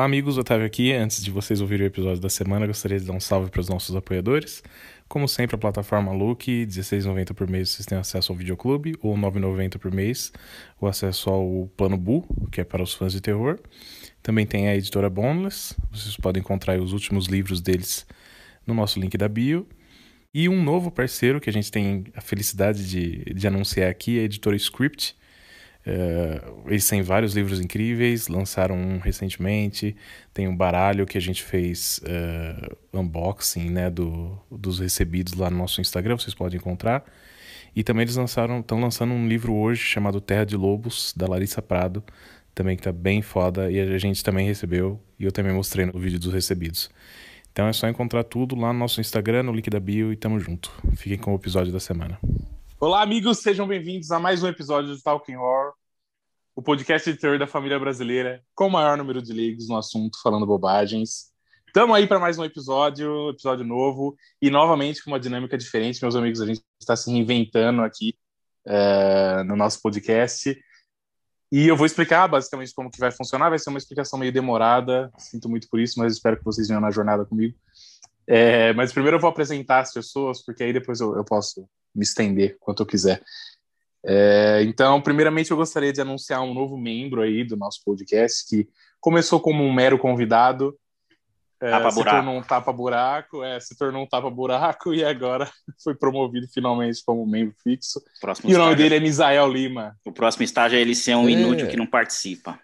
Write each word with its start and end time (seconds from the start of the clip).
Olá, 0.00 0.06
amigos. 0.06 0.38
Otávio 0.38 0.64
aqui. 0.64 0.94
Antes 0.94 1.22
de 1.22 1.30
vocês 1.30 1.60
ouvirem 1.60 1.86
o 1.86 1.88
episódio 1.88 2.22
da 2.22 2.30
semana, 2.30 2.66
gostaria 2.66 2.98
de 2.98 3.04
dar 3.04 3.12
um 3.12 3.20
salve 3.20 3.50
para 3.50 3.60
os 3.60 3.68
nossos 3.68 3.94
apoiadores. 3.94 4.62
Como 5.06 5.28
sempre, 5.28 5.56
a 5.56 5.58
plataforma 5.58 6.10
Look, 6.10 6.50
R$16,90 6.50 7.34
por 7.34 7.46
mês 7.46 7.68
vocês 7.68 7.84
têm 7.84 7.98
acesso 7.98 8.32
ao 8.32 8.38
videoclube, 8.38 8.96
ou 9.02 9.14
R$9,90 9.14 9.76
por 9.76 9.92
mês 9.92 10.32
o 10.80 10.86
acesso 10.86 11.28
ao 11.28 11.70
Plano 11.76 11.98
Bu, 11.98 12.26
que 12.50 12.62
é 12.62 12.64
para 12.64 12.82
os 12.82 12.94
fãs 12.94 13.12
de 13.12 13.20
terror. 13.20 13.58
Também 14.22 14.46
tem 14.46 14.68
a 14.68 14.74
editora 14.74 15.10
Boneless, 15.10 15.76
vocês 15.92 16.16
podem 16.16 16.40
encontrar 16.40 16.80
os 16.80 16.94
últimos 16.94 17.26
livros 17.26 17.60
deles 17.60 18.06
no 18.66 18.72
nosso 18.72 18.98
link 18.98 19.18
da 19.18 19.28
bio. 19.28 19.68
E 20.32 20.48
um 20.48 20.62
novo 20.62 20.90
parceiro 20.90 21.42
que 21.42 21.50
a 21.50 21.52
gente 21.52 21.70
tem 21.70 22.04
a 22.16 22.22
felicidade 22.22 22.88
de, 22.88 23.34
de 23.34 23.46
anunciar 23.46 23.90
aqui 23.90 24.16
é 24.16 24.22
a 24.22 24.24
editora 24.24 24.56
Script, 24.56 25.14
Uh, 25.86 26.68
eles 26.68 26.86
têm 26.86 27.00
vários 27.00 27.34
livros 27.34 27.60
incríveis, 27.60 28.28
lançaram 28.28 28.76
um 28.76 28.98
recentemente. 28.98 29.96
Tem 30.32 30.46
um 30.46 30.56
baralho 30.56 31.06
que 31.06 31.16
a 31.16 31.20
gente 31.20 31.42
fez 31.42 32.00
uh, 32.04 32.76
unboxing 32.98 33.70
né, 33.70 33.90
do, 33.90 34.38
dos 34.50 34.78
recebidos 34.78 35.34
lá 35.34 35.50
no 35.50 35.56
nosso 35.56 35.80
Instagram, 35.80 36.18
vocês 36.18 36.34
podem 36.34 36.58
encontrar. 36.58 37.04
E 37.74 37.82
também 37.82 38.02
eles 38.02 38.16
lançaram, 38.16 38.60
estão 38.60 38.80
lançando 38.80 39.12
um 39.12 39.28
livro 39.28 39.54
hoje 39.54 39.82
chamado 39.82 40.20
Terra 40.20 40.44
de 40.44 40.56
Lobos, 40.56 41.14
da 41.16 41.26
Larissa 41.26 41.62
Prado, 41.62 42.02
também 42.54 42.76
que 42.76 42.80
está 42.80 42.92
bem 42.92 43.22
foda, 43.22 43.70
e 43.70 43.80
a 43.80 43.98
gente 43.98 44.24
também 44.24 44.46
recebeu, 44.46 45.00
e 45.18 45.24
eu 45.24 45.32
também 45.32 45.52
mostrei 45.52 45.86
no 45.86 45.98
vídeo 45.98 46.18
dos 46.18 46.32
recebidos. 46.32 46.90
Então 47.52 47.66
é 47.68 47.72
só 47.72 47.88
encontrar 47.88 48.24
tudo 48.24 48.56
lá 48.56 48.72
no 48.72 48.78
nosso 48.78 49.00
Instagram, 49.00 49.44
no 49.44 49.52
link 49.52 49.70
da 49.70 49.80
bio, 49.80 50.12
e 50.12 50.16
tamo 50.16 50.38
junto. 50.38 50.72
Fiquem 50.96 51.18
com 51.18 51.32
o 51.32 51.36
episódio 51.36 51.72
da 51.72 51.80
semana. 51.80 52.18
Olá, 52.82 53.02
amigos, 53.02 53.40
sejam 53.40 53.68
bem-vindos 53.68 54.10
a 54.10 54.18
mais 54.18 54.42
um 54.42 54.48
episódio 54.48 54.96
do 54.96 55.02
Talking 55.02 55.36
Horror, 55.36 55.74
o 56.56 56.62
podcast 56.62 57.12
de 57.12 57.18
terror 57.18 57.38
da 57.38 57.46
família 57.46 57.78
brasileira, 57.78 58.42
com 58.54 58.68
o 58.68 58.70
maior 58.70 58.96
número 58.96 59.20
de 59.20 59.34
leigos 59.34 59.68
no 59.68 59.76
assunto, 59.76 60.18
falando 60.22 60.46
bobagens. 60.46 61.26
Estamos 61.66 61.94
aí 61.94 62.06
para 62.06 62.18
mais 62.18 62.38
um 62.38 62.44
episódio, 62.44 63.28
episódio 63.28 63.66
novo, 63.66 64.16
e 64.40 64.48
novamente 64.48 65.04
com 65.04 65.10
uma 65.10 65.20
dinâmica 65.20 65.58
diferente, 65.58 66.00
meus 66.00 66.16
amigos. 66.16 66.40
A 66.40 66.46
gente 66.46 66.62
está 66.80 66.96
se 66.96 67.10
reinventando 67.10 67.82
aqui 67.82 68.14
uh, 68.66 69.44
no 69.44 69.56
nosso 69.56 69.82
podcast. 69.82 70.58
E 71.52 71.68
eu 71.68 71.76
vou 71.76 71.84
explicar 71.84 72.28
basicamente 72.28 72.72
como 72.72 72.90
que 72.90 72.98
vai 72.98 73.10
funcionar. 73.10 73.50
Vai 73.50 73.58
ser 73.58 73.68
uma 73.68 73.78
explicação 73.78 74.18
meio 74.18 74.32
demorada, 74.32 75.12
sinto 75.18 75.50
muito 75.50 75.68
por 75.68 75.78
isso, 75.78 75.98
mas 75.98 76.14
espero 76.14 76.38
que 76.38 76.44
vocês 76.44 76.66
venham 76.66 76.80
na 76.80 76.90
jornada 76.90 77.26
comigo. 77.26 77.54
É, 78.26 78.72
mas 78.72 78.90
primeiro 78.90 79.18
eu 79.18 79.20
vou 79.20 79.28
apresentar 79.28 79.80
as 79.80 79.92
pessoas, 79.92 80.42
porque 80.42 80.62
aí 80.62 80.72
depois 80.72 80.98
eu, 80.98 81.14
eu 81.14 81.24
posso 81.26 81.68
me 81.94 82.02
estender 82.02 82.56
quanto 82.60 82.82
eu 82.82 82.86
quiser. 82.86 83.22
É, 84.04 84.62
então, 84.62 85.00
primeiramente, 85.00 85.50
eu 85.50 85.56
gostaria 85.56 85.92
de 85.92 86.00
anunciar 86.00 86.42
um 86.42 86.54
novo 86.54 86.76
membro 86.76 87.22
aí 87.22 87.44
do 87.44 87.56
nosso 87.56 87.82
podcast 87.84 88.46
que 88.48 88.68
começou 89.00 89.40
como 89.40 89.62
um 89.62 89.72
mero 89.72 89.98
convidado, 89.98 90.76
é, 91.62 91.70
tapa 91.70 91.90
se 91.90 92.02
tornou 92.02 92.38
um 92.38 92.42
tapa-buraco, 92.42 93.44
é, 93.44 93.60
se 93.60 93.76
tornou 93.76 94.02
um 94.02 94.06
tapa-buraco 94.06 94.94
e 94.94 95.04
agora 95.04 95.46
foi 95.84 95.94
promovido 95.94 96.48
finalmente 96.48 97.02
como 97.04 97.26
membro 97.26 97.54
fixo. 97.62 98.00
Próximo 98.18 98.48
e 98.48 98.52
estágio, 98.52 98.62
o 98.62 98.70
nome 98.70 98.82
dele 98.82 98.96
é 98.96 99.00
Misael 99.00 99.46
Lima. 99.46 99.94
O 100.04 100.10
próximo 100.10 100.42
estágio 100.42 100.78
é 100.78 100.80
ele 100.80 100.94
ser 100.94 101.14
um 101.16 101.28
é. 101.28 101.32
inútil 101.32 101.68
que 101.68 101.76
não 101.76 101.86
participa. 101.86 102.58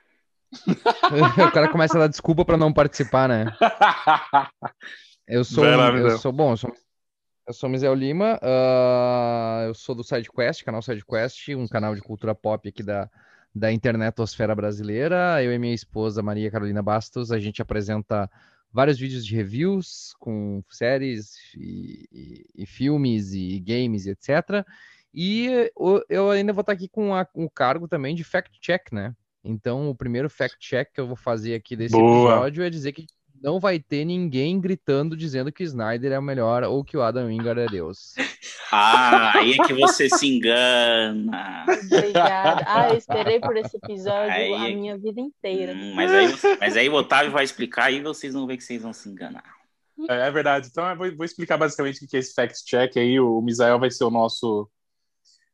o 0.57 1.53
cara 1.53 1.69
começa 1.69 1.99
a 1.99 2.01
dar 2.01 2.07
desculpa 2.07 2.45
para 2.45 2.57
não 2.57 2.73
participar, 2.73 3.29
né? 3.29 3.53
Eu 5.29 5.43
sou, 5.43 5.65
lá, 5.65 5.89
eu 5.89 6.19
sou 6.19 6.31
bom, 6.31 6.53
eu 6.53 6.57
sou 6.57 6.73
eu 7.47 7.53
sou 7.53 7.69
Mizel 7.69 7.95
Lima, 7.95 8.41
uh, 8.43 9.69
eu 9.69 9.75
sou 9.75 9.95
do 9.95 10.03
SideQuest, 10.03 10.65
canal 10.65 10.83
SideQuest, 10.83 11.55
um 11.55 11.69
canal 11.69 11.95
de 11.95 12.03
cultura 12.03 12.35
pop 12.35 12.69
aqui 12.69 12.83
da, 12.83 13.09
da 13.55 13.73
internetosfera 13.73 14.55
brasileira. 14.55 15.43
Eu 15.43 15.53
e 15.53 15.59
minha 15.59 15.75
esposa 15.75 16.23
Maria 16.23 16.51
Carolina 16.51 16.83
Bastos, 16.83 17.31
a 17.31 17.39
gente 17.39 17.63
apresenta 17.63 18.29
vários 18.73 18.99
vídeos 18.99 19.25
de 19.25 19.37
reviews 19.37 20.15
com 20.19 20.63
séries 20.69 21.37
e, 21.55 22.09
e, 22.13 22.63
e 22.63 22.67
filmes 22.67 23.33
e 23.33 23.61
games, 23.61 24.07
etc. 24.07 24.67
E 25.15 25.71
eu 26.11 26.31
ainda 26.31 26.53
vou 26.53 26.63
estar 26.63 26.73
aqui 26.73 26.89
com, 26.89 27.15
a, 27.15 27.27
cargo 27.55 27.87
também 27.87 28.15
de 28.15 28.25
fact-check, 28.25 28.93
né? 28.93 29.15
Então, 29.43 29.89
o 29.89 29.95
primeiro 29.95 30.29
fact-check 30.29 30.93
que 30.93 31.01
eu 31.01 31.07
vou 31.07 31.17
fazer 31.17 31.55
aqui 31.55 31.77
desse 31.77 31.93
Boa. 31.93 32.33
episódio 32.33 32.65
é 32.65 32.69
dizer 32.69 32.93
que 32.93 33.07
não 33.47 33.61
vai 33.61 33.79
ter 33.79 34.05
ninguém 34.05 34.61
gritando 34.61 35.17
dizendo 35.17 35.53
que 35.53 35.63
Snyder 35.63 36.11
é 36.11 36.19
o 36.19 36.23
melhor 36.23 36.65
ou 36.65 36.83
que 36.83 36.97
o 36.97 37.03
Adam 37.03 37.29
Wingard 37.29 37.61
é 37.61 37.67
Deus. 37.67 38.15
Ah, 38.73 39.39
aí 39.39 39.53
é 39.53 39.65
que 39.65 39.73
você 39.73 40.09
se 40.09 40.27
engana. 40.27 41.65
Obrigada. 41.93 42.65
Ah, 42.67 42.89
eu 42.89 42.97
esperei 42.97 43.39
por 43.39 43.57
esse 43.57 43.77
episódio 43.77 44.33
aí 44.33 44.53
a 44.53 44.71
é... 44.71 44.75
minha 44.75 44.99
vida 44.99 45.21
inteira. 45.21 45.73
Hum, 45.73 45.95
mas, 45.95 46.11
aí, 46.13 46.57
mas 46.59 46.77
aí 46.77 46.89
o 46.89 46.95
Otávio 46.95 47.31
vai 47.31 47.45
explicar 47.45 47.93
e 47.93 48.03
vocês 48.03 48.35
vão 48.35 48.45
ver 48.45 48.57
que 48.57 48.65
vocês 48.65 48.83
vão 48.83 48.93
se 48.93 49.09
enganar. 49.09 49.45
É, 50.11 50.27
é 50.27 50.31
verdade. 50.33 50.67
Então 50.69 50.85
eu 50.91 50.97
vou, 50.97 51.17
vou, 51.17 51.25
explicar 51.25 51.57
basicamente 51.57 52.05
o 52.05 52.09
que 52.09 52.17
é 52.17 52.21
esse 52.21 52.35
fact 52.35 52.65
check 52.65 52.97
aí. 52.97 53.21
O, 53.21 53.39
o 53.39 53.43
Misael 53.43 53.79
vai 53.79 53.91
ser 53.91 54.05
o 54.05 54.11
nosso 54.11 54.69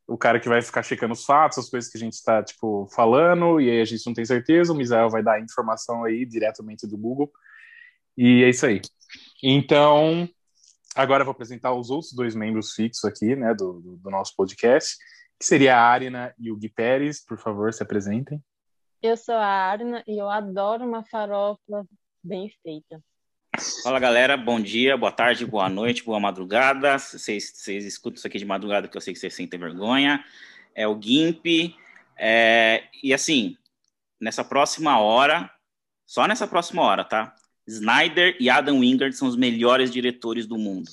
o 0.06 0.16
cara 0.16 0.40
que 0.40 0.48
vai 0.48 0.62
ficar 0.62 0.82
checando 0.82 1.12
os 1.12 1.24
fatos, 1.24 1.58
as 1.58 1.68
coisas 1.68 1.90
que 1.90 1.98
a 1.98 2.00
gente 2.00 2.14
está 2.14 2.42
tipo 2.42 2.88
falando, 2.94 3.60
e 3.60 3.70
aí 3.70 3.80
a 3.80 3.84
gente 3.84 4.06
não 4.06 4.14
tem 4.14 4.24
certeza. 4.24 4.72
O 4.72 4.76
Misael 4.76 5.10
vai 5.10 5.22
dar 5.22 5.38
informação 5.38 6.02
aí 6.02 6.24
diretamente 6.24 6.86
do 6.86 6.96
Google. 6.96 7.30
E 8.16 8.42
é 8.44 8.50
isso 8.50 8.66
aí. 8.66 8.80
Então, 9.42 10.28
agora 10.94 11.22
eu 11.22 11.24
vou 11.24 11.32
apresentar 11.32 11.74
os 11.74 11.90
outros 11.90 12.12
dois 12.12 12.34
membros 12.34 12.72
fixos 12.72 13.04
aqui, 13.04 13.34
né, 13.34 13.54
do, 13.54 13.80
do, 13.80 13.96
do 13.96 14.10
nosso 14.10 14.34
podcast, 14.36 14.96
que 15.38 15.44
seria 15.44 15.76
a 15.76 15.88
Arina 15.88 16.34
e 16.38 16.50
o 16.50 16.56
Gui 16.56 16.68
Pérez. 16.68 17.24
Por 17.24 17.38
favor, 17.38 17.72
se 17.72 17.82
apresentem. 17.82 18.40
Eu 19.02 19.16
sou 19.16 19.34
a 19.34 19.46
Arina 19.46 20.04
e 20.06 20.20
eu 20.20 20.28
adoro 20.28 20.84
uma 20.84 21.04
farofa 21.04 21.84
bem 22.22 22.52
feita. 22.62 23.02
Fala 23.82 23.98
galera, 23.98 24.36
bom 24.36 24.60
dia, 24.60 24.96
boa 24.96 25.12
tarde, 25.12 25.44
boa 25.44 25.68
noite, 25.68 26.04
boa 26.04 26.18
madrugada. 26.18 26.98
Vocês, 26.98 27.52
vocês 27.54 27.84
escutam 27.84 28.16
isso 28.16 28.26
aqui 28.26 28.38
de 28.38 28.46
madrugada 28.46 28.88
que 28.88 28.96
eu 28.96 29.00
sei 29.00 29.12
que 29.12 29.18
vocês 29.18 29.34
sentem 29.34 29.58
vergonha. 29.58 30.24
É 30.74 30.86
o 30.86 30.98
GIMP. 30.98 31.74
É, 32.16 32.84
e 33.02 33.12
assim, 33.12 33.56
nessa 34.20 34.44
próxima 34.44 34.98
hora, 35.00 35.50
só 36.06 36.26
nessa 36.26 36.46
próxima 36.46 36.82
hora, 36.82 37.04
tá? 37.04 37.34
Snyder 37.66 38.36
e 38.40 38.50
Adam 38.50 38.80
Wingard 38.80 39.16
são 39.16 39.28
os 39.28 39.36
melhores 39.36 39.90
diretores 39.90 40.46
do 40.46 40.58
mundo. 40.58 40.90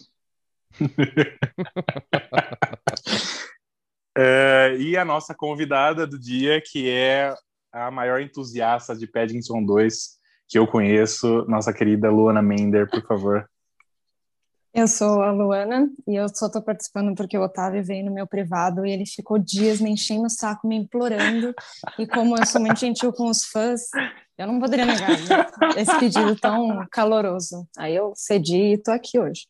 é, 4.18 4.78
e 4.80 4.96
a 4.96 5.04
nossa 5.04 5.34
convidada 5.34 6.06
do 6.06 6.20
dia, 6.20 6.62
que 6.62 6.90
é 6.90 7.34
a 7.72 7.92
maior 7.92 8.22
entusiasta 8.22 8.96
de 8.96 9.08
Paddington 9.08 9.64
2 9.64 10.20
que 10.50 10.58
eu 10.58 10.66
conheço, 10.66 11.46
nossa 11.48 11.72
querida 11.72 12.10
Luana 12.10 12.42
Mender, 12.42 12.90
por 12.90 13.06
favor. 13.06 13.48
Eu 14.74 14.88
sou 14.88 15.22
a 15.22 15.32
Luana 15.32 15.88
e 16.08 16.16
eu 16.16 16.28
só 16.30 16.48
estou 16.48 16.62
participando 16.62 17.16
porque 17.16 17.38
o 17.38 17.44
Otávio 17.44 17.84
veio 17.84 18.06
no 18.06 18.12
meu 18.12 18.26
privado 18.26 18.86
e 18.86 18.92
ele 18.92 19.06
ficou 19.06 19.38
dias 19.38 19.80
me 19.80 19.92
enchendo 19.92 20.26
o 20.26 20.30
saco, 20.30 20.68
me 20.68 20.76
implorando. 20.76 21.54
E 22.00 22.08
como 22.08 22.36
eu 22.36 22.46
sou 22.48 22.62
muito 22.62 22.80
gentil 22.80 23.14
com 23.14 23.30
os 23.30 23.46
fãs, 23.46 23.82
eu 24.40 24.48
não 24.48 24.58
poderia 24.58 24.86
negar 24.86 25.10
né, 25.10 25.46
esse 25.76 26.00
pedido 26.00 26.34
tão 26.38 26.88
caloroso. 26.90 27.68
Aí 27.78 27.94
eu 27.94 28.14
cedi 28.16 28.56
e 28.56 28.74
estou 28.76 28.94
aqui 28.94 29.20
hoje. 29.20 29.46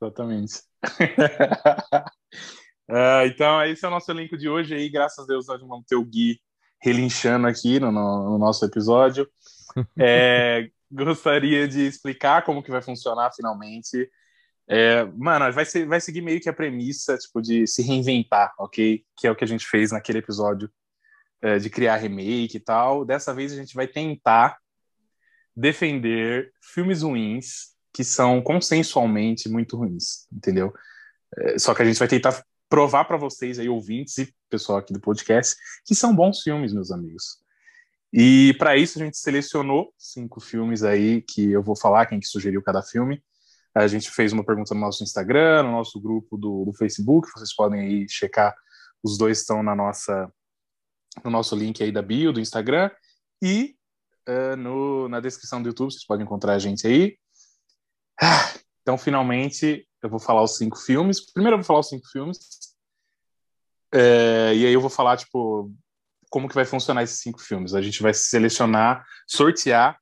Exatamente. 0.00 0.62
uh, 2.88 3.26
então, 3.26 3.60
esse 3.64 3.84
é 3.84 3.88
o 3.88 3.90
nosso 3.90 4.08
elenco 4.12 4.38
de 4.38 4.48
hoje. 4.48 4.76
aí, 4.76 4.88
graças 4.88 5.24
a 5.24 5.26
Deus, 5.26 5.48
nós 5.48 5.60
vamos 5.60 5.84
ter 5.88 5.96
o 5.96 6.04
Gui 6.04 6.40
relinchando 6.80 7.48
aqui 7.48 7.80
no, 7.80 7.90
no, 7.90 8.30
no 8.30 8.38
nosso 8.38 8.64
episódio. 8.64 9.28
É, 9.96 10.70
gostaria 10.90 11.68
de 11.68 11.86
explicar 11.86 12.42
como 12.42 12.64
que 12.64 12.70
vai 12.70 12.82
funcionar 12.82 13.30
finalmente. 13.32 14.10
É, 14.66 15.04
mano, 15.04 15.52
vai, 15.52 15.64
ser, 15.64 15.86
vai 15.86 16.00
seguir 16.00 16.20
meio 16.20 16.40
que 16.40 16.48
a 16.48 16.54
premissa 16.54 17.16
tipo, 17.16 17.40
de 17.40 17.64
se 17.66 17.82
reinventar, 17.82 18.52
ok? 18.58 19.04
Que 19.16 19.28
é 19.28 19.30
o 19.30 19.36
que 19.36 19.44
a 19.44 19.46
gente 19.46 19.66
fez 19.66 19.92
naquele 19.92 20.18
episódio 20.18 20.68
é, 21.42 21.58
de 21.58 21.70
criar 21.70 21.96
remake 21.96 22.56
e 22.56 22.60
tal. 22.60 23.04
Dessa 23.04 23.32
vez 23.32 23.52
a 23.52 23.56
gente 23.56 23.74
vai 23.74 23.86
tentar 23.86 24.58
defender 25.56 26.52
filmes 26.60 27.02
ruins 27.02 27.76
que 27.92 28.04
são 28.04 28.40
consensualmente 28.40 29.48
muito 29.48 29.76
ruins, 29.76 30.26
entendeu? 30.32 30.72
É, 31.36 31.58
só 31.58 31.74
que 31.74 31.82
a 31.82 31.84
gente 31.84 31.98
vai 31.98 32.08
tentar 32.08 32.44
provar 32.68 33.04
para 33.04 33.16
vocês 33.16 33.58
aí, 33.58 33.68
ouvintes 33.68 34.18
e 34.18 34.32
pessoal 34.48 34.78
aqui 34.78 34.92
do 34.92 35.00
podcast, 35.00 35.56
que 35.84 35.94
são 35.94 36.14
bons 36.14 36.42
filmes, 36.42 36.72
meus 36.72 36.90
amigos. 36.90 37.38
E 38.12 38.54
para 38.58 38.76
isso 38.76 38.98
a 38.98 39.04
gente 39.04 39.18
selecionou 39.18 39.92
cinco 39.98 40.40
filmes 40.40 40.82
aí 40.82 41.22
que 41.22 41.50
eu 41.50 41.62
vou 41.62 41.76
falar, 41.76 42.06
quem 42.06 42.20
que 42.20 42.26
sugeriu 42.26 42.62
cada 42.62 42.82
filme. 42.82 43.22
A 43.74 43.86
gente 43.86 44.10
fez 44.10 44.32
uma 44.32 44.44
pergunta 44.44 44.74
no 44.74 44.80
nosso 44.80 45.02
Instagram, 45.02 45.64
no 45.64 45.72
nosso 45.72 46.00
grupo 46.00 46.36
do, 46.36 46.64
do 46.64 46.72
Facebook, 46.72 47.30
vocês 47.32 47.54
podem 47.54 47.80
aí 47.80 48.06
checar, 48.08 48.54
os 49.02 49.18
dois 49.18 49.40
estão 49.40 49.62
na 49.62 49.74
nossa 49.74 50.32
no 51.24 51.30
nosso 51.30 51.56
link 51.56 51.82
aí 51.82 51.90
da 51.90 52.02
bio 52.02 52.32
do 52.32 52.40
Instagram 52.40 52.90
e 53.42 53.76
uh, 54.28 54.56
no, 54.56 55.08
na 55.08 55.20
descrição 55.20 55.62
do 55.62 55.68
YouTube, 55.68 55.92
vocês 55.92 56.06
podem 56.06 56.24
encontrar 56.24 56.54
a 56.54 56.58
gente 56.58 56.86
aí. 56.86 57.18
Ah, 58.20 58.52
então, 58.82 58.98
finalmente, 58.98 59.86
eu 60.02 60.08
vou 60.08 60.18
falar 60.18 60.42
os 60.42 60.56
cinco 60.56 60.76
filmes. 60.76 61.20
Primeiro 61.32 61.54
eu 61.54 61.58
vou 61.58 61.66
falar 61.66 61.80
os 61.80 61.88
cinco 61.88 62.06
filmes. 62.08 62.38
É, 63.92 64.54
e 64.54 64.66
aí 64.66 64.72
eu 64.72 64.80
vou 64.80 64.90
falar, 64.90 65.16
tipo, 65.16 65.72
como 66.30 66.48
que 66.48 66.54
vai 66.54 66.64
funcionar 66.64 67.02
esses 67.02 67.20
cinco 67.20 67.40
filmes. 67.40 67.74
A 67.74 67.82
gente 67.82 68.02
vai 68.02 68.12
selecionar, 68.12 69.04
sortear 69.26 69.98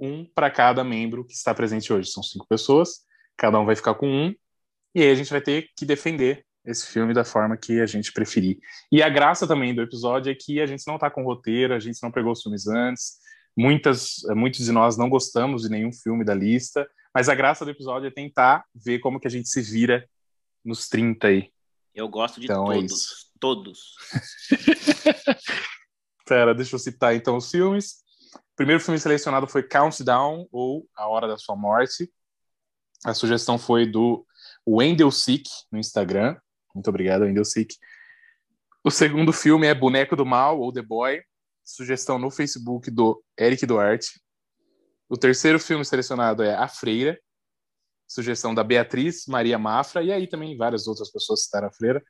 um 0.00 0.24
para 0.24 0.50
cada 0.50 0.84
membro 0.84 1.24
que 1.24 1.34
está 1.34 1.54
presente 1.54 1.92
hoje. 1.92 2.10
São 2.10 2.22
cinco 2.22 2.46
pessoas, 2.48 3.04
cada 3.36 3.58
um 3.58 3.66
vai 3.66 3.76
ficar 3.76 3.94
com 3.94 4.08
um, 4.08 4.34
e 4.94 5.02
aí 5.02 5.10
a 5.10 5.14
gente 5.14 5.30
vai 5.30 5.40
ter 5.40 5.68
que 5.76 5.84
defender 5.84 6.44
esse 6.64 6.86
filme 6.86 7.14
da 7.14 7.24
forma 7.24 7.56
que 7.56 7.80
a 7.80 7.86
gente 7.86 8.12
preferir. 8.12 8.58
E 8.92 9.02
a 9.02 9.08
graça 9.08 9.46
também 9.46 9.74
do 9.74 9.82
episódio 9.82 10.30
é 10.30 10.34
que 10.34 10.60
a 10.60 10.66
gente 10.66 10.86
não 10.86 10.96
está 10.96 11.10
com 11.10 11.24
roteiro, 11.24 11.74
a 11.74 11.80
gente 11.80 12.02
não 12.02 12.10
pegou 12.10 12.32
os 12.32 12.42
filmes 12.42 12.66
antes, 12.66 13.18
muitas, 13.56 14.16
muitos 14.36 14.64
de 14.64 14.72
nós 14.72 14.96
não 14.96 15.08
gostamos 15.08 15.62
de 15.62 15.68
nenhum 15.68 15.92
filme 15.92 16.24
da 16.24 16.34
lista, 16.34 16.88
mas 17.14 17.28
a 17.28 17.34
graça 17.34 17.64
do 17.64 17.70
episódio 17.70 18.06
é 18.06 18.10
tentar 18.10 18.64
ver 18.74 18.98
como 18.98 19.18
que 19.18 19.26
a 19.26 19.30
gente 19.30 19.48
se 19.48 19.62
vira 19.62 20.08
nos 20.64 20.88
30 20.88 21.26
aí. 21.26 21.50
Eu 21.94 22.08
gosto 22.08 22.38
de 22.38 22.46
então, 22.46 22.66
todos, 22.66 23.02
é 23.02 23.38
todos. 23.40 23.94
Pera, 26.26 26.54
deixa 26.54 26.76
eu 26.76 26.78
citar 26.78 27.14
então 27.14 27.36
os 27.36 27.50
filmes. 27.50 28.04
O 28.34 28.56
primeiro 28.56 28.80
filme 28.80 29.00
selecionado 29.00 29.48
foi 29.48 29.62
Countdown, 29.62 30.46
ou 30.52 30.86
A 30.94 31.08
Hora 31.08 31.26
da 31.26 31.38
Sua 31.38 31.56
Morte. 31.56 32.12
A 33.04 33.14
sugestão 33.14 33.58
foi 33.58 33.86
do 33.86 34.26
Wendell 34.66 35.10
Sick, 35.10 35.48
no 35.72 35.78
Instagram. 35.78 36.36
Muito 36.78 36.90
obrigado, 36.90 37.22
Wendell 37.22 37.44
Sick. 37.44 37.74
O 38.84 38.90
segundo 38.90 39.32
filme 39.32 39.66
é 39.66 39.74
Boneco 39.74 40.14
do 40.14 40.24
Mal, 40.24 40.60
ou 40.60 40.72
The 40.72 40.80
Boy. 40.80 41.20
Sugestão 41.64 42.18
no 42.18 42.30
Facebook 42.30 42.88
do 42.88 43.20
Eric 43.38 43.66
Duarte. 43.66 44.20
O 45.08 45.16
terceiro 45.16 45.58
filme 45.58 45.84
selecionado 45.84 46.42
é 46.42 46.54
A 46.54 46.68
Freira. 46.68 47.18
Sugestão 48.06 48.54
da 48.54 48.62
Beatriz 48.62 49.26
Maria 49.26 49.58
Mafra. 49.58 50.02
E 50.04 50.12
aí 50.12 50.28
também 50.28 50.56
várias 50.56 50.86
outras 50.86 51.10
pessoas 51.10 51.42
citaram 51.42 51.66
A 51.66 51.72
Freira. 51.72 52.02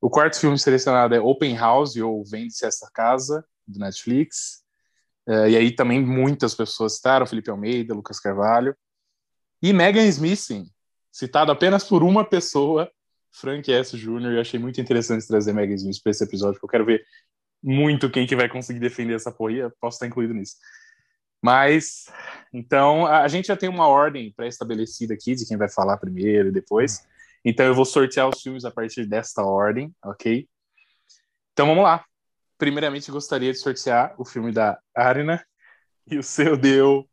O 0.00 0.10
quarto 0.10 0.40
filme 0.40 0.58
selecionado 0.58 1.14
é 1.14 1.20
Open 1.20 1.56
House, 1.56 1.94
ou 1.96 2.24
Vende-se 2.24 2.66
Essa 2.66 2.90
Casa, 2.92 3.44
do 3.64 3.78
Netflix. 3.78 4.64
Uh, 5.28 5.46
e 5.46 5.56
aí 5.56 5.70
também 5.70 6.04
muitas 6.04 6.52
pessoas 6.54 6.96
citaram, 6.96 7.26
Felipe 7.26 7.48
Almeida, 7.48 7.94
Lucas 7.94 8.18
Carvalho. 8.18 8.76
E 9.62 9.72
Megan 9.72 10.06
Smith, 10.06 10.66
citado 11.12 11.52
apenas 11.52 11.84
por 11.84 12.02
uma 12.02 12.24
pessoa, 12.24 12.90
Frank 13.32 13.70
S. 13.70 13.96
Jr., 13.96 14.32
eu 14.32 14.40
achei 14.40 14.58
muito 14.58 14.80
interessante 14.80 15.26
trazer 15.26 15.52
Megan 15.52 15.76
para 16.02 16.10
esse 16.10 16.24
episódio, 16.24 16.54
porque 16.54 16.66
eu 16.66 16.70
quero 16.70 16.84
ver 16.84 17.04
muito 17.62 18.10
quem 18.10 18.26
que 18.26 18.36
vai 18.36 18.48
conseguir 18.48 18.80
defender 18.80 19.14
essa 19.14 19.30
porra, 19.30 19.70
posso 19.80 19.96
estar 19.96 20.06
incluído 20.06 20.34
nisso. 20.34 20.56
Mas, 21.42 22.06
então, 22.52 23.06
a 23.06 23.26
gente 23.28 23.46
já 23.46 23.56
tem 23.56 23.68
uma 23.68 23.86
ordem 23.86 24.32
pré-estabelecida 24.32 25.14
aqui 25.14 25.34
de 25.34 25.46
quem 25.46 25.56
vai 25.56 25.70
falar 25.70 25.96
primeiro 25.96 26.48
e 26.48 26.52
depois. 26.52 27.06
Então, 27.44 27.64
eu 27.64 27.74
vou 27.74 27.84
sortear 27.84 28.28
os 28.28 28.42
filmes 28.42 28.64
a 28.64 28.70
partir 28.70 29.06
desta 29.06 29.42
ordem, 29.42 29.94
ok? 30.04 30.46
Então, 31.52 31.66
vamos 31.66 31.82
lá 31.82 32.04
primeiramente 32.60 33.10
gostaria 33.10 33.50
de 33.50 33.58
sortear 33.58 34.14
o 34.18 34.24
filme 34.24 34.52
da 34.52 34.78
Arina 34.94 35.42
e 36.06 36.18
o 36.18 36.22
seu 36.22 36.58
deu 36.58 37.08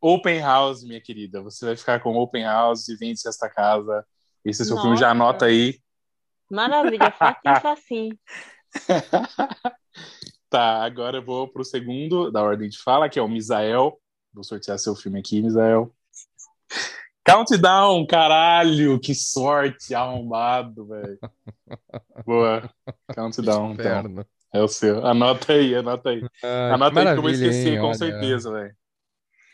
Open 0.00 0.40
House, 0.40 0.82
minha 0.82 1.02
querida. 1.02 1.42
Você 1.42 1.66
vai 1.66 1.76
ficar 1.76 2.00
com 2.00 2.16
Open 2.16 2.44
House 2.44 2.88
e 2.88 2.96
vende-se 2.96 3.28
esta 3.28 3.46
casa. 3.46 4.06
Esse 4.46 4.64
seu 4.64 4.76
Nossa. 4.76 4.86
filme, 4.86 4.96
já 4.96 5.10
anota 5.10 5.46
aí. 5.46 5.80
Maravilha, 6.48 7.10
facinho, 7.10 7.60
facinho. 7.60 8.18
tá, 10.48 10.84
agora 10.84 11.18
eu 11.18 11.24
vou 11.24 11.48
pro 11.48 11.64
segundo 11.64 12.30
da 12.30 12.42
ordem 12.42 12.68
de 12.68 12.78
fala, 12.78 13.08
que 13.08 13.18
é 13.18 13.22
o 13.22 13.28
Misael. 13.28 14.00
Vou 14.32 14.44
sortear 14.44 14.78
seu 14.78 14.94
filme 14.94 15.18
aqui, 15.18 15.42
Misael. 15.42 15.92
Countdown, 17.24 18.06
caralho, 18.06 19.00
que 19.00 19.16
sorte, 19.16 19.92
arrombado, 19.92 20.86
velho. 20.86 21.18
Boa, 22.24 22.70
Countdown, 23.16 23.72
então. 23.72 24.24
É 24.54 24.62
o 24.62 24.68
seu. 24.68 25.04
Anota 25.04 25.54
aí, 25.54 25.74
anota 25.74 26.10
aí. 26.10 26.22
Ah, 26.44 26.74
anota 26.74 27.00
aí 27.00 27.06
que 27.06 27.12
eu 27.18 27.22
vou 27.22 27.30
esquecer, 27.32 27.72
hein? 27.72 27.80
com 27.80 27.86
Olha. 27.88 27.94
certeza, 27.94 28.52
velho. 28.52 28.76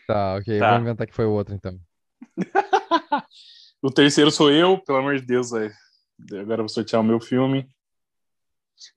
Tá, 0.06 0.35
ok. 0.35 0.59
Tá. 0.59 0.73
Vou 0.73 0.81
inventar 0.81 1.06
que 1.06 1.15
foi 1.15 1.25
o 1.25 1.33
outro, 1.33 1.55
então. 1.55 1.79
o 3.82 3.90
terceiro 3.90 4.31
sou 4.31 4.50
eu, 4.50 4.79
pelo 4.79 4.99
amor 4.99 5.17
de 5.17 5.26
Deus, 5.26 5.50
velho. 5.50 5.75
Agora 6.40 6.62
vou 6.62 6.69
sortear 6.69 7.02
o 7.02 7.05
meu 7.05 7.20
filme. 7.20 7.69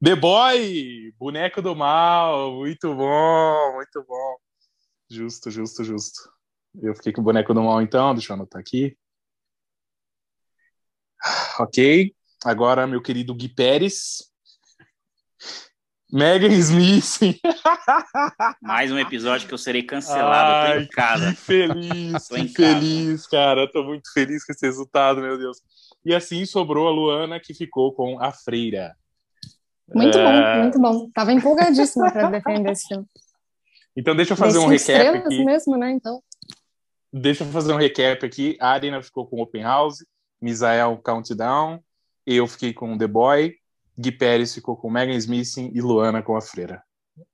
The 0.01 0.15
Boy! 0.15 1.11
Boneco 1.17 1.61
do 1.61 1.75
Mal! 1.75 2.53
Muito 2.53 2.93
bom, 2.93 3.73
muito 3.73 4.05
bom. 4.07 4.37
Justo, 5.09 5.49
justo, 5.49 5.83
justo. 5.83 6.31
Eu 6.81 6.95
fiquei 6.95 7.11
com 7.11 7.21
o 7.21 7.23
Boneco 7.23 7.53
do 7.53 7.63
Mal, 7.63 7.81
então. 7.81 8.13
Deixa 8.13 8.31
eu 8.31 8.35
anotar 8.35 8.59
aqui. 8.59 8.97
Ok. 11.59 12.13
Agora, 12.43 12.85
meu 12.85 13.01
querido 13.01 13.33
Gui 13.33 13.49
Pérez. 13.49 14.31
Megan 16.15 16.47
Smith. 16.53 17.41
Mais 18.61 18.89
um 18.89 18.97
episódio 18.97 19.45
que 19.49 19.53
eu 19.53 19.57
serei 19.57 19.83
cancelado. 19.83 20.71
Ai, 20.71 20.77
tô 20.77 20.83
em 20.83 20.87
casa. 20.87 21.31
Que 21.35 21.35
feliz, 21.35 22.27
que 22.29 22.47
feliz, 22.47 23.27
cara. 23.27 23.69
Tô 23.69 23.83
muito 23.83 24.09
feliz 24.13 24.45
com 24.45 24.53
esse 24.53 24.65
resultado, 24.65 25.19
meu 25.19 25.37
Deus. 25.37 25.57
E 26.05 26.15
assim 26.15 26.45
sobrou 26.45 26.87
a 26.87 26.91
Luana, 26.91 27.37
que 27.37 27.53
ficou 27.53 27.91
com 27.91 28.17
a 28.23 28.31
Freira. 28.31 28.95
Muito 29.93 30.17
é... 30.17 30.23
bom, 30.23 30.61
muito 30.61 30.79
bom. 30.79 31.09
Tava 31.13 31.33
empolgadíssima 31.33 32.09
para 32.09 32.29
defender 32.29 32.71
esse 32.71 32.87
filme. 32.87 33.05
Então 33.93 34.15
deixa 34.15 34.31
eu 34.31 34.37
fazer 34.37 34.59
um 34.59 34.67
recap 34.67 35.17
aqui. 35.17 35.43
mesmo, 35.43 35.75
né? 35.75 35.91
Então. 35.91 36.23
Deixa 37.11 37.43
eu 37.43 37.47
fazer 37.49 37.73
um 37.73 37.77
recap 37.77 38.25
aqui. 38.25 38.55
A 38.61 38.69
Arena 38.69 39.03
ficou 39.03 39.27
com 39.27 39.41
Open 39.41 39.63
House, 39.63 39.97
Misael 40.41 40.97
Countdown, 41.03 41.83
eu 42.25 42.47
fiquei 42.47 42.71
com 42.71 42.97
The 42.97 43.05
Boy, 43.05 43.55
Gui 43.97 44.11
Pérez 44.11 44.53
ficou 44.53 44.75
com 44.75 44.89
Megan 44.89 45.15
Smith 45.15 45.57
e 45.57 45.81
Luana 45.81 46.21
com 46.21 46.35
a 46.35 46.41
Freira. 46.41 46.83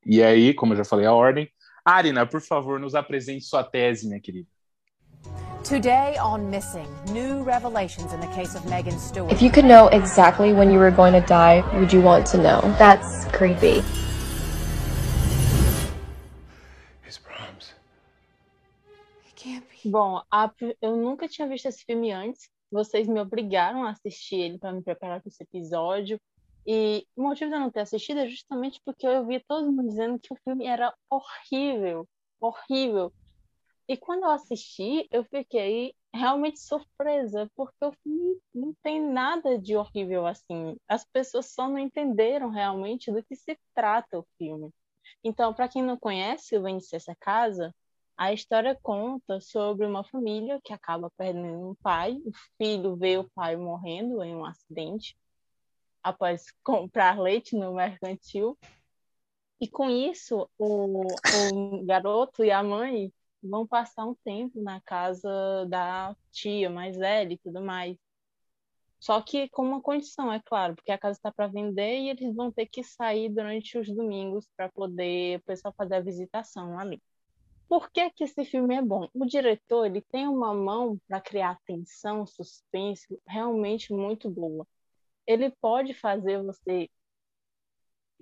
E 0.05 0.21
aí, 0.21 0.53
como 0.53 0.73
eu 0.73 0.77
já 0.77 0.85
falei 0.85 1.07
a 1.07 1.13
ordem, 1.13 1.49
Arina, 1.83 2.27
por 2.27 2.39
favor, 2.39 2.79
nos 2.79 2.93
apresente 2.93 3.45
sua 3.45 3.63
tese, 3.63 4.07
minha 4.07 4.21
querida. 4.21 4.47
Today 5.63 6.17
on 6.19 6.49
Missing, 6.49 6.87
new 7.11 7.43
revelations 7.43 8.13
in 8.13 8.19
the 8.19 8.27
case 8.27 8.55
of 8.55 8.67
Megan 8.67 8.97
Stewart. 8.99 9.31
If 9.31 9.41
you 9.41 9.51
could 9.51 9.65
know 9.65 9.87
exactly 9.87 10.53
when 10.53 10.71
you 10.71 10.79
were 10.79 10.91
going 10.91 11.13
to 11.13 11.25
die, 11.27 11.63
would 11.79 11.91
you 11.91 12.01
want 12.01 12.27
to 12.31 12.37
know? 12.37 12.61
That's 12.77 13.25
creepy. 13.31 13.81
His 17.03 17.17
proms. 17.17 17.73
It 19.25 19.35
can't 19.35 19.63
be. 19.69 19.89
Bom, 19.89 20.21
a, 20.31 20.51
eu 20.81 20.95
nunca 20.95 21.27
tinha 21.27 21.47
visto 21.47 21.67
esse 21.67 21.83
filme 21.83 22.11
antes. 22.11 22.49
Vocês 22.71 23.07
me 23.07 23.19
obrigaram 23.19 23.83
a 23.83 23.91
assistir 23.91 24.37
ele 24.37 24.57
para 24.57 24.71
me 24.71 24.81
preparar 24.81 25.21
para 25.21 25.29
esse 25.29 25.43
episódio. 25.43 26.19
E 26.65 27.07
o 27.15 27.23
motivo 27.23 27.49
de 27.49 27.55
eu 27.55 27.59
não 27.59 27.71
ter 27.71 27.81
assistido 27.81 28.19
é 28.19 28.27
justamente 28.27 28.79
porque 28.85 29.07
eu 29.07 29.19
ouvia 29.19 29.43
todo 29.47 29.71
mundo 29.71 29.87
dizendo 29.89 30.19
que 30.19 30.33
o 30.33 30.37
filme 30.43 30.65
era 30.65 30.93
horrível, 31.09 32.07
horrível. 32.39 33.11
E 33.87 33.97
quando 33.97 34.23
eu 34.23 34.29
assisti, 34.29 35.07
eu 35.11 35.23
fiquei 35.23 35.93
realmente 36.13 36.59
surpresa, 36.59 37.49
porque 37.55 37.83
o 37.83 37.91
filme 38.03 38.37
não 38.53 38.73
tem 38.83 39.01
nada 39.01 39.57
de 39.57 39.75
horrível 39.75 40.27
assim. 40.27 40.77
As 40.87 41.03
pessoas 41.05 41.51
só 41.51 41.67
não 41.67 41.79
entenderam 41.79 42.49
realmente 42.49 43.11
do 43.11 43.23
que 43.23 43.35
se 43.35 43.57
trata 43.73 44.19
o 44.19 44.27
filme. 44.37 44.69
Então, 45.23 45.53
para 45.53 45.67
quem 45.67 45.83
não 45.83 45.97
conhece 45.97 46.57
o 46.57 46.63
Vence 46.63 46.95
Essa 46.95 47.15
Casa, 47.19 47.73
a 48.17 48.31
história 48.31 48.77
conta 48.81 49.39
sobre 49.41 49.85
uma 49.85 50.03
família 50.03 50.59
que 50.63 50.73
acaba 50.73 51.09
perdendo 51.17 51.71
um 51.71 51.75
pai, 51.75 52.13
o 52.25 52.31
filho 52.57 52.95
vê 52.95 53.17
o 53.17 53.29
pai 53.33 53.55
morrendo 53.55 54.23
em 54.23 54.35
um 54.35 54.45
acidente, 54.45 55.15
após 56.03 56.45
comprar 56.63 57.19
leite 57.19 57.55
no 57.55 57.73
mercantil. 57.73 58.57
E 59.59 59.67
com 59.67 59.89
isso, 59.89 60.49
o, 60.57 61.13
o 61.35 61.85
garoto 61.85 62.43
e 62.43 62.51
a 62.51 62.63
mãe 62.63 63.13
vão 63.43 63.65
passar 63.65 64.05
um 64.05 64.15
tempo 64.15 64.61
na 64.61 64.81
casa 64.81 65.65
da 65.67 66.15
tia 66.31 66.69
mais 66.69 66.97
velha 66.97 67.33
e 67.33 67.37
tudo 67.37 67.61
mais. 67.61 67.97
Só 68.99 69.19
que 69.21 69.49
com 69.49 69.63
uma 69.63 69.81
condição, 69.81 70.31
é 70.31 70.39
claro, 70.39 70.75
porque 70.75 70.91
a 70.91 70.97
casa 70.97 71.17
está 71.17 71.31
para 71.31 71.47
vender 71.47 71.99
e 71.99 72.09
eles 72.09 72.35
vão 72.35 72.51
ter 72.51 72.67
que 72.67 72.83
sair 72.83 73.29
durante 73.29 73.77
os 73.77 73.87
domingos 73.91 74.47
para 74.55 74.69
poder 74.69 75.39
o 75.39 75.43
pessoal 75.43 75.73
fazer 75.75 75.95
a 75.95 76.01
visitação 76.01 76.77
ali. 76.77 77.01
Por 77.67 77.89
que, 77.89 78.09
que 78.11 78.23
esse 78.23 78.45
filme 78.45 78.75
é 78.75 78.81
bom? 78.81 79.07
O 79.13 79.25
diretor 79.25 79.85
ele 79.85 80.01
tem 80.01 80.27
uma 80.27 80.53
mão 80.53 80.99
para 81.07 81.21
criar 81.21 81.57
tensão, 81.65 82.27
suspense 82.27 83.19
realmente 83.25 83.93
muito 83.93 84.29
boa 84.29 84.67
ele 85.27 85.51
pode 85.61 85.93
fazer 85.93 86.41
você 86.43 86.89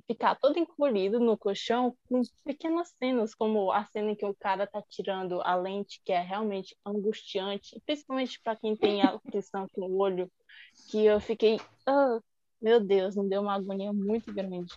ficar 0.07 0.35
todo 0.35 0.57
encolhido 0.57 1.19
no 1.19 1.37
colchão 1.37 1.95
com 2.07 2.21
pequenas 2.43 2.89
cenas, 2.97 3.35
como 3.35 3.71
a 3.71 3.85
cena 3.85 4.11
em 4.11 4.15
que 4.15 4.25
o 4.25 4.35
cara 4.35 4.65
tá 4.65 4.81
tirando 4.81 5.41
a 5.41 5.55
lente, 5.55 6.01
que 6.03 6.11
é 6.11 6.19
realmente 6.19 6.75
angustiante, 6.85 7.79
principalmente 7.85 8.39
para 8.41 8.55
quem 8.55 8.75
tem 8.75 9.01
aflição 9.01 9.67
com 9.69 9.81
o 9.81 9.97
olho, 9.97 10.31
que 10.89 11.05
eu 11.05 11.19
fiquei, 11.19 11.57
oh, 11.87 12.19
meu 12.61 12.79
Deus, 12.79 13.15
me 13.15 13.29
deu 13.29 13.41
uma 13.41 13.53
agonia 13.53 13.93
muito 13.93 14.33
grande. 14.33 14.73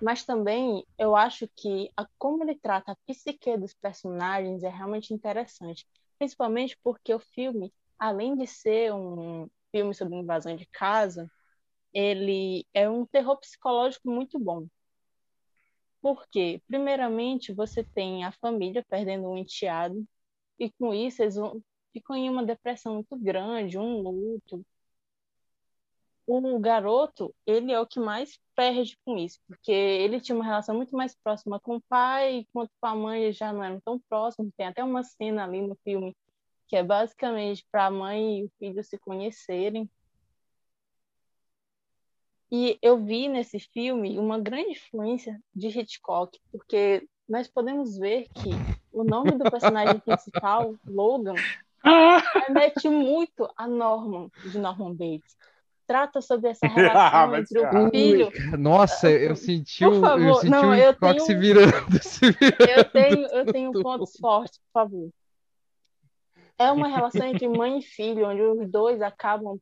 Mas 0.00 0.24
também 0.24 0.84
eu 0.98 1.14
acho 1.14 1.48
que 1.54 1.90
a, 1.96 2.06
como 2.18 2.42
ele 2.42 2.56
trata 2.56 2.92
a 2.92 2.96
psique 3.06 3.56
dos 3.56 3.74
personagens 3.74 4.62
é 4.62 4.68
realmente 4.68 5.12
interessante, 5.12 5.86
principalmente 6.18 6.78
porque 6.82 7.12
o 7.14 7.20
filme, 7.20 7.72
além 7.98 8.36
de 8.36 8.46
ser 8.46 8.92
um, 8.92 9.48
filme 9.74 9.92
sobre 9.92 10.14
invasão 10.14 10.54
de 10.54 10.66
casa, 10.66 11.28
ele 11.92 12.64
é 12.72 12.88
um 12.88 13.04
terror 13.04 13.36
psicológico 13.38 14.08
muito 14.08 14.38
bom. 14.38 14.68
Porque, 16.00 16.62
primeiramente, 16.68 17.52
você 17.52 17.82
tem 17.82 18.24
a 18.24 18.30
família 18.32 18.84
perdendo 18.88 19.28
um 19.28 19.36
enteado, 19.36 20.04
e 20.60 20.70
com 20.72 20.94
isso 20.94 21.22
eles 21.22 21.34
vão, 21.34 21.60
ficam 21.92 22.14
em 22.14 22.30
uma 22.30 22.44
depressão 22.44 22.94
muito 22.94 23.16
grande, 23.16 23.78
um 23.78 24.00
luto. 24.00 24.64
O 26.26 26.58
garoto, 26.58 27.34
ele 27.44 27.72
é 27.72 27.80
o 27.80 27.86
que 27.86 27.98
mais 28.00 28.38
perde 28.54 28.96
com 29.04 29.16
isso, 29.18 29.38
porque 29.46 29.72
ele 29.72 30.20
tinha 30.20 30.36
uma 30.36 30.44
relação 30.44 30.74
muito 30.74 30.96
mais 30.96 31.14
próxima 31.16 31.58
com 31.60 31.76
o 31.76 31.82
pai, 31.82 32.36
enquanto 32.36 32.70
com 32.80 32.86
a 32.86 32.94
mãe 32.94 33.32
já 33.32 33.52
não 33.52 33.62
eram 33.64 33.80
tão 33.80 33.98
próximos. 34.08 34.52
Tem 34.56 34.66
até 34.68 34.82
uma 34.84 35.02
cena 35.02 35.44
ali 35.44 35.60
no 35.66 35.76
filme 35.84 36.16
que 36.74 36.78
é 36.78 36.82
basicamente 36.82 37.64
para 37.70 37.86
a 37.86 37.90
mãe 37.90 38.40
e 38.40 38.44
o 38.46 38.50
filho 38.58 38.82
se 38.82 38.98
conhecerem. 38.98 39.88
E 42.50 42.76
eu 42.82 42.98
vi 42.98 43.28
nesse 43.28 43.60
filme 43.60 44.18
uma 44.18 44.40
grande 44.40 44.72
influência 44.72 45.40
de 45.54 45.68
Hitchcock, 45.68 46.36
porque 46.50 47.06
nós 47.28 47.46
podemos 47.46 47.96
ver 47.96 48.26
que 48.34 48.50
o 48.92 49.04
nome 49.04 49.38
do 49.38 49.48
personagem 49.48 50.00
principal, 50.04 50.74
Logan, 50.84 51.36
remete 52.48 52.88
muito 52.88 53.48
a 53.56 53.68
Norman, 53.68 54.28
de 54.44 54.58
Norman 54.58 54.94
Bates. 54.94 55.36
Trata 55.86 56.20
sobre 56.20 56.50
essa 56.50 56.66
relação 56.66 57.36
entre 57.36 57.60
o 57.60 57.90
filho. 57.90 58.32
Nossa, 58.58 59.08
eu 59.08 59.36
senti 59.36 59.86
o, 59.86 60.00
favor, 60.00 60.20
eu 60.20 60.34
senti 60.34 60.50
não, 60.50 60.70
o 60.70 60.74
Hitchcock 60.74 60.98
tenho, 60.98 61.20
se, 61.20 61.34
virando, 61.36 62.02
se 62.02 62.30
virando. 62.32 62.68
Eu 62.68 62.84
tenho, 62.90 63.26
eu 63.28 63.46
tenho 63.46 63.72
pontos 63.80 64.16
fortes, 64.16 64.58
por 64.58 64.72
favor. 64.72 65.10
É 66.58 66.70
uma 66.70 66.88
relação 66.88 67.26
entre 67.26 67.48
mãe 67.48 67.78
e 67.78 67.82
filho, 67.82 68.28
onde 68.28 68.42
os 68.42 68.70
dois 68.70 69.02
acabam 69.02 69.58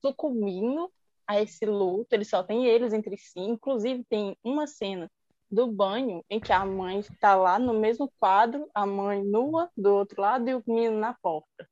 sucumbindo 0.00 0.90
a 1.26 1.40
esse 1.40 1.64
luto, 1.66 2.12
eles 2.12 2.28
só 2.28 2.42
têm 2.42 2.66
eles 2.66 2.92
entre 2.92 3.16
si. 3.16 3.38
Inclusive, 3.38 4.04
tem 4.04 4.36
uma 4.42 4.66
cena 4.66 5.10
do 5.50 5.66
banho 5.66 6.24
em 6.30 6.40
que 6.40 6.52
a 6.52 6.64
mãe 6.64 7.00
está 7.00 7.34
lá 7.34 7.58
no 7.58 7.74
mesmo 7.74 8.12
quadro, 8.18 8.68
a 8.74 8.86
mãe 8.86 9.22
nua 9.22 9.70
do 9.76 9.94
outro 9.94 10.20
lado 10.20 10.48
e 10.48 10.54
o 10.54 10.62
menino 10.66 10.98
na 10.98 11.14
porta. 11.14 11.68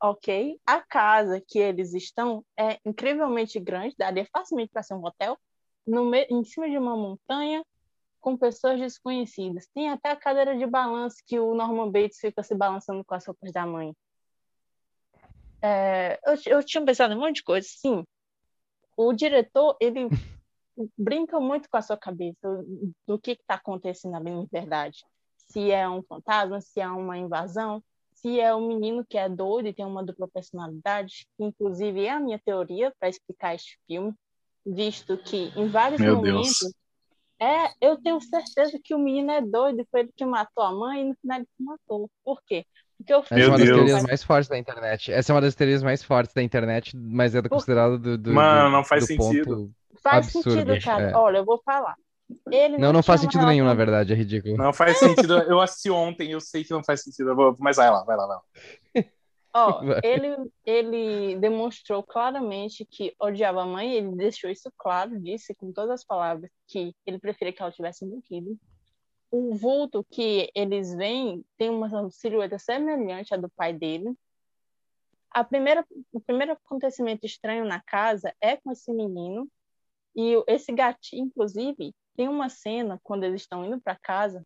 Ok? 0.00 0.60
A 0.66 0.80
casa 0.80 1.40
que 1.40 1.58
eles 1.58 1.92
estão 1.92 2.44
é 2.58 2.78
incrivelmente 2.84 3.58
grande, 3.58 3.94
daria 3.98 4.26
facilmente 4.32 4.70
para 4.70 4.82
ser 4.82 4.94
um 4.94 5.04
hotel, 5.04 5.36
no 5.86 6.14
em 6.14 6.44
cima 6.44 6.68
de 6.68 6.78
uma 6.78 6.96
montanha, 6.96 7.64
com 8.20 8.36
pessoas 8.36 8.80
desconhecidas. 8.80 9.66
Tem 9.74 9.90
até 9.90 10.10
a 10.10 10.16
cadeira 10.16 10.56
de 10.56 10.66
balanço 10.66 11.16
que 11.26 11.38
o 11.38 11.54
Norman 11.54 11.90
Bates 11.90 12.18
fica 12.20 12.42
se 12.42 12.54
balançando 12.54 13.04
com 13.04 13.14
as 13.14 13.26
roupas 13.26 13.52
da 13.52 13.66
mãe. 13.66 13.94
É, 15.60 16.18
eu, 16.24 16.58
eu 16.58 16.64
tinha 16.64 16.84
pensado 16.84 17.14
em 17.14 17.16
um 17.16 17.20
monte 17.20 17.36
de 17.36 17.42
coisa, 17.42 17.66
sim, 17.68 18.04
o 18.96 19.12
diretor, 19.12 19.76
ele 19.80 20.08
brinca 20.98 21.38
muito 21.38 21.70
com 21.70 21.76
a 21.76 21.82
sua 21.82 21.96
cabeça 21.96 22.64
do 23.06 23.18
que 23.18 23.32
está 23.32 23.54
acontecendo 23.54 24.16
ali 24.16 24.30
em 24.30 24.46
verdade. 24.50 25.04
Se 25.36 25.70
é 25.70 25.88
um 25.88 26.02
fantasma, 26.02 26.60
se 26.60 26.80
é 26.80 26.88
uma 26.88 27.16
invasão, 27.16 27.82
se 28.12 28.40
é 28.40 28.52
um 28.52 28.66
menino 28.66 29.06
que 29.08 29.16
é 29.16 29.28
doido 29.28 29.68
e 29.68 29.72
tem 29.72 29.86
uma 29.86 30.04
dupla 30.04 30.26
personalidade, 30.26 31.26
que 31.36 31.44
inclusive 31.44 32.04
é 32.04 32.10
a 32.10 32.20
minha 32.20 32.38
teoria 32.38 32.92
para 32.98 33.08
explicar 33.08 33.54
este 33.54 33.78
filme, 33.86 34.12
visto 34.66 35.16
que 35.16 35.52
em 35.56 35.68
vários 35.68 36.00
Meu 36.00 36.16
momentos 36.16 36.58
Deus. 36.60 36.74
É, 37.40 37.70
eu 37.80 37.96
tenho 37.96 38.20
certeza 38.20 38.78
que 38.82 38.94
o 38.94 38.98
menino 38.98 39.30
é 39.30 39.40
doido, 39.40 39.86
foi 39.90 40.00
ele 40.00 40.12
que 40.16 40.24
matou 40.24 40.64
a 40.64 40.72
mãe 40.72 41.02
e 41.02 41.04
no 41.04 41.14
final 41.20 41.38
ele 41.38 41.48
se 41.56 41.62
matou. 41.62 42.10
Por 42.24 42.42
quê? 42.44 42.64
Porque 42.96 43.12
eu 43.12 43.20
Essa 43.20 43.34
é 43.34 43.46
uma 43.46 43.58
das 43.58 43.68
teorias 43.68 44.02
mais 44.02 44.22
fortes 44.24 44.48
da 44.48 44.58
internet. 44.58 45.12
Essa 45.12 45.32
é 45.32 45.34
uma 45.34 45.40
das 45.40 45.54
teorias 45.54 45.82
mais 45.82 46.02
fortes 46.02 46.34
da 46.34 46.42
internet, 46.42 46.96
mas 46.96 47.34
é 47.34 47.42
considerada 47.42 47.96
do, 47.96 48.18
do, 48.18 48.34
Mano, 48.34 48.70
não 48.70 48.82
faz 48.82 49.06
sentido. 49.06 49.70
Faz 50.02 50.26
absurdo, 50.26 50.50
sentido, 50.50 50.84
cara. 50.84 51.10
É. 51.10 51.16
Olha, 51.16 51.38
eu 51.38 51.44
vou 51.44 51.62
falar. 51.64 51.94
Ele 52.50 52.76
não, 52.76 52.88
não, 52.88 52.92
não 52.94 53.02
faz 53.02 53.20
sentido 53.22 53.46
nenhum, 53.46 53.64
na 53.64 53.72
verdade, 53.72 54.12
é 54.12 54.16
ridículo. 54.16 54.56
Não 54.56 54.72
faz 54.72 54.98
sentido. 54.98 55.38
Eu 55.48 55.60
assisti 55.60 55.90
ontem, 55.90 56.32
eu 56.32 56.40
sei 56.40 56.62
que 56.62 56.72
não 56.72 56.84
faz 56.84 57.02
sentido. 57.02 57.34
Vou... 57.34 57.56
Mas 57.58 57.76
vai 57.76 57.90
lá, 57.90 58.04
vai 58.04 58.16
lá, 58.16 58.26
vai 58.26 58.36
lá. 58.36 58.42
Ó, 59.54 59.80
ele, 60.04 60.50
ele 60.64 61.36
demonstrou 61.38 62.02
claramente 62.02 62.84
que 62.84 63.14
odiava 63.18 63.62
a 63.62 63.66
mãe, 63.66 63.94
ele 63.94 64.16
deixou 64.16 64.50
isso 64.50 64.72
claro, 64.76 65.20
disse 65.20 65.54
com 65.54 65.72
todas 65.72 65.90
as 65.90 66.04
palavras 66.04 66.50
que 66.66 66.94
ele 67.06 67.18
preferia 67.18 67.52
que 67.52 67.62
ela 67.62 67.72
tivesse 67.72 68.04
morrido 68.04 68.58
o 69.30 69.54
vulto 69.54 70.04
que 70.10 70.50
eles 70.54 70.94
veem 70.94 71.44
tem 71.56 71.70
uma 71.70 72.10
silhueta 72.10 72.58
semelhante 72.58 73.34
à 73.34 73.36
do 73.36 73.48
pai 73.50 73.72
dele. 73.72 74.16
A 75.30 75.44
primeira, 75.44 75.86
o 76.12 76.20
primeiro 76.20 76.52
acontecimento 76.52 77.26
estranho 77.26 77.64
na 77.64 77.80
casa 77.80 78.34
é 78.40 78.56
com 78.56 78.72
esse 78.72 78.92
menino. 78.92 79.48
E 80.16 80.42
esse 80.46 80.72
gatinho, 80.72 81.26
inclusive, 81.26 81.94
tem 82.16 82.28
uma 82.28 82.48
cena 82.48 82.98
quando 83.04 83.24
eles 83.24 83.42
estão 83.42 83.64
indo 83.64 83.80
para 83.80 83.94
casa, 83.96 84.44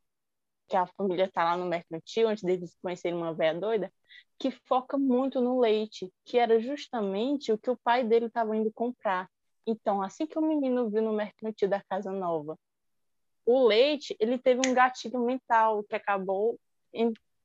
que 0.72 0.76
a 0.76 0.86
família 0.86 1.26
está 1.26 1.44
lá 1.44 1.54
no 1.54 1.66
mercantil, 1.66 2.28
antes 2.28 2.42
deles 2.42 2.74
conhecerem 2.80 3.18
uma 3.18 3.34
velha 3.34 3.60
doida, 3.60 3.92
que 4.38 4.50
foca 4.50 4.96
muito 4.96 5.38
no 5.38 5.60
leite, 5.60 6.10
que 6.24 6.38
era 6.38 6.58
justamente 6.58 7.52
o 7.52 7.58
que 7.58 7.68
o 7.68 7.76
pai 7.76 8.02
dele 8.02 8.26
estava 8.26 8.56
indo 8.56 8.72
comprar. 8.72 9.28
Então, 9.66 10.00
assim 10.00 10.26
que 10.26 10.38
o 10.38 10.42
menino 10.42 10.88
viu 10.88 11.02
no 11.02 11.12
mercantil 11.12 11.68
da 11.68 11.82
casa 11.82 12.10
nova 12.10 12.56
o 13.44 13.66
leite 13.66 14.16
ele 14.20 14.38
teve 14.38 14.60
um 14.66 14.72
gatilho 14.72 15.18
mental 15.20 15.82
que 15.82 15.96
acabou 15.96 16.56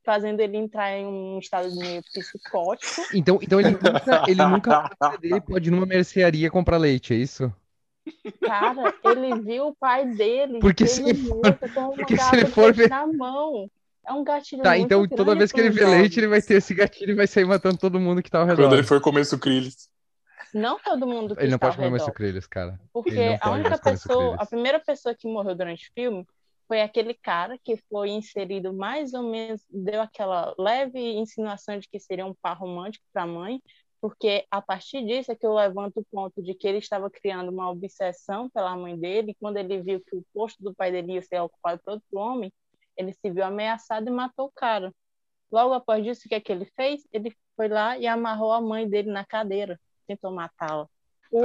fazendo 0.05 0.39
ele 0.39 0.57
entrar 0.57 0.91
em 0.91 1.05
um 1.05 1.39
estado 1.39 1.75
meio 1.75 2.01
psicótico. 2.03 3.01
Então, 3.13 3.39
então 3.41 3.59
ele 3.59 3.71
nunca, 3.71 4.23
ele 4.27 4.45
nunca 4.45 4.89
ele 5.21 5.41
pode 5.41 5.67
ir 5.67 5.71
numa 5.71 5.85
mercearia 5.85 6.49
comprar 6.49 6.77
leite, 6.77 7.13
é 7.13 7.17
isso? 7.17 7.53
Cara, 8.41 8.93
ele 9.03 9.41
viu 9.41 9.67
o 9.67 9.75
pai 9.75 10.05
dele 10.05 10.59
porque 10.59 10.85
se 10.87 11.01
ele 11.01 11.15
for, 11.15 11.41
porque 11.95 12.17
se 12.17 12.35
ele 12.35 12.45
for 12.45 12.73
ver 12.73 12.89
na 12.89 13.05
mão. 13.07 13.69
É 14.07 14.13
um 14.13 14.23
gatilho 14.23 14.63
Tá, 14.63 14.77
então 14.77 15.05
toda 15.05 15.35
vez 15.35 15.51
que 15.51 15.59
ele 15.59 15.69
vê 15.69 15.85
leite, 15.85 16.17
ele 16.17 16.29
vai 16.29 16.41
ter 16.41 16.55
esse 16.55 16.73
gatilho 16.73 17.11
e 17.11 17.15
vai 17.15 17.27
sair 17.27 17.43
matando 17.43 17.77
todo 17.77 17.99
mundo 17.99 18.23
que 18.23 18.31
tá 18.31 18.39
ao 18.39 18.45
redor. 18.45 18.63
Quando 18.63 18.75
ele 18.75 18.83
for 18.83 19.01
comer 19.01 19.25
sucrilhos. 19.25 19.89
Não 20.53 20.79
todo 20.79 21.05
mundo 21.05 21.35
que 21.35 21.43
Ele 21.43 21.51
não 21.51 21.59
pode 21.59 21.75
comer 21.75 21.89
mais 21.89 22.03
sucrilhos, 22.03 22.47
cara. 22.47 22.79
Porque 22.93 23.37
a 23.41 23.51
única 23.51 23.77
pessoa, 23.77 24.35
a 24.39 24.45
primeira 24.45 24.79
pessoa 24.79 25.13
que 25.13 25.27
morreu 25.27 25.53
durante 25.55 25.89
o 25.89 25.93
filme 25.93 26.25
foi 26.67 26.81
aquele 26.81 27.13
cara 27.13 27.57
que 27.63 27.77
foi 27.89 28.09
inserido 28.09 28.73
mais 28.73 29.13
ou 29.13 29.23
menos, 29.23 29.61
deu 29.69 30.01
aquela 30.01 30.53
leve 30.57 30.99
insinuação 30.99 31.79
de 31.79 31.87
que 31.87 31.99
seria 31.99 32.25
um 32.25 32.33
par 32.33 32.57
romântico 32.57 33.05
para 33.13 33.23
a 33.23 33.27
mãe, 33.27 33.61
porque 34.07 34.45
a 34.49 34.61
partir 34.61 35.05
disso 35.05 35.31
é 35.31 35.35
que 35.35 35.45
eu 35.45 35.53
levanto 35.53 35.97
o 35.99 36.05
ponto 36.05 36.41
de 36.41 36.53
que 36.53 36.65
ele 36.65 36.77
estava 36.77 37.09
criando 37.09 37.49
uma 37.49 37.69
obsessão 37.69 38.49
pela 38.49 38.75
mãe 38.75 38.97
dele, 38.97 39.31
e 39.31 39.35
quando 39.35 39.57
ele 39.57 39.81
viu 39.81 39.99
que 39.99 40.15
o 40.15 40.23
posto 40.33 40.63
do 40.63 40.73
pai 40.73 40.91
dele 40.91 41.13
ia 41.13 41.21
ser 41.21 41.41
ocupado 41.41 41.81
por 41.83 41.93
outro 41.95 42.17
homem, 42.17 42.51
ele 42.95 43.11
se 43.11 43.29
viu 43.29 43.43
ameaçado 43.43 44.07
e 44.07 44.11
matou 44.11 44.45
o 44.45 44.51
cara. 44.51 44.93
Logo 45.51 45.73
após 45.73 46.03
disso, 46.03 46.21
o 46.25 46.29
que 46.29 46.35
é 46.35 46.39
que 46.39 46.51
ele 46.51 46.65
fez? 46.75 47.01
Ele 47.11 47.35
foi 47.55 47.67
lá 47.67 47.97
e 47.97 48.07
amarrou 48.07 48.53
a 48.53 48.61
mãe 48.61 48.87
dele 48.87 49.11
na 49.11 49.25
cadeira 49.25 49.79
tentou 50.07 50.31
matá-la. 50.31 50.87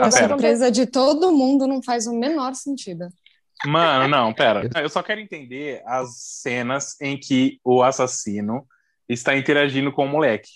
A 0.01 0.11
surpresa 0.11 0.71
de 0.71 0.87
todo 0.87 1.33
mundo 1.33 1.67
não 1.67 1.83
faz 1.83 2.07
o 2.07 2.15
menor 2.15 2.55
sentido. 2.55 3.09
Mano, 3.67 4.07
não, 4.09 4.33
pera. 4.33 4.63
Eu 4.81 4.89
só 4.89 5.03
quero 5.03 5.21
entender 5.21 5.83
as 5.85 6.17
cenas 6.17 6.99
em 7.01 7.19
que 7.19 7.59
o 7.65 7.83
assassino 7.83 8.65
está 9.09 9.37
interagindo 9.37 9.93
com 9.93 10.05
o 10.05 10.09
moleque. 10.09 10.51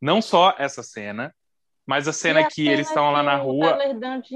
Não 0.00 0.20
só 0.20 0.54
essa 0.58 0.82
cena, 0.82 1.34
mas 1.88 2.06
a 2.06 2.12
cena 2.12 2.40
a 2.40 2.44
que 2.44 2.62
cena 2.62 2.72
eles 2.72 2.86
estão 2.86 3.10
lá 3.10 3.22
na 3.22 3.36
rua. 3.36 3.76
O 3.88 3.94
Dante 3.98 4.34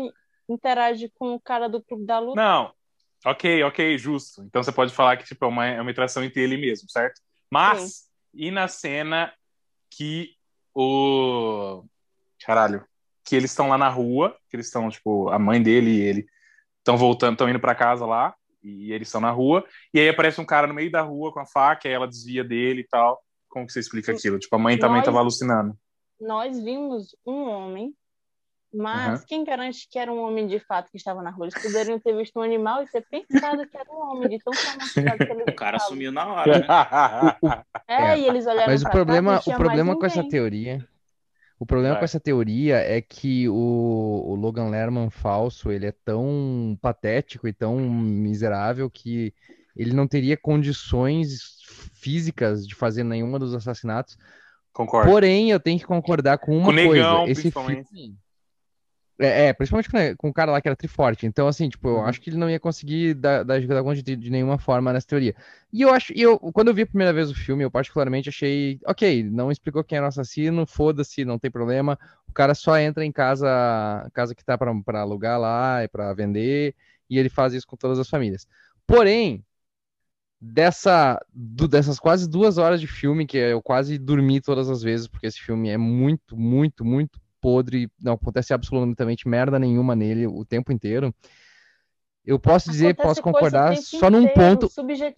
interage 0.49 1.11
com 1.14 1.35
o 1.35 1.40
cara 1.40 1.68
do 1.68 1.82
clube 1.82 2.06
da 2.06 2.18
luta. 2.18 2.40
Não. 2.40 2.73
Ok, 3.25 3.62
ok, 3.62 3.97
justo. 3.99 4.42
Então 4.42 4.62
você 4.62 4.73
pode 4.73 4.92
falar 4.92 5.16
que 5.16 5.25
tipo, 5.25 5.44
é, 5.44 5.49
uma, 5.49 5.66
é 5.66 5.80
uma 5.80 5.90
interação 5.90 6.25
entre 6.25 6.42
ele 6.42 6.56
mesmo, 6.56 6.90
certo? 6.90 7.21
Mas, 7.50 7.82
Sim. 7.82 8.04
e 8.35 8.50
na 8.50 8.66
cena 8.66 9.32
que 9.90 10.30
o. 10.75 11.85
Caralho 12.44 12.85
que 13.25 13.37
eles 13.37 13.50
estão 13.50 13.68
lá 13.68 13.78
na 13.78 13.88
rua, 13.88 14.37
que 14.50 14.56
eles 14.56 14.66
estão, 14.66 14.88
tipo, 14.88 15.28
a 15.30 15.38
mãe 15.38 15.62
dele 15.62 15.90
e 15.90 16.00
ele 16.00 16.26
estão 16.78 16.97
voltando, 16.97 17.32
estão 17.32 17.49
indo 17.49 17.61
para 17.61 17.75
casa 17.75 18.04
lá, 18.04 18.35
e 18.62 18.92
eles 18.92 19.09
estão 19.09 19.21
na 19.21 19.30
rua, 19.30 19.64
e 19.92 20.00
aí 20.00 20.09
aparece 20.09 20.40
um 20.40 20.44
cara 20.44 20.66
no 20.66 20.75
meio 20.75 20.90
da 20.90 21.02
rua 21.02 21.32
com 21.32 21.40
a 21.40 21.47
faca, 21.47 21.88
e 21.88 21.92
ela 21.92 22.09
desvia 22.09 22.44
dele 22.44 22.82
e 22.82 22.87
tal. 22.87 23.23
Como 23.49 23.66
que 23.66 23.73
você 23.73 23.80
explica 23.80 24.12
aquilo? 24.12 24.38
Tipo, 24.38 24.56
a 24.56 24.59
mãe 24.59 24.78
também 24.78 25.00
estava 25.00 25.18
alucinando. 25.18 25.76
Nós 26.23 26.62
vimos 26.62 27.17
um 27.26 27.49
homem, 27.49 27.95
mas 28.73 29.21
uhum. 29.21 29.26
quem 29.26 29.45
garante 29.45 29.88
que 29.91 29.99
era 29.99 30.12
um 30.12 30.21
homem 30.23 30.47
de 30.47 30.59
fato 30.59 30.91
que 30.91 30.97
estava 30.97 31.23
na 31.23 31.31
rua? 31.31 31.47
Eles 31.47 31.62
poderiam 31.62 31.99
ter 31.99 32.17
visto 32.17 32.38
um 32.38 32.43
animal 32.43 32.83
e 32.83 32.87
ter 32.87 33.05
pensado 33.11 33.67
que 33.67 33.76
era 33.76 33.91
um 33.91 34.11
homem, 34.11 34.29
de 34.29 34.38
tão 34.38 34.52
traumatizado 34.52 35.19
que 35.19 35.33
ele 35.33 35.43
O 35.43 35.55
cara 35.55 35.79
sumiu 35.81 36.12
na 36.12 36.26
hora, 36.26 36.59
né? 36.59 36.67
é, 37.88 37.95
é, 38.14 38.19
e 38.19 38.26
eles 38.26 38.47
olharam 38.47 38.73
Mas 38.73 38.83
o 38.83 38.91
problema, 38.91 39.43
cá, 39.43 39.50
o 39.50 39.57
problema 39.57 39.97
com 39.99 40.07
essa 40.07 40.26
teoria 40.26 40.88
o 41.62 41.67
problema 41.67 41.97
com 41.97 42.05
essa 42.05 42.19
teoria 42.19 42.79
é 42.79 43.00
que 43.00 43.49
o, 43.49 43.55
o, 43.55 44.35
Logan 44.35 44.69
Lerman 44.69 45.11
falso, 45.11 45.71
ele 45.71 45.87
é 45.87 45.93
tão 46.05 46.76
patético 46.83 47.47
e 47.47 47.52
tão 47.52 47.79
miserável 47.79 48.91
que 48.91 49.33
ele 49.76 49.95
não 49.95 50.09
teria 50.09 50.37
condições 50.37 51.62
físicas 51.95 52.67
de 52.67 52.75
fazer 52.75 53.05
nenhuma 53.05 53.38
dos 53.38 53.55
assassinatos. 53.55 54.19
Concordo. 54.73 55.11
Porém, 55.11 55.50
eu 55.50 55.61
tenho 55.61 55.79
que 55.79 55.87
concordar 55.87 56.38
com 56.38 56.57
uma 56.57 56.67
com 56.67 56.73
coisa. 56.73 56.93
Negão, 56.93 57.26
Esse 57.29 57.50
filme, 57.50 58.17
É, 59.19 59.49
é, 59.49 59.52
principalmente 59.52 60.17
com, 60.17 60.29
o 60.29 60.33
cara 60.33 60.50
lá 60.50 60.61
que 60.61 60.69
era 60.69 60.76
triforte. 60.76 61.26
Então, 61.26 61.47
assim, 61.47 61.69
tipo, 61.69 61.88
eu 61.88 61.97
uhum. 61.97 62.05
acho 62.05 62.21
que 62.21 62.31
ele 62.31 62.38
não 62.38 62.49
ia 62.49 62.59
conseguir 62.59 63.14
dar, 63.14 63.45
dar 63.45 63.83
conta 63.83 64.02
de, 64.02 64.17
de, 64.17 64.31
nenhuma 64.31 64.59
forma 64.59 64.93
nessa 64.93 65.07
teoria. 65.07 65.35
E 65.71 65.83
eu 65.83 65.91
acho, 65.91 66.12
e 66.17 66.23
eu, 66.23 66.38
quando 66.38 66.69
eu 66.69 66.75
vi 66.75 66.83
a 66.83 66.87
primeira 66.87 67.12
vez 67.12 67.31
o 67.31 67.35
filme, 67.35 67.62
eu 67.62 67.71
particularmente 67.71 68.31
achei, 68.31 68.81
ok, 68.87 69.23
não 69.25 69.52
explicou 69.52 69.85
quem 69.85 69.97
era 69.97 70.07
o 70.07 70.09
assassino, 70.09 70.67
foda-se, 70.67 71.25
não 71.25 71.38
tem 71.38 71.50
problema. 71.50 71.99
O 72.26 72.33
cara 72.33 72.55
só 72.55 72.79
entra 72.79 73.05
em 73.05 73.12
casa, 73.12 73.47
casa 74.14 74.35
que 74.35 74.45
tá 74.45 74.57
pra, 74.57 74.75
pra 74.83 75.00
alugar 75.02 75.38
lá, 75.38 75.85
e 75.85 75.88
pra 75.88 76.14
vender, 76.14 76.75
e 77.11 77.19
ele 77.19 77.29
faz 77.29 77.52
isso 77.52 77.67
com 77.67 77.76
todas 77.76 77.99
as 77.99 78.09
famílias. 78.09 78.49
Porém, 78.87 79.45
dessa, 80.42 81.25
do, 81.32 81.68
dessas 81.68 82.00
quase 82.00 82.28
duas 82.28 82.58
horas 82.58 82.80
de 82.80 82.88
filme, 82.88 83.26
que 83.26 83.38
eu 83.38 83.62
quase 83.62 83.96
dormi 83.96 84.40
todas 84.40 84.68
as 84.68 84.82
vezes, 84.82 85.06
porque 85.06 85.28
esse 85.28 85.40
filme 85.40 85.70
é 85.70 85.76
muito, 85.76 86.37
muito, 86.37 86.84
muito 86.84 87.20
podre, 87.40 87.88
não 88.00 88.14
acontece 88.14 88.52
absolutamente 88.52 89.28
merda 89.28 89.58
nenhuma 89.58 89.94
nele 89.94 90.26
o 90.26 90.44
tempo 90.44 90.72
inteiro. 90.72 91.14
Eu 92.25 92.38
posso 92.38 92.70
dizer, 92.70 92.90
acontece 92.90 93.08
posso 93.08 93.22
concordar 93.22 93.76
só 93.76 94.11
num 94.11 94.28
ponto. 94.28 94.68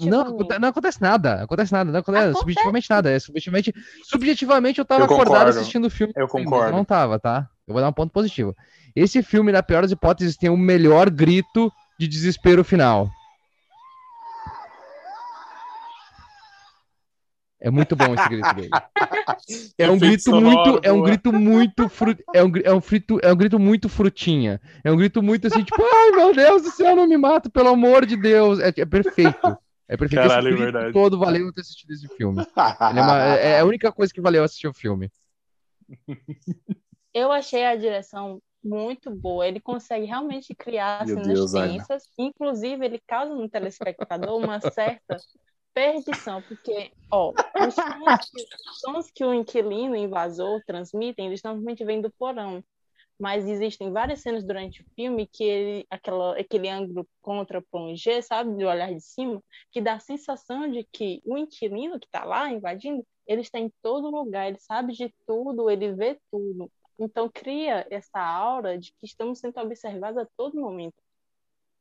Não, 0.00 0.36
não 0.58 0.68
acontece 0.68 1.00
nada, 1.00 1.42
acontece 1.42 1.72
nada, 1.72 1.90
não 1.90 2.00
acontece, 2.00 2.24
acontece. 2.24 2.40
subjetivamente 2.40 2.90
nada. 2.90 3.10
É, 3.10 3.18
subjetivamente, 3.18 3.74
subjetivamente 4.04 4.78
eu 4.78 4.84
tava 4.84 5.02
eu 5.02 5.04
acordado 5.04 5.48
assistindo 5.48 5.86
o 5.86 5.90
filme. 5.90 6.12
Eu 6.16 6.28
concordo. 6.28 6.72
não 6.72 6.84
tava, 6.84 7.18
tá? 7.18 7.48
Eu 7.66 7.72
vou 7.72 7.82
dar 7.82 7.88
um 7.88 7.92
ponto 7.92 8.10
positivo. 8.10 8.54
Esse 8.96 9.22
filme, 9.22 9.52
na 9.52 9.62
pior 9.62 9.82
das 9.82 9.90
hipóteses, 9.90 10.36
tem 10.36 10.48
o 10.48 10.56
melhor 10.56 11.10
grito 11.10 11.70
de 11.98 12.08
desespero 12.08 12.64
final. 12.64 13.10
É 17.64 17.70
muito 17.70 17.96
bom 17.96 18.12
esse 18.12 18.28
grito 18.28 18.54
dele. 18.54 18.68
É 19.78 19.90
um 19.90 19.98
grito 19.98 20.30
muito, 20.30 20.80
é 20.82 20.92
um 20.92 21.02
grito 21.02 21.32
muito 21.32 21.88
fru, 21.88 22.16
é 22.32 22.44
um, 22.44 22.52
é 22.62 22.72
um 22.72 22.80
frito, 22.80 23.18
é 23.22 23.32
um 23.32 23.36
grito 23.36 23.58
muito 23.58 23.88
frutinha. 23.88 24.60
É 24.82 24.92
um 24.92 24.96
grito 24.96 25.22
muito 25.22 25.46
assim, 25.46 25.64
tipo, 25.64 25.82
ai 25.82 26.10
meu 26.12 26.34
Deus 26.34 26.62
do 26.62 26.70
céu, 26.70 26.94
não 26.94 27.06
me 27.06 27.16
mata, 27.16 27.50
pelo 27.50 27.70
amor 27.70 28.06
de 28.06 28.16
Deus. 28.16 28.60
É, 28.60 28.68
é 28.68 28.86
perfeito. 28.86 29.58
É 29.88 29.96
perfeito. 29.96 30.28
Caralho, 30.28 30.48
esse 30.48 30.56
é 30.56 30.64
verdade. 30.64 30.92
todo 30.92 31.18
valeu 31.18 31.52
ter 31.52 31.62
assistido 31.62 31.90
esse 31.90 32.08
filme. 32.16 32.42
É, 32.42 33.00
uma, 33.00 33.22
é, 33.22 33.46
é, 33.48 33.60
a 33.60 33.64
única 33.64 33.90
coisa 33.90 34.12
que 34.12 34.20
valeu 34.20 34.44
assistir 34.44 34.68
o 34.68 34.74
filme. 34.74 35.10
Eu 37.12 37.32
achei 37.32 37.64
a 37.64 37.76
direção 37.76 38.40
muito 38.62 39.10
boa. 39.10 39.46
Ele 39.46 39.60
consegue 39.60 40.06
realmente 40.06 40.54
criar 40.54 41.06
cenas 41.06 41.52
tensas. 41.52 42.02
Inclusive, 42.18 42.84
ele 42.84 43.00
causa 43.06 43.34
no 43.34 43.48
telespectador 43.48 44.36
uma 44.36 44.60
certa 44.60 45.16
perdição, 45.74 46.40
porque, 46.42 46.92
ó, 47.10 47.30
os 47.30 47.74
sons 47.74 48.30
que, 48.30 48.46
sons 48.80 49.10
que 49.10 49.24
o 49.24 49.34
inquilino 49.34 49.96
invasor 49.96 50.62
transmitem, 50.64 51.26
eles 51.26 51.42
normalmente 51.42 51.84
vêm 51.84 52.00
do 52.00 52.10
porão. 52.12 52.64
Mas 53.18 53.46
existem 53.46 53.92
várias 53.92 54.20
cenas 54.22 54.44
durante 54.44 54.82
o 54.82 54.86
filme 54.96 55.26
que 55.26 55.44
ele, 55.44 55.86
aquela, 55.88 56.38
aquele 56.38 56.68
ângulo 56.68 57.06
contra 57.20 57.62
plongé, 57.62 58.20
sabe, 58.22 58.50
do 58.56 58.66
olhar 58.66 58.92
de 58.92 59.00
cima, 59.00 59.42
que 59.70 59.80
dá 59.80 59.94
a 59.94 60.00
sensação 60.00 60.70
de 60.70 60.84
que 60.92 61.20
o 61.24 61.36
inquilino 61.38 61.98
que 62.00 62.06
está 62.06 62.24
lá 62.24 62.50
invadindo, 62.50 63.04
ele 63.26 63.40
está 63.40 63.58
em 63.58 63.72
todo 63.82 64.10
lugar, 64.10 64.48
ele 64.48 64.58
sabe 64.58 64.92
de 64.92 65.14
tudo, 65.26 65.70
ele 65.70 65.92
vê 65.92 66.18
tudo. 66.30 66.70
Então 66.98 67.28
cria 67.28 67.86
essa 67.90 68.20
aura 68.20 68.78
de 68.78 68.92
que 68.92 69.06
estamos 69.06 69.38
sendo 69.38 69.58
observados 69.60 70.18
a 70.18 70.28
todo 70.36 70.60
momento. 70.60 70.94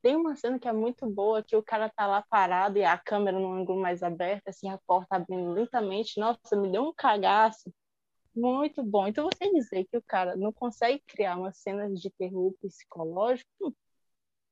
Tem 0.03 0.17
uma 0.17 0.35
cena 0.35 0.59
que 0.59 0.67
é 0.67 0.73
muito 0.73 1.09
boa, 1.09 1.41
que 1.41 1.55
o 1.55 1.63
cara 1.63 1.89
tá 1.89 2.05
lá 2.05 2.21
parado 2.29 2.77
e 2.77 2.83
a 2.83 2.97
câmera 2.97 3.39
no 3.39 3.53
ângulo 3.53 3.81
mais 3.81 4.03
aberto, 4.03 4.49
assim, 4.49 4.69
a 4.69 4.77
porta 4.85 5.15
abrindo 5.15 5.53
lentamente. 5.53 6.19
Nossa, 6.19 6.57
me 6.57 6.69
deu 6.69 6.83
um 6.83 6.93
cagaço. 6.93 7.73
Muito 8.35 8.83
bom. 8.83 9.07
Então 9.07 9.29
você 9.31 9.49
dizer 9.49 9.85
que 9.89 9.95
o 9.95 10.03
cara 10.05 10.35
não 10.35 10.51
consegue 10.51 11.01
criar 11.07 11.37
uma 11.37 11.53
cena 11.53 11.89
de 11.89 12.09
terror 12.09 12.53
psicológico, 12.61 13.73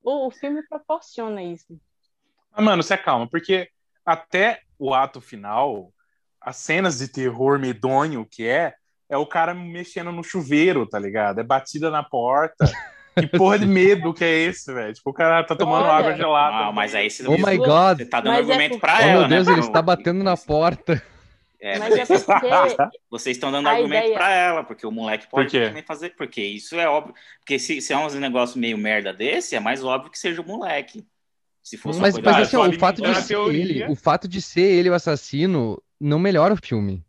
o, 0.02 0.26
o 0.26 0.30
filme 0.30 0.66
proporciona 0.66 1.42
isso. 1.42 1.78
Ah, 2.50 2.62
mano, 2.62 2.82
você 2.82 2.96
calma, 2.96 3.28
porque 3.28 3.68
até 4.06 4.62
o 4.78 4.94
ato 4.94 5.20
final, 5.20 5.92
as 6.40 6.56
cenas 6.56 6.96
de 6.96 7.08
terror 7.08 7.58
medonho 7.58 8.24
que 8.24 8.48
é, 8.48 8.74
é 9.06 9.18
o 9.18 9.26
cara 9.26 9.52
mexendo 9.52 10.12
no 10.12 10.24
chuveiro, 10.24 10.88
tá 10.88 10.98
ligado? 10.98 11.40
É 11.40 11.44
batida 11.44 11.90
na 11.90 12.02
porta. 12.02 12.64
Que 13.18 13.26
porra 13.26 13.58
de 13.58 13.66
medo 13.66 14.14
que 14.14 14.24
é 14.24 14.44
esse, 14.44 14.72
velho? 14.72 14.92
Tipo, 14.92 15.10
o 15.10 15.12
cara 15.12 15.44
tá 15.44 15.54
tomando 15.54 15.84
Olha. 15.84 15.92
água 15.92 16.16
gelada. 16.16 16.56
Ah, 16.68 16.72
mas 16.72 16.94
aí 16.94 17.10
você, 17.10 17.26
oh 17.26 17.32
my 17.32 17.56
God. 17.58 17.98
você 17.98 18.06
tá 18.06 18.20
dando 18.20 18.32
mas 18.32 18.48
é 18.48 18.52
argumento 18.52 18.76
é 18.76 18.78
pra 18.78 18.96
oh, 18.98 19.02
ela, 19.02 19.20
meu 19.20 19.28
Deus, 19.28 19.46
né? 19.46 19.52
ele 19.52 19.60
está 19.60 19.82
batendo 19.82 20.24
na 20.24 20.36
porta. 20.36 21.02
É, 21.60 21.78
mas, 21.78 21.94
é 21.94 22.04
porque... 22.18 22.48
Vocês 23.08 23.36
estão 23.36 23.52
dando 23.52 23.68
argumento 23.68 24.06
ideia... 24.06 24.14
pra 24.14 24.32
ela, 24.32 24.64
porque 24.64 24.84
o 24.84 24.90
moleque 24.90 25.28
pode 25.30 25.50
Por 25.50 25.68
também 25.68 25.82
fazer. 25.84 26.10
Porque 26.16 26.42
isso 26.42 26.74
é 26.74 26.88
óbvio. 26.88 27.14
Porque 27.38 27.56
se, 27.58 27.80
se 27.80 27.92
é 27.92 27.96
um 27.96 28.08
negócio 28.14 28.58
meio 28.58 28.76
merda 28.76 29.12
desse, 29.12 29.54
é 29.54 29.60
mais 29.60 29.84
óbvio 29.84 30.10
que 30.10 30.18
seja 30.18 30.42
o 30.42 30.46
moleque. 30.46 31.06
Se 31.62 31.76
fosse 31.76 32.00
mas, 32.00 32.18
mas 32.18 32.36
assim, 32.38 32.56
o 32.56 32.78
fato 32.78 33.00
de 33.00 33.14
ser 33.22 33.38
ele, 33.38 33.84
o 33.84 33.94
fato 33.94 34.26
de 34.26 34.42
ser 34.42 34.62
ele 34.62 34.90
o 34.90 34.94
assassino 34.94 35.80
não 36.00 36.18
melhora 36.18 36.54
o 36.54 36.58
filme. 36.60 37.04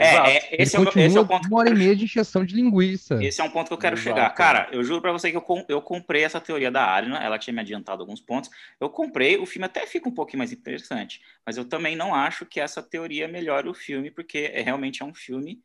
É, 0.00 0.06
é 0.06 0.36
esse, 0.36 0.46
é, 0.50 0.62
esse, 0.62 1.16
é, 1.16 1.20
o 1.20 1.26
ponto. 1.26 1.46
Uma 1.48 1.60
hora 1.60 1.70
e 1.70 1.74
meia 1.74 1.94
de 1.94 2.04
injeção 2.04 2.44
de 2.44 2.54
linguiça. 2.54 3.22
Esse 3.22 3.40
é 3.40 3.44
um 3.44 3.50
ponto 3.50 3.68
que 3.68 3.74
eu 3.74 3.78
quero 3.78 3.96
Exato. 3.96 4.16
chegar. 4.16 4.30
Cara, 4.30 4.68
eu 4.72 4.82
juro 4.82 5.02
pra 5.02 5.12
você 5.12 5.30
que 5.30 5.36
eu, 5.36 5.44
eu 5.68 5.82
comprei 5.82 6.24
essa 6.24 6.40
teoria 6.40 6.70
da 6.70 6.84
Arina, 6.84 7.18
ela 7.18 7.38
tinha 7.38 7.52
me 7.52 7.60
adiantado 7.60 8.02
alguns 8.02 8.20
pontos. 8.20 8.50
Eu 8.80 8.88
comprei, 8.88 9.36
o 9.36 9.44
filme 9.44 9.66
até 9.66 9.86
fica 9.86 10.08
um 10.08 10.14
pouquinho 10.14 10.38
mais 10.38 10.52
interessante, 10.52 11.20
mas 11.44 11.56
eu 11.56 11.64
também 11.64 11.94
não 11.94 12.14
acho 12.14 12.46
que 12.46 12.58
essa 12.58 12.82
teoria 12.82 13.28
melhore 13.28 13.68
o 13.68 13.74
filme, 13.74 14.10
porque 14.10 14.50
é, 14.52 14.62
realmente 14.62 15.02
é 15.02 15.04
um 15.04 15.14
filme 15.14 15.60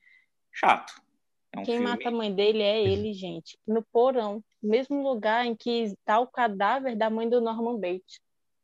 chato. 0.52 1.02
É 1.54 1.60
um 1.60 1.64
Quem 1.64 1.76
filme... 1.76 1.90
mata 1.90 2.10
a 2.10 2.12
mãe 2.12 2.34
dele 2.34 2.62
é 2.62 2.84
ele, 2.84 3.14
gente. 3.14 3.58
No 3.66 3.82
porão. 3.82 4.44
Mesmo 4.62 5.02
lugar 5.02 5.46
em 5.46 5.56
que 5.56 5.84
está 5.84 6.20
o 6.20 6.28
cadáver 6.28 6.96
da 6.96 7.10
mãe 7.10 7.30
do 7.30 7.40
Norman 7.40 7.80
Bates. 7.80 8.20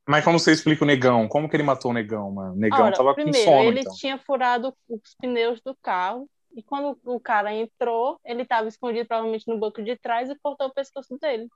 Mas 0.08 0.24
como 0.24 0.40
você 0.40 0.52
explica 0.52 0.84
o 0.84 0.88
negão? 0.88 1.28
Como 1.28 1.48
que 1.48 1.56
ele 1.56 1.64
matou 1.64 1.92
o 1.92 1.94
negão, 1.94 2.32
mano? 2.32 2.54
O 2.54 2.58
negão 2.58 2.86
Ora, 2.86 2.96
tava 2.96 3.14
primeiro, 3.14 3.38
com 3.38 3.58
sono, 3.58 3.70
ele 3.70 3.80
então. 3.82 3.94
tinha 3.94 4.18
furado 4.18 4.74
os 4.90 5.16
pneus 5.20 5.62
do 5.62 5.76
carro 5.76 6.28
e 6.56 6.62
quando 6.62 6.98
o 7.06 7.20
cara 7.20 7.54
entrou, 7.54 8.20
ele 8.26 8.42
estava 8.42 8.68
escondido 8.68 9.08
provavelmente 9.08 9.48
no 9.48 9.58
banco 9.58 9.82
de 9.82 9.96
trás 9.96 10.30
e 10.30 10.36
cortou 10.42 10.68
o 10.68 10.74
pescoço 10.74 11.18
dele. 11.20 11.48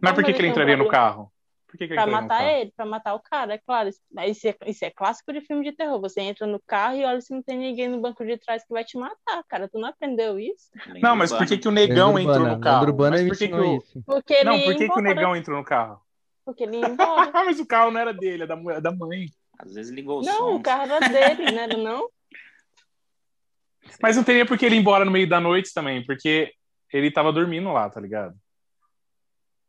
Mas 0.00 0.12
por 0.12 0.24
que, 0.24 0.32
que 0.32 0.40
ele 0.40 0.48
entraria 0.48 0.76
no 0.76 0.88
carro? 0.88 1.30
Por 1.66 1.76
que 1.76 1.86
que 1.86 1.94
pra 1.94 2.06
matar 2.06 2.44
ele, 2.44 2.72
pra 2.74 2.86
matar 2.86 3.14
o 3.14 3.20
cara, 3.20 3.54
é 3.54 3.58
claro. 3.58 3.90
Isso 3.90 4.48
é, 4.48 4.56
isso 4.66 4.84
é 4.86 4.90
clássico 4.90 5.32
de 5.34 5.42
filme 5.42 5.62
de 5.62 5.76
terror. 5.76 6.00
Você 6.00 6.22
entra 6.22 6.46
no 6.46 6.58
carro 6.66 6.96
e 6.96 7.04
olha 7.04 7.20
se 7.20 7.34
não 7.34 7.42
tem 7.42 7.58
ninguém 7.58 7.88
no 7.88 8.00
banco 8.00 8.24
de 8.24 8.38
trás 8.38 8.64
que 8.64 8.72
vai 8.72 8.84
te 8.84 8.96
matar, 8.96 9.44
cara. 9.46 9.68
Tu 9.68 9.78
não 9.78 9.88
aprendeu 9.88 10.38
isso? 10.38 10.70
Não, 11.02 11.14
mas 11.14 11.30
por 11.30 11.46
que, 11.46 11.58
que 11.58 11.68
o 11.68 11.72
negão 11.72 12.18
entrou 12.18 12.46
no 12.46 12.58
carro? 12.58 12.96
Mas 13.10 13.28
por 13.28 13.36
que, 13.36 13.48
que 13.48 13.54
o... 13.54 13.82
Porque 14.06 14.44
não, 14.44 14.58
por 14.60 14.76
que, 14.76 14.88
que 14.88 14.98
o 14.98 15.02
negão 15.02 15.36
entrou 15.36 15.58
no 15.58 15.64
carro? 15.64 16.00
Porque 16.48 16.64
ele 16.64 16.78
ia 16.78 16.88
embora. 16.88 17.30
Mas 17.44 17.60
o 17.60 17.66
carro 17.66 17.90
não 17.90 18.00
era 18.00 18.14
dele, 18.14 18.44
é 18.44 18.46
da, 18.46 18.54
da 18.80 18.90
mãe. 18.90 19.26
Às 19.58 19.74
vezes 19.74 19.92
ligou 19.92 20.20
o 20.20 20.24
Não, 20.24 20.34
som. 20.34 20.54
o 20.54 20.62
carro 20.62 20.90
era 20.90 21.06
dele, 21.06 21.52
não 21.52 21.60
era 21.60 21.76
não? 21.76 22.08
Mas 24.02 24.16
não 24.16 24.24
teria 24.24 24.46
por 24.46 24.56
que 24.56 24.64
ele 24.64 24.76
ir 24.76 24.78
embora 24.78 25.04
no 25.04 25.10
meio 25.10 25.28
da 25.28 25.38
noite 25.40 25.74
também, 25.74 26.02
porque 26.06 26.50
ele 26.90 27.10
tava 27.10 27.34
dormindo 27.34 27.70
lá, 27.70 27.90
tá 27.90 28.00
ligado? 28.00 28.34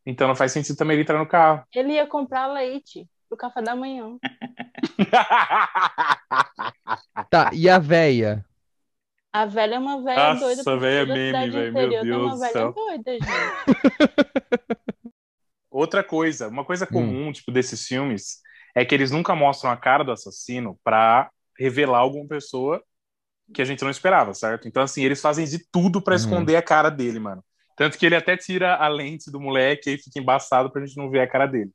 Então 0.05 0.25
não 0.25 0.37
faz 0.37 0.53
sentido 0.53 0.77
também 0.77 0.95
ele 0.95 1.01
entrar 1.01 1.19
no 1.19 1.27
carro. 1.27 1.65
Ele 1.75 1.91
ia 1.91 2.07
comprar 2.07 2.47
leite 2.47 3.05
pro 3.27 3.37
café 3.37 3.61
da 3.61 3.75
manhã. 3.75 4.17
tá, 7.29 7.51
e 7.53 7.69
a 7.69 7.77
véia? 7.77 8.45
A 9.33 9.45
velha 9.45 9.75
é 9.75 9.79
uma 9.79 10.01
velha 10.01 10.29
Nossa, 10.29 10.45
doida. 10.45 10.63
Nossa, 10.63 10.77
velha 10.77 11.11
é 11.11 11.33
meme, 11.33 11.49
velho. 11.49 11.73
Meu 11.73 11.89
Deus 11.89 12.07
é 12.07 12.15
uma 12.15 12.39
velha 12.39 12.71
doida, 12.71 13.11
gente. 13.11 15.09
Outra 15.71 16.03
coisa, 16.03 16.47
uma 16.47 16.65
coisa 16.65 16.85
hum. 16.85 16.93
comum, 16.93 17.27
hum. 17.27 17.31
tipo, 17.31 17.51
desses 17.51 17.85
filmes, 17.85 18.39
é 18.75 18.85
que 18.85 18.93
eles 18.93 19.11
nunca 19.11 19.35
mostram 19.35 19.71
a 19.71 19.77
cara 19.77 20.03
do 20.03 20.11
assassino 20.11 20.79
pra 20.83 21.29
revelar 21.57 21.99
alguma 21.99 22.27
pessoa 22.27 22.81
que 23.53 23.61
a 23.61 23.65
gente 23.65 23.83
não 23.83 23.89
esperava, 23.89 24.33
certo? 24.33 24.67
Então, 24.67 24.83
assim, 24.83 25.03
eles 25.03 25.21
fazem 25.21 25.45
de 25.45 25.59
tudo 25.71 26.01
para 26.01 26.13
uhum. 26.13 26.19
esconder 26.19 26.55
a 26.55 26.61
cara 26.61 26.89
dele, 26.89 27.19
mano. 27.19 27.43
Tanto 27.75 27.97
que 27.97 28.05
ele 28.05 28.15
até 28.15 28.37
tira 28.37 28.75
a 28.75 28.87
lente 28.87 29.31
do 29.31 29.39
moleque 29.39 29.91
e 29.91 29.97
fica 29.97 30.19
embaçado 30.19 30.71
pra 30.71 30.85
gente 30.85 30.97
não 30.97 31.09
ver 31.09 31.21
a 31.21 31.27
cara 31.27 31.45
dele. 31.45 31.71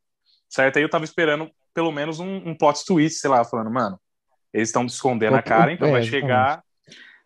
Certo? 0.48 0.76
Aí 0.76 0.82
eu 0.82 0.88
tava 0.90 1.04
esperando 1.04 1.50
pelo 1.72 1.90
menos 1.90 2.20
um, 2.20 2.36
um 2.48 2.54
plot 2.56 2.84
twist, 2.84 3.18
sei 3.18 3.28
lá, 3.28 3.44
falando, 3.44 3.70
mano, 3.70 3.98
eles 4.52 4.68
estão 4.68 4.84
escondendo 4.86 5.34
a 5.34 5.42
cara, 5.42 5.72
então 5.72 5.88
é, 5.88 5.92
vai 5.92 6.02
chegar 6.04 6.62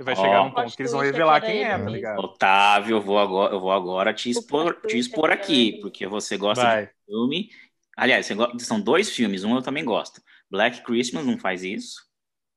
vai 0.04 0.14
chegar 0.14 0.42
um 0.42 0.50
ponto 0.50 0.76
que 0.76 0.82
eles 0.82 0.92
vão 0.92 1.00
revelar 1.00 1.40
quem 1.40 1.64
é, 1.64 1.76
tá 1.76 1.90
ligado? 1.90 2.18
Otávio, 2.20 2.96
eu 2.96 3.00
vou 3.00 3.18
agora, 3.18 3.54
eu 3.54 3.60
vou 3.60 3.72
agora 3.72 4.14
te 4.14 4.30
expor, 4.30 4.80
te 4.86 4.96
expor 4.96 5.30
aqui, 5.30 5.78
porque 5.80 6.06
você 6.06 6.36
gosta 6.36 6.64
vai. 6.64 6.86
de 6.86 6.92
filme. 7.06 7.50
Aliás, 7.96 8.28
são 8.60 8.80
dois 8.80 9.10
filmes, 9.10 9.42
um 9.42 9.56
eu 9.56 9.62
também 9.62 9.84
gosto. 9.84 10.22
Black 10.50 10.82
Christmas 10.82 11.26
não 11.26 11.36
faz 11.36 11.64
isso, 11.64 12.00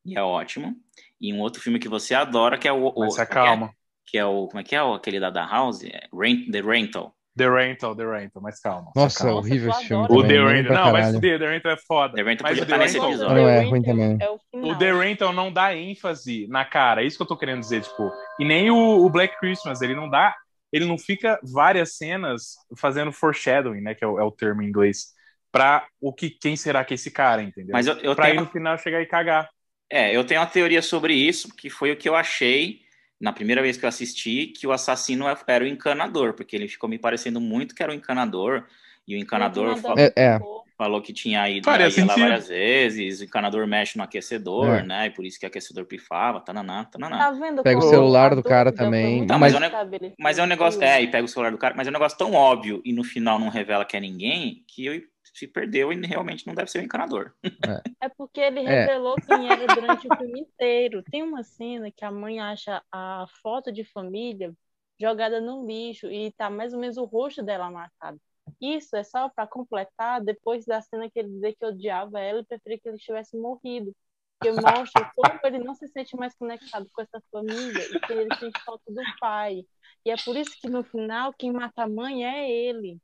e 0.05 0.17
é 0.17 0.21
ótimo. 0.21 0.75
E 1.19 1.33
um 1.33 1.39
outro 1.39 1.61
filme 1.61 1.79
que 1.79 1.89
você 1.89 2.13
adora, 2.13 2.57
que 2.57 2.67
é 2.67 2.71
o. 2.71 2.87
o 2.87 2.99
Mas 2.99 3.17
é 3.17 3.25
calma. 3.25 3.73
Que 4.05 4.17
é 4.17 4.25
o. 4.25 4.47
Como 4.47 4.59
é 4.59 4.63
que 4.63 4.75
é? 4.75 4.79
Aquele 4.79 5.19
da, 5.19 5.29
da 5.29 5.45
House? 5.45 5.83
É 5.83 6.07
Rent, 6.13 6.51
The 6.51 6.61
Rental. 6.61 7.15
The 7.37 7.49
Rental, 7.49 7.95
The 7.95 8.05
Rental, 8.05 8.41
mas 8.41 8.59
calma. 8.59 8.91
Nossa, 8.95 9.19
calma. 9.19 9.39
horrível 9.39 9.71
esse 9.71 9.85
filme. 9.85 10.07
O 10.09 10.21
The 10.21 10.43
Rental, 10.43 10.75
não, 10.75 10.91
mas 10.91 11.19
The 11.19 11.37
Rental 11.37 11.71
é 11.71 11.77
foda. 11.77 12.15
The 12.15 12.23
Rental 12.23 12.43
mas 12.43 12.59
podia 12.59 12.63
estar 12.63 12.77
nesse 12.77 12.97
episódio. 12.97 13.35
Não 13.35 13.49
é 13.49 13.61
ruim 13.61 13.81
também. 13.81 14.17
É 14.19 14.29
o, 14.29 14.39
o, 14.71 14.77
The 14.77 14.93
Rental 14.93 15.31
não 15.31 15.51
dá 15.51 15.75
ênfase 15.75 16.47
na 16.47 16.65
cara, 16.65 17.01
é 17.01 17.05
isso 17.05 17.17
que 17.17 17.23
eu 17.23 17.27
tô 17.27 17.37
querendo 17.37 17.61
dizer, 17.61 17.81
tipo. 17.81 18.11
E 18.39 18.45
nem 18.45 18.69
o, 18.69 19.05
o 19.05 19.09
Black 19.09 19.39
Christmas, 19.39 19.81
ele 19.81 19.95
não 19.95 20.09
dá 20.09 20.35
ele 20.71 20.85
não 20.85 20.97
fica 20.97 21.39
várias 21.43 21.97
cenas 21.97 22.55
fazendo 22.77 23.11
foreshadowing, 23.11 23.81
né? 23.81 23.93
Que 23.93 24.03
é 24.03 24.07
o, 24.07 24.19
é 24.19 24.23
o 24.23 24.31
termo 24.31 24.61
em 24.61 24.67
inglês. 24.67 25.07
Pra 25.51 25.85
o 25.99 26.13
que, 26.13 26.29
quem 26.29 26.55
será 26.55 26.85
que 26.85 26.93
é 26.93 26.95
esse 26.95 27.11
cara, 27.11 27.43
entendeu? 27.43 27.73
Mas 27.73 27.87
eu, 27.87 27.97
eu 27.97 28.15
pra 28.15 28.27
tenho... 28.27 28.37
ir 28.37 28.39
no 28.39 28.49
final 28.49 28.77
chegar 28.77 29.01
e 29.01 29.05
cagar. 29.05 29.49
É, 29.91 30.15
eu 30.15 30.23
tenho 30.23 30.39
uma 30.39 30.47
teoria 30.47 30.81
sobre 30.81 31.13
isso, 31.13 31.53
que 31.53 31.69
foi 31.69 31.91
o 31.91 31.97
que 31.97 32.07
eu 32.07 32.15
achei 32.15 32.79
na 33.21 33.31
primeira 33.31 33.61
vez 33.61 33.77
que 33.77 33.85
eu 33.85 33.89
assisti, 33.89 34.47
que 34.47 34.65
o 34.65 34.71
assassino 34.71 35.27
é, 35.27 35.37
era 35.47 35.63
o 35.63 35.67
encanador, 35.67 36.33
porque 36.33 36.55
ele 36.55 36.67
ficou 36.67 36.89
me 36.89 36.97
parecendo 36.97 37.39
muito 37.39 37.75
que 37.75 37.83
era 37.83 37.91
o 37.91 37.95
encanador, 37.95 38.65
e 39.07 39.15
o 39.15 39.17
encanador, 39.17 39.77
falou, 39.77 39.97
é, 39.99 40.11
é. 40.15 40.39
falou, 40.77 41.01
que 41.01 41.13
tinha 41.13 41.47
ido 41.49 41.67
lá 41.67 41.77
várias 41.77 42.47
vezes, 42.47 43.19
o 43.19 43.23
encanador 43.23 43.67
mexe 43.67 43.97
no 43.97 44.03
aquecedor, 44.03 44.79
é. 44.79 44.83
né, 44.83 45.07
e 45.07 45.09
por 45.11 45.23
isso 45.23 45.39
que 45.39 45.45
o 45.45 45.49
aquecedor 45.49 45.85
pifava, 45.85 46.39
tananá, 46.39 46.85
tananá. 46.85 47.17
Tá 47.17 47.31
vendo 47.31 47.61
pega 47.61 47.79
o 47.79 47.89
celular 47.89 48.35
do 48.35 48.43
cara 48.43 48.71
também. 48.71 49.25
Não, 49.25 49.37
mas, 49.37 49.53
mas, 49.53 49.63
é, 49.63 50.13
mas 50.17 50.37
é 50.39 50.43
um 50.43 50.47
negócio, 50.47 50.81
é, 50.81 51.01
e 51.01 51.07
pega 51.07 51.23
o 51.23 51.27
celular 51.27 51.51
do 51.51 51.57
cara, 51.57 51.75
mas 51.75 51.87
é 51.87 51.89
um 51.89 51.93
negócio 51.93 52.17
tão 52.17 52.33
óbvio, 52.33 52.81
e 52.83 52.91
no 52.91 53.03
final 53.03 53.37
não 53.37 53.49
revela 53.49 53.85
que 53.85 53.95
é 53.95 53.99
ninguém, 53.99 54.63
que 54.67 54.85
eu 54.85 55.01
se 55.33 55.47
perdeu 55.47 55.91
e 55.91 56.05
realmente 56.05 56.45
não 56.45 56.53
deve 56.53 56.69
ser 56.69 56.79
o 56.79 56.83
encanador. 56.83 57.33
É, 57.43 58.05
é 58.05 58.09
porque 58.09 58.41
ele 58.41 58.59
é. 58.59 58.63
revelou 58.63 59.15
é. 59.17 59.21
quem 59.21 59.51
era 59.51 59.67
durante 59.67 60.07
o 60.07 60.17
filme 60.17 60.41
inteiro. 60.41 61.03
Tem 61.03 61.23
uma 61.23 61.43
cena 61.43 61.91
que 61.91 62.03
a 62.03 62.11
mãe 62.11 62.39
acha 62.39 62.83
a 62.91 63.25
foto 63.41 63.71
de 63.71 63.83
família 63.83 64.53
jogada 64.99 65.39
no 65.41 65.65
lixo 65.65 66.07
e 66.07 66.31
tá 66.33 66.49
mais 66.49 66.73
ou 66.73 66.79
menos 66.79 66.97
o 66.97 67.05
rosto 67.05 67.41
dela 67.41 67.71
marcado. 67.71 68.19
Isso 68.59 68.95
é 68.95 69.03
só 69.03 69.29
para 69.29 69.47
completar 69.47 70.21
depois 70.21 70.65
da 70.65 70.81
cena 70.81 71.09
que 71.09 71.19
ele 71.19 71.29
dizia 71.29 71.55
que 71.55 71.65
odiava 71.65 72.19
ela 72.19 72.41
e 72.41 72.45
preferia 72.45 72.79
que 72.79 72.89
ele 72.89 72.97
tivesse 72.97 73.37
morrido. 73.37 73.95
Que 74.41 74.51
mostra 74.51 75.11
como 75.15 75.39
ele 75.43 75.59
não 75.59 75.75
se 75.75 75.87
sente 75.87 76.15
mais 76.15 76.33
conectado 76.35 76.87
com 76.91 77.01
essa 77.01 77.21
família 77.31 77.83
e 77.95 77.99
que 77.99 78.13
ele 78.13 78.35
sente 78.35 78.59
falta 78.63 78.83
do 78.91 79.01
pai. 79.19 79.63
E 80.03 80.09
é 80.09 80.15
por 80.25 80.35
isso 80.35 80.59
que 80.59 80.67
no 80.67 80.83
final 80.83 81.31
quem 81.33 81.51
mata 81.51 81.83
a 81.83 81.87
mãe 81.87 82.25
é 82.25 82.49
ele. 82.49 82.99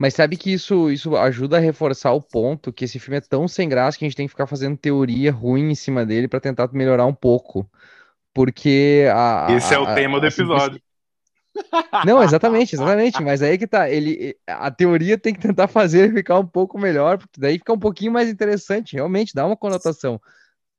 Mas 0.00 0.14
sabe 0.14 0.38
que 0.38 0.50
isso, 0.50 0.90
isso 0.90 1.14
ajuda 1.14 1.58
a 1.58 1.60
reforçar 1.60 2.10
o 2.12 2.22
ponto 2.22 2.72
que 2.72 2.86
esse 2.86 2.98
filme 2.98 3.18
é 3.18 3.20
tão 3.20 3.46
sem 3.46 3.68
graça 3.68 3.98
que 3.98 4.04
a 4.06 4.08
gente 4.08 4.16
tem 4.16 4.26
que 4.26 4.30
ficar 4.30 4.46
fazendo 4.46 4.74
teoria 4.74 5.30
ruim 5.30 5.70
em 5.70 5.74
cima 5.74 6.06
dele 6.06 6.26
para 6.26 6.40
tentar 6.40 6.70
melhorar 6.72 7.04
um 7.04 7.12
pouco. 7.12 7.70
Porque 8.32 9.04
a. 9.12 9.48
Esse 9.50 9.74
é 9.74 9.78
o 9.78 9.84
a, 9.84 9.94
tema 9.94 10.16
a, 10.16 10.20
do 10.20 10.26
episódio. 10.26 10.80
Não, 12.06 12.22
exatamente, 12.22 12.76
exatamente. 12.76 13.22
Mas 13.22 13.42
aí 13.42 13.58
que 13.58 13.66
tá. 13.66 13.90
Ele, 13.90 14.34
a 14.46 14.70
teoria 14.70 15.18
tem 15.18 15.34
que 15.34 15.40
tentar 15.40 15.68
fazer 15.68 16.04
ele 16.04 16.14
ficar 16.14 16.38
um 16.38 16.46
pouco 16.46 16.78
melhor, 16.78 17.18
porque 17.18 17.38
daí 17.38 17.58
fica 17.58 17.74
um 17.74 17.78
pouquinho 17.78 18.12
mais 18.12 18.30
interessante, 18.30 18.94
realmente, 18.94 19.34
dá 19.34 19.44
uma 19.44 19.56
conotação. 19.56 20.18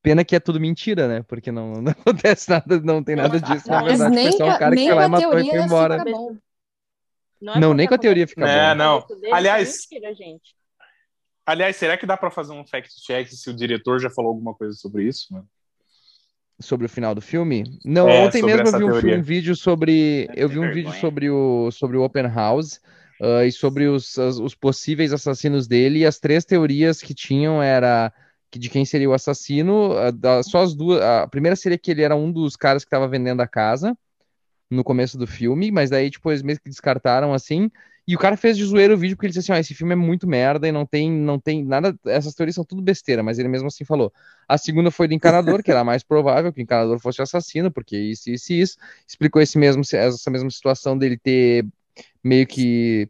Pena 0.01 0.25
que 0.25 0.35
é 0.35 0.39
tudo 0.39 0.59
mentira, 0.59 1.07
né? 1.07 1.23
Porque 1.27 1.51
não, 1.51 1.73
não 1.73 1.91
acontece 1.93 2.49
nada, 2.49 2.79
não 2.79 3.03
tem 3.03 3.15
nada 3.15 3.39
disso. 3.39 3.69
Na 3.69 3.83
verdade, 3.83 4.15
nem, 4.15 4.29
é 4.29 4.45
um 4.45 4.57
cara 4.57 4.75
que 4.75 4.87
foi 4.87 4.95
lá 4.95 5.05
e 5.05 5.07
matou 5.07 5.39
e 5.39 5.47
foi 5.47 5.61
embora. 5.61 6.03
Não, 7.41 7.53
é 7.55 7.59
não 7.59 7.73
nem 7.73 7.87
com 7.87 7.95
a 7.95 7.97
teoria 7.97 8.27
fica 8.27 8.47
é, 8.47 8.69
bom. 8.69 8.77
não. 8.77 9.05
Aliás, 9.33 9.87
mentira, 9.89 10.13
gente. 10.13 10.55
aliás, 11.45 11.75
será 11.75 11.97
que 11.97 12.05
dá 12.05 12.15
para 12.15 12.29
fazer 12.29 12.53
um 12.53 12.65
fact 12.65 12.93
check 13.01 13.27
se 13.27 13.49
o 13.49 13.53
diretor 13.53 13.99
já 13.99 14.09
falou 14.09 14.29
alguma 14.29 14.53
coisa 14.53 14.75
sobre 14.75 15.05
isso, 15.05 15.33
mano? 15.33 15.47
Sobre 16.59 16.85
o 16.85 16.89
final 16.89 17.15
do 17.15 17.21
filme? 17.21 17.63
Não, 17.83 18.07
é, 18.07 18.23
ontem 18.23 18.43
mesmo 18.43 18.67
eu 18.67 18.77
vi 18.77 18.83
um, 18.83 19.01
filme, 19.01 19.17
um, 19.17 19.21
vídeo 19.23 19.55
sobre. 19.55 20.29
eu 20.35 20.47
vi 20.47 20.59
um 20.59 20.61
vergonha. 20.61 20.85
vídeo 20.85 21.01
sobre 21.01 21.29
o, 21.31 21.71
sobre 21.71 21.97
o 21.97 22.03
Open 22.03 22.27
House 22.27 22.79
uh, 23.19 23.43
e 23.43 23.51
sobre 23.51 23.87
os, 23.87 24.15
os, 24.15 24.39
os 24.39 24.53
possíveis 24.53 25.11
assassinos 25.11 25.67
dele. 25.67 25.99
E 25.99 26.05
as 26.05 26.19
três 26.19 26.45
teorias 26.45 27.01
que 27.01 27.15
tinham 27.15 27.63
era 27.63 28.13
de 28.53 28.69
quem 28.69 28.85
seria 28.85 29.09
o 29.09 29.13
assassino. 29.13 29.93
Uh, 29.93 30.43
só 30.43 30.61
as 30.61 30.75
duas. 30.75 31.01
A 31.01 31.27
primeira 31.27 31.55
seria 31.55 31.79
que 31.79 31.89
ele 31.89 32.03
era 32.03 32.15
um 32.15 32.31
dos 32.31 32.55
caras 32.55 32.83
que 32.83 32.89
estava 32.89 33.07
vendendo 33.07 33.41
a 33.41 33.47
casa 33.47 33.97
no 34.71 34.83
começo 34.83 35.17
do 35.17 35.27
filme, 35.27 35.69
mas 35.69 35.89
daí, 35.89 36.09
tipo, 36.09 36.31
eles 36.31 36.41
meio 36.41 36.59
que 36.59 36.69
descartaram 36.69 37.33
assim. 37.33 37.69
E 38.07 38.15
o 38.15 38.19
cara 38.19 38.35
fez 38.35 38.57
de 38.57 38.65
zoeiro 38.65 38.95
o 38.95 38.97
vídeo 38.97 39.15
porque 39.15 39.27
ele 39.27 39.33
disse 39.33 39.51
assim: 39.51 39.59
esse 39.59 39.75
filme 39.75 39.93
é 39.93 39.95
muito 39.95 40.27
merda 40.27 40.67
e 40.67 40.71
não 40.71 40.85
tem, 40.85 41.11
não 41.11 41.39
tem 41.39 41.63
nada. 41.63 41.95
Essas 42.05 42.33
teorias 42.33 42.55
são 42.55 42.63
tudo 42.63 42.81
besteira, 42.81 43.21
mas 43.21 43.37
ele 43.37 43.47
mesmo 43.47 43.67
assim 43.67 43.85
falou. 43.85 44.11
A 44.47 44.57
segunda 44.57 44.89
foi 44.89 45.07
do 45.07 45.13
encanador, 45.13 45.61
que 45.61 45.69
era 45.69 45.83
mais 45.83 46.03
provável 46.03 46.51
que 46.51 46.59
o 46.59 46.63
encanador 46.63 46.99
fosse 46.99 47.21
assassino, 47.21 47.69
porque 47.71 47.97
isso, 47.97 48.29
isso 48.31 48.53
isso. 48.53 48.77
Explicou 49.07 49.41
esse 49.41 49.57
mesmo, 49.57 49.83
essa 49.93 50.31
mesma 50.31 50.49
situação 50.49 50.97
dele 50.97 51.17
ter 51.17 51.65
meio 52.23 52.47
que 52.47 53.07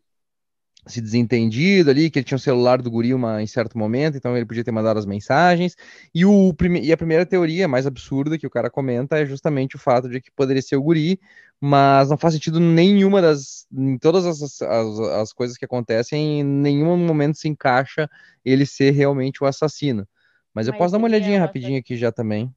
se 0.86 1.00
desentendido 1.00 1.92
ali, 1.92 2.10
que 2.10 2.20
ele 2.20 2.24
tinha 2.24 2.36
o 2.36 2.40
um 2.40 2.42
celular 2.42 2.82
do 2.82 2.90
guri 2.90 3.14
uma, 3.14 3.42
em 3.42 3.48
certo 3.48 3.78
momento, 3.78 4.18
então 4.18 4.36
ele 4.36 4.46
podia 4.46 4.64
ter 4.64 4.72
mandado 4.72 4.98
as 4.98 5.06
mensagens. 5.06 5.76
E, 6.14 6.26
o, 6.26 6.54
e 6.82 6.92
a 6.92 6.98
primeira 6.98 7.26
teoria, 7.26 7.68
mais 7.68 7.86
absurda, 7.86 8.38
que 8.38 8.48
o 8.48 8.50
cara 8.50 8.70
comenta, 8.70 9.20
é 9.20 9.26
justamente 9.26 9.76
o 9.76 9.80
fato 9.80 10.10
de 10.10 10.20
que 10.20 10.32
poderia 10.32 10.62
ser 10.62 10.76
o 10.76 10.82
guri, 10.82 11.20
mas 11.60 12.10
não 12.10 12.18
faz 12.18 12.34
sentido 12.34 12.60
nenhuma 12.60 13.22
das. 13.22 13.68
Em 13.72 13.98
todas 13.98 14.26
as, 14.26 14.62
as, 14.62 15.00
as 15.00 15.34
coisas 15.34 15.56
que 15.56 15.66
acontecem, 15.66 16.40
em 16.40 16.44
nenhum 16.44 16.98
momento 16.98 17.38
se 17.38 17.48
encaixa 17.48 18.10
ele 18.44 18.66
ser 18.66 18.92
realmente 18.92 19.44
o 19.44 19.48
assassino. 19.48 20.08
Mas, 20.54 20.66
mas 20.66 20.68
eu 20.68 20.74
posso 20.74 20.92
dar 20.92 20.98
uma 20.98 21.08
olhadinha 21.08 21.40
rapidinho 21.40 21.80
aqui 21.80 21.96
já 21.96 22.12
também 22.12 22.52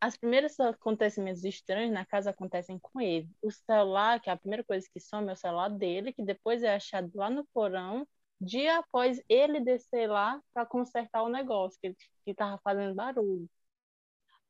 as 0.00 0.16
primeiros 0.16 0.58
acontecimentos 0.60 1.44
estranhos 1.44 1.92
na 1.92 2.04
casa 2.06 2.30
acontecem 2.30 2.78
com 2.78 3.00
ele. 3.00 3.28
O 3.42 3.50
celular, 3.50 4.20
que 4.20 4.30
é 4.30 4.32
a 4.32 4.36
primeira 4.36 4.64
coisa 4.64 4.88
que 4.92 5.00
some, 5.00 5.28
é 5.28 5.32
o 5.32 5.36
celular 5.36 5.68
dele, 5.70 6.12
que 6.12 6.22
depois 6.22 6.62
é 6.62 6.74
achado 6.74 7.10
lá 7.14 7.28
no 7.30 7.44
porão, 7.52 8.06
dia 8.40 8.78
após 8.78 9.20
ele 9.28 9.60
descer 9.60 10.08
lá 10.08 10.40
para 10.52 10.66
consertar 10.66 11.22
o 11.22 11.28
negócio, 11.28 11.78
que 11.80 11.96
estava 12.26 12.58
fazendo 12.62 12.94
barulho. 12.94 13.48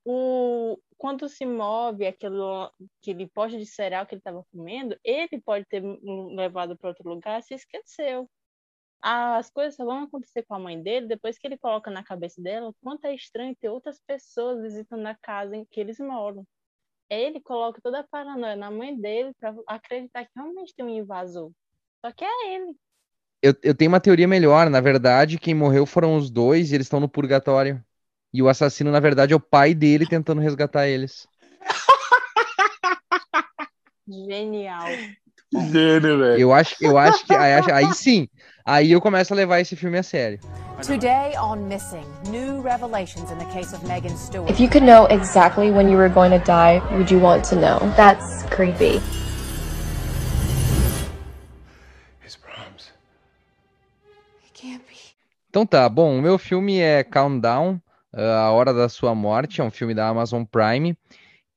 O, 0.05 0.79
quando 0.97 1.29
se 1.29 1.45
move 1.45 2.07
aquele, 2.07 3.27
poste 3.35 3.59
de 3.59 3.67
cereal 3.67 4.07
que 4.07 4.15
ele 4.15 4.21
estava 4.21 4.45
comendo, 4.53 4.99
ele 5.05 5.41
pode 5.43 5.67
ter 5.67 5.83
levado 6.35 6.77
para 6.77 6.89
outro 6.91 7.09
lugar 7.09 7.43
se 7.43 7.55
esqueceu 7.55 8.29
as 9.01 9.49
coisas 9.51 9.77
só 9.77 9.85
vão 9.85 10.05
acontecer 10.05 10.43
com 10.43 10.55
a 10.55 10.59
mãe 10.59 10.83
dele 10.83 11.07
depois 11.07 11.39
que 11.39 11.47
ele 11.47 11.57
coloca 11.57 11.91
na 11.91 12.03
cabeça 12.03 12.43
dela 12.43 12.69
o 12.69 12.75
quanto 12.83 13.07
é 13.07 13.15
estranho 13.15 13.57
ter 13.57 13.69
outras 13.69 14.01
pessoas 14.07 14.63
visitando 14.63 15.07
a 15.07 15.15
casa 15.15 15.57
em 15.57 15.65
que 15.65 15.81
eles 15.81 15.99
moram. 15.99 16.45
Ele 17.09 17.41
coloca 17.41 17.81
toda 17.81 18.01
a 18.01 18.07
paranoia 18.07 18.57
na 18.57 18.71
mãe 18.71 18.99
dele 18.99 19.33
para 19.41 19.55
acreditar 19.67 20.25
que 20.25 20.33
realmente 20.35 20.75
tem 20.75 20.85
um 20.85 20.91
invasor. 20.91 21.51
Só 22.05 22.13
que 22.13 22.25
é 22.25 22.55
ele. 22.55 22.77
Eu, 23.41 23.55
eu 23.63 23.75
tenho 23.75 23.91
uma 23.91 24.01
teoria 24.01 24.29
melhor. 24.29 24.69
Na 24.69 24.81
verdade, 24.81 25.39
quem 25.39 25.55
morreu 25.55 25.87
foram 25.87 26.17
os 26.17 26.31
dois 26.31 26.71
e 26.71 26.75
eles 26.75 26.87
estão 26.87 27.01
no 27.01 27.09
purgatório. 27.09 27.83
E 28.33 28.43
o 28.43 28.49
assassino, 28.49 28.91
na 28.91 29.01
verdade, 29.01 29.33
é 29.33 29.37
o 29.37 29.41
pai 29.41 29.75
dele 29.75 30.07
tentando 30.07 30.41
resgatar 30.41 30.87
eles. 30.87 31.27
Genial. 34.07 34.87
Gênio, 35.53 36.19
velho. 36.19 36.39
Eu 36.39 36.53
acho, 36.53 36.77
eu 36.81 36.99
acho 36.99 37.25
que 37.25 37.35
aí, 37.35 37.61
aí 37.73 37.95
sim, 37.95 38.29
Aí 38.71 38.93
eu 38.93 39.01
começo 39.01 39.33
a 39.33 39.37
levar 39.37 39.61
esse 39.61 39.75
filme 39.75 39.97
a 39.97 40.03
sério. 40.03 40.39
Today 40.83 41.35
on 41.39 41.57
Missing, 41.69 42.05
new 42.31 42.61
revelations 42.61 43.31
in 43.31 43.39
the 43.39 43.47
case 43.47 43.75
of 43.75 43.83
Megan 43.89 44.15
Stewart. 44.15 44.51
If 44.51 44.61
you 44.61 44.69
could 44.69 44.85
know 44.85 45.07
exactly 45.07 45.71
when 45.71 45.89
you 45.89 45.97
were 45.97 46.11
going 46.11 46.39
to 46.39 46.45
die, 46.45 46.83
would 46.93 47.11
you 47.11 47.19
want 47.19 47.49
to 47.49 47.57
know? 47.57 47.79
That's 47.97 48.43
creepy. 48.51 49.01
His 52.21 52.37
proms. 52.37 52.93
It 54.45 54.53
can't 54.53 54.87
be. 54.87 55.17
Então 55.49 55.65
tá, 55.65 55.89
bom, 55.89 56.19
o 56.19 56.21
meu 56.21 56.37
filme 56.37 56.79
é 56.79 57.03
Countdown, 57.03 57.81
A 58.13 58.51
Hora 58.51 58.75
da 58.75 58.91
Sua 58.91 59.15
Morte, 59.15 59.63
é 59.63 59.65
um 59.65 59.71
filme 59.71 59.95
da 59.95 60.09
Amazon 60.09 60.45
Prime 60.45 60.95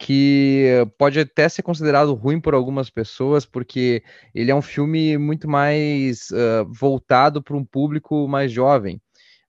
que 0.02 0.66
pode 0.98 1.20
até 1.20 1.48
ser 1.48 1.62
considerado 1.62 2.16
ruim 2.16 2.42
por 2.42 2.56
algumas 2.56 2.90
pessoas, 2.90 3.46
porque 3.46 4.02
ele 4.34 4.50
é 4.50 4.56
um 4.56 4.62
filme 4.62 5.16
muito 5.16 5.48
mais 5.48 6.32
uh, 6.32 6.66
voltado 6.68 7.42
para 7.42 7.56
um 7.56 7.64
público 7.64 8.28
mais 8.28 8.52
jovem. 8.52 9.00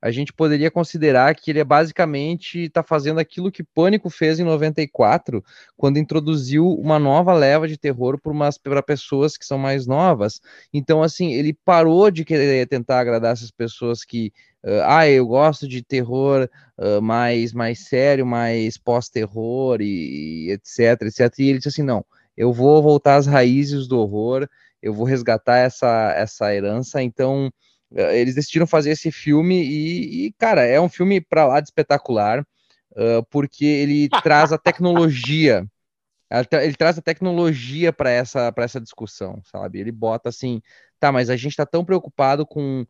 A 0.01 0.11
gente 0.11 0.31
poderia 0.31 0.71
considerar 0.71 1.35
que 1.35 1.51
ele 1.51 1.61
é 1.61 1.65
basicamente 1.65 2.65
está 2.65 2.83
fazendo 2.83 3.19
aquilo 3.19 3.51
que 3.51 3.65
Pânico 3.65 4.11
fez 4.11 4.39
em 4.41 4.45
94, 4.45 5.43
quando 5.75 5.99
introduziu 5.99 6.69
uma 6.69 6.99
nova 6.99 7.33
leva 7.33 7.67
de 7.67 7.79
terror 7.79 8.21
para 8.63 8.83
pessoas 8.83 9.39
que 9.39 9.47
são 9.47 9.57
mais 9.57 9.87
novas. 9.87 10.39
Então, 10.71 11.03
assim, 11.03 11.33
ele 11.33 11.57
parou 11.65 12.11
de 12.11 12.27
querer 12.27 12.67
tentar 12.67 13.01
agradar 13.01 13.33
essas 13.33 13.51
pessoas 13.51 14.05
que 14.05 14.33
Uh, 14.65 14.83
ah, 14.85 15.09
eu 15.09 15.27
gosto 15.27 15.67
de 15.67 15.83
terror 15.83 16.49
uh, 16.79 17.03
mais, 17.03 17.53
mais 17.53 17.81
sério, 17.81 18.25
mais 18.25 18.79
pós-terror 18.79 19.81
e, 19.81 20.47
e, 20.47 20.51
etc, 20.53 21.03
etc. 21.03 21.39
E 21.39 21.49
ele 21.49 21.59
disse 21.59 21.69
assim, 21.69 21.83
não, 21.83 22.05
eu 22.37 22.53
vou 22.53 22.81
voltar 22.81 23.17
às 23.17 23.27
raízes 23.27 23.89
do 23.89 23.99
horror, 23.99 24.49
eu 24.81 24.95
vou 24.95 25.05
resgatar 25.05 25.59
essa, 25.59 26.13
essa 26.17 26.55
herança. 26.55 27.03
Então, 27.03 27.53
uh, 27.91 28.01
eles 28.13 28.37
decidiram 28.37 28.67
fazer 28.67 28.91
esse 28.91 29.11
filme 29.11 29.63
e, 29.65 30.27
e 30.27 30.33
cara, 30.33 30.65
é 30.65 30.81
um 30.81 30.89
filme 30.89 31.21
para 31.21 31.47
lá 31.47 31.61
de 31.61 31.69
espetacular, 31.69 32.47
porque 33.31 33.65
ele 33.65 34.09
traz 34.23 34.53
a 34.53 34.59
tecnologia 34.59 35.67
ele 36.63 36.75
traz 36.75 36.99
a 36.99 37.03
tecnologia 37.03 37.93
para 37.93 38.11
essa, 38.11 38.53
essa 38.57 38.81
discussão, 38.81 39.43
sabe? 39.45 39.79
Ele 39.81 39.93
bota 39.93 40.31
assim, 40.31 40.63
tá, 40.99 41.13
mas 41.13 41.29
a 41.29 41.37
gente 41.37 41.51
está 41.51 41.67
tão 41.67 41.85
preocupado 41.85 42.47
com 42.47 42.87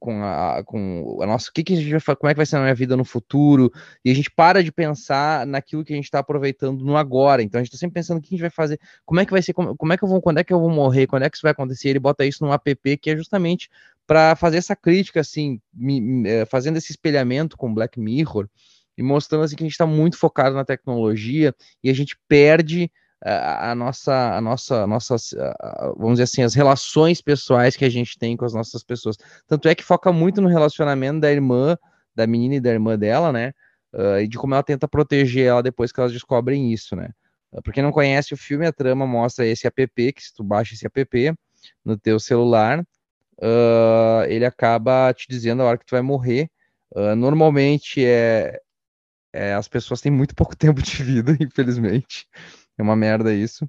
com 0.00 0.22
a, 0.22 0.62
com 0.64 1.18
a 1.22 1.26
nossa, 1.26 1.50
o 1.50 1.52
que, 1.52 1.62
que 1.62 1.74
a 1.74 1.76
gente 1.76 1.90
vai 1.90 2.16
como 2.16 2.30
é 2.30 2.34
que 2.34 2.38
vai 2.38 2.46
ser 2.46 2.56
a 2.56 2.60
minha 2.60 2.74
vida 2.74 2.96
no 2.96 3.04
futuro, 3.04 3.72
e 4.04 4.10
a 4.10 4.14
gente 4.14 4.30
para 4.30 4.62
de 4.62 4.72
pensar 4.72 5.46
naquilo 5.46 5.84
que 5.84 5.92
a 5.92 5.96
gente 5.96 6.06
está 6.06 6.18
aproveitando 6.18 6.84
no 6.84 6.96
agora. 6.96 7.42
Então 7.42 7.60
a 7.60 7.62
gente 7.62 7.72
está 7.72 7.78
sempre 7.78 7.94
pensando 7.94 8.18
o 8.18 8.20
que 8.20 8.28
a 8.28 8.30
gente 8.30 8.40
vai 8.40 8.50
fazer, 8.50 8.80
como 9.04 9.20
é 9.20 9.26
que 9.26 9.32
vai 9.32 9.42
ser, 9.42 9.52
como, 9.52 9.76
como, 9.76 9.92
é 9.92 9.96
que 9.96 10.04
eu 10.04 10.08
vou, 10.08 10.20
quando 10.20 10.38
é 10.38 10.44
que 10.44 10.52
eu 10.52 10.60
vou 10.60 10.70
morrer, 10.70 11.06
quando 11.06 11.24
é 11.24 11.30
que 11.30 11.36
isso 11.36 11.42
vai 11.42 11.52
acontecer. 11.52 11.90
Ele 11.90 11.98
bota 11.98 12.24
isso 12.24 12.44
num 12.44 12.52
app 12.52 12.96
que 12.96 13.10
é 13.10 13.16
justamente 13.16 13.68
para 14.06 14.34
fazer 14.36 14.58
essa 14.58 14.74
crítica, 14.74 15.20
assim, 15.20 15.60
me, 15.72 16.28
eh, 16.28 16.44
fazendo 16.46 16.76
esse 16.76 16.90
espelhamento 16.90 17.56
com 17.56 17.72
Black 17.72 18.00
Mirror 18.00 18.48
e 18.96 19.02
mostrando 19.02 19.44
assim 19.44 19.56
que 19.56 19.62
a 19.62 19.66
gente 19.66 19.72
está 19.72 19.86
muito 19.86 20.18
focado 20.18 20.54
na 20.54 20.64
tecnologia 20.64 21.54
e 21.82 21.90
a 21.90 21.94
gente 21.94 22.18
perde 22.28 22.90
a, 23.24 23.70
a 23.70 23.74
nossa, 23.74 24.36
a 24.36 24.40
nossa, 24.40 24.86
nossas, 24.86 25.34
vamos 25.96 26.14
dizer 26.14 26.24
assim, 26.24 26.42
as 26.42 26.54
relações 26.54 27.20
pessoais 27.20 27.76
que 27.76 27.84
a 27.84 27.88
gente 27.88 28.18
tem 28.18 28.36
com 28.36 28.44
as 28.44 28.52
nossas 28.52 28.82
pessoas. 28.82 29.16
Tanto 29.46 29.68
é 29.68 29.74
que 29.74 29.84
foca 29.84 30.12
muito 30.12 30.40
no 30.40 30.48
relacionamento 30.48 31.20
da 31.20 31.30
irmã, 31.30 31.76
da 32.14 32.26
menina 32.26 32.56
e 32.56 32.60
da 32.60 32.70
irmã 32.70 32.98
dela, 32.98 33.32
né? 33.32 33.52
Uh, 33.92 34.20
e 34.20 34.28
de 34.28 34.38
como 34.38 34.54
ela 34.54 34.62
tenta 34.62 34.88
proteger 34.88 35.46
ela 35.46 35.62
depois 35.62 35.92
que 35.92 36.00
elas 36.00 36.12
descobrem 36.12 36.72
isso, 36.72 36.96
né? 36.96 37.10
Uh, 37.52 37.62
pra 37.62 37.72
quem 37.72 37.82
não 37.82 37.92
conhece 37.92 38.32
o 38.32 38.36
filme, 38.36 38.66
a 38.66 38.72
trama 38.72 39.06
mostra 39.06 39.46
esse 39.46 39.66
app, 39.66 40.12
que 40.12 40.22
se 40.22 40.34
tu 40.34 40.42
baixa 40.42 40.74
esse 40.74 40.86
app 40.86 41.34
no 41.84 41.96
teu 41.98 42.18
celular, 42.18 42.80
uh, 42.80 44.24
ele 44.28 44.44
acaba 44.44 45.12
te 45.12 45.26
dizendo 45.28 45.62
a 45.62 45.66
hora 45.66 45.78
que 45.78 45.84
tu 45.84 45.90
vai 45.90 46.02
morrer. 46.02 46.50
Uh, 46.94 47.14
normalmente 47.16 48.04
é, 48.04 48.60
é, 49.32 49.54
as 49.54 49.68
pessoas 49.68 50.00
têm 50.00 50.12
muito 50.12 50.34
pouco 50.34 50.54
tempo 50.56 50.82
de 50.82 51.02
vida, 51.02 51.36
infelizmente. 51.40 52.26
É 52.78 52.82
uma 52.82 52.96
merda 52.96 53.32
isso. 53.32 53.68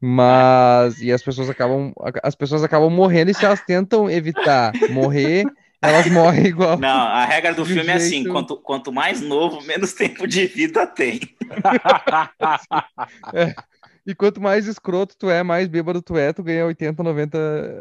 Mas 0.00 1.00
e 1.00 1.10
as 1.10 1.22
pessoas 1.22 1.48
acabam 1.48 1.92
as 2.22 2.34
pessoas 2.34 2.62
acabam 2.62 2.90
morrendo 2.90 3.30
e 3.30 3.34
se 3.34 3.44
elas 3.44 3.62
tentam 3.62 4.10
evitar 4.10 4.72
morrer, 4.90 5.44
elas 5.80 6.06
morrem 6.10 6.46
igual. 6.46 6.78
Não, 6.78 6.88
a 6.88 7.24
regra 7.24 7.54
do 7.54 7.64
filme 7.64 7.82
jeito... 7.84 7.90
é 7.90 7.94
assim: 7.94 8.24
quanto, 8.24 8.56
quanto 8.56 8.92
mais 8.92 9.20
novo, 9.20 9.62
menos 9.62 9.94
tempo 9.94 10.26
de 10.26 10.46
vida 10.46 10.86
tem. 10.86 11.20
é. 13.34 13.54
E 14.06 14.14
quanto 14.14 14.40
mais 14.40 14.68
escroto 14.68 15.16
tu 15.18 15.28
é, 15.28 15.42
mais 15.42 15.66
bêbado 15.66 16.00
tu 16.00 16.16
é, 16.16 16.32
tu 16.32 16.40
ganha 16.40 16.64
80, 16.64 17.02
90 17.02 17.38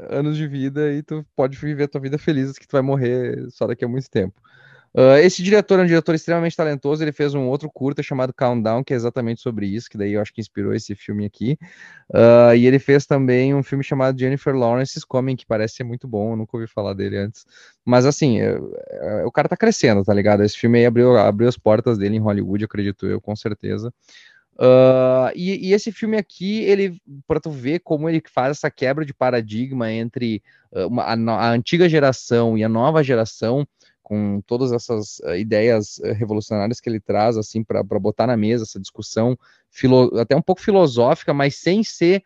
anos 0.09 0.35
de 0.35 0.47
vida 0.47 0.91
e 0.91 1.03
tu 1.03 1.23
pode 1.35 1.55
viver 1.55 1.83
a 1.83 1.87
tua 1.87 2.01
vida 2.01 2.17
feliz, 2.17 2.57
que 2.57 2.67
tu 2.67 2.71
vai 2.71 2.81
morrer 2.81 3.45
só 3.51 3.67
daqui 3.67 3.85
a 3.85 3.87
muito 3.87 4.09
tempo. 4.09 4.33
Uh, 4.95 5.17
esse 5.17 5.43
diretor 5.43 5.77
é 5.77 5.83
um 5.83 5.85
diretor 5.85 6.15
extremamente 6.15 6.55
talentoso, 6.55 7.03
ele 7.03 7.11
fez 7.11 7.33
um 7.33 7.49
outro 7.49 7.69
curta 7.69 8.01
chamado 8.01 8.33
Countdown, 8.33 8.81
que 8.81 8.93
é 8.93 8.95
exatamente 8.95 9.41
sobre 9.41 9.65
isso, 9.67 9.89
que 9.89 9.97
daí 9.97 10.13
eu 10.13 10.21
acho 10.21 10.33
que 10.33 10.39
inspirou 10.39 10.73
esse 10.73 10.95
filme 10.95 11.25
aqui. 11.25 11.57
Uh, 12.09 12.55
e 12.55 12.65
ele 12.65 12.79
fez 12.79 13.05
também 13.05 13.53
um 13.53 13.61
filme 13.61 13.83
chamado 13.83 14.17
Jennifer 14.17 14.55
Lawrence's 14.55 15.03
Coming, 15.03 15.35
que 15.35 15.45
parece 15.45 15.75
ser 15.75 15.83
muito 15.83 16.07
bom, 16.07 16.31
eu 16.31 16.37
nunca 16.37 16.55
ouvi 16.55 16.65
falar 16.65 16.93
dele 16.93 17.17
antes. 17.17 17.45
Mas 17.83 18.05
assim, 18.05 18.39
é, 18.39 18.57
é, 18.89 19.25
o 19.25 19.31
cara 19.33 19.49
tá 19.49 19.57
crescendo, 19.57 20.01
tá 20.01 20.13
ligado? 20.13 20.43
Esse 20.43 20.57
filme 20.57 20.79
aí 20.79 20.85
abriu, 20.85 21.17
abriu 21.17 21.49
as 21.49 21.57
portas 21.57 21.97
dele 21.97 22.15
em 22.15 22.21
Hollywood, 22.21 22.63
acredito 22.63 23.05
eu, 23.05 23.19
com 23.19 23.35
certeza. 23.35 23.93
Uh, 24.57 25.27
e, 25.35 25.71
e, 25.71 25.73
esse 25.73 25.91
filme 25.91 26.15
aqui, 26.15 26.59
ele 26.63 27.01
para 27.27 27.41
tu 27.41 27.51
ver 27.51 27.79
como 27.79 28.07
ele 28.07 28.23
faz 28.33 28.51
essa 28.51 28.71
quebra 28.71 29.03
de 29.03 29.13
paradigma 29.13 29.91
entre 29.91 30.41
uma, 30.71 31.03
a, 31.03 31.13
a, 31.13 31.51
antiga 31.51 31.89
geração 31.89 32.57
e 32.57 32.63
a 32.63 32.69
nova 32.69 33.03
geração, 33.03 33.67
com 34.05 34.39
todas 34.45 34.71
essas 34.71 35.17
uh, 35.21 35.35
ideias 35.35 35.97
uh, 35.97 36.13
revolucionárias 36.13 36.79
que 36.79 36.87
ele 36.87 36.99
traz, 36.99 37.37
assim, 37.37 37.63
para 37.63 37.81
botar 37.83 38.27
na 38.27 38.37
mesa 38.37 38.63
essa 38.63 38.79
discussão, 38.79 39.35
até 40.21 40.35
um 40.35 40.43
pouco 40.43 40.61
filosófica, 40.61 41.33
mas 41.33 41.55
sem 41.55 41.83
ser 41.83 42.23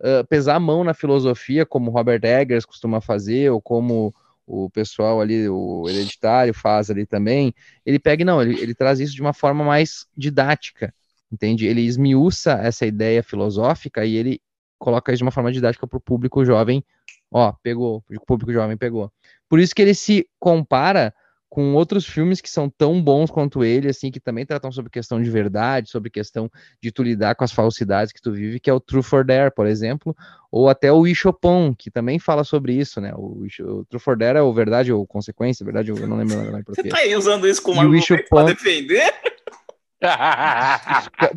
uh, 0.00 0.26
pesar 0.26 0.56
a 0.56 0.60
mão 0.60 0.82
na 0.82 0.92
filosofia, 0.92 1.64
como 1.64 1.92
Robert 1.92 2.24
Eggers 2.24 2.64
costuma 2.64 3.00
fazer, 3.00 3.48
ou 3.48 3.62
como 3.62 4.12
o 4.44 4.68
pessoal 4.70 5.20
ali, 5.20 5.48
o 5.48 5.88
hereditário 5.88 6.52
faz 6.52 6.90
ali 6.90 7.06
também. 7.06 7.54
Ele 7.86 8.00
pega, 8.00 8.24
não, 8.24 8.42
ele, 8.42 8.60
ele 8.60 8.74
traz 8.74 8.98
isso 8.98 9.14
de 9.14 9.20
uma 9.22 9.32
forma 9.32 9.62
mais 9.62 10.08
didática, 10.16 10.92
entende? 11.30 11.64
Ele 11.64 11.82
esmiuça 11.82 12.54
essa 12.54 12.84
ideia 12.84 13.22
filosófica 13.22 14.04
e 14.04 14.16
ele 14.16 14.42
coloca 14.80 15.12
isso 15.12 15.18
de 15.18 15.24
uma 15.24 15.30
forma 15.30 15.52
didática 15.52 15.86
para 15.86 15.96
o 15.96 16.00
público 16.00 16.44
jovem. 16.44 16.82
Ó, 17.30 17.52
pegou, 17.62 18.02
o 18.10 18.26
público 18.26 18.52
jovem 18.52 18.76
pegou. 18.76 19.12
Por 19.50 19.58
isso 19.58 19.74
que 19.74 19.82
ele 19.82 19.94
se 19.94 20.26
compara 20.38 21.12
com 21.48 21.74
outros 21.74 22.06
filmes 22.06 22.40
que 22.40 22.48
são 22.48 22.70
tão 22.70 23.02
bons 23.02 23.28
quanto 23.28 23.64
ele, 23.64 23.88
assim, 23.88 24.08
que 24.08 24.20
também 24.20 24.46
tratam 24.46 24.70
sobre 24.70 24.88
questão 24.88 25.20
de 25.20 25.28
verdade, 25.28 25.90
sobre 25.90 26.08
questão 26.08 26.48
de 26.80 26.92
tu 26.92 27.02
lidar 27.02 27.34
com 27.34 27.42
as 27.42 27.50
falsidades 27.50 28.12
que 28.12 28.22
tu 28.22 28.30
vive, 28.30 28.60
que 28.60 28.70
é 28.70 28.72
o 28.72 28.78
True 28.78 29.02
for 29.02 29.24
Dare, 29.24 29.52
por 29.52 29.66
exemplo, 29.66 30.16
ou 30.52 30.68
até 30.68 30.92
o 30.92 31.04
Ishopon, 31.04 31.74
que 31.76 31.90
também 31.90 32.20
fala 32.20 32.44
sobre 32.44 32.74
isso, 32.74 33.00
né? 33.00 33.12
O, 33.16 33.44
o 33.62 33.84
True 33.86 34.00
for 34.00 34.16
Dare 34.16 34.38
é 34.38 34.42
o 34.42 34.54
verdade 34.54 34.92
ou 34.92 35.04
consequência, 35.04 35.64
verdade, 35.64 35.90
eu 35.90 36.06
não 36.06 36.18
lembro 36.18 36.38
o 36.38 36.52
nome 36.52 36.62
Você 36.68 36.84
tá 36.84 36.98
aí 36.98 37.16
usando 37.16 37.48
isso 37.48 37.60
como 37.60 37.80
argumento 37.80 38.04
Ishopon... 38.04 38.26
pra 38.28 38.44
defender? 38.44 39.12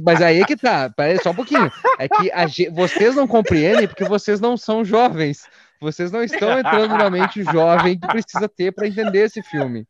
Mas 0.05 0.21
aí 0.21 0.41
é 0.41 0.45
que 0.45 0.55
tá, 0.55 0.89
peraí 0.91 1.21
só 1.21 1.31
um 1.31 1.35
pouquinho. 1.35 1.71
É 1.97 2.07
que 2.07 2.31
a, 2.31 2.45
vocês 2.71 3.15
não 3.15 3.27
compreendem 3.27 3.87
porque 3.87 4.05
vocês 4.05 4.39
não 4.39 4.55
são 4.55 4.85
jovens. 4.85 5.47
Vocês 5.83 6.11
não 6.11 6.23
estão 6.23 6.57
entrando 6.57 6.97
na 6.97 7.09
mente 7.09 7.43
jovem 7.43 7.99
que 7.99 8.07
precisa 8.07 8.47
ter 8.47 8.71
para 8.71 8.87
entender 8.87 9.19
esse 9.19 9.43
filme. 9.43 9.85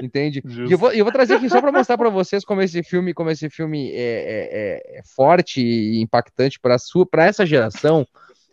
Entende? 0.00 0.40
Eu 0.70 0.78
vou, 0.78 0.92
eu 0.92 1.04
vou 1.04 1.12
trazer 1.12 1.34
aqui 1.34 1.48
só 1.48 1.60
para 1.60 1.72
mostrar 1.72 1.98
para 1.98 2.08
vocês 2.08 2.44
como 2.44 2.62
esse 2.62 2.82
filme, 2.84 3.12
como 3.12 3.28
esse 3.28 3.50
filme 3.50 3.90
é, 3.90 3.96
é, 3.96 4.96
é, 4.96 4.98
é 4.98 5.02
forte 5.04 5.60
e 5.60 6.00
impactante 6.00 6.60
para 6.60 6.78
sua, 6.78 7.04
para 7.04 7.24
essa 7.24 7.44
geração. 7.44 8.06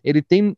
Ele 0.03 0.21
tem, 0.21 0.57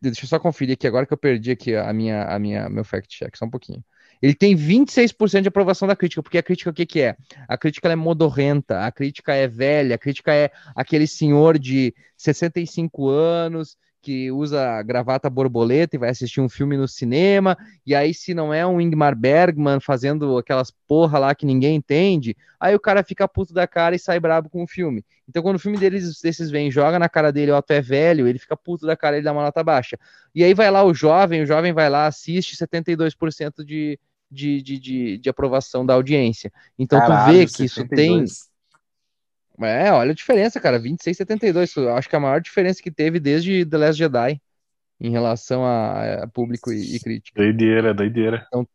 deixa 0.00 0.24
eu 0.24 0.28
só 0.28 0.38
conferir 0.38 0.74
aqui 0.74 0.86
agora 0.86 1.04
que 1.04 1.12
eu 1.12 1.18
perdi 1.18 1.50
aqui 1.50 1.74
a 1.74 1.92
minha, 1.92 2.22
a 2.22 2.38
minha, 2.38 2.68
meu 2.68 2.84
fact 2.84 3.08
check, 3.08 3.36
só 3.36 3.44
um 3.44 3.50
pouquinho. 3.50 3.84
Ele 4.20 4.34
tem 4.34 4.56
26% 4.56 5.42
de 5.42 5.48
aprovação 5.48 5.86
da 5.86 5.96
crítica, 5.96 6.22
porque 6.22 6.38
a 6.38 6.42
crítica 6.42 6.70
o 6.70 6.74
que, 6.74 6.86
que 6.86 7.00
é? 7.00 7.16
A 7.48 7.56
crítica 7.56 7.88
é 7.88 7.96
modorrenta, 7.96 8.84
a 8.84 8.92
crítica 8.92 9.34
é 9.34 9.46
velha, 9.46 9.94
a 9.94 9.98
crítica 9.98 10.32
é 10.32 10.50
aquele 10.74 11.06
senhor 11.06 11.58
de 11.58 11.94
65 12.16 13.08
anos 13.08 13.76
que 14.00 14.30
usa 14.30 14.82
gravata 14.82 15.28
borboleta 15.28 15.96
e 15.96 15.98
vai 15.98 16.10
assistir 16.10 16.40
um 16.40 16.48
filme 16.48 16.76
no 16.76 16.86
cinema, 16.86 17.56
e 17.84 17.94
aí 17.94 18.14
se 18.14 18.32
não 18.32 18.54
é 18.54 18.66
um 18.66 18.80
Ingmar 18.80 19.16
Bergman 19.16 19.80
fazendo 19.80 20.38
aquelas 20.38 20.70
porra 20.86 21.18
lá 21.18 21.34
que 21.34 21.44
ninguém 21.44 21.76
entende, 21.76 22.36
aí 22.60 22.74
o 22.74 22.80
cara 22.80 23.02
fica 23.02 23.26
puto 23.26 23.52
da 23.52 23.66
cara 23.66 23.96
e 23.96 23.98
sai 23.98 24.20
brabo 24.20 24.48
com 24.48 24.62
o 24.62 24.66
filme. 24.66 25.04
Então 25.28 25.42
quando 25.42 25.56
o 25.56 25.58
filme 25.58 25.76
deles, 25.76 26.20
desses 26.20 26.50
vem, 26.50 26.70
joga 26.70 26.98
na 26.98 27.08
cara 27.08 27.32
dele, 27.32 27.52
o 27.52 27.60
tu 27.60 27.72
é 27.72 27.80
velho, 27.80 28.26
ele 28.26 28.38
fica 28.38 28.56
puto 28.56 28.86
da 28.86 28.96
cara, 28.96 29.16
ele 29.16 29.24
dá 29.24 29.32
uma 29.32 29.42
nota 29.42 29.62
baixa. 29.62 29.98
E 30.34 30.42
aí 30.42 30.54
vai 30.54 30.70
lá 30.70 30.84
o 30.84 30.94
jovem, 30.94 31.42
o 31.42 31.46
jovem 31.46 31.72
vai 31.72 31.90
lá, 31.90 32.06
assiste 32.06 32.56
72% 32.56 33.64
de, 33.64 33.98
de, 34.30 34.62
de, 34.62 34.78
de, 34.78 35.18
de 35.18 35.28
aprovação 35.28 35.84
da 35.84 35.94
audiência. 35.94 36.52
Então 36.78 36.98
Caralho, 36.98 37.32
tu 37.32 37.38
vê 37.38 37.46
que 37.46 37.68
72. 37.68 37.70
isso 37.70 37.88
tem 37.88 38.24
é, 39.60 39.92
olha 39.92 40.12
a 40.12 40.14
diferença, 40.14 40.60
cara. 40.60 40.78
26 40.78 41.16
72. 41.16 41.76
Acho 41.78 42.08
que 42.08 42.14
é 42.14 42.18
a 42.18 42.22
maior 42.22 42.40
diferença 42.40 42.82
que 42.82 42.90
teve 42.90 43.18
desde 43.18 43.64
The 43.64 43.76
Last 43.76 43.98
Jedi 43.98 44.40
em 45.00 45.10
relação 45.10 45.64
a, 45.64 46.24
a 46.24 46.28
público 46.28 46.72
e, 46.72 46.96
e, 46.96 47.00
crítica. 47.00 47.40
Doideira, 47.40 47.94
doideira. 47.94 48.44
Então, 48.48 48.66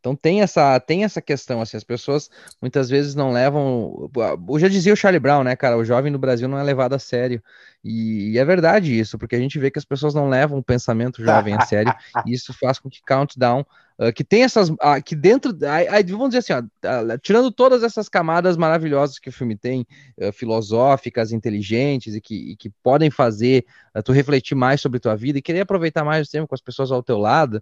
então 0.00 0.14
tem 0.14 0.42
essa, 0.42 0.78
tem 0.80 1.04
essa 1.04 1.20
questão, 1.20 1.60
assim, 1.60 1.76
as 1.76 1.84
pessoas 1.84 2.30
muitas 2.60 2.88
vezes 2.88 3.14
não 3.14 3.32
levam. 3.32 4.10
Eu 4.48 4.58
já 4.58 4.68
dizia 4.68 4.92
o 4.92 4.96
Charlie 4.96 5.20
Brown, 5.20 5.42
né, 5.42 5.56
cara? 5.56 5.76
O 5.76 5.84
jovem 5.84 6.12
no 6.12 6.18
Brasil 6.18 6.48
não 6.48 6.58
é 6.58 6.62
levado 6.62 6.94
a 6.94 6.98
sério. 6.98 7.42
E, 7.84 8.32
e 8.32 8.38
é 8.38 8.44
verdade 8.44 8.98
isso, 8.98 9.18
porque 9.18 9.36
a 9.36 9.38
gente 9.38 9.58
vê 9.58 9.70
que 9.70 9.78
as 9.78 9.84
pessoas 9.84 10.14
não 10.14 10.28
levam 10.28 10.58
o 10.58 10.64
pensamento 10.64 11.22
jovem 11.22 11.54
a 11.54 11.60
sério, 11.60 11.92
e 12.26 12.32
isso 12.32 12.52
faz 12.52 12.78
com 12.78 12.88
que 12.90 13.00
Countdown 13.06 13.64
Uh, 14.00 14.12
que 14.12 14.22
tem 14.22 14.44
essas. 14.44 14.68
Uh, 14.68 15.02
que 15.04 15.16
dentro. 15.16 15.50
Uh, 15.50 16.06
vamos 16.10 16.28
dizer 16.28 16.38
assim, 16.38 16.52
ó, 16.52 17.18
tirando 17.20 17.50
todas 17.50 17.82
essas 17.82 18.08
camadas 18.08 18.56
maravilhosas 18.56 19.18
que 19.18 19.28
o 19.28 19.32
filme 19.32 19.56
tem, 19.56 19.84
filosóficas, 20.32 21.32
inteligentes, 21.32 22.14
e 22.14 22.20
que, 22.20 22.52
e 22.52 22.56
que 22.56 22.70
podem 22.80 23.10
fazer 23.10 23.66
tu 24.04 24.12
refletir 24.12 24.54
mais 24.54 24.80
sobre 24.80 25.00
tua 25.00 25.16
vida 25.16 25.38
e 25.38 25.42
querer 25.42 25.62
aproveitar 25.62 26.04
mais 26.04 26.28
o 26.28 26.30
tempo 26.30 26.46
com 26.46 26.54
as 26.54 26.60
pessoas 26.60 26.92
ao 26.92 27.02
teu 27.02 27.18
lado. 27.18 27.60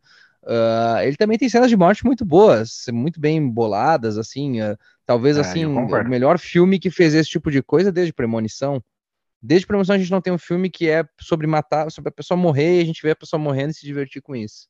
Ele 1.04 1.16
também 1.16 1.38
tem 1.38 1.48
cenas 1.48 1.68
de 1.68 1.76
morte 1.76 2.04
muito 2.04 2.24
boas, 2.24 2.84
muito 2.92 3.20
bem 3.20 3.48
boladas, 3.48 4.18
assim. 4.18 4.58
talvez 5.04 5.36
é, 5.36 5.40
assim, 5.40 5.64
o 5.64 6.08
melhor 6.08 6.38
filme 6.38 6.78
que 6.78 6.90
fez 6.90 7.14
esse 7.14 7.30
tipo 7.30 7.50
de 7.50 7.62
coisa 7.62 7.90
desde 7.90 8.12
Premonição. 8.12 8.82
Desde 9.42 9.66
Premonição 9.66 9.94
a 9.94 9.98
gente 9.98 10.10
não 10.10 10.20
tem 10.20 10.32
um 10.32 10.38
filme 10.38 10.70
que 10.70 10.88
é 10.88 11.04
sobre 11.20 11.46
matar, 11.46 11.90
sobre 11.90 12.08
a 12.08 12.12
pessoa 12.12 12.38
morrer 12.38 12.78
e 12.78 12.82
a 12.82 12.84
gente 12.84 13.02
vê 13.02 13.10
a 13.10 13.16
pessoa 13.16 13.40
morrendo 13.40 13.70
e 13.70 13.74
se 13.74 13.86
divertir 13.86 14.22
com 14.22 14.34
isso. 14.34 14.68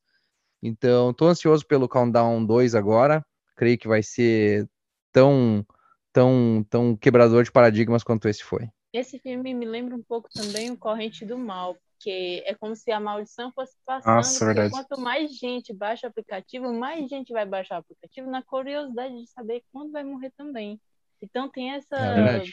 Então, 0.62 1.12
tô 1.12 1.26
ansioso 1.26 1.66
pelo 1.66 1.88
Countdown 1.88 2.44
2 2.44 2.74
agora. 2.74 3.24
Creio 3.54 3.78
que 3.78 3.88
vai 3.88 4.02
ser 4.02 4.68
tão, 5.12 5.64
tão, 6.12 6.66
tão 6.68 6.96
quebrador 6.96 7.44
de 7.44 7.52
paradigmas 7.52 8.02
quanto 8.02 8.28
esse 8.28 8.42
foi. 8.42 8.68
Esse 8.92 9.18
filme 9.18 9.54
me 9.54 9.66
lembra 9.66 9.94
um 9.94 10.02
pouco 10.02 10.28
também 10.32 10.70
o 10.70 10.76
Corrente 10.76 11.24
do 11.24 11.38
Mal, 11.38 11.76
porque 11.96 12.42
é 12.46 12.54
como 12.54 12.76
se 12.76 12.92
a 12.92 13.00
maldição 13.00 13.50
fosse 13.52 13.74
passando. 13.84 14.16
Nossa, 14.16 14.44
verdade. 14.44 14.70
Quanto 14.70 15.00
mais 15.00 15.34
gente 15.36 15.72
baixa 15.72 16.06
o 16.06 16.10
aplicativo, 16.10 16.72
mais 16.72 17.08
gente 17.08 17.32
vai 17.32 17.46
baixar 17.46 17.76
o 17.76 17.78
aplicativo 17.78 18.30
na 18.30 18.42
curiosidade 18.42 19.16
de 19.16 19.26
saber 19.28 19.62
quando 19.72 19.92
vai 19.92 20.04
morrer 20.04 20.30
também. 20.36 20.80
Então 21.20 21.48
tem 21.48 21.72
essa, 21.72 21.96
é 21.96 22.44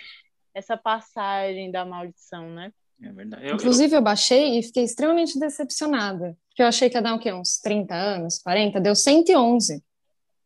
essa 0.53 0.77
passagem 0.77 1.69
da 1.71 1.85
maldição, 1.85 2.49
né? 2.49 2.71
É 3.01 3.11
verdade. 3.11 3.45
Eu, 3.45 3.55
Inclusive, 3.55 3.93
eu... 3.93 3.97
eu 3.97 4.03
baixei 4.03 4.57
e 4.57 4.63
fiquei 4.63 4.83
extremamente 4.83 5.37
decepcionada. 5.37 6.37
Porque 6.47 6.61
eu 6.61 6.67
achei 6.67 6.89
que 6.89 6.97
ia 6.97 7.01
dar 7.01 7.15
o 7.15 7.19
quê? 7.19 7.33
Uns 7.33 7.57
30 7.59 7.93
anos, 7.93 8.39
40? 8.39 8.79
Deu 8.79 8.95
111. 8.95 9.83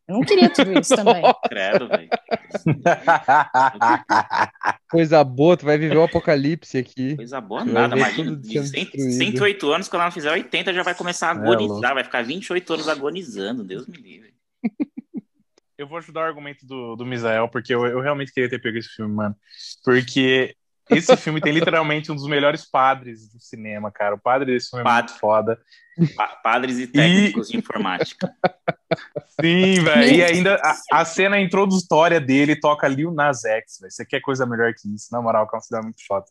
Eu 0.08 0.16
não 0.16 0.22
queria 0.22 0.50
tudo 0.50 0.80
isso 0.80 0.94
também. 0.96 1.22
Credo, 1.50 1.90
velho. 1.90 2.08
Coisa 4.90 5.22
boa, 5.24 5.58
tu 5.58 5.66
vai 5.66 5.78
viver 5.78 5.98
o 5.98 6.04
apocalipse 6.04 6.78
aqui. 6.78 7.18
Coisa 7.18 7.42
boa 7.42 7.66
nada, 7.66 7.98
imagina. 7.98 8.36
De 8.36 8.64
108 8.64 9.72
anos, 9.72 9.90
quando 9.90 10.04
ela 10.04 10.12
fizer 10.12 10.32
80, 10.32 10.74
já 10.74 10.84
vai 10.84 10.96
começar 10.96 11.32
a 11.32 11.36
é, 11.36 11.40
agonizar, 11.42 11.92
é, 11.92 11.96
vai 11.96 12.04
ficar 12.06 12.24
28 12.24 12.74
anos 12.74 12.88
agonizando, 12.88 13.66
Deus 13.66 13.86
me 13.86 13.98
livre. 13.98 14.34
Eu 15.78 15.88
vou 15.88 15.98
ajudar 15.98 16.22
o 16.22 16.24
argumento 16.24 16.66
do, 16.66 16.96
do 16.96 17.06
Misael, 17.06 17.50
porque 17.50 17.76
eu, 17.76 17.86
eu 17.86 18.00
realmente 18.00 18.34
queria 18.34 18.50
ter 18.50 18.60
pego 18.60 18.78
esse 18.78 18.90
filme, 18.90 19.14
mano. 19.14 19.36
Porque 19.84 20.56
esse 20.90 21.16
filme 21.18 21.42
tem 21.42 21.52
literalmente 21.52 22.12
um 22.12 22.16
dos 22.16 22.28
melhores 22.28 22.66
padres 22.66 23.32
do 23.32 23.40
cinema, 23.40 23.92
cara. 23.92 24.16
O 24.16 24.20
padre 24.20 24.54
desse 24.54 24.70
filme 24.70 24.84
Padre. 24.84 25.00
é 25.00 25.04
muito 25.10 25.20
foda. 25.20 25.60
Pa 26.16 26.28
padres 26.44 26.78
e 26.78 26.88
técnicos 26.88 27.50
e... 27.50 27.52
de 27.54 27.58
informática. 27.58 28.32
Sim, 29.42 29.84
velho. 29.84 30.16
E 30.16 30.24
ainda 30.24 30.56
a, 30.64 31.02
a, 31.02 31.06
cena 31.06 31.40
introdutória 31.40 32.22
dele 32.22 32.56
toca 32.56 32.88
Lil 32.88 33.12
Nas 33.12 33.44
X, 33.44 33.80
velho. 33.82 33.92
Você 33.92 34.06
quer 34.06 34.22
coisa 34.22 34.46
melhor 34.46 34.74
que 34.74 34.94
isso? 34.94 35.08
Na 35.12 35.22
moral, 35.22 35.48
é 35.52 35.76
uma 35.76 35.84
muito 35.84 36.06
foda. 36.06 36.26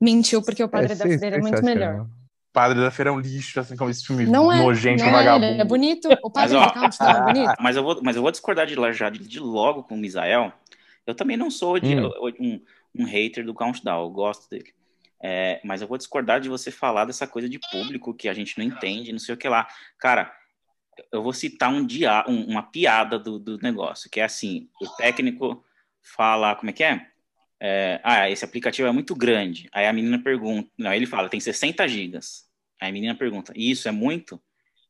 Mentiu, 0.00 0.42
porque 0.42 0.62
o 0.62 0.68
padre 0.68 0.92
é, 0.92 0.96
da 0.96 1.04
Feira 1.04 1.36
é 1.36 1.40
muito 1.40 1.64
melhor. 1.64 2.06
Padre 2.52 2.80
da 2.80 2.90
Feira 2.90 3.10
é 3.10 3.12
um 3.12 3.20
lixo, 3.20 3.60
assim 3.60 3.76
como 3.76 3.90
esse 3.90 4.04
filme 4.06 4.24
não 4.26 4.50
é, 4.52 4.58
nojento, 4.58 5.04
não 5.04 5.12
vagabundo. 5.12 5.44
É, 5.44 5.58
é 5.58 5.64
bonito. 5.64 6.08
O 6.22 6.30
padre 6.30 6.56
mas, 6.56 6.66
ó, 6.66 6.72
Countdown 6.72 7.10
é 7.10 7.32
bonito. 7.32 7.54
Mas 7.60 7.76
eu, 7.76 7.82
vou, 7.82 8.00
mas 8.02 8.16
eu 8.16 8.22
vou 8.22 8.30
discordar 8.30 8.66
de, 8.66 8.74
já, 8.92 9.10
de 9.10 9.40
logo 9.40 9.82
com 9.82 9.94
o 9.94 9.98
Misael. 9.98 10.52
Eu 11.06 11.14
também 11.14 11.36
não 11.36 11.50
sou 11.50 11.78
de, 11.78 11.96
hum. 11.96 12.10
um, 12.38 12.60
um 12.98 13.04
hater 13.04 13.44
do 13.44 13.54
Countdown, 13.54 14.02
eu 14.02 14.10
gosto 14.10 14.48
dele. 14.50 14.72
É, 15.20 15.60
mas 15.64 15.82
eu 15.82 15.88
vou 15.88 15.98
discordar 15.98 16.40
de 16.40 16.48
você 16.48 16.70
falar 16.70 17.04
dessa 17.04 17.26
coisa 17.26 17.48
de 17.48 17.58
público 17.70 18.14
que 18.14 18.28
a 18.28 18.34
gente 18.34 18.56
não 18.58 18.64
entende, 18.64 19.12
não 19.12 19.18
sei 19.18 19.34
o 19.34 19.38
que 19.38 19.48
lá. 19.48 19.66
Cara, 19.98 20.32
eu 21.12 21.22
vou 21.22 21.32
citar 21.32 21.72
um 21.72 21.84
dia, 21.84 22.24
um, 22.28 22.44
uma 22.44 22.62
piada 22.62 23.18
do, 23.18 23.38
do 23.38 23.58
negócio, 23.58 24.10
que 24.10 24.20
é 24.20 24.24
assim: 24.24 24.68
o 24.80 24.88
técnico 24.96 25.64
fala, 26.02 26.54
como 26.54 26.70
é 26.70 26.72
que 26.72 26.84
é? 26.84 27.06
é? 27.60 28.00
Ah, 28.04 28.30
esse 28.30 28.44
aplicativo 28.44 28.88
é 28.88 28.92
muito 28.92 29.14
grande. 29.14 29.68
Aí 29.72 29.86
a 29.86 29.92
menina 29.92 30.22
pergunta, 30.22 30.70
não, 30.78 30.92
ele 30.92 31.06
fala, 31.06 31.28
tem 31.28 31.40
60 31.40 31.86
gigas. 31.88 32.48
Aí 32.80 32.90
a 32.90 32.92
menina 32.92 33.14
pergunta, 33.14 33.52
isso 33.56 33.88
é 33.88 33.92
muito? 33.92 34.40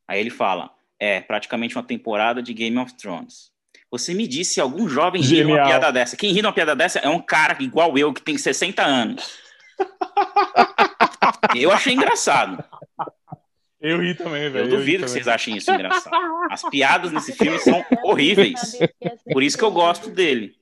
Aí 0.07 0.21
ele 0.21 0.31
fala, 0.31 0.75
é 0.99 1.21
praticamente 1.21 1.77
uma 1.77 1.83
temporada 1.83 2.43
de 2.43 2.53
Game 2.53 2.77
of 2.79 2.95
Thrones. 2.95 3.51
Você 3.91 4.13
me 4.13 4.27
disse 4.27 4.55
se 4.55 4.61
algum 4.61 4.89
jovem 4.89 5.23
ri 5.23 5.45
uma 5.45 5.65
piada 5.65 5.91
dessa. 5.91 6.17
Quem 6.17 6.33
ri 6.33 6.41
uma 6.41 6.53
piada 6.53 6.77
dessa 6.77 6.99
é 6.99 7.09
um 7.09 7.21
cara 7.21 7.57
igual 7.61 7.97
eu, 7.97 8.13
que 8.13 8.23
tem 8.23 8.37
60 8.37 8.83
anos. 8.83 9.39
eu 11.57 11.73
achei 11.73 11.95
engraçado. 11.95 12.63
Eu 13.81 14.01
ri 14.01 14.15
também, 14.15 14.51
velho. 14.51 14.67
Eu 14.67 14.79
duvido 14.79 15.05
eu 15.05 15.07
que 15.07 15.11
vocês 15.11 15.29
achem 15.29 15.57
isso 15.57 15.71
engraçado. 15.71 16.15
As 16.51 16.63
piadas 16.69 17.13
nesse 17.13 17.33
filme 17.33 17.59
são 17.61 17.85
horríveis. 18.03 18.79
Por 19.33 19.43
isso 19.43 19.57
que 19.57 19.65
eu 19.65 19.71
gosto 19.71 20.11
dele. 20.11 20.55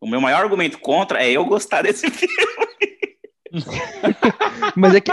O 0.00 0.08
meu 0.08 0.20
maior 0.20 0.42
argumento 0.42 0.78
contra 0.78 1.22
é 1.22 1.30
eu 1.30 1.44
gostar 1.44 1.82
desse 1.82 2.10
filme. 2.10 2.34
Mas 4.74 4.94
é 4.94 5.00
que 5.00 5.12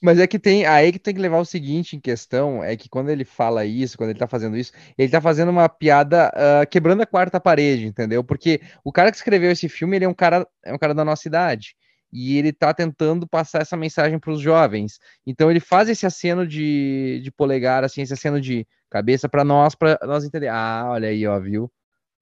mas 0.00 0.18
é 0.18 0.26
que 0.26 0.38
tem 0.38 0.66
aí 0.66 0.92
que 0.92 0.98
tem 0.98 1.14
que 1.14 1.20
levar 1.20 1.38
o 1.38 1.44
seguinte 1.44 1.96
em 1.96 2.00
questão, 2.00 2.62
é 2.62 2.76
que 2.76 2.88
quando 2.88 3.10
ele 3.10 3.24
fala 3.24 3.64
isso, 3.64 3.96
quando 3.96 4.10
ele 4.10 4.18
tá 4.18 4.28
fazendo 4.28 4.56
isso, 4.56 4.72
ele 4.96 5.10
tá 5.10 5.20
fazendo 5.20 5.50
uma 5.50 5.68
piada 5.68 6.30
uh, 6.30 6.66
quebrando 6.68 7.02
a 7.02 7.06
quarta 7.06 7.40
parede, 7.40 7.86
entendeu? 7.86 8.22
Porque 8.22 8.60
o 8.84 8.92
cara 8.92 9.10
que 9.10 9.16
escreveu 9.16 9.50
esse 9.50 9.68
filme, 9.68 9.96
ele 9.96 10.04
é 10.04 10.08
um 10.08 10.14
cara, 10.14 10.46
é 10.64 10.72
um 10.72 10.78
cara 10.78 10.94
da 10.94 11.04
nossa 11.04 11.26
idade. 11.28 11.74
E 12.12 12.38
ele 12.38 12.52
tá 12.52 12.72
tentando 12.72 13.26
passar 13.26 13.62
essa 13.62 13.76
mensagem 13.76 14.20
para 14.20 14.30
os 14.30 14.40
jovens. 14.40 15.00
Então 15.26 15.50
ele 15.50 15.58
faz 15.58 15.88
esse 15.88 16.06
aceno 16.06 16.46
de, 16.46 17.20
de 17.24 17.32
polegar, 17.32 17.82
assim, 17.82 18.02
esse 18.02 18.12
aceno 18.12 18.40
de 18.40 18.64
cabeça 18.88 19.28
para 19.28 19.42
nós, 19.42 19.74
para 19.74 19.98
nós 20.04 20.24
entender. 20.24 20.48
Ah, 20.48 20.84
olha 20.90 21.08
aí, 21.08 21.26
ó, 21.26 21.38
viu? 21.40 21.70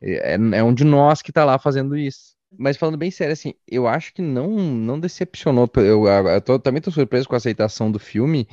É, 0.01 0.35
é 0.35 0.65
um 0.65 0.75
de 0.75 0.85
nós 0.85 1.21
que 1.23 1.33
tá 1.33 1.45
lá 1.45 1.59
fazendo 1.59 1.97
isso. 1.97 2.35
Mas 2.59 2.77
falando 2.77 2.99
bem 2.99 3.11
sério, 3.11 3.33
assim, 3.33 3.55
eu 3.67 3.87
acho 3.87 4.13
que 4.13 4.23
não, 4.23 4.49
não 4.51 5.01
decepcionou. 5.01 5.69
Eu, 5.77 6.07
eu 6.07 6.41
tô, 6.41 6.59
também 6.59 6.83
tô 6.83 6.91
surpreso 6.91 7.29
com 7.29 7.35
a 7.35 7.39
aceitação 7.39 7.91
do 7.91 7.99
filme, 7.99 8.47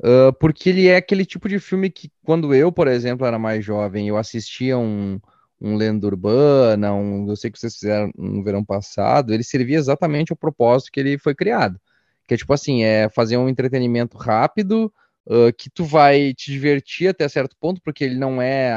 uh, 0.00 0.32
porque 0.38 0.68
ele 0.68 0.88
é 0.88 0.96
aquele 0.96 1.24
tipo 1.24 1.48
de 1.48 1.58
filme 1.58 1.90
que, 1.90 2.10
quando 2.24 2.54
eu, 2.54 2.70
por 2.70 2.88
exemplo, 2.88 3.26
era 3.26 3.38
mais 3.38 3.64
jovem, 3.64 4.08
eu 4.08 4.16
assistia 4.16 4.76
um, 4.78 5.20
um 5.60 5.76
Lenda 5.76 6.06
Urbana, 6.06 6.92
um, 6.92 7.28
eu 7.28 7.36
sei 7.36 7.50
que 7.50 7.58
vocês 7.58 7.74
fizeram 7.74 8.10
no 8.16 8.44
verão 8.44 8.64
passado, 8.64 9.32
ele 9.32 9.42
servia 9.42 9.78
exatamente 9.78 10.32
ao 10.32 10.36
propósito 10.36 10.92
que 10.92 11.00
ele 11.00 11.18
foi 11.18 11.34
criado. 11.34 11.80
Que 12.28 12.34
é 12.34 12.36
tipo 12.36 12.52
assim, 12.52 12.82
é 12.82 13.08
fazer 13.08 13.36
um 13.36 13.48
entretenimento 13.48 14.18
rápido, 14.18 14.92
uh, 15.26 15.52
que 15.56 15.70
tu 15.70 15.84
vai 15.84 16.34
te 16.34 16.50
divertir 16.52 17.08
até 17.08 17.28
certo 17.28 17.56
ponto, 17.58 17.80
porque 17.82 18.04
ele 18.04 18.16
não 18.16 18.42
é 18.42 18.74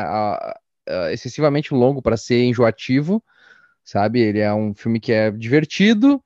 uh, 0.88 1.10
excessivamente 1.12 1.74
longo 1.74 2.02
para 2.02 2.18
ser 2.18 2.44
enjoativo, 2.44 3.24
sabe? 3.90 4.20
Ele 4.20 4.40
é 4.40 4.54
um 4.54 4.74
filme 4.74 5.00
que 5.00 5.12
é 5.12 5.32
divertido, 5.32 6.24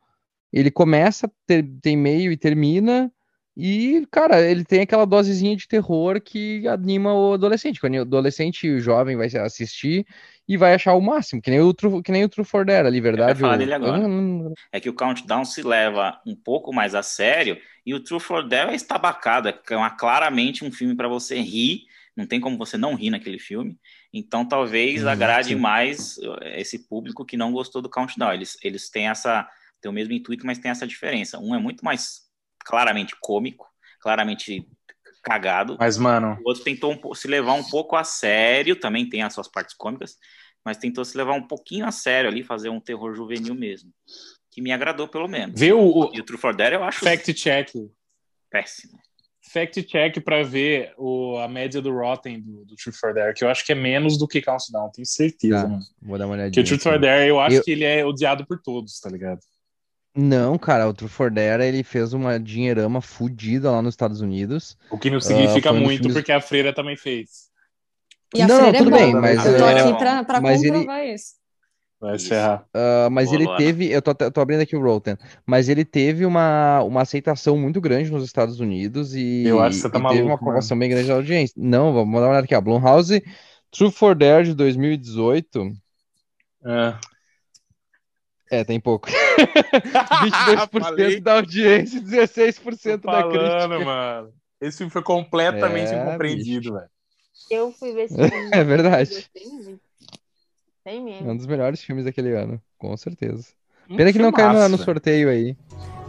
ele 0.51 0.69
começa, 0.69 1.31
ter, 1.47 1.63
tem 1.81 1.95
meio 1.95 2.31
e 2.31 2.37
termina, 2.37 3.11
e, 3.55 4.07
cara, 4.09 4.41
ele 4.41 4.65
tem 4.65 4.81
aquela 4.81 5.05
dosezinha 5.05 5.55
de 5.55 5.67
terror 5.67 6.19
que 6.19 6.67
anima 6.67 7.13
o 7.13 7.33
adolescente. 7.33 7.79
Quando 7.79 7.95
o 7.95 8.01
adolescente 8.01 8.65
e 8.65 8.75
o 8.75 8.79
jovem 8.79 9.15
vai 9.15 9.27
assistir 9.27 10.05
e 10.47 10.57
vai 10.57 10.73
achar 10.73 10.95
o 10.95 11.01
máximo, 11.01 11.39
que 11.39 11.51
nem 11.51 11.61
o 11.61 11.71
True, 11.71 12.01
que 12.01 12.11
nem 12.11 12.23
o 12.23 12.29
True 12.29 12.43
for 12.43 12.65
Dare 12.65 12.87
ali, 12.87 12.99
verdade? 12.99 13.33
Eu 13.33 13.35
falar 13.37 13.57
dele 13.57 13.73
agora. 13.73 14.01
É 14.71 14.79
que 14.79 14.89
o 14.89 14.93
Countdown 14.93 15.45
se 15.45 15.61
leva 15.61 16.19
um 16.25 16.35
pouco 16.35 16.73
mais 16.73 16.95
a 16.95 17.03
sério 17.03 17.57
e 17.85 17.93
o 17.93 17.99
True 17.99 18.19
for 18.19 18.47
Dare 18.47 18.71
é 18.71 18.75
estabacado, 18.75 19.47
é 19.47 19.53
claramente 19.99 20.65
um 20.65 20.71
filme 20.71 20.95
para 20.95 21.07
você 21.07 21.39
rir, 21.39 21.83
não 22.17 22.25
tem 22.25 22.39
como 22.39 22.57
você 22.57 22.75
não 22.75 22.95
rir 22.95 23.11
naquele 23.11 23.37
filme. 23.37 23.77
Então, 24.13 24.47
talvez 24.47 25.05
agrade 25.07 25.55
mais 25.55 26.19
eh, 26.19 26.61
esse 26.61 26.87
público 26.87 27.25
que 27.25 27.35
não 27.35 27.51
gostou 27.51 27.81
do 27.81 27.89
Countdown. 27.89 28.31
Eles, 28.31 28.55
eles 28.63 28.89
têm 28.89 29.07
essa 29.07 29.49
têm 29.81 29.89
o 29.89 29.93
mesmo 29.93 30.13
intuito, 30.13 30.45
mas 30.45 30.59
tem 30.59 30.69
essa 30.69 30.85
diferença. 30.85 31.39
Um 31.39 31.55
é 31.55 31.59
muito 31.59 31.83
mais 31.83 32.21
claramente 32.63 33.15
cômico, 33.19 33.67
claramente 33.99 34.65
cagado. 35.23 35.75
Mas, 35.79 35.97
mano. 35.97 36.37
O 36.45 36.47
outro 36.47 36.63
tentou 36.63 36.93
um, 36.93 37.13
se 37.15 37.27
levar 37.27 37.53
um 37.53 37.63
pouco 37.63 37.95
a 37.95 38.03
sério, 38.03 38.75
também 38.75 39.09
tem 39.09 39.23
as 39.23 39.33
suas 39.33 39.47
partes 39.47 39.75
cômicas, 39.75 40.17
mas 40.63 40.77
tentou 40.77 41.03
se 41.03 41.17
levar 41.17 41.33
um 41.33 41.47
pouquinho 41.47 41.85
a 41.85 41.91
sério 41.91 42.29
ali, 42.29 42.43
fazer 42.43 42.69
um 42.69 42.79
terror 42.79 43.15
juvenil 43.15 43.55
mesmo. 43.55 43.91
Que 44.51 44.61
me 44.61 44.71
agradou, 44.71 45.07
pelo 45.07 45.27
menos. 45.27 45.59
Viu? 45.59 45.79
O, 45.79 46.11
e 46.13 46.21
o 46.21 46.23
True 46.23 46.37
for 46.37 46.55
Dare 46.55 46.75
eu 46.75 46.83
acho. 46.83 46.99
Fact 46.99 47.33
check. 47.33 47.71
Péssimo 48.49 48.99
fact 49.51 49.83
check 49.83 50.21
para 50.23 50.43
ver 50.43 50.93
o, 50.97 51.37
a 51.37 51.47
média 51.47 51.81
do 51.81 51.91
Rotten 51.91 52.39
do, 52.41 52.65
do 52.65 52.75
Truth 52.75 52.95
for 52.95 53.13
Dare, 53.13 53.33
que 53.33 53.43
eu 53.43 53.49
acho 53.49 53.65
que 53.65 53.71
é 53.71 53.75
menos 53.75 54.17
do 54.17 54.27
que 54.27 54.41
Countdown, 54.41 54.89
tenho 54.91 55.05
certeza, 55.05 55.63
tá, 55.63 55.67
mano. 55.67 55.83
Vou 56.01 56.17
dar 56.17 56.25
uma 56.25 56.33
olhadinha. 56.33 56.51
Que 56.51 56.61
o 56.61 56.63
Truth 56.63 56.81
for 56.81 56.99
Dare, 56.99 57.27
eu 57.27 57.39
acho 57.39 57.57
eu... 57.57 57.63
que 57.63 57.71
ele 57.71 57.83
é 57.83 58.05
odiado 58.05 58.45
por 58.45 58.61
todos, 58.61 58.99
tá 58.99 59.09
ligado? 59.09 59.39
Não, 60.15 60.59
cara, 60.59 60.87
o 60.87 60.93
True 60.93 61.09
for 61.09 61.31
Dare, 61.31 61.65
ele 61.65 61.83
fez 61.83 62.13
uma 62.13 62.39
dinheirama 62.39 63.01
fodida 63.01 63.71
lá 63.71 63.81
nos 63.81 63.93
Estados 63.93 64.21
Unidos. 64.21 64.77
O 64.91 64.97
que 64.97 65.09
não 65.09 65.19
significa 65.19 65.71
uh, 65.71 65.75
muito, 65.75 66.03
filmes... 66.03 66.13
porque 66.13 66.31
a 66.31 66.39
Freira 66.39 66.71
também 66.71 66.95
fez. 66.95 67.49
E 68.35 68.41
a 68.41 68.47
não, 68.47 68.59
Freira 68.59 68.77
tudo 68.77 68.95
é 68.95 68.99
bem, 68.99 69.13
mas... 69.15 69.43
Eu 69.43 69.57
tô 69.57 69.65
aqui 69.65 69.79
é... 69.79 69.93
pra, 69.95 70.23
pra 70.23 70.39
comprovar 70.39 70.99
ele... 70.99 71.15
isso. 71.15 71.33
Vai 72.03 72.19
se 72.19 72.27
ferrar. 72.27 72.65
Uh, 72.75 73.09
mas 73.09 73.29
Boa, 73.29 73.41
ele 73.41 73.55
teve, 73.55 73.89
eu 73.89 74.01
tô, 74.01 74.13
tô, 74.13 74.41
abrindo 74.41 74.59
aqui 74.59 74.75
o 74.75 74.81
Rotten, 74.83 75.15
mas 75.45 75.69
ele 75.69 75.85
teve 75.85 76.25
uma, 76.25 76.83
uma 76.83 77.01
aceitação 77.03 77.57
muito 77.57 77.79
grande 77.79 78.11
nos 78.11 78.25
Estados 78.25 78.59
Unidos 78.59 79.15
e, 79.15 79.45
eu 79.47 79.61
acho 79.61 79.77
que 79.77 79.83
você 79.83 79.89
tá 79.89 79.99
maluco, 79.99 80.17
teve 80.17 80.27
uma 80.27 80.35
aprovação 80.35 80.77
bem 80.77 80.89
grande 80.89 81.07
da 81.07 81.13
audiência. 81.13 81.55
Não, 81.57 81.93
vamos 81.93 82.13
dar 82.15 82.27
uma 82.27 82.31
olhada 82.31 82.43
aqui, 82.43 82.53
a 82.53 82.59
Blumhouse, 82.59 83.23
True 83.71 83.89
for 83.89 84.15
Dare 84.15 84.43
de 84.43 84.53
2018. 84.53 85.71
É. 86.65 86.95
É, 88.51 88.63
tem 88.65 88.81
pouco. 88.81 89.07
22% 89.39 91.21
da 91.21 91.35
audiência, 91.35 92.01
16% 92.01 92.99
Tô 92.99 93.09
falando, 93.09 93.31
da 93.31 93.39
crítica. 93.39 93.79
mano. 93.79 94.33
Esse 94.59 94.79
filme 94.79 94.91
foi 94.91 95.03
completamente 95.03 95.93
é, 95.93 96.01
incompreendido, 96.01 96.73
velho. 96.73 96.89
Eu 97.49 97.71
fui 97.71 97.93
ver 97.93 98.03
esse 98.03 98.15
filme. 98.29 98.49
É 98.51 98.61
verdade. 98.61 99.29
Tem 100.83 101.01
mesmo. 101.01 101.29
É 101.29 101.31
um 101.31 101.37
dos 101.37 101.47
melhores 101.47 101.81
filmes 101.81 102.03
daquele 102.03 102.35
ano, 102.35 102.61
com 102.77 102.95
certeza. 102.97 103.47
Hum, 103.89 103.95
Pena 103.95 104.11
que 104.11 104.19
não 104.19 104.33
caiu 104.33 104.51
no, 104.51 104.69
no 104.69 104.77
sorteio 104.77 105.29
aí. 105.29 105.55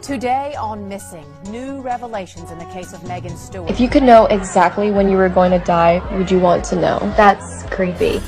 Today 0.05 0.57
on 0.57 0.87
Missing, 0.87 1.23
new 1.49 1.81
revelations 1.81 2.51
in 2.51 2.57
the 2.57 2.65
case 2.65 2.93
of 2.93 3.07
Megan 3.07 3.37
Stewart. 3.37 3.71
If 3.71 3.79
you 3.79 3.89
could 3.89 4.05
know 4.05 4.27
exactly 4.27 4.91
when 4.91 5.09
you 5.09 5.17
were 5.17 5.29
going 5.29 5.51
to 5.51 5.65
die, 5.65 6.01
would 6.11 6.29
you 6.29 6.41
want 6.41 6.65
to 6.65 6.75
know? 6.75 6.99
That's 7.15 7.63
creepy. 7.69 8.21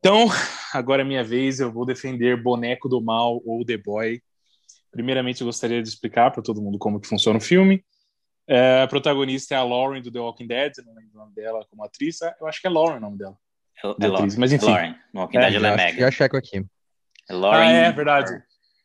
Então, 0.00 0.28
agora 0.72 1.02
é 1.02 1.04
minha 1.04 1.22
vez, 1.22 1.60
eu 1.60 1.70
vou 1.70 1.84
defender 1.84 2.40
Boneco 2.40 2.88
do 2.88 3.00
Mal 3.00 3.40
ou 3.44 3.64
The 3.64 3.76
Boy. 3.76 4.22
Primeiramente, 4.90 5.40
eu 5.42 5.46
gostaria 5.46 5.82
de 5.82 5.88
explicar 5.88 6.30
para 6.30 6.42
todo 6.42 6.62
mundo 6.62 6.78
como 6.78 7.00
que 7.00 7.06
funciona 7.06 7.38
o 7.38 7.42
filme. 7.42 7.84
É, 8.48 8.82
a 8.82 8.88
protagonista 8.88 9.54
é 9.54 9.58
a 9.58 9.62
Lauren 9.62 10.00
do 10.00 10.10
The 10.10 10.18
Walking 10.18 10.46
Dead, 10.46 10.72
não 10.86 10.94
lembro 10.94 11.10
o 11.14 11.18
nome 11.18 11.34
dela 11.34 11.66
como 11.68 11.84
atriz. 11.84 12.22
É, 12.22 12.34
eu 12.40 12.46
acho 12.46 12.60
que 12.60 12.66
é 12.66 12.70
Lauren 12.70 12.96
o 12.96 13.00
nome 13.00 13.18
dela. 13.18 13.36
É, 13.84 14.06
é 14.06 14.06
atriz, 14.08 14.36
mas 14.36 14.52
enfim. 14.52 14.66
Lauren. 14.66 14.94
No 15.12 15.20
Walking 15.20 15.38
Dead 15.38 15.54
ela 15.54 15.68
é 15.68 15.76
Meg. 15.76 16.00
Já 16.00 16.10
checo 16.10 16.36
aqui. 16.36 16.64
É 17.28 17.34
Lauren. 17.34 17.58
Ah, 17.58 17.70
é 17.70 17.92
verdade. 17.92 18.42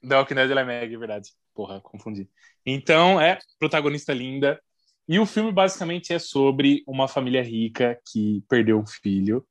The 0.08 0.18
Walking 0.18 0.36
Dead 0.36 0.52
ela 0.52 0.62
é 0.62 0.66
Meg, 0.66 0.94
é 0.94 0.98
verdade. 0.98 1.30
Porra, 1.56 1.80
confundi. 1.80 2.30
Então, 2.66 3.22
é 3.22 3.40
protagonista 3.58 4.14
linda. 4.14 4.62
E 5.08 5.18
o 5.18 5.26
filme 5.26 5.52
basicamente 5.52 6.14
é 6.14 6.20
sobre 6.20 6.84
uma 6.86 7.08
família 7.08 7.42
rica 7.42 7.98
que 8.12 8.44
perdeu 8.50 8.78
um 8.78 8.86
filho. 8.86 9.46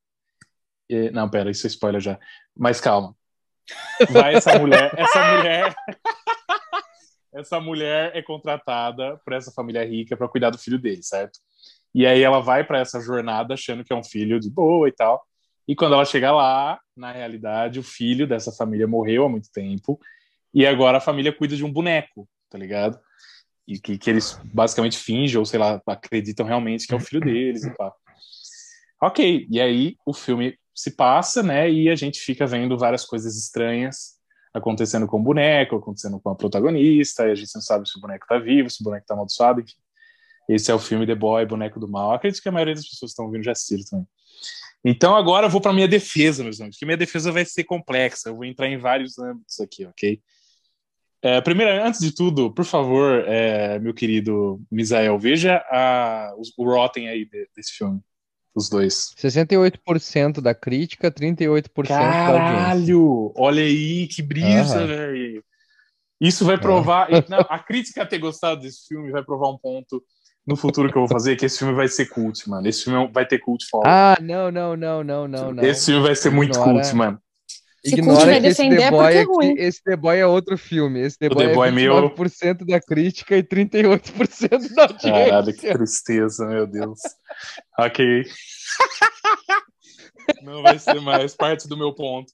E... 0.90 1.10
Não, 1.10 1.28
pera, 1.28 1.50
isso 1.50 1.66
é 1.66 1.68
spoiler 1.68 2.02
já. 2.02 2.18
Mas 2.54 2.80
calma. 2.80 3.16
Vai 4.10 4.34
essa 4.34 4.58
mulher, 4.58 4.92
essa 4.96 5.36
mulher 5.36 5.74
essa 7.32 7.58
mulher 7.60 8.14
é 8.14 8.22
contratada 8.22 9.18
por 9.24 9.32
essa 9.32 9.50
família 9.50 9.84
rica 9.84 10.16
para 10.16 10.28
cuidar 10.28 10.50
do 10.50 10.58
filho 10.58 10.78
dele, 10.78 11.02
certo? 11.02 11.38
E 11.94 12.06
aí 12.06 12.22
ela 12.22 12.40
vai 12.40 12.64
para 12.64 12.78
essa 12.78 13.00
jornada 13.00 13.54
achando 13.54 13.84
que 13.84 13.92
é 13.92 13.96
um 13.96 14.04
filho 14.04 14.38
de 14.38 14.50
boa 14.50 14.88
e 14.88 14.92
tal. 14.92 15.22
E 15.66 15.74
quando 15.74 15.94
ela 15.94 16.04
chega 16.04 16.32
lá, 16.32 16.78
na 16.96 17.12
realidade, 17.12 17.78
o 17.78 17.82
filho 17.82 18.26
dessa 18.26 18.52
família 18.52 18.86
morreu 18.86 19.24
há 19.24 19.28
muito 19.28 19.50
tempo 19.52 19.98
e 20.52 20.66
agora 20.66 20.98
a 20.98 21.00
família 21.00 21.32
cuida 21.32 21.56
de 21.56 21.64
um 21.64 21.72
boneco, 21.72 22.28
tá 22.50 22.58
ligado? 22.58 22.98
E 23.66 23.78
que, 23.78 23.96
que 23.96 24.10
eles 24.10 24.38
basicamente 24.44 24.98
fingem, 24.98 25.38
ou 25.38 25.44
sei 25.44 25.58
lá, 25.58 25.80
acreditam 25.86 26.44
realmente 26.44 26.86
que 26.86 26.92
é 26.92 26.96
o 26.96 27.00
filho 27.00 27.20
deles 27.20 27.64
e 27.64 27.74
tal. 27.74 27.94
Ok, 29.00 29.46
e 29.50 29.60
aí 29.60 29.96
o 30.04 30.12
filme 30.12 30.58
se 30.74 30.90
passa, 30.96 31.42
né? 31.42 31.70
E 31.70 31.88
a 31.88 31.94
gente 31.94 32.20
fica 32.20 32.46
vendo 32.46 32.78
várias 32.78 33.04
coisas 33.04 33.36
estranhas 33.36 34.21
acontecendo 34.52 35.06
com 35.06 35.18
o 35.18 35.22
boneco, 35.22 35.76
acontecendo 35.76 36.20
com 36.20 36.30
a 36.30 36.34
protagonista, 36.34 37.26
e 37.26 37.32
a 37.32 37.34
gente 37.34 37.54
não 37.54 37.62
sabe 37.62 37.88
se 37.88 37.96
o 37.96 38.00
boneco 38.00 38.26
tá 38.26 38.38
vivo, 38.38 38.68
se 38.68 38.80
o 38.80 38.84
boneco 38.84 39.06
tá 39.06 39.14
amaldiçoado, 39.14 39.60
enfim. 39.60 39.76
Esse 40.48 40.70
é 40.70 40.74
o 40.74 40.78
filme 40.78 41.06
The 41.06 41.14
Boy, 41.14 41.46
Boneco 41.46 41.80
do 41.80 41.88
Mal. 41.88 42.12
Acredito 42.12 42.42
que 42.42 42.48
a 42.48 42.52
maioria 42.52 42.74
das 42.74 42.84
pessoas 42.84 43.10
que 43.10 43.12
estão 43.12 43.26
ouvindo 43.26 43.44
já 43.44 43.52
assistiram 43.52 43.84
também. 43.84 44.06
Então 44.84 45.14
agora 45.14 45.46
eu 45.46 45.50
vou 45.50 45.60
para 45.60 45.72
minha 45.72 45.86
defesa, 45.86 46.42
meus 46.42 46.60
amigos, 46.60 46.76
que 46.76 46.84
minha 46.84 46.96
defesa 46.96 47.30
vai 47.30 47.44
ser 47.44 47.64
complexa. 47.64 48.28
Eu 48.28 48.34
vou 48.34 48.44
entrar 48.44 48.68
em 48.68 48.76
vários 48.76 49.18
âmbitos 49.18 49.60
aqui, 49.60 49.86
ok? 49.86 50.20
É, 51.22 51.40
primeiro, 51.40 51.84
antes 51.84 52.00
de 52.00 52.12
tudo, 52.12 52.52
por 52.52 52.64
favor, 52.64 53.24
é, 53.28 53.78
meu 53.78 53.94
querido 53.94 54.60
Misael, 54.68 55.16
veja 55.20 55.64
a, 55.70 56.34
o, 56.36 56.64
o 56.64 56.68
Rotten 56.68 57.08
aí 57.08 57.24
de, 57.24 57.48
desse 57.54 57.72
filme 57.72 58.00
os 58.54 58.68
dois. 58.68 59.14
68% 59.18 60.40
da 60.40 60.54
crítica, 60.54 61.10
38% 61.10 61.88
Caralho, 61.88 61.88
da 61.88 62.42
audiência. 62.42 62.64
Caralho! 62.64 63.32
Olha 63.36 63.62
aí, 63.62 64.06
que 64.08 64.22
brisa, 64.22 64.80
uhum. 64.80 64.86
velho. 64.86 65.44
Isso 66.20 66.44
vai 66.44 66.58
provar. 66.58 67.08
Não, 67.28 67.40
a 67.48 67.58
crítica 67.58 68.06
ter 68.06 68.18
gostado 68.18 68.60
desse 68.60 68.86
filme 68.86 69.10
vai 69.10 69.24
provar 69.24 69.50
um 69.50 69.58
ponto 69.58 70.02
no 70.46 70.56
futuro 70.56 70.90
que 70.90 70.96
eu 70.96 71.02
vou 71.02 71.08
fazer, 71.08 71.36
que 71.36 71.46
esse 71.46 71.58
filme 71.58 71.74
vai 71.74 71.88
ser 71.88 72.06
cult, 72.06 72.48
mano. 72.48 72.66
Esse 72.66 72.84
filme 72.84 73.10
vai 73.12 73.26
ter 73.26 73.38
cult 73.38 73.64
foda. 73.68 73.88
Ah, 73.88 74.18
não, 74.20 74.50
não, 74.50 74.76
não, 74.76 75.02
não, 75.02 75.28
não, 75.28 75.52
não. 75.52 75.64
Esse 75.64 75.86
filme 75.86 76.06
vai 76.06 76.14
ser 76.14 76.30
muito 76.30 76.58
cult, 76.58 76.94
mano. 76.94 77.20
Ignora 77.84 78.40
que 78.40 78.46
esse 78.46 78.68
The, 78.68 78.90
Boy 78.90 79.14
é, 79.14 79.22
é 79.22 79.66
esse 79.66 79.82
The 79.82 79.96
Boy 79.96 80.18
é 80.18 80.26
outro 80.26 80.56
filme. 80.56 81.00
Esse 81.00 81.18
The 81.18 81.28
Boy, 81.28 81.48
The 81.48 81.54
Boy 81.54 81.68
é 81.68 81.72
29% 81.72 82.58
meu... 82.58 82.66
da 82.66 82.80
crítica 82.80 83.36
e 83.36 83.42
38% 83.42 84.74
da 84.74 84.82
audiência. 84.82 85.10
Caralho, 85.10 85.52
que 85.52 85.72
tristeza, 85.72 86.46
meu 86.46 86.66
Deus. 86.66 87.00
ok. 87.78 88.24
Não 90.42 90.62
vai 90.62 90.78
ser 90.78 91.00
mais 91.00 91.34
parte 91.34 91.66
do 91.66 91.76
meu 91.76 91.92
ponto. 91.92 92.32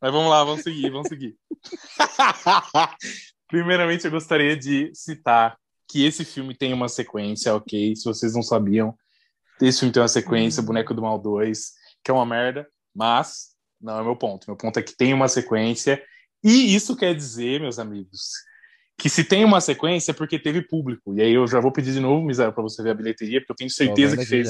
Mas 0.00 0.12
vamos 0.12 0.28
lá, 0.28 0.42
vamos 0.42 0.62
seguir, 0.62 0.90
vamos 0.90 1.08
seguir. 1.08 1.36
Primeiramente, 3.48 4.04
eu 4.04 4.10
gostaria 4.10 4.56
de 4.56 4.90
citar 4.92 5.56
que 5.88 6.04
esse 6.04 6.24
filme 6.24 6.56
tem 6.56 6.72
uma 6.72 6.88
sequência, 6.88 7.54
ok? 7.54 7.94
Se 7.94 8.04
vocês 8.04 8.34
não 8.34 8.42
sabiam, 8.42 8.96
esse 9.62 9.78
filme 9.78 9.92
tem 9.92 10.02
uma 10.02 10.08
sequência, 10.08 10.60
hum. 10.60 10.66
Boneco 10.66 10.92
do 10.92 11.02
Mal 11.02 11.18
2, 11.18 11.72
que 12.02 12.10
é 12.10 12.14
uma 12.14 12.26
merda, 12.26 12.68
mas 12.94 13.53
não 13.84 14.00
é 14.00 14.02
meu 14.02 14.16
ponto. 14.16 14.46
Meu 14.48 14.56
ponto 14.56 14.78
é 14.78 14.82
que 14.82 14.96
tem 14.96 15.12
uma 15.12 15.28
sequência. 15.28 16.02
E 16.42 16.74
isso 16.74 16.96
quer 16.96 17.14
dizer, 17.14 17.60
meus 17.60 17.78
amigos, 17.78 18.30
que 18.98 19.08
se 19.08 19.24
tem 19.24 19.44
uma 19.44 19.60
sequência 19.60 20.10
é 20.10 20.14
porque 20.14 20.38
teve 20.38 20.62
público. 20.62 21.14
E 21.14 21.22
aí 21.22 21.32
eu 21.32 21.46
já 21.46 21.60
vou 21.60 21.72
pedir 21.72 21.92
de 21.92 22.00
novo, 22.00 22.24
Misael, 22.24 22.52
para 22.52 22.62
você 22.62 22.82
ver 22.82 22.90
a 22.90 22.94
bilheteria, 22.94 23.40
porque 23.40 23.52
eu 23.52 23.56
tenho 23.56 23.70
certeza 23.70 24.16
que 24.16 24.24
fez, 24.24 24.48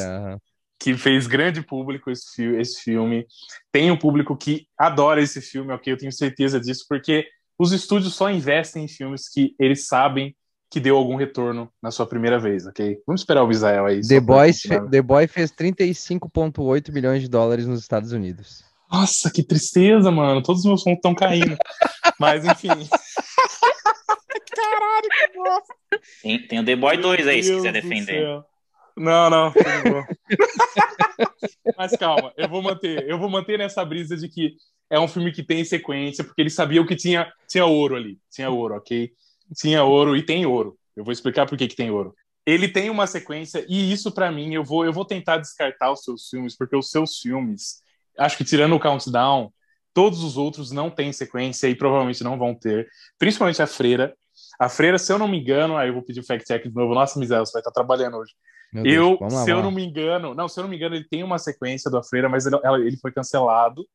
que 0.78 0.95
fez 0.97 1.26
grande 1.26 1.62
público 1.62 2.11
esse, 2.11 2.45
esse 2.57 2.82
filme. 2.82 3.26
Tem 3.72 3.91
um 3.91 3.97
público 3.97 4.37
que 4.37 4.66
adora 4.78 5.20
esse 5.20 5.41
filme, 5.41 5.72
ok? 5.72 5.93
Eu 5.93 5.99
tenho 5.99 6.12
certeza 6.12 6.61
disso, 6.61 6.85
porque 6.89 7.26
os 7.59 7.72
estúdios 7.72 8.14
só 8.14 8.30
investem 8.30 8.85
em 8.85 8.89
filmes 8.89 9.28
que 9.28 9.55
eles 9.59 9.87
sabem 9.87 10.35
que 10.70 10.80
deu 10.80 10.97
algum 10.97 11.14
retorno 11.14 11.70
na 11.80 11.93
sua 11.93 12.05
primeira 12.05 12.37
vez, 12.37 12.66
ok? 12.66 13.01
Vamos 13.07 13.20
esperar 13.20 13.45
o 13.45 13.47
Misael 13.47 13.87
aí. 13.87 14.01
The, 14.01 14.18
Boys, 14.18 14.62
The 14.91 15.03
Boy 15.03 15.28
fez 15.28 15.53
35,8 15.53 16.93
milhões 16.93 17.22
de 17.22 17.28
dólares 17.28 17.64
nos 17.64 17.78
Estados 17.78 18.11
Unidos. 18.11 18.64
Nossa, 18.95 19.28
que 19.28 19.42
tristeza, 19.42 20.09
mano. 20.09 20.40
Todos 20.40 20.61
os 20.61 20.66
meus 20.66 20.84
pontos 20.84 20.99
estão 20.99 21.16
caindo. 21.16 21.57
Mas, 22.18 22.45
enfim. 22.45 22.68
Caralho, 24.55 25.09
que 25.11 25.32
bosta. 25.36 25.74
Tem, 26.22 26.47
tem 26.47 26.61
o 26.61 26.64
The 26.64 26.76
Boy 26.76 26.99
2 26.99 27.26
aí, 27.26 27.42
Deus 27.42 27.47
se 27.47 27.57
quiser 27.57 27.72
defender. 27.72 28.24
Não, 28.97 29.28
não. 29.28 29.53
Mas 31.76 31.97
calma, 31.97 32.32
eu 32.36 32.49
vou 32.49 32.62
manter. 32.62 33.05
Eu 33.09 33.18
vou 33.18 33.28
manter 33.28 33.59
nessa 33.59 33.84
brisa 33.84 34.16
de 34.16 34.28
que 34.28 34.55
é 34.88 35.01
um 35.01 35.09
filme 35.09 35.32
que 35.32 35.42
tem 35.42 35.64
sequência, 35.64 36.22
porque 36.22 36.40
eles 36.40 36.55
sabiam 36.55 36.86
que 36.86 36.95
tinha, 36.95 37.32
tinha 37.49 37.66
ouro 37.66 37.97
ali. 37.97 38.20
Tinha 38.30 38.49
ouro, 38.49 38.76
ok? 38.76 39.11
Tinha 39.57 39.82
ouro 39.82 40.16
e 40.16 40.22
tem 40.22 40.47
ouro. 40.47 40.78
Eu 40.95 41.03
vou 41.03 41.11
explicar 41.11 41.47
por 41.47 41.59
que, 41.59 41.66
que 41.66 41.74
tem 41.74 41.90
ouro. 41.90 42.14
Ele 42.47 42.68
tem 42.68 42.90
uma 42.90 43.09
sequência, 43.09 43.66
e 43.68 43.92
isso, 43.92 44.12
para 44.12 44.30
mim, 44.30 44.55
eu 44.55 44.62
vou, 44.62 44.84
eu 44.84 44.92
vou 44.92 45.05
tentar 45.05 45.38
descartar 45.38 45.90
os 45.90 46.05
seus 46.05 46.28
filmes, 46.28 46.57
porque 46.57 46.76
os 46.76 46.90
seus 46.90 47.18
filmes 47.18 47.82
acho 48.18 48.36
que 48.36 48.44
tirando 48.44 48.74
o 48.74 48.80
Countdown, 48.80 49.52
todos 49.94 50.22
os 50.24 50.36
outros 50.36 50.72
não 50.72 50.90
têm 50.90 51.12
sequência 51.12 51.68
e 51.68 51.74
provavelmente 51.74 52.24
não 52.24 52.36
vão 52.36 52.54
ter, 52.54 52.88
principalmente 53.18 53.62
a 53.62 53.66
Freira. 53.66 54.14
A 54.58 54.68
Freira, 54.68 54.98
se 54.98 55.12
eu 55.12 55.18
não 55.18 55.28
me 55.28 55.40
engano, 55.40 55.76
aí 55.76 55.88
eu 55.88 55.94
vou 55.94 56.02
pedir 56.02 56.20
o 56.20 56.26
fact-check 56.26 56.68
de 56.68 56.74
novo. 56.74 56.94
Nossa, 56.94 57.18
Miséria, 57.18 57.44
você 57.44 57.52
vai 57.52 57.60
estar 57.60 57.70
trabalhando 57.70 58.16
hoje. 58.16 58.32
eu, 58.84 59.16
lá, 59.20 59.30
se 59.30 59.50
eu 59.50 59.62
não 59.62 59.70
me 59.70 59.84
engano, 59.84 60.34
não, 60.34 60.48
se 60.48 60.58
eu 60.58 60.62
não 60.62 60.68
me 60.68 60.76
engano, 60.76 60.96
ele 60.96 61.06
tem 61.08 61.22
uma 61.22 61.38
sequência 61.38 61.90
do 61.90 61.96
A 61.96 62.02
Freira, 62.02 62.28
mas 62.28 62.46
ele, 62.46 62.56
ele 62.86 62.96
foi 62.96 63.12
cancelado. 63.12 63.86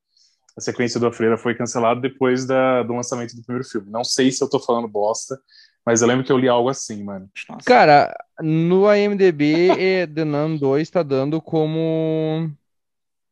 A 0.57 0.61
sequência 0.61 0.99
do 0.99 1.07
A 1.07 1.13
Freira 1.13 1.37
foi 1.37 1.55
cancelada 1.55 1.99
depois 1.99 2.45
da, 2.45 2.83
do 2.83 2.93
lançamento 2.93 3.35
do 3.35 3.43
primeiro 3.43 3.67
filme. 3.67 3.91
Não 3.91 4.03
sei 4.03 4.31
se 4.31 4.43
eu 4.43 4.49
tô 4.49 4.59
falando 4.59 4.87
bosta, 4.87 5.37
mas 5.85 6.01
eu 6.01 6.07
lembro 6.07 6.25
que 6.25 6.31
eu 6.31 6.37
li 6.37 6.47
algo 6.47 6.69
assim, 6.69 7.03
mano. 7.03 7.29
Nossa. 7.49 7.65
Cara, 7.65 8.13
no 8.41 8.93
IMDB, 8.93 10.07
The 10.13 10.25
Nun 10.25 10.57
2 10.57 10.89
tá 10.89 11.03
dando 11.03 11.41
como 11.41 12.51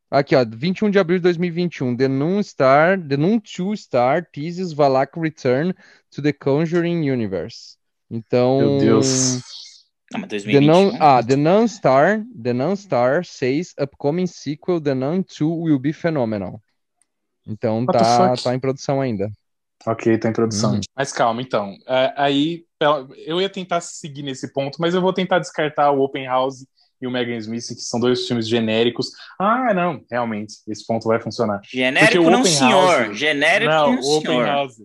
Aqui, 0.09 0.35
ó, 0.35 0.45
21 0.47 0.89
de 0.89 0.99
abril 0.99 1.19
de 1.19 1.23
2021. 1.23 1.95
The 1.97 2.07
Noon 2.07 2.41
Star, 2.41 2.97
The 2.97 3.17
Noon 3.17 3.39
2 3.39 3.79
Star 3.79 4.25
teases 4.31 4.71
Valak 4.71 5.19
Return 5.19 5.73
to 6.11 6.21
the 6.21 6.31
Conjuring 6.31 7.09
Universe. 7.09 7.77
Então. 8.09 8.57
Meu 8.57 8.77
Deus. 8.77 9.41
Não, 10.11 10.21
mas 10.21 10.29
2021. 10.29 10.59
The 10.59 10.65
Nun, 10.65 10.97
ah, 11.01 11.21
The 11.21 11.35
Nun 11.35 11.67
Star, 11.67 12.23
The 12.41 12.53
Nun 12.53 12.75
Star 12.77 13.25
says 13.25 13.73
upcoming 13.77 14.27
sequel 14.27 14.79
The 14.79 14.93
Nun 14.93 15.23
2 15.23 15.63
will 15.63 15.79
be 15.79 15.91
phenomenal. 15.91 16.61
Então 17.45 17.85
tá, 17.85 18.35
tá 18.35 18.55
em 18.55 18.59
produção 18.59 19.01
ainda. 19.01 19.29
Ok, 19.85 20.17
tá 20.17 20.29
em 20.29 20.33
produção. 20.33 20.73
Uhum. 20.73 20.81
Mas 20.95 21.11
calma, 21.11 21.41
então. 21.41 21.75
É, 21.87 22.13
aí 22.17 22.65
eu 23.25 23.41
ia 23.41 23.49
tentar 23.49 23.81
seguir 23.81 24.23
nesse 24.23 24.51
ponto, 24.53 24.77
mas 24.79 24.93
eu 24.93 25.01
vou 25.01 25.13
tentar 25.13 25.39
descartar 25.39 25.91
o 25.91 26.01
Open 26.01 26.25
House 26.25 26.65
e 27.01 27.07
o 27.07 27.11
Megan 27.11 27.37
Smith, 27.37 27.67
que 27.67 27.81
são 27.81 27.99
dois 27.99 28.27
filmes 28.27 28.47
genéricos. 28.47 29.11
Ah, 29.39 29.73
não, 29.73 30.03
realmente, 30.09 30.55
esse 30.67 30.85
ponto 30.85 31.07
vai 31.07 31.19
funcionar. 31.19 31.61
Genérico 31.63 32.29
não, 32.29 32.39
Open 32.39 32.51
senhor. 32.51 33.05
House, 33.05 33.17
genérico 33.17 33.71
não, 33.71 33.93
não 33.93 34.01
o 34.01 34.17
Open 34.17 34.31
senhor. 34.31 34.45
House. 34.45 34.75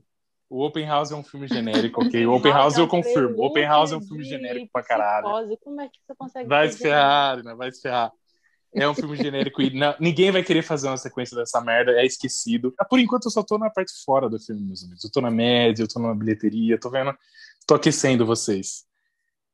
O 0.50 0.62
Open 0.66 0.84
House 0.84 1.10
é 1.10 1.16
um 1.16 1.24
filme 1.24 1.48
genérico, 1.48 2.04
ok? 2.04 2.26
O 2.26 2.34
Open 2.36 2.52
House 2.52 2.76
eu 2.76 2.86
confirmo. 2.86 3.38
O 3.38 3.46
Open 3.46 3.64
House 3.64 3.92
é 3.92 3.96
um 3.96 4.02
filme 4.02 4.22
genérico 4.22 4.68
pra 4.70 4.82
caralho. 4.82 5.56
Como 5.64 5.80
é 5.80 5.88
que 5.88 5.98
você 6.06 6.14
consegue 6.14 6.48
Vai 6.48 6.70
se 6.70 6.78
ferrar, 6.78 7.42
né? 7.42 7.54
Vai 7.54 7.72
se 7.72 7.80
ferrar. 7.80 8.12
É 8.74 8.88
um 8.88 8.94
filme 8.94 9.16
genérico 9.16 9.60
e 9.60 9.70
não, 9.70 9.94
ninguém 10.00 10.30
vai 10.30 10.42
querer 10.42 10.62
fazer 10.62 10.88
uma 10.88 10.96
sequência 10.96 11.36
dessa 11.36 11.60
merda, 11.60 11.92
é 11.92 12.06
esquecido. 12.06 12.74
Por 12.88 12.98
enquanto 12.98 13.26
eu 13.26 13.30
só 13.30 13.42
tô 13.42 13.58
na 13.58 13.68
parte 13.68 13.92
fora 14.04 14.30
do 14.30 14.38
filme, 14.38 14.62
meus 14.62 14.82
amigos. 14.82 15.04
Eu 15.04 15.10
tô 15.10 15.20
na 15.20 15.30
média, 15.30 15.82
eu 15.82 15.88
tô 15.88 16.00
na 16.00 16.14
bilheteria, 16.14 16.80
tô 16.80 16.88
vendo, 16.90 17.14
tô 17.66 17.74
aquecendo 17.74 18.24
vocês. 18.24 18.84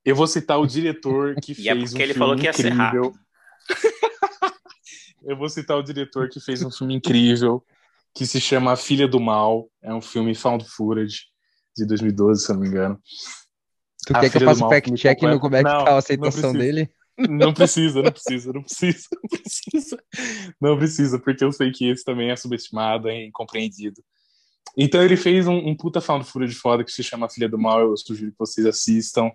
Eu 0.05 0.17
vou 0.17 0.27
citar 0.27 0.59
o 0.59 0.67
diretor 0.67 1.35
que 1.43 1.55
fez 1.55 1.67
é 1.67 1.75
um 1.75 1.87
filme 1.87 2.03
ele 2.03 2.15
falou 2.15 2.37
que 2.37 2.45
ia 2.45 2.51
incrível. 2.51 3.15
eu 5.25 5.37
vou 5.37 5.49
citar 5.49 5.77
o 5.77 5.83
diretor 5.83 6.29
que 6.29 6.41
fez 6.41 6.63
um 6.63 6.71
filme 6.71 6.95
incrível 6.95 7.65
que 8.15 8.27
se 8.27 8.41
chama 8.41 8.73
A 8.73 8.77
Filha 8.77 9.07
do 9.07 9.21
Mal. 9.21 9.69
É 9.83 9.93
um 9.93 10.01
filme 10.01 10.35
found 10.35 10.65
footage 10.69 11.27
de 11.77 11.87
2012, 11.87 12.45
se 12.45 12.51
eu 12.51 12.55
não 12.55 12.63
me 12.63 12.69
engano. 12.69 13.01
Tu 14.07 14.17
a 14.17 14.21
quer 14.21 14.31
que 14.31 14.39
eu 14.39 14.43
faça 14.43 14.69
fact-check 14.69 15.23
no 15.23 15.39
como 15.39 15.57
é 15.57 15.63
que 15.63 15.71
não, 15.71 15.85
tá 15.85 15.93
a 15.93 15.99
aceitação 15.99 16.53
dele? 16.53 16.91
Não 17.29 17.53
precisa, 17.53 18.01
não 18.01 18.13
precisa, 18.13 18.53
não 18.53 18.63
precisa, 18.63 19.09
não 19.13 19.29
precisa. 19.29 19.99
Não 20.61 20.79
precisa, 20.79 21.19
porque 21.19 21.45
eu 21.45 21.53
sei 21.53 21.73
que 21.73 21.89
esse 21.89 22.05
também 22.05 22.31
é 22.31 22.37
subestimado, 22.37 23.09
é 23.09 23.27
incompreendido. 23.27 24.01
Então 24.77 25.03
ele 25.03 25.17
fez 25.17 25.47
um, 25.49 25.57
um 25.57 25.77
puta 25.77 26.01
found 26.01 26.25
footage 26.25 26.55
foda 26.55 26.85
que 26.85 26.93
se 26.93 27.03
chama 27.03 27.27
A 27.27 27.29
Filha 27.29 27.49
do 27.49 27.59
Mal, 27.59 27.81
eu 27.81 27.97
sugiro 27.97 28.31
que 28.31 28.39
vocês 28.39 28.67
assistam. 28.67 29.31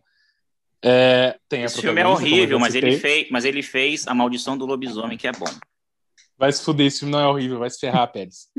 É, 0.84 1.38
tem 1.48 1.64
Esse 1.64 1.80
filme 1.80 2.02
é 2.02 2.08
horrível, 2.08 2.60
mas 2.60 2.76
ele, 2.76 2.98
fez, 2.98 3.28
mas 3.32 3.46
ele 3.46 3.64
fez 3.64 4.06
A 4.06 4.14
Maldição 4.14 4.58
do 4.58 4.66
Lobisomem, 4.66 5.18
que 5.18 5.28
é 5.28 5.32
bom. 5.32 5.46
Vai 6.38 6.52
se 6.52 6.62
fuder, 6.62 6.88
esse 6.88 7.00
filme 7.00 7.14
não 7.14 7.22
é 7.22 7.28
horrível, 7.28 7.60
vai 7.60 7.70
se 7.70 7.80
ferrar, 7.80 8.12
Pérez. 8.12 8.50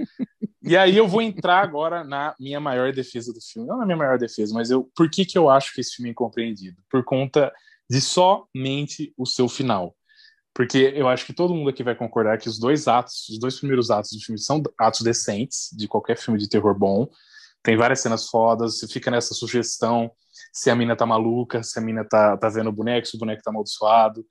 E 0.62 0.75
aí 0.75 0.97
eu 0.97 1.07
vou 1.07 1.20
entrar 1.20 1.62
agora 1.62 2.03
na 2.03 2.35
minha 2.41 2.59
maior 2.59 2.95
defesa 2.95 3.31
do 3.31 3.41
filme. 3.43 3.68
Não 3.68 3.77
na 3.77 3.85
minha 3.85 3.99
maior 3.99 4.18
defesa, 4.18 4.55
mas 4.55 4.70
eu, 4.70 4.91
por 4.97 5.11
que, 5.11 5.27
que 5.27 5.37
eu 5.37 5.51
acho 5.51 5.75
que 5.75 5.83
esse 5.83 5.97
filme 5.97 6.09
é 6.09 6.12
incompreendido? 6.12 6.81
Por 6.91 7.05
conta 7.05 7.53
de 7.91 8.01
somente 8.01 9.12
o 9.18 9.27
seu 9.27 9.47
final. 9.47 9.95
Porque 10.55 10.95
eu 10.97 11.09
acho 11.09 11.27
que 11.27 11.35
todo 11.35 11.55
mundo 11.55 11.68
aqui 11.68 11.83
vai 11.83 11.95
concordar 11.95 12.39
que 12.39 12.49
os 12.49 12.59
dois 12.59 12.89
atos, 12.89 13.29
os 13.29 13.39
dois 13.39 13.59
primeiros 13.59 13.91
atos 13.91 14.12
do 14.12 14.20
filme 14.20 14.39
são 14.39 14.62
atos 14.79 15.03
decentes, 15.03 15.68
de 15.77 15.87
qualquer 15.87 16.16
filme 16.16 16.39
de 16.39 16.49
terror 16.49 16.79
bom. 16.79 17.11
Tem 17.62 17.77
várias 17.77 18.01
cenas 18.01 18.29
fodas, 18.29 18.79
você 18.79 18.89
fica 18.89 19.11
nessa 19.11 19.35
sugestão 19.35 20.11
se 20.55 20.70
a 20.70 20.76
mina 20.76 20.94
tá 20.94 21.05
maluca, 21.05 21.64
se 21.64 21.76
a 21.76 21.82
mina 21.82 22.05
tá, 22.05 22.36
tá 22.36 22.48
vendo 22.48 22.68
o 22.68 22.72
boneco, 22.72 23.09
se 23.09 23.16
o 23.16 23.18
boneco 23.18 23.42
tá 23.42 23.50
amaldiçoado. 23.50 24.24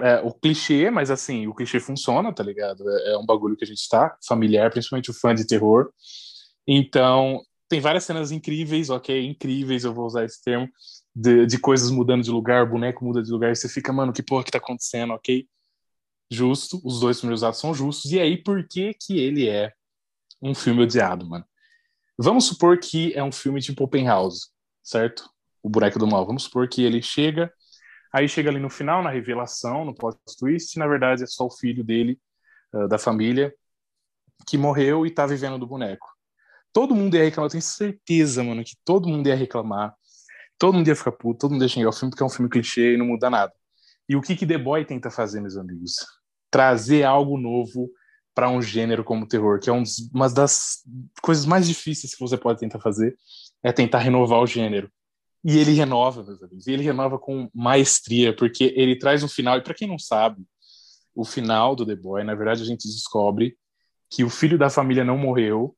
É, 0.00 0.20
o 0.20 0.32
clichê, 0.32 0.90
mas 0.90 1.12
assim, 1.12 1.46
o 1.46 1.54
clichê 1.54 1.78
funciona, 1.78 2.34
tá 2.34 2.42
ligado? 2.42 2.82
É, 2.90 3.12
é 3.12 3.18
um 3.18 3.24
bagulho 3.24 3.56
que 3.56 3.62
a 3.62 3.66
gente 3.66 3.88
tá 3.88 4.16
familiar, 4.26 4.68
principalmente 4.72 5.12
o 5.12 5.14
fã 5.14 5.32
de 5.32 5.46
terror. 5.46 5.92
Então, 6.66 7.40
tem 7.68 7.80
várias 7.80 8.02
cenas 8.02 8.32
incríveis, 8.32 8.90
ok? 8.90 9.24
Incríveis, 9.24 9.84
eu 9.84 9.94
vou 9.94 10.06
usar 10.06 10.24
esse 10.24 10.42
termo, 10.42 10.68
de, 11.14 11.46
de 11.46 11.58
coisas 11.58 11.88
mudando 11.88 12.24
de 12.24 12.32
lugar, 12.32 12.64
o 12.64 12.70
boneco 12.70 13.04
muda 13.04 13.22
de 13.22 13.30
lugar, 13.30 13.52
e 13.52 13.56
você 13.56 13.68
fica, 13.68 13.92
mano, 13.92 14.12
que 14.12 14.22
porra 14.22 14.42
que 14.42 14.50
tá 14.50 14.58
acontecendo, 14.58 15.12
ok? 15.12 15.46
Justo, 16.28 16.80
os 16.84 16.98
dois 16.98 17.18
primeiros 17.18 17.44
atos 17.44 17.60
são 17.60 17.72
justos. 17.72 18.10
E 18.10 18.18
aí, 18.18 18.36
por 18.36 18.66
que 18.66 18.92
que 18.94 19.20
ele 19.20 19.48
é 19.48 19.72
um 20.42 20.52
filme 20.52 20.82
odiado, 20.82 21.24
mano? 21.24 21.44
Vamos 22.18 22.46
supor 22.46 22.78
que 22.78 23.12
é 23.14 23.22
um 23.22 23.30
filme 23.30 23.60
tipo 23.60 23.84
Open 23.84 24.06
House, 24.06 24.50
certo? 24.82 25.33
O 25.64 25.68
Boneco 25.68 25.98
do 25.98 26.06
Mal. 26.06 26.24
Vamos 26.24 26.44
supor 26.44 26.68
que 26.68 26.84
ele 26.84 27.02
chega, 27.02 27.52
aí 28.12 28.28
chega 28.28 28.50
ali 28.50 28.60
no 28.60 28.70
final, 28.70 29.02
na 29.02 29.10
revelação, 29.10 29.84
no 29.84 29.94
plot 29.94 30.16
twist, 30.38 30.78
na 30.78 30.86
verdade 30.86 31.24
é 31.24 31.26
só 31.26 31.46
o 31.46 31.50
filho 31.50 31.82
dele, 31.82 32.20
uh, 32.72 32.86
da 32.86 32.98
família, 32.98 33.52
que 34.46 34.56
morreu 34.56 35.04
e 35.04 35.10
tá 35.10 35.26
vivendo 35.26 35.58
do 35.58 35.66
boneco. 35.66 36.06
Todo 36.72 36.94
mundo 36.94 37.16
ia 37.16 37.24
reclamar, 37.24 37.46
eu 37.46 37.52
tenho 37.52 37.62
certeza, 37.62 38.44
mano, 38.44 38.62
que 38.62 38.76
todo 38.84 39.08
mundo 39.08 39.26
ia 39.26 39.34
reclamar 39.34 39.94
Todo 40.58 40.74
mundo 40.74 40.88
ia 40.88 40.96
ficar 40.96 41.12
puto, 41.12 41.40
todo 41.40 41.52
mundo 41.52 41.62
ia 41.62 41.68
xingar 41.68 41.88
o 41.88 41.92
filme, 41.92 42.10
porque 42.10 42.22
é 42.22 42.26
um 42.26 42.30
filme 42.30 42.48
clichê 42.48 42.94
e 42.94 42.96
não 42.96 43.06
muda 43.06 43.28
nada. 43.28 43.52
E 44.08 44.16
o 44.16 44.20
que 44.20 44.36
que 44.36 44.46
The 44.46 44.58
Boy 44.58 44.84
tenta 44.84 45.10
fazer, 45.10 45.40
meus 45.40 45.56
amigos? 45.56 45.96
Trazer 46.50 47.04
algo 47.04 47.38
novo 47.38 47.90
para 48.34 48.48
um 48.48 48.60
gênero 48.60 49.04
como 49.04 49.24
o 49.24 49.28
terror, 49.28 49.60
que 49.60 49.70
é 49.70 49.72
um 49.72 49.82
uma 50.12 50.28
das 50.28 50.78
coisas 51.22 51.46
mais 51.46 51.66
difíceis 51.66 52.14
que 52.14 52.20
você 52.20 52.36
pode 52.36 52.60
tentar 52.60 52.80
fazer, 52.80 53.16
é 53.62 53.72
tentar 53.72 53.98
renovar 53.98 54.40
o 54.40 54.46
gênero. 54.46 54.90
E 55.44 55.58
ele 55.58 55.72
renova, 55.72 56.22
meus 56.22 56.42
amigos, 56.42 56.66
e 56.66 56.72
ele 56.72 56.82
renova 56.82 57.18
com 57.18 57.50
maestria, 57.54 58.34
porque 58.34 58.72
ele 58.76 58.98
traz 58.98 59.22
um 59.22 59.28
final, 59.28 59.58
e 59.58 59.62
para 59.62 59.74
quem 59.74 59.86
não 59.86 59.98
sabe, 59.98 60.42
o 61.14 61.24
final 61.24 61.76
do 61.76 61.84
The 61.84 61.94
Boy, 61.94 62.24
na 62.24 62.34
verdade 62.34 62.62
a 62.62 62.64
gente 62.64 62.88
descobre 62.88 63.56
que 64.10 64.24
o 64.24 64.30
filho 64.30 64.56
da 64.56 64.70
família 64.70 65.04
não 65.04 65.18
morreu, 65.18 65.76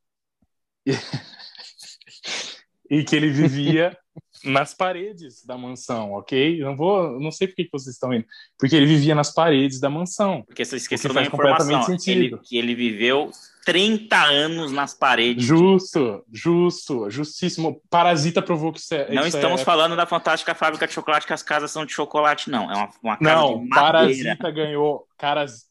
e, 0.87 0.93
e 2.89 3.05
que 3.05 3.17
ele 3.17 3.29
vivia 3.29 3.97
nas 4.45 4.73
paredes 4.73 5.45
da 5.45 5.59
mansão, 5.59 6.13
ok? 6.13 6.61
Não 6.61 6.77
vou, 6.77 7.19
não 7.19 7.33
sei 7.33 7.49
por 7.49 7.57
que 7.57 7.69
vocês 7.73 7.97
estão 7.97 8.15
indo, 8.15 8.25
porque 8.57 8.77
ele 8.77 8.87
vivia 8.87 9.17
nas 9.17 9.35
paredes 9.35 9.81
da 9.81 9.91
mansão. 9.91 10.45
Porque 10.47 10.65
você 10.65 10.77
esqueceu 10.77 11.13
da 11.13 11.23
informação, 11.23 11.97
ele, 12.07 12.39
que 12.39 12.57
ele 12.57 12.75
viveu 12.75 13.33
30 13.67 14.17
anos 14.17 14.71
nas 14.71 14.95
paredes. 14.95 15.45
Justo, 15.45 16.25
justo, 16.33 17.11
justíssimo. 17.11 17.83
Parasita 17.91 18.41
provou 18.41 18.73
que 18.73 18.79
isso 18.79 18.95
é. 18.95 19.13
Não 19.13 19.27
isso 19.27 19.37
estamos 19.37 19.61
é... 19.61 19.65
falando 19.65 19.97
da 19.97 20.07
fantástica 20.07 20.55
fábrica 20.55 20.87
de 20.87 20.93
chocolate, 20.93 21.27
que 21.27 21.33
as 21.33 21.43
casas 21.43 21.73
são 21.73 21.85
de 21.85 21.93
chocolate, 21.93 22.49
não. 22.49 22.71
É 22.71 22.77
uma, 22.77 22.91
uma 23.03 23.17
casa 23.17 23.35
não, 23.35 23.59
de 23.59 23.69
madeira. 23.69 23.93
Parasita 23.93 24.51
ganhou, 24.53 25.09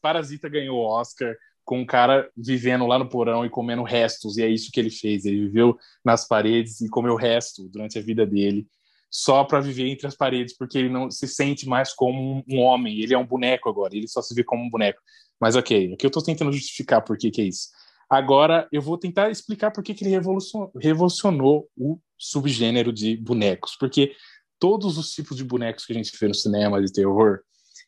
Parasita 0.02 0.46
ganhou 0.46 0.78
Oscar 0.78 1.34
com 1.64 1.80
um 1.80 1.86
cara 1.86 2.30
vivendo 2.36 2.86
lá 2.86 2.98
no 2.98 3.08
porão 3.08 3.46
e 3.46 3.50
comendo 3.50 3.82
restos, 3.82 4.36
e 4.36 4.42
é 4.42 4.48
isso 4.48 4.70
que 4.70 4.78
ele 4.78 4.90
fez. 4.90 5.24
Ele 5.24 5.46
viveu 5.46 5.74
nas 6.04 6.28
paredes 6.28 6.82
e 6.82 6.90
comeu 6.90 7.16
resto 7.16 7.66
durante 7.70 7.98
a 7.98 8.02
vida 8.02 8.26
dele, 8.26 8.66
só 9.10 9.42
para 9.42 9.58
viver 9.58 9.88
entre 9.88 10.06
as 10.06 10.14
paredes, 10.14 10.54
porque 10.54 10.76
ele 10.76 10.90
não 10.90 11.10
se 11.10 11.26
sente 11.26 11.66
mais 11.66 11.94
como 11.94 12.44
um 12.46 12.58
homem. 12.58 13.00
Ele 13.00 13.14
é 13.14 13.18
um 13.18 13.26
boneco 13.26 13.70
agora, 13.70 13.96
ele 13.96 14.06
só 14.06 14.20
se 14.20 14.34
vê 14.34 14.44
como 14.44 14.62
um 14.62 14.68
boneco. 14.68 15.00
Mas 15.40 15.56
ok, 15.56 15.94
aqui 15.94 16.04
eu 16.04 16.08
estou 16.08 16.22
tentando 16.22 16.52
justificar 16.52 17.02
por 17.02 17.16
que, 17.16 17.30
que 17.30 17.40
é 17.40 17.44
isso. 17.44 17.68
Agora 18.08 18.68
eu 18.70 18.80
vou 18.80 18.96
tentar 18.96 19.30
explicar 19.30 19.70
por 19.70 19.82
que, 19.82 19.94
que 19.94 20.04
ele 20.04 20.10
revolucionou, 20.10 20.70
revolucionou 20.80 21.68
o 21.76 21.98
subgênero 22.18 22.92
de 22.92 23.16
bonecos, 23.16 23.76
porque 23.78 24.14
todos 24.58 24.96
os 24.96 25.10
tipos 25.10 25.36
de 25.36 25.44
bonecos 25.44 25.84
que 25.84 25.92
a 25.92 25.96
gente 25.96 26.16
vê 26.18 26.28
no 26.28 26.34
cinema 26.34 26.80
de 26.80 26.92
terror, 26.92 27.40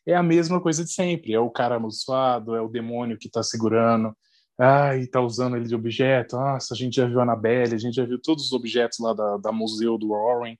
é 0.05 0.15
a 0.15 0.23
mesma 0.23 0.61
coisa 0.61 0.83
de 0.83 0.91
sempre. 0.91 1.33
É 1.33 1.39
o 1.39 1.49
cara 1.49 1.75
amaldiçoado, 1.75 2.55
é 2.55 2.61
o 2.61 2.67
demônio 2.67 3.17
que 3.17 3.27
está 3.27 3.43
segurando, 3.43 4.15
ah, 4.59 4.95
e 4.95 5.07
tá 5.07 5.21
usando 5.21 5.55
ele 5.55 5.67
de 5.67 5.75
objeto. 5.75 6.35
Nossa, 6.35 6.73
a 6.73 6.77
gente 6.77 6.95
já 6.95 7.05
viu 7.05 7.19
a 7.19 7.23
Annabelle, 7.23 7.75
a 7.75 7.77
gente 7.77 7.95
já 7.95 8.05
viu 8.05 8.19
todos 8.21 8.45
os 8.45 8.51
objetos 8.51 8.99
lá 8.99 9.13
da, 9.13 9.37
da 9.37 9.51
museu 9.51 9.97
do 9.97 10.09
Warren, 10.09 10.57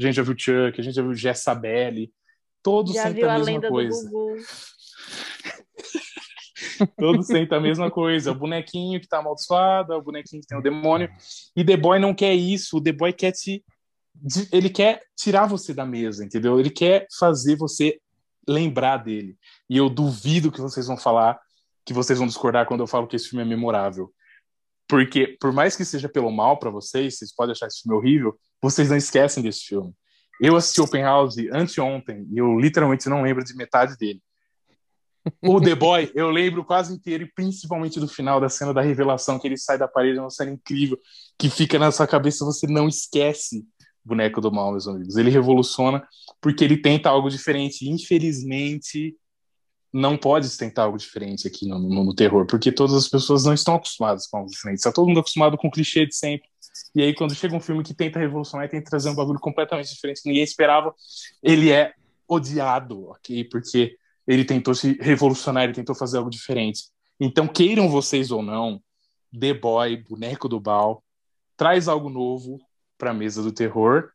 a 0.00 0.02
gente 0.02 0.14
já 0.14 0.22
viu 0.22 0.34
Chuck, 0.36 0.80
a 0.80 0.82
gente 0.82 0.94
já 0.94 1.02
viu 1.02 1.14
Jessabelle, 1.14 2.12
todos 2.62 2.94
já 2.94 3.04
a, 3.04 3.08
a 3.08 3.38
mesma 3.38 3.68
coisa. 3.68 4.10
todos 6.96 7.26
sentem 7.26 7.56
a 7.56 7.60
mesma 7.60 7.90
coisa. 7.90 8.32
O 8.32 8.34
bonequinho 8.34 9.00
que 9.00 9.08
tá 9.08 9.18
amaldiçoado, 9.18 9.94
o 9.94 10.02
bonequinho 10.02 10.42
que 10.42 10.48
tem 10.48 10.58
o 10.58 10.62
demônio. 10.62 11.10
E 11.56 11.64
The 11.64 11.76
Boy 11.76 11.98
não 11.98 12.14
quer 12.14 12.34
isso, 12.34 12.76
o 12.76 12.82
The 12.82 12.92
Boy 12.92 13.12
quer 13.12 13.32
te. 13.32 13.64
Ele 14.52 14.68
quer 14.68 15.02
tirar 15.16 15.46
você 15.46 15.72
da 15.72 15.86
mesa, 15.86 16.24
entendeu? 16.24 16.60
Ele 16.60 16.70
quer 16.70 17.06
fazer 17.18 17.56
você 17.56 17.98
lembrar 18.46 18.98
dele. 18.98 19.36
E 19.68 19.76
eu 19.76 19.88
duvido 19.88 20.52
que 20.52 20.60
vocês 20.60 20.86
vão 20.86 20.96
falar, 20.96 21.40
que 21.84 21.92
vocês 21.92 22.18
vão 22.18 22.26
discordar 22.26 22.66
quando 22.66 22.80
eu 22.80 22.86
falo 22.86 23.06
que 23.06 23.16
esse 23.16 23.28
filme 23.28 23.42
é 23.42 23.46
memorável. 23.46 24.12
Porque, 24.88 25.36
por 25.40 25.52
mais 25.52 25.74
que 25.74 25.84
seja 25.84 26.08
pelo 26.08 26.30
mal 26.30 26.58
para 26.58 26.70
vocês, 26.70 27.16
vocês 27.16 27.34
podem 27.34 27.52
achar 27.52 27.66
esse 27.66 27.82
filme 27.82 27.96
horrível, 27.96 28.38
vocês 28.60 28.90
não 28.90 28.96
esquecem 28.96 29.42
desse 29.42 29.62
filme. 29.64 29.92
Eu 30.40 30.56
assisti 30.56 30.80
Open 30.80 31.02
House 31.02 31.36
anteontem 31.52 32.26
e 32.30 32.38
eu 32.38 32.58
literalmente 32.58 33.08
não 33.08 33.22
lembro 33.22 33.44
de 33.44 33.54
metade 33.54 33.96
dele. 33.96 34.20
O 35.42 35.60
The 35.60 35.74
Boy, 35.74 36.10
eu 36.14 36.30
lembro 36.30 36.64
quase 36.64 36.92
inteiro, 36.92 37.24
e 37.24 37.32
principalmente 37.32 38.00
do 38.00 38.08
final 38.08 38.40
da 38.40 38.48
cena 38.48 38.74
da 38.74 38.80
revelação, 38.80 39.38
que 39.38 39.46
ele 39.46 39.56
sai 39.56 39.78
da 39.78 39.86
parede, 39.86 40.18
é 40.18 40.20
uma 40.20 40.30
cena 40.30 40.50
incrível, 40.50 40.98
que 41.38 41.48
fica 41.48 41.78
na 41.78 41.92
sua 41.92 42.06
cabeça, 42.06 42.44
você 42.44 42.66
não 42.66 42.88
esquece 42.88 43.64
Boneco 44.04 44.40
do 44.40 44.50
Mal, 44.50 44.72
meus 44.72 44.88
amigos. 44.88 45.16
Ele 45.16 45.30
revoluciona 45.30 46.06
porque 46.40 46.64
ele 46.64 46.76
tenta 46.76 47.08
algo 47.08 47.28
diferente. 47.28 47.88
Infelizmente, 47.88 49.16
não 49.92 50.16
pode 50.16 50.56
tentar 50.56 50.84
algo 50.84 50.98
diferente 50.98 51.46
aqui 51.46 51.68
no, 51.68 51.78
no, 51.78 52.04
no, 52.04 52.14
terror, 52.14 52.46
porque 52.46 52.72
todas 52.72 52.96
as 52.96 53.08
pessoas 53.08 53.44
não 53.44 53.52
estão 53.52 53.74
acostumadas 53.74 54.26
com 54.26 54.38
algo 54.38 54.50
diferente. 54.50 54.78
Está 54.78 54.90
todo 54.90 55.06
mundo 55.06 55.20
acostumado 55.20 55.56
com 55.56 55.68
o 55.68 55.70
clichê 55.70 56.06
de 56.06 56.16
sempre. 56.16 56.48
E 56.94 57.02
aí, 57.02 57.14
quando 57.14 57.34
chega 57.34 57.54
um 57.54 57.60
filme 57.60 57.82
que 57.82 57.94
tenta 57.94 58.18
revolucionar 58.18 58.66
e 58.66 58.70
tenta 58.70 58.90
trazer 58.90 59.10
um 59.10 59.14
bagulho 59.14 59.38
completamente 59.38 59.92
diferente 59.92 60.22
que 60.22 60.28
ninguém 60.28 60.42
esperava, 60.42 60.94
ele 61.42 61.70
é 61.70 61.92
odiado, 62.26 63.08
ok? 63.10 63.44
Porque 63.44 63.96
ele 64.26 64.44
tentou 64.44 64.74
se 64.74 64.96
revolucionar, 65.00 65.64
ele 65.64 65.72
tentou 65.72 65.94
fazer 65.94 66.18
algo 66.18 66.30
diferente. 66.30 66.84
Então, 67.20 67.46
queiram 67.46 67.88
vocês 67.88 68.30
ou 68.30 68.42
não, 68.42 68.80
The 69.38 69.54
Boy, 69.54 69.96
Boneco 70.08 70.48
do 70.48 70.60
Bal, 70.60 71.02
traz 71.56 71.88
algo 71.88 72.08
novo, 72.08 72.58
para 73.02 73.10
a 73.10 73.14
mesa 73.14 73.42
do 73.42 73.50
terror 73.50 74.10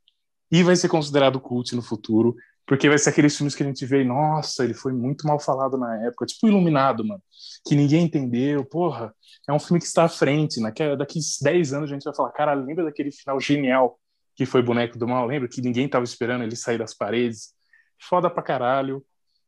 e 0.50 0.64
vai 0.64 0.74
ser 0.78 0.88
considerado 0.88 1.42
cult 1.42 1.76
no 1.76 1.82
futuro, 1.82 2.34
porque 2.66 2.88
vai 2.88 2.98
ser 2.98 3.10
aqueles 3.10 3.36
filmes 3.36 3.54
que 3.54 3.62
a 3.62 3.66
gente 3.66 3.86
vê 3.86 4.02
e, 4.02 4.06
nossa, 4.06 4.64
ele 4.64 4.74
foi 4.74 4.94
muito 4.94 5.28
mal 5.28 5.38
falado 5.42 5.78
na 5.78 6.06
época, 6.06 6.26
tipo 6.26 6.48
Iluminado, 6.48 7.06
mano, 7.06 7.22
que 7.68 7.76
ninguém 7.76 8.06
entendeu, 8.06 8.64
porra, 8.64 9.14
é 9.46 9.52
um 9.52 9.60
filme 9.60 9.82
que 9.82 9.86
está 9.86 10.06
à 10.06 10.10
frente, 10.10 10.62
né? 10.62 10.72
daqui 10.98 11.20
10 11.42 11.74
anos 11.74 11.92
a 11.92 11.94
gente 11.94 12.06
vai 12.06 12.16
falar, 12.16 12.32
cara, 12.32 12.54
lembra 12.54 12.86
daquele 12.86 13.12
final 13.12 13.38
genial 13.42 14.00
que 14.38 14.46
foi 14.46 14.62
Boneco 14.62 14.98
do 14.98 15.06
Mal, 15.06 15.26
lembra 15.26 15.50
que 15.50 15.62
ninguém 15.62 15.90
tava 15.90 16.06
esperando 16.06 16.46
ele 16.46 16.56
sair 16.56 16.78
das 16.78 16.94
paredes? 16.94 17.54
Foda 18.00 18.30
pra 18.30 18.44
caralho. 18.44 19.04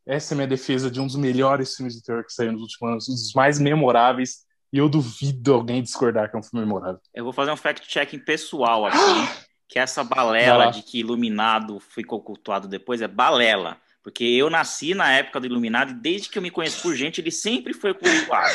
Essa 0.06 0.32
é 0.32 0.34
a 0.34 0.36
minha 0.36 0.48
defesa 0.48 0.90
de 0.90 1.00
um 1.00 1.06
dos 1.06 1.16
melhores 1.16 1.76
filmes 1.76 1.94
de 1.94 2.02
terror 2.02 2.24
que 2.24 2.32
saiu 2.32 2.52
nos 2.52 2.62
últimos 2.62 2.90
anos, 2.90 3.08
um 3.08 3.12
dos 3.12 3.32
mais 3.34 3.58
memoráveis 3.58 4.46
e 4.72 4.78
eu 4.78 4.88
duvido 4.88 5.52
alguém 5.52 5.82
discordar 5.82 6.30
que 6.30 6.36
é 6.36 6.38
um 6.38 6.42
filme 6.42 6.64
memorável. 6.64 7.00
Eu 7.12 7.24
vou 7.24 7.32
fazer 7.32 7.50
um 7.50 7.56
fact-checking 7.56 8.20
pessoal 8.20 8.86
aqui, 8.86 8.96
que 9.68 9.78
essa 9.78 10.04
balela 10.04 10.70
de 10.70 10.82
que 10.82 11.00
Iluminado 11.00 11.78
ficou 11.80 12.20
cultuado 12.20 12.68
depois 12.68 13.02
é 13.02 13.08
balela. 13.08 13.76
Porque 14.02 14.24
eu 14.24 14.48
nasci 14.48 14.94
na 14.94 15.12
época 15.12 15.38
do 15.38 15.46
Iluminado 15.46 15.90
e 15.90 15.94
desde 15.94 16.30
que 16.30 16.38
eu 16.38 16.42
me 16.42 16.50
conheço 16.50 16.80
por 16.80 16.94
gente, 16.94 17.20
ele 17.20 17.30
sempre 17.30 17.74
foi 17.74 17.92
cultuado. 17.92 18.54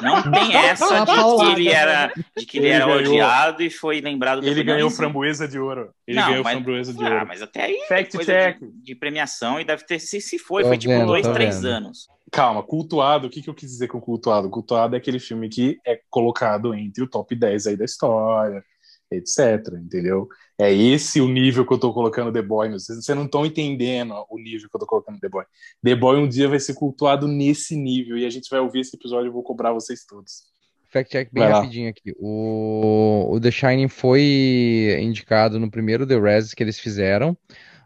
Não 0.00 0.22
tem 0.30 0.54
essa 0.54 1.04
de 1.04 1.12
que 1.12 1.52
ele 1.52 1.68
era, 1.68 2.12
de 2.36 2.46
que 2.46 2.58
ele, 2.58 2.66
ele 2.66 2.74
era 2.74 2.86
ganhou, 2.86 3.14
odiado 3.14 3.62
e 3.62 3.70
foi 3.70 4.00
lembrado 4.00 4.46
Ele 4.46 4.62
ganhou 4.62 4.88
framboesa 4.88 5.48
de 5.48 5.58
ouro. 5.58 5.92
Ele 6.06 6.20
não, 6.20 6.28
ganhou 6.28 6.44
mas, 6.44 6.52
framboesa 6.52 6.94
de 6.94 7.04
ah, 7.04 7.12
ouro. 7.12 7.26
Mas 7.26 7.42
até 7.42 7.64
aí 7.64 7.78
Fact 7.88 8.18
check. 8.24 8.60
De, 8.60 8.82
de, 8.84 8.94
premiação 8.94 9.60
e 9.60 9.64
deve 9.64 9.84
ter 9.84 9.98
se, 9.98 10.20
se 10.20 10.38
foi, 10.38 10.62
foi 10.62 10.78
tipo 10.78 11.04
dois, 11.06 11.26
três 11.26 11.56
vendo. 11.56 11.72
anos. 11.72 12.06
Calma, 12.30 12.62
cultuado, 12.62 13.26
o 13.26 13.30
que, 13.30 13.42
que 13.42 13.50
eu 13.50 13.54
quis 13.54 13.70
dizer 13.70 13.88
com 13.88 14.00
cultuado? 14.00 14.48
Cultuado 14.48 14.94
é 14.94 14.98
aquele 14.98 15.18
filme 15.18 15.48
que 15.48 15.78
é 15.84 16.00
colocado 16.08 16.72
entre 16.74 17.02
o 17.02 17.08
top 17.08 17.34
10 17.34 17.68
aí 17.68 17.76
da 17.76 17.84
história, 17.84 18.62
etc, 19.10 19.74
entendeu? 19.82 20.28
É 20.58 20.72
esse 20.72 21.20
o 21.20 21.28
nível 21.28 21.66
que 21.66 21.72
eu 21.72 21.78
tô 21.78 21.92
colocando 21.92 22.32
The 22.32 22.42
Boy, 22.42 22.70
vocês, 22.70 23.04
vocês 23.04 23.16
não 23.16 23.24
estão 23.24 23.46
entendendo 23.46 24.14
o 24.28 24.38
nível 24.38 24.68
que 24.68 24.76
eu 24.76 24.80
tô 24.80 24.86
colocando 24.86 25.18
The 25.18 25.28
Boy. 25.28 25.44
The 25.82 25.94
Boy 25.94 26.18
um 26.18 26.28
dia 26.28 26.48
vai 26.48 26.60
ser 26.60 26.74
cultuado 26.74 27.26
nesse 27.28 27.76
nível, 27.76 28.18
e 28.18 28.26
a 28.26 28.30
gente 28.30 28.50
vai 28.50 28.60
ouvir 28.60 28.80
esse 28.80 28.96
episódio 28.96 29.28
e 29.28 29.32
vou 29.32 29.42
cobrar 29.42 29.72
vocês 29.72 30.04
todos. 30.04 30.48
Fact 30.90 31.10
check 31.12 31.28
bem 31.32 31.44
rapidinho 31.44 31.90
aqui. 31.90 32.14
O, 32.18 33.28
o 33.30 33.40
The 33.40 33.50
Shining 33.50 33.88
foi 33.88 34.96
indicado 35.00 35.60
no 35.60 35.70
primeiro 35.70 36.06
The 36.06 36.18
Res 36.18 36.54
que 36.54 36.62
eles 36.62 36.78
fizeram, 36.78 37.36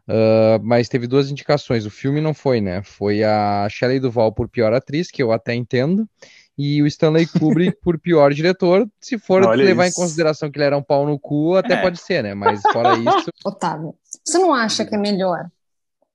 uh, 0.08 0.62
mas 0.62 0.88
teve 0.88 1.08
duas 1.08 1.30
indicações. 1.30 1.84
O 1.84 1.90
filme 1.90 2.20
não 2.20 2.32
foi, 2.32 2.60
né? 2.60 2.80
Foi 2.84 3.24
a 3.24 3.66
Shelley 3.68 3.98
Duval 3.98 4.32
por 4.32 4.48
pior 4.48 4.72
atriz, 4.72 5.10
que 5.10 5.22
eu 5.22 5.32
até 5.32 5.52
entendo, 5.52 6.08
e 6.56 6.82
o 6.82 6.86
Stanley 6.86 7.26
Kubrick 7.26 7.78
por 7.82 7.98
pior 7.98 8.32
diretor. 8.32 8.88
Se 9.00 9.18
for 9.18 9.44
Olha 9.44 9.64
levar 9.64 9.86
isso. 9.86 9.98
em 9.98 10.02
consideração 10.02 10.50
que 10.50 10.58
ele 10.58 10.64
era 10.64 10.76
um 10.76 10.82
pau 10.82 11.06
no 11.06 11.18
cu, 11.18 11.56
até 11.56 11.74
é. 11.74 11.80
pode 11.80 11.98
ser, 11.98 12.22
né? 12.22 12.34
Mas 12.34 12.60
fora 12.72 12.96
isso. 12.98 13.30
Otávio, 13.44 13.94
você 14.24 14.38
não 14.38 14.52
acha 14.52 14.84
que 14.84 14.94
é 14.94 14.98
melhor 14.98 15.48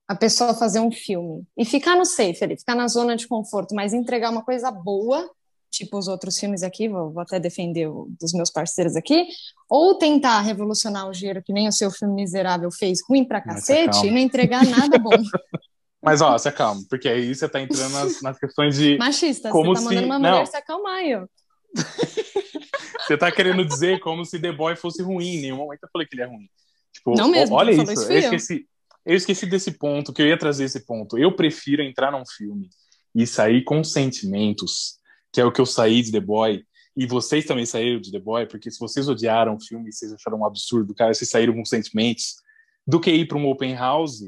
a 0.07 0.15
pessoa 0.15 0.53
fazer 0.53 0.79
um 0.79 0.91
filme 0.91 1.43
e 1.57 1.65
ficar 1.65 1.95
no 1.95 2.05
safe 2.05 2.43
ali, 2.43 2.57
ficar 2.57 2.75
na 2.75 2.87
zona 2.87 3.15
de 3.15 3.27
conforto, 3.27 3.75
mas 3.75 3.93
entregar 3.93 4.31
uma 4.31 4.41
coisa 4.41 4.71
boa, 4.71 5.29
tipo 5.69 5.97
os 5.97 6.07
outros 6.07 6.39
filmes 6.39 6.63
aqui, 6.63 6.87
vou, 6.87 7.11
vou 7.11 7.21
até 7.21 7.39
defender 7.39 7.87
o, 7.87 8.07
dos 8.19 8.31
meus 8.31 8.49
parceiros 8.49 8.95
aqui, 8.95 9.27
ou 9.69 9.97
tentar 9.97 10.39
revolucionar 10.41 11.09
o 11.09 11.13
gênero 11.13 11.43
que 11.43 11.51
nem 11.51 11.67
o 11.67 11.73
seu 11.73 11.91
filme 11.91 12.15
miserável 12.15 12.71
fez, 12.71 12.99
ruim 13.07 13.25
pra 13.25 13.41
cacete, 13.41 14.07
e 14.07 14.11
não 14.11 14.17
entregar 14.17 14.65
nada 14.65 14.97
bom. 14.97 15.11
Mas 16.01 16.21
ó, 16.21 16.37
se 16.37 16.47
acalma, 16.47 16.81
porque 16.89 17.07
aí 17.07 17.33
você 17.33 17.49
tá 17.49 17.59
entrando 17.59 17.91
nas, 17.91 18.21
nas 18.21 18.39
questões 18.39 18.77
de. 18.77 18.97
Machista, 18.97 19.49
como 19.49 19.75
você 19.75 19.83
tá 19.83 19.89
mandando 19.89 20.01
se... 20.01 20.05
uma 20.05 20.19
mulher 20.19 20.31
não. 20.31 20.45
se 20.45 20.57
acalmar 20.57 21.01
ó. 21.15 21.27
você 23.05 23.17
tá 23.17 23.31
querendo 23.31 23.65
dizer 23.65 23.99
como 23.99 24.23
se 24.25 24.39
The 24.39 24.51
Boy 24.51 24.75
fosse 24.75 25.01
ruim. 25.01 25.35
Em 25.35 25.41
nenhum 25.41 25.57
momento 25.57 25.83
eu 25.83 25.89
falei 25.91 26.07
que 26.07 26.15
ele 26.15 26.23
é 26.23 26.25
ruim. 26.25 26.49
Tipo, 26.93 27.15
não 27.15 27.29
mesmo, 27.29 27.55
olha 27.55 27.71
isso. 27.71 27.91
isso 27.91 28.11
eu, 28.11 28.19
esqueci, 28.19 28.67
eu 29.05 29.15
esqueci 29.15 29.45
desse 29.45 29.71
ponto, 29.71 30.13
que 30.13 30.21
eu 30.21 30.27
ia 30.27 30.37
trazer 30.37 30.65
esse 30.65 30.85
ponto. 30.85 31.17
Eu 31.17 31.35
prefiro 31.35 31.81
entrar 31.81 32.11
num 32.11 32.25
filme 32.25 32.69
e 33.13 33.25
sair 33.25 33.63
com 33.63 33.83
sentimentos, 33.83 34.99
que 35.31 35.41
é 35.41 35.45
o 35.45 35.51
que 35.51 35.61
eu 35.61 35.65
saí 35.65 36.01
de 36.01 36.11
The 36.11 36.19
Boy. 36.19 36.63
E 36.95 37.05
vocês 37.05 37.45
também 37.45 37.65
saíram 37.65 37.99
de 37.99 38.11
The 38.11 38.19
Boy, 38.19 38.47
porque 38.47 38.71
se 38.71 38.79
vocês 38.79 39.07
odiaram 39.07 39.55
o 39.55 39.63
filme, 39.63 39.91
vocês 39.91 40.11
acharam 40.11 40.39
um 40.39 40.45
absurdo, 40.45 40.95
cara, 40.95 41.13
vocês 41.13 41.29
saíram 41.29 41.53
com 41.53 41.63
sentimentos, 41.63 42.37
do 42.85 42.99
que 42.99 43.11
ir 43.11 43.27
para 43.27 43.37
um 43.37 43.47
open 43.47 43.75
house 43.75 44.21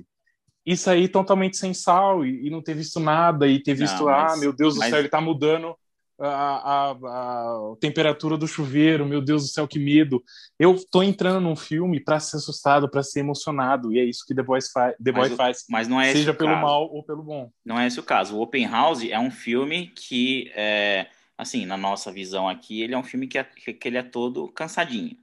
e 0.70 0.78
sair 0.78 1.08
totalmente 1.08 1.58
sem 1.58 1.74
sal 1.74 2.24
e, 2.24 2.46
e 2.46 2.50
não 2.52 2.62
ter 2.62 2.76
visto 2.76 3.00
nada 3.00 3.48
e 3.48 3.60
ter 3.60 3.74
visto, 3.74 3.98
não, 3.98 4.06
mas, 4.06 4.34
ah, 4.34 4.38
meu 4.38 4.54
Deus 4.54 4.76
do 4.76 4.80
mas... 4.82 4.92
céu, 4.92 5.00
ele 5.00 5.10
tá 5.10 5.20
mudando 5.20 5.76
a, 6.20 6.28
a, 6.28 6.92
a, 6.92 7.76
temperatura 7.82 8.38
do 8.38 8.48
chuveiro, 8.48 9.04
meu 9.04 9.20
Deus 9.20 9.42
do 9.42 9.48
céu, 9.48 9.68
que 9.68 9.80
medo. 9.80 10.24
Eu 10.60 10.76
tô 10.92 11.02
entrando 11.02 11.42
num 11.42 11.56
filme 11.56 12.00
para 12.00 12.20
ser 12.20 12.38
assustado, 12.38 12.88
para 12.88 13.02
ser 13.02 13.22
emocionado, 13.22 13.92
e 13.92 13.98
é 13.98 14.04
isso 14.04 14.24
que 14.28 14.36
The 14.36 14.44
Boy, 14.44 14.60
fa 14.62 14.94
The 15.04 15.12
Boy 15.12 15.30
mas, 15.30 15.38
faz. 15.38 15.66
Mas 15.68 15.88
não 15.88 16.00
é 16.00 16.12
seja 16.12 16.36
pelo 16.36 16.52
caso. 16.52 16.62
mal 16.62 16.84
ou 16.94 17.04
pelo 17.04 17.24
bom. 17.24 17.50
Não 17.66 17.80
é 17.80 17.88
esse 17.88 18.00
o 18.00 18.04
caso. 18.04 18.38
O 18.38 18.42
Open 18.42 18.68
House 18.68 19.04
é 19.04 19.18
um 19.18 19.32
filme 19.32 19.88
que, 19.88 20.52
é, 20.54 21.08
assim, 21.36 21.66
na 21.66 21.78
nossa 21.78 22.12
visão 22.12 22.48
aqui, 22.48 22.84
ele 22.84 22.94
é 22.94 22.98
um 22.98 23.04
filme 23.04 23.26
que, 23.28 23.40
é, 23.40 23.44
que 23.44 23.88
ele 23.88 23.98
é 23.98 24.04
todo 24.04 24.50
cansadinho. 24.50 25.18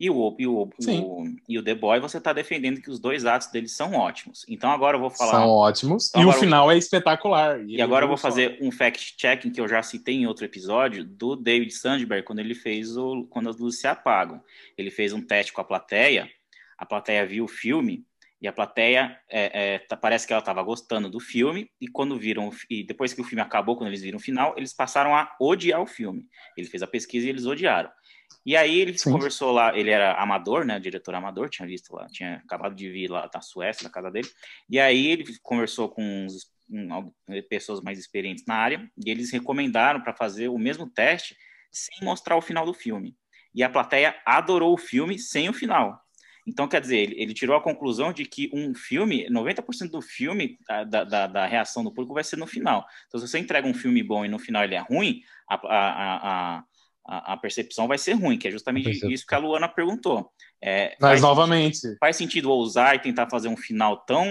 E 0.00 0.08
o, 0.08 0.36
e 0.38 0.46
o, 0.46 0.70
o, 0.86 1.24
e 1.48 1.58
o 1.58 1.62
The 1.62 1.74
Boy, 1.74 1.98
você 1.98 2.18
está 2.18 2.32
defendendo 2.32 2.80
que 2.80 2.88
os 2.88 3.00
dois 3.00 3.26
atos 3.26 3.48
deles 3.48 3.72
são 3.72 3.94
ótimos. 3.94 4.44
Então 4.48 4.70
agora 4.70 4.96
eu 4.96 5.00
vou 5.00 5.10
falar. 5.10 5.32
São 5.32 5.48
ótimos. 5.48 6.08
Então, 6.10 6.22
e 6.22 6.26
o 6.26 6.32
final 6.32 6.70
é 6.70 6.78
espetacular. 6.78 7.60
E, 7.66 7.76
e 7.76 7.82
agora 7.82 8.04
eu 8.04 8.08
vou 8.08 8.16
fazer 8.16 8.58
um 8.62 8.70
fact-checking 8.70 9.50
que 9.50 9.60
eu 9.60 9.66
já 9.66 9.82
citei 9.82 10.14
em 10.14 10.26
outro 10.26 10.44
episódio 10.44 11.04
do 11.04 11.34
David 11.34 11.72
Sandberg, 11.72 12.24
quando 12.24 12.38
ele 12.38 12.54
fez 12.54 12.96
o 12.96 13.26
Quando 13.28 13.50
as 13.50 13.56
Luzes 13.56 13.80
Se 13.80 13.88
Apagam. 13.88 14.40
Ele 14.76 14.90
fez 14.90 15.12
um 15.12 15.20
teste 15.20 15.52
com 15.52 15.60
a 15.60 15.64
plateia, 15.64 16.30
a 16.76 16.86
plateia 16.86 17.26
viu 17.26 17.44
o 17.44 17.48
filme. 17.48 18.06
E 18.40 18.46
a 18.46 18.52
plateia 18.52 19.18
é, 19.28 19.74
é, 19.74 19.78
tá, 19.80 19.96
parece 19.96 20.24
que 20.24 20.32
ela 20.32 20.38
estava 20.38 20.62
gostando 20.62 21.10
do 21.10 21.18
filme, 21.18 21.68
e 21.80 21.88
quando 21.88 22.16
viram, 22.16 22.52
e 22.70 22.84
depois 22.84 23.12
que 23.12 23.20
o 23.20 23.24
filme 23.24 23.42
acabou, 23.42 23.76
quando 23.76 23.88
eles 23.88 24.00
viram 24.00 24.16
o 24.16 24.22
final, 24.22 24.54
eles 24.56 24.72
passaram 24.72 25.12
a 25.12 25.34
odiar 25.40 25.82
o 25.82 25.86
filme. 25.88 26.24
Ele 26.56 26.68
fez 26.68 26.80
a 26.80 26.86
pesquisa 26.86 27.26
e 27.26 27.30
eles 27.30 27.46
odiaram. 27.46 27.90
E 28.48 28.56
aí 28.56 28.78
ele 28.78 28.96
Sim. 28.96 29.12
conversou 29.12 29.52
lá, 29.52 29.76
ele 29.76 29.90
era 29.90 30.14
amador, 30.14 30.64
né, 30.64 30.80
diretor 30.80 31.14
amador, 31.14 31.50
tinha 31.50 31.68
visto 31.68 31.94
lá, 31.94 32.06
tinha 32.06 32.36
acabado 32.36 32.74
de 32.74 32.90
vir 32.90 33.10
lá 33.10 33.26
da 33.26 33.42
Suécia, 33.42 33.84
na 33.84 33.90
casa 33.90 34.10
dele. 34.10 34.26
E 34.70 34.80
aí 34.80 35.06
ele 35.08 35.26
conversou 35.42 35.86
com 35.86 36.02
uns, 36.02 36.50
um, 36.66 37.12
pessoas 37.50 37.82
mais 37.82 37.98
experientes 37.98 38.46
na 38.48 38.54
área 38.54 38.90
e 38.96 39.10
eles 39.10 39.30
recomendaram 39.30 40.00
para 40.00 40.14
fazer 40.14 40.48
o 40.48 40.56
mesmo 40.56 40.88
teste 40.88 41.36
sem 41.70 41.98
mostrar 42.02 42.38
o 42.38 42.40
final 42.40 42.64
do 42.64 42.72
filme. 42.72 43.14
E 43.54 43.62
a 43.62 43.68
plateia 43.68 44.16
adorou 44.24 44.72
o 44.72 44.78
filme 44.78 45.18
sem 45.18 45.50
o 45.50 45.52
final. 45.52 46.00
Então, 46.46 46.66
quer 46.66 46.80
dizer, 46.80 46.96
ele, 46.96 47.20
ele 47.20 47.34
tirou 47.34 47.54
a 47.54 47.62
conclusão 47.62 48.14
de 48.14 48.24
que 48.24 48.50
um 48.54 48.74
filme, 48.74 49.28
90% 49.28 49.90
do 49.90 50.00
filme, 50.00 50.56
da, 50.66 51.04
da, 51.04 51.26
da, 51.26 51.46
reação 51.46 51.84
do 51.84 51.92
público 51.92 52.14
vai 52.14 52.24
ser 52.24 52.36
no 52.36 52.46
final. 52.46 52.86
Então, 53.06 53.20
se 53.20 53.28
você 53.28 53.38
entrega 53.38 53.68
um 53.68 53.74
filme 53.74 54.02
bom 54.02 54.24
e 54.24 54.28
no 54.28 54.38
final 54.38 54.64
ele 54.64 54.74
é 54.74 54.78
ruim, 54.78 55.20
a, 55.46 55.56
a, 55.56 56.56
a 56.56 56.64
a, 57.08 57.32
a, 57.32 57.36
percepção 57.38 57.88
vai 57.88 57.96
ser 57.96 58.12
ruim, 58.12 58.36
que 58.36 58.46
é 58.46 58.50
justamente 58.50 58.90
isso 59.10 59.26
que 59.26 59.34
a 59.34 59.38
Luana 59.38 59.66
perguntou. 59.66 60.30
É, 60.62 60.94
Mas, 61.00 61.22
novamente. 61.22 61.96
Faz 61.98 62.16
sentido 62.16 62.50
ousar 62.50 62.94
e 62.94 62.98
tentar 62.98 63.30
fazer 63.30 63.48
um 63.48 63.56
final 63.56 64.04
tão 64.04 64.26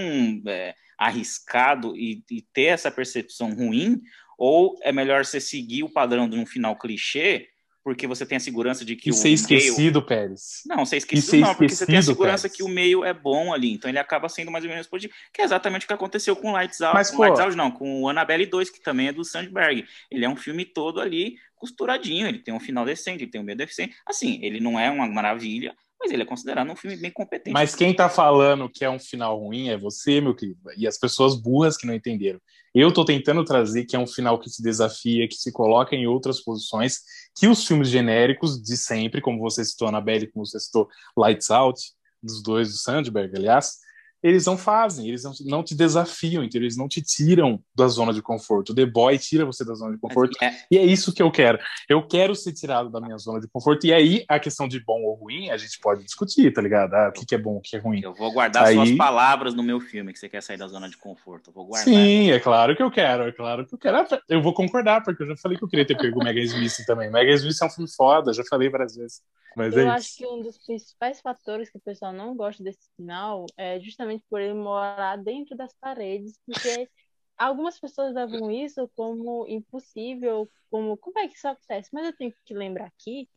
é, 0.45 0.75
arriscado 0.95 1.97
e, 1.97 2.23
e, 2.29 2.43
ter 2.53 2.65
essa 2.65 2.91
percepção 2.91 3.55
ruim? 3.55 3.99
Ou 4.37 4.77
é 4.83 4.91
melhor 4.91 5.25
você 5.25 5.41
seguir 5.41 5.81
o 5.83 5.89
padrão 5.89 6.29
de 6.29 6.37
um 6.37 6.45
final 6.45 6.77
clichê 6.77 7.47
porque 7.87 8.05
você 8.05 8.25
tem 8.25 8.35
a 8.35 8.41
segurança 8.41 8.83
de 8.83 8.97
que 8.97 9.07
e 9.07 9.11
o 9.13 9.15
ser 9.15 9.29
esquecido, 9.29 9.99
meio... 9.99 10.05
Pérez. 10.05 10.61
Não, 10.65 10.85
ser 10.85 10.97
esquecido 10.97 11.29
ser 11.29 11.39
não, 11.39 11.55
porque 11.55 11.73
você 11.73 11.85
tem 11.85 11.95
a 11.95 12.01
segurança 12.01 12.41
Pérez. 12.41 12.57
que 12.57 12.61
o 12.61 12.67
meio 12.67 13.05
é 13.05 13.13
bom 13.13 13.53
ali, 13.53 13.71
então 13.71 13.89
ele 13.89 13.97
acaba 13.97 14.27
sendo 14.27 14.51
mais 14.51 14.65
ou 14.65 14.69
menos 14.69 14.87
positivo, 14.87 15.13
que 15.33 15.41
é 15.41 15.45
exatamente 15.45 15.85
o 15.85 15.87
que 15.87 15.93
aconteceu 15.93 16.35
com 16.35 16.51
Lights 16.51 16.81
Out, 16.81 16.93
Mas, 16.93 17.09
com 17.09 17.15
pô... 17.15 17.23
Lights 17.23 17.39
Out 17.39 17.55
não, 17.55 17.71
com 17.71 18.01
o 18.01 18.09
Annabelle 18.09 18.45
2, 18.45 18.69
que 18.71 18.81
também 18.81 19.07
é 19.07 19.13
do 19.13 19.23
Sandberg. 19.23 19.85
Ele 20.11 20.25
é 20.25 20.27
um 20.27 20.35
filme 20.35 20.65
todo 20.65 20.99
ali 20.99 21.37
costuradinho, 21.57 22.27
ele 22.27 22.39
tem 22.39 22.53
um 22.53 22.59
final 22.59 22.85
decente, 22.85 23.23
ele 23.23 23.31
tem 23.31 23.41
um 23.41 23.43
meio 23.43 23.57
decente. 23.57 23.95
Assim, 24.05 24.39
ele 24.41 24.59
não 24.59 24.79
é 24.79 24.89
uma 24.89 25.07
maravilha, 25.07 25.75
mas 25.99 26.11
ele 26.11 26.23
é 26.23 26.25
considerado 26.25 26.69
um 26.69 26.75
filme 26.75 26.95
bem 26.95 27.11
competente. 27.11 27.53
Mas 27.53 27.75
quem 27.75 27.93
tá 27.93 28.07
falando 28.09 28.69
que 28.69 28.85
é 28.85 28.89
um 28.89 28.99
final 28.99 29.39
ruim 29.39 29.69
é 29.69 29.77
você, 29.77 30.21
meu 30.21 30.35
querido, 30.35 30.59
e 30.77 30.87
as 30.87 30.97
pessoas 30.97 31.35
burras 31.35 31.75
que 31.75 31.87
não 31.87 31.93
entenderam. 31.93 32.39
Eu 32.73 32.93
tô 32.93 33.03
tentando 33.03 33.43
trazer 33.43 33.85
que 33.85 33.95
é 33.95 33.99
um 33.99 34.05
final 34.05 34.39
que 34.39 34.49
se 34.49 34.61
desafia, 34.61 35.27
que 35.27 35.35
se 35.35 35.51
coloca 35.51 35.95
em 35.95 36.05
outras 36.05 36.43
posições, 36.43 36.99
que 37.35 37.47
os 37.47 37.65
filmes 37.65 37.89
genéricos 37.89 38.61
de 38.61 38.77
sempre, 38.77 39.21
como 39.21 39.39
você 39.39 39.65
citou 39.65 39.87
Annabelle, 39.87 40.31
como 40.31 40.45
você 40.45 40.59
citou 40.59 40.87
Lights 41.17 41.49
Out, 41.49 41.81
dos 42.21 42.41
dois 42.43 42.69
do 42.69 42.77
Sandberg, 42.77 43.35
aliás, 43.35 43.77
eles 44.27 44.45
não 44.45 44.57
fazem, 44.57 45.07
eles 45.07 45.23
não, 45.23 45.31
não 45.45 45.63
te 45.63 45.75
desafiam, 45.75 46.43
então 46.43 46.59
eles 46.59 46.77
não 46.77 46.87
te 46.87 47.01
tiram 47.01 47.61
da 47.75 47.87
zona 47.87 48.13
de 48.13 48.21
conforto. 48.21 48.71
O 48.71 48.75
The 48.75 48.85
Boy 48.85 49.17
tira 49.17 49.45
você 49.45 49.63
da 49.63 49.73
zona 49.73 49.93
de 49.93 49.99
conforto, 49.99 50.37
é... 50.41 50.51
e 50.69 50.77
é 50.77 50.83
isso 50.83 51.13
que 51.13 51.21
eu 51.21 51.31
quero. 51.31 51.59
Eu 51.87 52.05
quero 52.05 52.35
ser 52.35 52.53
tirado 52.53 52.89
da 52.89 52.99
minha 52.99 53.17
zona 53.17 53.39
de 53.39 53.47
conforto, 53.47 53.85
e 53.87 53.93
aí 53.93 54.25
a 54.27 54.39
questão 54.39 54.67
de 54.67 54.83
bom 54.83 55.01
ou 55.03 55.15
ruim 55.15 55.49
a 55.49 55.57
gente 55.57 55.79
pode 55.79 56.03
discutir, 56.03 56.51
tá 56.51 56.61
ligado? 56.61 56.93
Ah, 56.93 57.09
o 57.09 57.11
que, 57.11 57.25
que 57.25 57.35
é 57.35 57.37
bom, 57.37 57.57
o 57.57 57.61
que 57.61 57.75
é 57.75 57.79
ruim. 57.79 58.01
Eu 58.03 58.13
vou 58.13 58.31
guardar 58.31 58.65
aí... 58.65 58.75
suas 58.75 58.91
palavras 58.91 59.53
no 59.53 59.63
meu 59.63 59.79
filme, 59.79 60.11
que 60.11 60.19
você 60.19 60.29
quer 60.29 60.41
sair 60.41 60.57
da 60.57 60.67
zona 60.67 60.89
de 60.89 60.97
conforto. 60.97 61.49
Eu 61.49 61.53
vou 61.53 61.65
guardar. 61.65 61.85
Sim, 61.85 62.31
é 62.31 62.39
claro 62.39 62.75
que 62.75 62.83
eu 62.83 62.91
quero, 62.91 63.23
é 63.23 63.31
claro 63.31 63.65
que 63.65 63.73
eu 63.73 63.79
quero. 63.79 63.97
Eu 64.27 64.41
vou 64.41 64.53
concordar, 64.53 65.03
porque 65.03 65.23
eu 65.23 65.27
já 65.27 65.37
falei 65.37 65.57
que 65.57 65.63
eu 65.63 65.69
queria 65.69 65.85
ter 65.85 65.97
pego 65.97 66.19
o 66.19 66.23
Megan 66.23 66.41
Smith 66.41 66.77
também. 66.85 67.09
Megan 67.09 67.33
Smith 67.33 67.61
é 67.61 67.65
um 67.65 67.69
filme 67.69 67.89
foda, 67.95 68.33
já 68.33 68.43
falei 68.43 68.69
várias 68.69 68.95
vezes. 68.95 69.21
Mas 69.57 69.75
eu 69.75 69.87
é 69.87 69.89
acho 69.89 70.17
que 70.17 70.25
um 70.25 70.39
dos 70.43 70.55
principais 70.59 71.19
fatores 71.19 71.67
que 71.71 71.77
o 71.77 71.81
pessoal 71.81 72.13
não 72.13 72.35
gosta 72.35 72.63
desse 72.63 72.91
final 72.95 73.47
é 73.57 73.79
justamente 73.79 74.16
justamente 74.17 74.23
por 74.29 74.41
ele 74.41 74.53
morar 74.53 75.17
dentro 75.17 75.55
das 75.55 75.73
paredes, 75.79 76.39
porque 76.45 76.89
algumas 77.37 77.79
pessoas 77.79 78.13
levam 78.13 78.49
isso 78.51 78.89
como 78.95 79.45
impossível, 79.47 80.49
como 80.69 80.97
como 80.97 81.19
é 81.19 81.27
que 81.27 81.35
isso 81.35 81.47
acontece? 81.47 81.89
Mas 81.93 82.05
eu 82.05 82.13
tenho 82.13 82.33
que 82.45 82.53
lembrar 82.53 82.85
aqui 82.85 83.29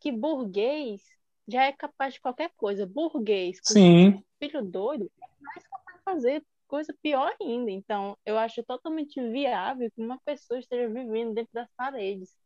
que 0.00 0.12
burguês 0.12 1.02
já 1.46 1.64
é 1.64 1.72
capaz 1.72 2.14
de 2.14 2.20
qualquer 2.20 2.50
coisa. 2.56 2.86
Burguês, 2.86 3.58
Sim. 3.64 4.22
filho 4.38 4.62
doido, 4.62 5.10
é 5.20 5.26
mais 5.40 5.66
capaz 5.66 5.96
de 5.96 6.04
fazer 6.04 6.46
coisa 6.66 6.94
pior 7.02 7.34
ainda. 7.40 7.70
Então, 7.70 8.16
eu 8.24 8.38
acho 8.38 8.62
totalmente 8.62 9.20
viável 9.30 9.90
que 9.90 10.02
uma 10.02 10.20
pessoa 10.24 10.60
esteja 10.60 10.88
vivendo 10.88 11.34
dentro 11.34 11.52
das 11.52 11.68
paredes. 11.76 12.36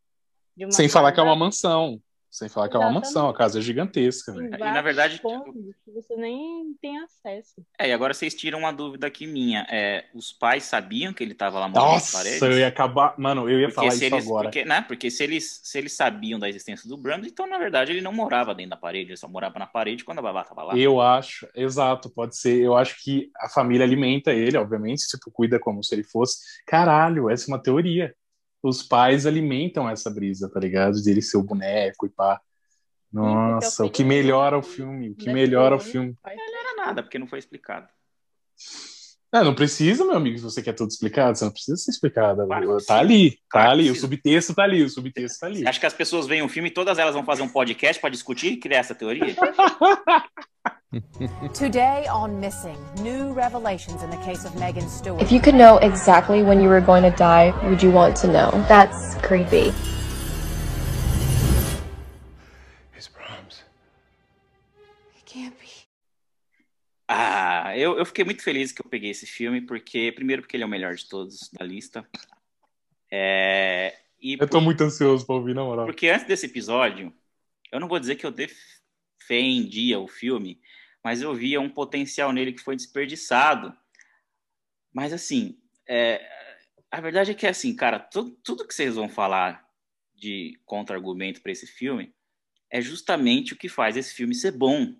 Sem 0.70 0.88
falar 0.88 1.12
que 1.12 1.18
é 1.18 1.22
uma 1.22 1.34
mansão. 1.34 2.00
Sem 2.32 2.48
falar 2.48 2.70
que 2.70 2.76
é 2.76 2.78
uma 2.78 2.90
mansão, 2.90 3.28
a 3.28 3.34
casa 3.34 3.58
é 3.58 3.62
gigantesca. 3.62 4.32
E 4.32 4.48
na 4.56 4.80
verdade. 4.80 5.20
que 5.20 5.92
você 5.92 6.16
nem 6.16 6.74
tem 6.80 6.98
acesso. 7.00 7.62
É, 7.78 7.90
e 7.90 7.92
agora 7.92 8.14
vocês 8.14 8.32
tiram 8.34 8.60
uma 8.60 8.72
dúvida 8.72 9.06
aqui 9.06 9.26
minha. 9.26 9.66
É, 9.68 10.06
os 10.14 10.32
pais 10.32 10.64
sabiam 10.64 11.12
que 11.12 11.22
ele 11.22 11.32
estava 11.32 11.60
lá 11.60 11.68
morando 11.68 11.92
Nossa, 11.92 12.16
paredes? 12.16 12.40
eu 12.40 12.58
ia 12.58 12.68
acabar. 12.68 13.14
Mano, 13.18 13.50
eu 13.50 13.60
ia 13.60 13.66
porque 13.66 13.74
falar 13.74 13.88
isso 13.88 14.04
eles, 14.04 14.26
agora. 14.26 14.44
Porque, 14.44 14.64
né, 14.64 14.80
porque 14.80 15.10
se 15.10 15.22
eles, 15.22 15.60
se 15.62 15.76
eles 15.76 15.92
sabiam 15.92 16.38
da 16.38 16.48
existência 16.48 16.88
do 16.88 16.96
Brando, 16.96 17.26
então 17.26 17.46
na 17.46 17.58
verdade 17.58 17.92
ele 17.92 18.00
não 18.00 18.14
morava 18.14 18.54
dentro 18.54 18.70
da 18.70 18.76
parede, 18.78 19.10
ele 19.10 19.18
só 19.18 19.28
morava 19.28 19.58
na 19.58 19.66
parede 19.66 20.02
quando 20.02 20.20
a 20.20 20.22
babá 20.22 20.40
estava 20.40 20.62
lá. 20.62 20.74
Eu 20.74 21.02
acho, 21.02 21.46
exato, 21.54 22.08
pode 22.08 22.34
ser. 22.34 22.58
Eu 22.58 22.74
acho 22.74 22.96
que 23.04 23.30
a 23.36 23.50
família 23.50 23.84
alimenta 23.84 24.32
ele, 24.32 24.56
obviamente, 24.56 25.06
tipo, 25.06 25.30
cuida 25.30 25.60
como 25.60 25.84
se 25.84 25.94
ele 25.94 26.02
fosse. 26.02 26.38
Caralho, 26.66 27.28
essa 27.28 27.44
é 27.44 27.52
uma 27.52 27.62
teoria 27.62 28.14
os 28.62 28.82
pais 28.82 29.26
alimentam 29.26 29.88
essa 29.88 30.10
brisa, 30.10 30.48
tá 30.48 30.60
ligado? 30.60 31.00
De 31.00 31.10
ele 31.10 31.22
ser 31.22 31.36
o 31.36 31.42
boneco 31.42 32.06
e 32.06 32.08
pá. 32.08 32.40
Nossa, 33.12 33.84
o 33.84 33.90
que 33.90 34.02
melhora 34.02 34.56
o 34.56 34.62
filme, 34.62 35.10
o 35.10 35.14
que 35.14 35.30
melhora 35.30 35.76
o 35.76 35.80
filme. 35.80 36.16
Não 36.24 36.34
melhora 36.34 36.76
nada, 36.76 37.02
porque 37.02 37.18
não 37.18 37.26
foi 37.26 37.38
explicado. 37.38 37.88
Não, 39.32 39.44
não 39.44 39.54
precisa, 39.54 40.04
meu 40.04 40.14
amigo, 40.14 40.36
se 40.36 40.44
você 40.44 40.62
quer 40.62 40.74
tudo 40.74 40.90
explicado, 40.90 41.36
você 41.36 41.44
não 41.44 41.52
precisa 41.52 41.76
ser 41.76 41.90
explicado. 41.90 42.46
Claro 42.46 42.76
tá 42.84 42.98
ali, 42.98 43.30
tá 43.30 43.36
claro 43.48 43.70
ali, 43.70 43.90
o 43.90 43.94
subtexto 43.94 44.54
tá 44.54 44.62
ali, 44.62 44.82
o 44.82 44.90
subtexto 44.90 45.40
tá 45.40 45.46
ali. 45.46 45.66
Acho 45.66 45.80
que 45.80 45.86
as 45.86 45.94
pessoas 45.94 46.26
veem 46.26 46.42
o 46.42 46.48
filme 46.48 46.68
e 46.68 46.72
todas 46.72 46.98
elas 46.98 47.14
vão 47.14 47.24
fazer 47.24 47.42
um 47.42 47.48
podcast 47.48 47.98
para 47.98 48.10
discutir 48.10 48.52
e 48.52 48.56
criar 48.58 48.80
essa 48.80 48.94
teoria? 48.94 49.34
Today 51.54 52.06
on 52.08 52.38
Missing, 52.38 52.76
new 53.00 53.32
revelations 53.32 54.02
in 54.02 54.10
the 54.10 54.18
case 54.18 54.44
of 54.44 54.54
Megan 54.56 54.86
Stewart. 54.86 55.22
If 55.22 55.32
you 55.32 55.40
could 55.40 55.54
know 55.54 55.78
exactly 55.78 56.42
when 56.42 56.60
you 56.60 56.68
were 56.68 56.82
going 56.82 57.02
to 57.02 57.16
die, 57.16 57.54
would 57.66 57.82
you 57.82 57.90
want 57.90 58.14
to 58.18 58.26
know? 58.26 58.50
That's 58.68 59.14
creepy. 59.22 59.72
His 62.92 63.08
proms. 63.08 63.62
It 65.16 65.24
can't 65.24 65.58
be. 65.58 65.66
Ah, 67.08 67.74
eu, 67.74 67.96
eu 67.96 68.04
fiquei 68.04 68.26
muito 68.26 68.42
feliz 68.42 68.70
que 68.70 68.82
eu 68.82 68.90
peguei 68.90 69.12
esse 69.12 69.24
filme, 69.24 69.62
porque, 69.62 70.12
primeiro, 70.12 70.42
porque 70.42 70.58
ele 70.58 70.64
é 70.64 70.66
o 70.66 70.68
melhor 70.68 70.94
de 70.94 71.08
todos 71.08 71.48
da 71.54 71.64
lista. 71.64 72.06
É, 73.10 73.96
e 74.20 74.34
eu 74.34 74.40
tô 74.40 74.58
por, 74.58 74.60
muito 74.60 74.84
ansioso 74.84 75.24
pra 75.24 75.36
ouvir, 75.36 75.54
na 75.54 75.64
moral. 75.64 75.86
Porque 75.86 76.10
antes 76.10 76.26
desse 76.26 76.44
episódio, 76.44 77.10
eu 77.72 77.80
não 77.80 77.88
vou 77.88 77.98
dizer 77.98 78.16
que 78.16 78.26
eu 78.26 78.30
defendia 78.30 79.98
o 79.98 80.06
filme, 80.06 80.60
mas 81.04 81.20
eu 81.20 81.34
via 81.34 81.60
um 81.60 81.68
potencial 81.68 82.32
nele 82.32 82.52
que 82.52 82.60
foi 82.60 82.76
desperdiçado. 82.76 83.76
Mas, 84.92 85.12
assim, 85.12 85.58
é, 85.88 86.24
a 86.90 87.00
verdade 87.00 87.30
é 87.30 87.34
que, 87.34 87.46
assim, 87.46 87.74
cara, 87.74 87.98
tudo, 87.98 88.30
tudo 88.42 88.66
que 88.66 88.74
vocês 88.74 88.94
vão 88.94 89.08
falar 89.08 89.66
de 90.14 90.60
contra-argumento 90.64 91.40
para 91.40 91.52
esse 91.52 91.66
filme 91.66 92.14
é 92.70 92.80
justamente 92.80 93.52
o 93.52 93.56
que 93.56 93.68
faz 93.68 93.96
esse 93.96 94.14
filme 94.14 94.34
ser 94.34 94.52
bom. 94.52 94.94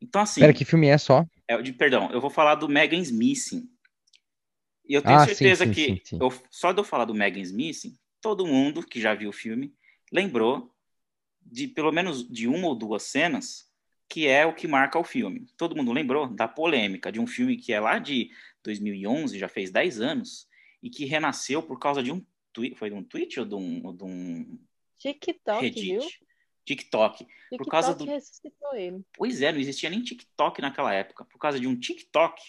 Então, 0.00 0.22
assim. 0.22 0.40
Pera, 0.40 0.54
que 0.54 0.64
filme 0.64 0.88
é 0.88 0.96
só? 0.96 1.24
É, 1.46 1.60
de, 1.60 1.72
perdão, 1.72 2.10
eu 2.10 2.20
vou 2.20 2.30
falar 2.30 2.54
do 2.54 2.68
Megan's 2.68 3.10
Missing. 3.10 3.68
E 4.88 4.94
eu 4.94 5.02
tenho 5.02 5.18
ah, 5.18 5.26
certeza 5.26 5.64
sim, 5.66 5.72
sim, 5.72 5.96
que 5.96 6.02
sim, 6.04 6.18
eu, 6.20 6.32
só 6.50 6.72
de 6.72 6.80
eu 6.80 6.84
falar 6.84 7.04
do 7.04 7.14
Megan's 7.14 7.52
Missing, 7.52 7.96
todo 8.20 8.46
mundo 8.46 8.84
que 8.84 9.00
já 9.00 9.14
viu 9.14 9.30
o 9.30 9.32
filme 9.32 9.72
lembrou 10.12 10.74
de 11.40 11.68
pelo 11.68 11.92
menos 11.92 12.28
de 12.28 12.48
uma 12.48 12.66
ou 12.66 12.74
duas 12.74 13.04
cenas 13.04 13.69
que 14.10 14.26
é 14.26 14.44
o 14.44 14.52
que 14.52 14.66
marca 14.66 14.98
o 14.98 15.04
filme. 15.04 15.46
Todo 15.56 15.76
mundo 15.76 15.92
lembrou 15.92 16.26
da 16.26 16.48
polêmica 16.48 17.12
de 17.12 17.20
um 17.20 17.28
filme 17.28 17.56
que 17.56 17.72
é 17.72 17.78
lá 17.78 18.00
de 18.00 18.28
2011, 18.64 19.38
já 19.38 19.48
fez 19.48 19.70
10 19.70 20.00
anos, 20.00 20.48
e 20.82 20.90
que 20.90 21.04
renasceu 21.04 21.62
por 21.62 21.78
causa 21.78 22.02
de 22.02 22.10
um 22.10 22.20
tweet, 22.52 22.74
foi 22.74 22.90
de 22.90 22.96
um 22.96 23.04
tweet 23.04 23.38
ou 23.38 23.46
de 23.46 23.54
um, 23.54 23.86
ou 23.86 23.92
de 23.92 24.02
um 24.02 24.58
TikTok, 24.98 25.62
Reddit? 25.62 25.86
viu? 25.86 26.00
TikTok. 26.64 27.18
TikTok 27.18 27.56
por 27.56 27.66
causa 27.68 27.94
do... 27.94 28.04
ressuscitou 28.04 28.74
ele. 28.74 29.04
Pois 29.16 29.40
é, 29.40 29.52
não 29.52 29.60
existia 29.60 29.88
nem 29.88 30.02
TikTok 30.02 30.60
naquela 30.60 30.92
época. 30.92 31.24
Por 31.24 31.38
causa 31.38 31.60
de 31.60 31.68
um 31.68 31.78
TikTok, 31.78 32.42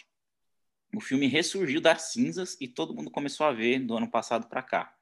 o 0.95 0.99
filme 0.99 1.27
ressurgiu 1.27 1.79
das 1.79 2.11
cinzas 2.11 2.57
e 2.59 2.67
todo 2.67 2.95
mundo 2.95 3.11
começou 3.11 3.45
a 3.45 3.51
ver 3.51 3.79
do 3.79 3.95
ano 3.95 4.09
passado 4.09 4.47
para 4.49 4.63
cá. 4.63 4.95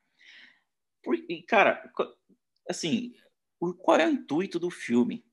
Por... 1.01 1.15
E, 1.15 1.41
cara, 1.43 1.89
assim, 2.67 3.13
qual 3.81 3.97
é 3.97 4.05
o 4.05 4.11
intuito 4.11 4.59
do 4.59 4.69
filme? 4.69 5.25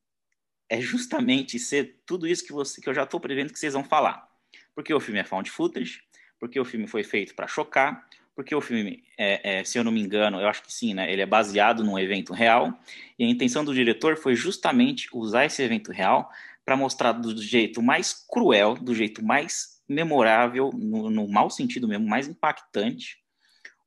É 0.69 0.81
justamente 0.81 1.59
ser 1.59 2.01
tudo 2.05 2.27
isso 2.27 2.45
que, 2.45 2.53
você, 2.53 2.81
que 2.81 2.89
eu 2.89 2.95
já 2.95 3.05
estou 3.05 3.21
prevendo 3.21 3.53
que 3.53 3.59
vocês 3.59 3.75
vão 3.75 3.85
falar. 3.85 4.29
Porque 4.75 4.93
o 4.93 5.01
filme 5.01 5.21
é 5.21 5.25
found 5.25 5.51
footage, 5.51 6.03
porque 6.39 6.59
o 6.59 6.65
filme 6.65 6.87
foi 6.87 7.03
feito 7.03 7.35
para 7.35 7.47
chocar, 7.47 8.07
porque 8.35 8.55
o 8.55 8.61
filme, 8.61 9.03
é, 9.17 9.61
é, 9.61 9.65
se 9.65 9.79
eu 9.79 9.85
não 9.85 9.91
me 9.91 10.01
engano, 10.01 10.39
eu 10.39 10.47
acho 10.47 10.63
que 10.63 10.73
sim, 10.73 10.93
né? 10.93 11.11
Ele 11.11 11.23
é 11.23 11.27
baseado 11.27 11.83
num 11.83 11.99
evento 11.99 12.35
real 12.35 12.79
e 13.19 13.25
a 13.25 13.29
intenção 13.29 13.65
do 13.65 13.73
diretor 13.73 14.17
foi 14.19 14.35
justamente 14.35 15.09
usar 15.13 15.47
esse 15.47 15.63
evento 15.63 15.91
real 15.91 16.31
para 16.63 16.77
mostrar 16.77 17.13
do 17.13 17.41
jeito 17.41 17.81
mais 17.81 18.13
cruel, 18.13 18.75
do 18.75 18.95
jeito 18.95 19.25
mais 19.25 19.81
memorável, 19.89 20.71
no, 20.75 21.09
no 21.09 21.29
mau 21.29 21.49
sentido 21.49 21.89
mesmo, 21.89 22.07
mais 22.07 22.29
impactante, 22.29 23.19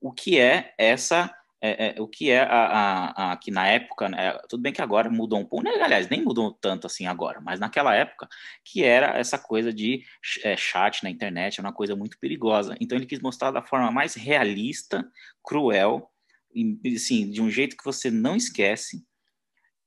o 0.01 0.11
que 0.11 0.39
é 0.39 0.73
essa 0.77 1.31
é, 1.61 1.97
é, 1.97 2.01
o 2.01 2.07
que 2.07 2.29
é 2.31 2.39
a, 2.39 2.45
a, 2.45 3.31
a, 3.31 3.37
que 3.37 3.51
na 3.51 3.67
época, 3.67 4.07
né, 4.07 4.37
tudo 4.47 4.61
bem 4.61 4.71
que 4.71 4.81
agora 4.81 5.09
mudou 5.09 5.39
um 5.39 5.45
pouco, 5.45 5.63
né, 5.63 5.71
aliás, 5.81 6.07
nem 6.09 6.23
mudou 6.23 6.53
tanto 6.53 6.87
assim 6.87 7.05
agora, 7.05 7.41
mas 7.41 7.59
naquela 7.59 7.93
época, 7.93 8.27
que 8.63 8.83
era 8.83 9.17
essa 9.17 9.37
coisa 9.37 9.73
de 9.73 10.03
é, 10.43 10.55
chat 10.55 11.03
na 11.03 11.09
internet, 11.09 11.59
é 11.59 11.63
uma 11.63 11.73
coisa 11.73 11.95
muito 11.95 12.17
perigosa. 12.19 12.75
Então 12.79 12.97
ele 12.97 13.05
quis 13.05 13.19
mostrar 13.19 13.51
da 13.51 13.61
forma 13.61 13.91
mais 13.91 14.15
realista, 14.15 15.05
cruel, 15.43 16.09
e, 16.53 16.79
assim, 16.95 17.29
de 17.29 17.41
um 17.41 17.49
jeito 17.49 17.77
que 17.77 17.85
você 17.85 18.09
não 18.09 18.35
esquece. 18.35 19.05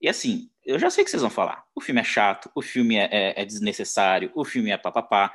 E 0.00 0.08
assim, 0.08 0.50
eu 0.64 0.78
já 0.78 0.90
sei 0.90 1.02
o 1.02 1.04
que 1.04 1.10
vocês 1.10 1.22
vão 1.22 1.30
falar. 1.30 1.64
O 1.74 1.80
filme 1.80 2.00
é 2.00 2.04
chato, 2.04 2.50
o 2.54 2.62
filme 2.62 2.96
é, 2.96 3.08
é, 3.10 3.42
é 3.42 3.44
desnecessário, 3.44 4.30
o 4.34 4.44
filme 4.44 4.70
é 4.70 4.76
papapá. 4.76 5.32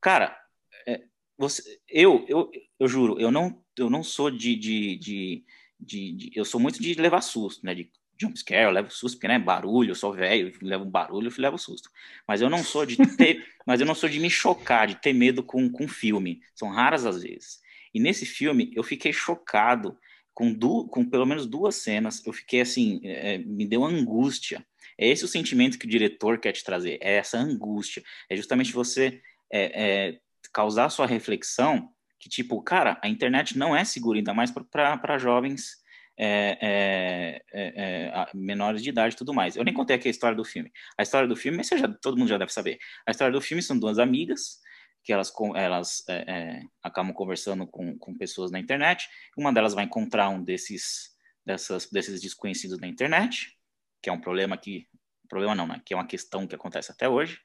Cara, 0.00 0.38
é, 0.86 1.02
você, 1.36 1.80
eu, 1.88 2.24
eu, 2.28 2.50
eu 2.78 2.88
juro, 2.88 3.20
eu 3.20 3.30
não, 3.30 3.62
eu 3.78 3.90
não 3.90 4.02
sou 4.02 4.30
de, 4.30 4.56
de, 4.56 4.96
de 4.96 5.44
de, 5.84 6.12
de, 6.12 6.30
eu 6.34 6.44
sou 6.44 6.60
muito 6.60 6.80
de 6.80 6.94
levar 6.94 7.20
susto, 7.20 7.64
né? 7.64 7.74
De 7.74 7.90
jumpscare, 8.20 8.64
eu 8.64 8.70
levo 8.70 8.90
susto, 8.90 9.16
porque, 9.16 9.28
né, 9.28 9.38
barulho, 9.38 9.90
eu 9.90 9.94
sou 9.94 10.12
velho, 10.12 10.52
levo 10.62 10.84
um 10.84 10.90
barulho, 10.90 11.28
eu 11.28 11.42
levo 11.42 11.58
susto. 11.58 11.90
Mas 12.26 12.40
eu 12.40 12.48
não 12.48 12.62
sou 12.62 12.86
de 12.86 12.96
ter, 13.16 13.44
mas 13.66 13.80
eu 13.80 13.86
não 13.86 13.94
sou 13.94 14.08
de 14.08 14.20
me 14.20 14.30
chocar, 14.30 14.86
de 14.86 14.96
ter 14.96 15.12
medo 15.12 15.42
com, 15.42 15.68
com 15.70 15.88
filme. 15.88 16.40
São 16.54 16.68
raras 16.68 17.04
as 17.04 17.22
vezes. 17.22 17.60
E 17.92 18.00
nesse 18.00 18.26
filme, 18.26 18.72
eu 18.74 18.82
fiquei 18.82 19.12
chocado 19.12 19.96
com, 20.32 20.52
du, 20.52 20.86
com 20.88 21.04
pelo 21.04 21.26
menos 21.26 21.46
duas 21.46 21.76
cenas. 21.76 22.24
Eu 22.26 22.32
fiquei 22.32 22.60
assim, 22.60 23.00
é, 23.04 23.38
me 23.38 23.66
deu 23.66 23.84
angústia. 23.84 24.64
É 24.98 25.08
esse 25.08 25.24
o 25.24 25.28
sentimento 25.28 25.78
que 25.78 25.86
o 25.86 25.90
diretor 25.90 26.38
quer 26.38 26.52
te 26.52 26.64
trazer, 26.64 26.98
é 27.00 27.16
essa 27.16 27.38
angústia. 27.38 28.02
É 28.28 28.36
justamente 28.36 28.72
você 28.72 29.20
é, 29.50 30.08
é, 30.08 30.18
causar 30.52 30.88
sua 30.88 31.06
reflexão 31.06 31.93
que, 32.24 32.30
tipo, 32.30 32.62
cara, 32.62 32.98
a 33.02 33.08
internet 33.08 33.58
não 33.58 33.76
é 33.76 33.84
segura, 33.84 34.16
ainda 34.16 34.32
mais 34.32 34.50
para 34.50 35.18
jovens 35.18 35.76
é, 36.18 36.56
é, 36.58 37.42
é, 37.52 38.06
é 38.06 38.26
menores 38.32 38.82
de 38.82 38.88
idade 38.88 39.14
e 39.14 39.18
tudo 39.18 39.34
mais. 39.34 39.56
Eu 39.56 39.62
nem 39.62 39.74
contei 39.74 39.94
aqui 39.94 40.08
a 40.08 40.10
história 40.10 40.34
do 40.34 40.42
filme. 40.42 40.72
A 40.96 41.02
história 41.02 41.28
do 41.28 41.36
filme, 41.36 41.62
já, 41.62 41.86
todo 41.86 42.16
mundo 42.16 42.28
já 42.28 42.38
deve 42.38 42.50
saber. 42.50 42.78
A 43.06 43.10
história 43.10 43.30
do 43.30 43.42
filme 43.42 43.62
são 43.62 43.78
duas 43.78 43.98
amigas 43.98 44.58
que 45.02 45.12
elas, 45.12 45.30
elas 45.54 46.02
é, 46.08 46.14
é, 46.26 46.62
acabam 46.82 47.12
conversando 47.12 47.66
com, 47.66 47.98
com 47.98 48.16
pessoas 48.16 48.50
na 48.50 48.58
internet. 48.58 49.06
Uma 49.36 49.52
delas 49.52 49.74
vai 49.74 49.84
encontrar 49.84 50.30
um 50.30 50.42
desses, 50.42 51.14
dessas, 51.44 51.90
desses 51.90 52.22
desconhecidos 52.22 52.80
na 52.80 52.86
internet, 52.86 53.54
que 54.00 54.08
é 54.08 54.12
um 54.12 54.20
problema 54.20 54.56
que. 54.56 54.88
Problema 55.28 55.54
não, 55.54 55.66
né? 55.66 55.82
Que 55.84 55.92
é 55.92 55.96
uma 55.96 56.06
questão 56.06 56.46
que 56.46 56.54
acontece 56.54 56.90
até 56.90 57.06
hoje. 57.06 57.38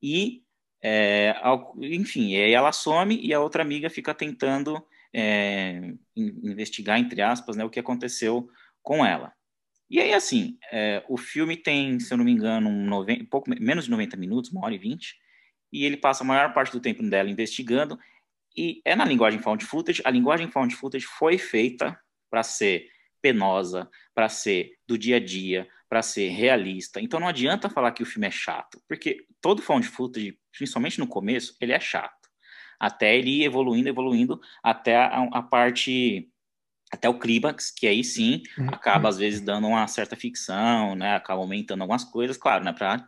E 0.00 0.44
é, 0.82 1.34
enfim, 1.80 2.34
aí 2.36 2.52
ela 2.52 2.72
some 2.72 3.18
e 3.20 3.34
a 3.34 3.40
outra 3.40 3.62
amiga 3.62 3.90
fica 3.90 4.14
tentando 4.14 4.84
é, 5.12 5.94
investigar, 6.16 6.98
entre 6.98 7.20
aspas, 7.20 7.56
né, 7.56 7.64
o 7.64 7.70
que 7.70 7.80
aconteceu 7.80 8.48
com 8.82 9.04
ela. 9.04 9.32
E 9.90 10.00
aí, 10.00 10.12
assim, 10.12 10.58
é, 10.70 11.02
o 11.08 11.16
filme 11.16 11.56
tem, 11.56 11.98
se 11.98 12.12
eu 12.12 12.18
não 12.18 12.24
me 12.24 12.32
engano, 12.32 12.68
um 12.68 12.84
90, 12.86 13.24
pouco 13.24 13.50
menos 13.50 13.86
de 13.86 13.90
90 13.90 14.16
minutos, 14.16 14.50
uma 14.50 14.64
hora 14.64 14.74
e 14.74 14.78
vinte, 14.78 15.16
e 15.72 15.84
ele 15.84 15.96
passa 15.96 16.22
a 16.22 16.26
maior 16.26 16.52
parte 16.52 16.72
do 16.72 16.80
tempo 16.80 17.02
dela 17.08 17.30
investigando, 17.30 17.98
e 18.56 18.82
é 18.84 18.94
na 18.94 19.04
linguagem 19.04 19.40
found 19.40 19.64
footage. 19.64 20.02
A 20.04 20.10
linguagem 20.10 20.50
found 20.50 20.74
footage 20.74 21.06
foi 21.06 21.38
feita 21.38 21.98
para 22.30 22.42
ser 22.42 22.88
penosa, 23.20 23.88
para 24.14 24.28
ser 24.28 24.72
do 24.86 24.98
dia 24.98 25.16
a 25.16 25.20
dia, 25.20 25.68
para 25.88 26.02
ser 26.02 26.28
realista. 26.28 27.00
Então 27.00 27.18
não 27.18 27.28
adianta 27.28 27.70
falar 27.70 27.92
que 27.92 28.02
o 28.02 28.06
filme 28.06 28.26
é 28.26 28.30
chato, 28.30 28.80
porque 28.88 29.24
todo 29.40 29.62
found 29.62 29.86
footage, 29.86 30.38
principalmente 30.52 30.98
no 30.98 31.06
começo, 31.06 31.56
ele 31.60 31.72
é 31.72 31.80
chato. 31.80 32.16
Até 32.78 33.16
ele 33.16 33.40
ir 33.40 33.44
evoluindo, 33.44 33.88
evoluindo, 33.88 34.40
até 34.62 34.96
a, 34.96 35.28
a 35.32 35.42
parte 35.42 36.30
até 36.90 37.06
o 37.08 37.18
clímax, 37.18 37.70
que 37.70 37.86
aí 37.86 38.02
sim 38.02 38.42
uhum. 38.56 38.68
acaba 38.68 39.10
às 39.10 39.18
vezes 39.18 39.42
dando 39.42 39.68
uma 39.68 39.86
certa 39.86 40.16
ficção, 40.16 40.94
né? 40.94 41.16
Acaba 41.16 41.40
aumentando 41.40 41.82
algumas 41.82 42.04
coisas, 42.04 42.36
claro, 42.36 42.64
né? 42.64 42.72
Para 42.72 43.06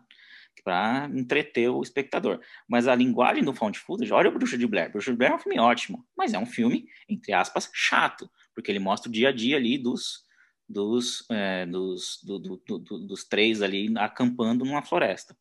para 0.63 1.09
entreter 1.15 1.71
o 1.71 1.83
espectador. 1.83 2.39
Mas 2.69 2.87
a 2.87 2.95
linguagem 2.95 3.43
do 3.43 3.55
found 3.55 3.79
footage, 3.79 4.13
olha 4.13 4.29
o 4.29 4.33
Bruxa 4.33 4.59
de 4.59 4.67
Blair. 4.67 4.91
Bruxa 4.91 5.11
de 5.11 5.17
Blair 5.17 5.33
é 5.33 5.35
um 5.37 5.39
filme 5.39 5.59
ótimo, 5.59 6.05
mas 6.15 6.35
é 6.35 6.39
um 6.39 6.45
filme, 6.45 6.87
entre 7.09 7.33
aspas, 7.33 7.71
chato, 7.73 8.31
porque 8.61 8.71
ele 8.71 8.79
mostra 8.79 9.09
o 9.09 9.13
dia 9.13 9.31
a 9.31 9.33
dia 9.33 9.57
ali 9.57 9.79
dos, 9.79 10.25
dos, 10.69 11.25
é, 11.31 11.67
dos, 11.67 12.21
do, 12.23 12.39
do, 12.39 12.57
do, 12.79 12.99
dos 13.07 13.25
três 13.25 13.63
ali 13.63 13.93
acampando 13.97 14.65
numa 14.65 14.83
floresta. 14.83 15.37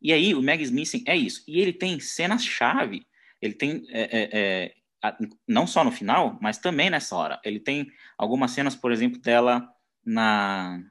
E 0.00 0.12
aí, 0.12 0.34
o 0.34 0.42
Meg 0.42 0.62
Smith 0.62 1.02
é 1.06 1.16
isso. 1.16 1.42
E 1.46 1.60
ele 1.60 1.72
tem 1.72 1.98
cenas-chave. 1.98 3.06
Ele 3.40 3.54
tem, 3.54 3.86
é, 3.88 4.02
é, 4.02 4.74
é 5.02 5.16
não 5.48 5.66
só 5.66 5.82
no 5.82 5.92
final, 5.92 6.38
mas 6.42 6.58
também 6.58 6.90
nessa 6.90 7.16
hora. 7.16 7.40
Ele 7.44 7.58
tem 7.58 7.90
algumas 8.18 8.50
cenas, 8.50 8.74
por 8.74 8.92
exemplo, 8.92 9.20
dela 9.20 9.66
na. 10.04 10.82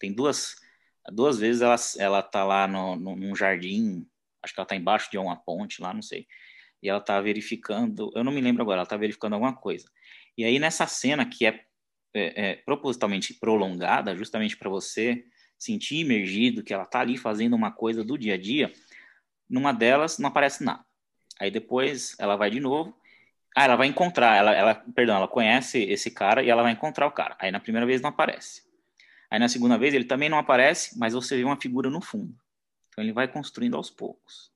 Tem 0.00 0.12
duas. 0.12 0.56
Duas 1.12 1.38
vezes 1.38 1.62
ela, 1.62 1.76
ela 1.98 2.22
tá 2.22 2.42
lá 2.42 2.66
no, 2.66 2.96
no, 2.96 3.14
num 3.14 3.36
jardim. 3.36 4.06
Acho 4.42 4.54
que 4.54 4.60
ela 4.60 4.66
tá 4.66 4.74
embaixo 4.74 5.10
de 5.10 5.18
uma 5.18 5.36
ponte 5.36 5.80
lá, 5.80 5.94
não 5.94 6.02
sei. 6.02 6.26
E 6.82 6.88
ela 6.88 7.00
tá 7.00 7.20
verificando. 7.20 8.10
Eu 8.14 8.24
não 8.24 8.32
me 8.32 8.40
lembro 8.40 8.62
agora, 8.62 8.80
ela 8.80 8.86
tá 8.86 8.96
verificando 8.96 9.34
alguma 9.34 9.54
coisa. 9.54 9.88
E 10.36 10.44
aí, 10.44 10.58
nessa 10.58 10.86
cena, 10.86 11.24
que 11.24 11.46
é 11.46 11.66
é, 12.16 12.50
é, 12.50 12.54
propositalmente 12.56 13.34
prolongada, 13.34 14.16
justamente 14.16 14.56
para 14.56 14.70
você 14.70 15.22
sentir 15.58 15.96
imergido 15.96 16.62
que 16.62 16.72
ela 16.72 16.84
está 16.84 17.00
ali 17.00 17.18
fazendo 17.18 17.54
uma 17.54 17.70
coisa 17.70 18.02
do 18.02 18.16
dia 18.16 18.34
a 18.34 18.38
dia, 18.38 18.72
numa 19.48 19.70
delas 19.70 20.18
não 20.18 20.28
aparece 20.28 20.64
nada. 20.64 20.82
Aí 21.38 21.50
depois 21.50 22.16
ela 22.18 22.34
vai 22.34 22.50
de 22.50 22.58
novo, 22.58 22.98
ah, 23.54 23.64
ela 23.64 23.76
vai 23.76 23.86
encontrar, 23.86 24.34
ela, 24.34 24.54
ela, 24.54 24.74
perdão, 24.94 25.16
ela 25.16 25.28
conhece 25.28 25.82
esse 25.82 26.10
cara 26.10 26.42
e 26.42 26.48
ela 26.48 26.62
vai 26.62 26.72
encontrar 26.72 27.06
o 27.06 27.12
cara. 27.12 27.36
Aí 27.38 27.50
na 27.50 27.60
primeira 27.60 27.86
vez 27.86 28.00
não 28.00 28.08
aparece. 28.08 28.62
Aí 29.30 29.38
na 29.38 29.48
segunda 29.48 29.76
vez 29.76 29.92
ele 29.92 30.04
também 30.04 30.30
não 30.30 30.38
aparece, 30.38 30.98
mas 30.98 31.12
você 31.12 31.36
vê 31.36 31.44
uma 31.44 31.60
figura 31.60 31.90
no 31.90 32.00
fundo. 32.00 32.34
Então 32.88 33.04
ele 33.04 33.12
vai 33.12 33.28
construindo 33.28 33.76
aos 33.76 33.90
poucos. 33.90 34.50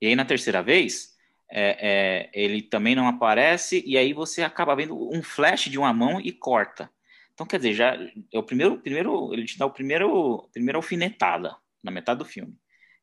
E 0.00 0.06
aí 0.08 0.16
na 0.16 0.24
terceira 0.24 0.64
vez, 0.64 1.16
é, 1.50 2.30
é, 2.30 2.30
ele 2.32 2.62
também 2.62 2.94
não 2.94 3.08
aparece, 3.08 3.82
e 3.86 3.96
aí 3.96 4.12
você 4.12 4.42
acaba 4.42 4.76
vendo 4.76 5.08
um 5.12 5.22
flash 5.22 5.64
de 5.64 5.78
uma 5.78 5.92
mão 5.92 6.20
e 6.20 6.32
corta. 6.32 6.90
Então, 7.32 7.46
quer 7.46 7.58
dizer, 7.58 7.74
já 7.74 7.94
é 8.32 8.38
o 8.38 8.42
primeiro, 8.42 8.78
primeiro 8.78 9.32
ele 9.32 9.44
te 9.44 9.58
dá 9.58 9.64
o 9.64 9.70
primeiro, 9.70 10.48
primeira 10.52 10.78
alfinetada 10.78 11.56
na 11.82 11.90
metade 11.90 12.18
do 12.18 12.24
filme. 12.24 12.56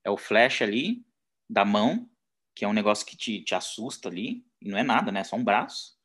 É 0.03 0.09
o 0.09 0.17
flash 0.17 0.61
ali 0.61 1.03
da 1.49 1.63
mão, 1.63 2.09
que 2.53 2.65
é 2.65 2.67
um 2.67 2.73
negócio 2.73 3.05
que 3.05 3.17
te, 3.17 3.41
te 3.41 3.55
assusta 3.55 4.09
ali, 4.09 4.45
e 4.61 4.69
não 4.69 4.77
é 4.77 4.83
nada, 4.83 5.11
né? 5.11 5.21
É 5.21 5.23
só 5.23 5.35
um 5.35 5.43
braço. 5.43 5.95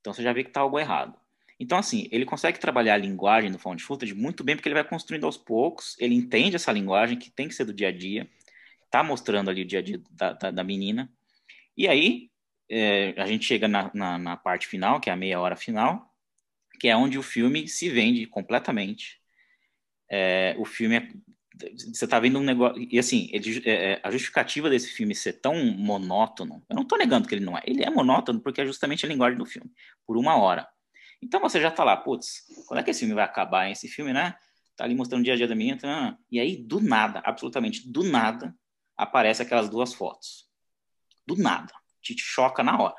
Então 0.00 0.12
você 0.12 0.22
já 0.22 0.32
vê 0.32 0.44
que 0.44 0.50
tá 0.50 0.60
algo 0.60 0.78
errado. 0.78 1.18
Então, 1.58 1.76
assim, 1.76 2.08
ele 2.10 2.24
consegue 2.24 2.58
trabalhar 2.58 2.94
a 2.94 2.96
linguagem 2.96 3.52
do 3.52 3.58
found 3.58 3.82
footage 3.82 4.14
muito 4.14 4.42
bem, 4.42 4.56
porque 4.56 4.66
ele 4.68 4.74
vai 4.74 4.84
construindo 4.84 5.26
aos 5.26 5.36
poucos, 5.36 5.94
ele 5.98 6.14
entende 6.14 6.56
essa 6.56 6.72
linguagem 6.72 7.18
que 7.18 7.30
tem 7.30 7.48
que 7.48 7.54
ser 7.54 7.66
do 7.66 7.74
dia 7.74 7.88
a 7.88 7.92
dia, 7.92 8.26
tá 8.90 9.02
mostrando 9.02 9.50
ali 9.50 9.62
o 9.62 9.66
dia 9.66 9.80
a 9.80 9.82
dia 9.82 10.02
da, 10.10 10.32
da, 10.32 10.50
da 10.50 10.64
menina. 10.64 11.12
E 11.80 11.88
aí, 11.88 12.30
é, 12.68 13.14
a 13.16 13.26
gente 13.26 13.46
chega 13.46 13.66
na, 13.66 13.90
na, 13.94 14.18
na, 14.18 14.36
parte 14.36 14.66
final, 14.66 15.00
que 15.00 15.08
é 15.08 15.14
a 15.14 15.16
meia 15.16 15.40
hora 15.40 15.56
final, 15.56 16.12
que 16.78 16.88
é 16.88 16.94
onde 16.94 17.18
o 17.18 17.22
filme 17.22 17.66
se 17.66 17.88
vende 17.88 18.26
completamente. 18.26 19.18
É, 20.06 20.54
o 20.58 20.66
filme 20.66 20.96
é, 20.96 21.08
Você 21.90 22.06
tá 22.06 22.20
vendo 22.20 22.38
um 22.38 22.42
negócio. 22.42 22.86
E 22.90 22.98
assim, 22.98 23.30
ele, 23.32 23.62
é, 23.64 23.92
é, 23.92 24.00
a 24.02 24.10
justificativa 24.10 24.68
desse 24.68 24.88
filme 24.90 25.14
ser 25.14 25.40
tão 25.40 25.54
monótono, 25.72 26.62
eu 26.68 26.76
não 26.76 26.84
tô 26.84 26.98
negando 26.98 27.26
que 27.26 27.34
ele 27.34 27.46
não 27.46 27.56
é. 27.56 27.62
Ele 27.64 27.82
é 27.82 27.88
monótono 27.88 28.40
porque 28.40 28.60
é 28.60 28.66
justamente 28.66 29.06
a 29.06 29.08
linguagem 29.08 29.38
do 29.38 29.46
filme, 29.46 29.72
por 30.06 30.18
uma 30.18 30.36
hora. 30.36 30.68
Então 31.22 31.40
você 31.40 31.62
já 31.62 31.70
tá 31.70 31.82
lá, 31.82 31.96
putz, 31.96 32.44
quando 32.66 32.80
é 32.80 32.82
que 32.82 32.90
esse 32.90 33.00
filme 33.00 33.14
vai 33.14 33.24
acabar? 33.24 33.70
Esse 33.70 33.88
filme, 33.88 34.12
né? 34.12 34.34
Tá 34.76 34.84
ali 34.84 34.94
mostrando 34.94 35.22
o 35.22 35.24
dia 35.24 35.32
a 35.32 35.36
dia 35.36 35.48
da 35.48 35.54
minha. 35.54 35.78
Tá... 35.78 36.14
E 36.30 36.38
aí, 36.38 36.58
do 36.58 36.78
nada, 36.78 37.22
absolutamente 37.24 37.90
do 37.90 38.02
nada, 38.04 38.54
aparece 38.98 39.40
aquelas 39.40 39.70
duas 39.70 39.94
fotos. 39.94 40.49
Do 41.30 41.40
nada. 41.40 41.72
Te 42.02 42.18
choca 42.18 42.62
na 42.62 42.76
hora. 42.76 42.96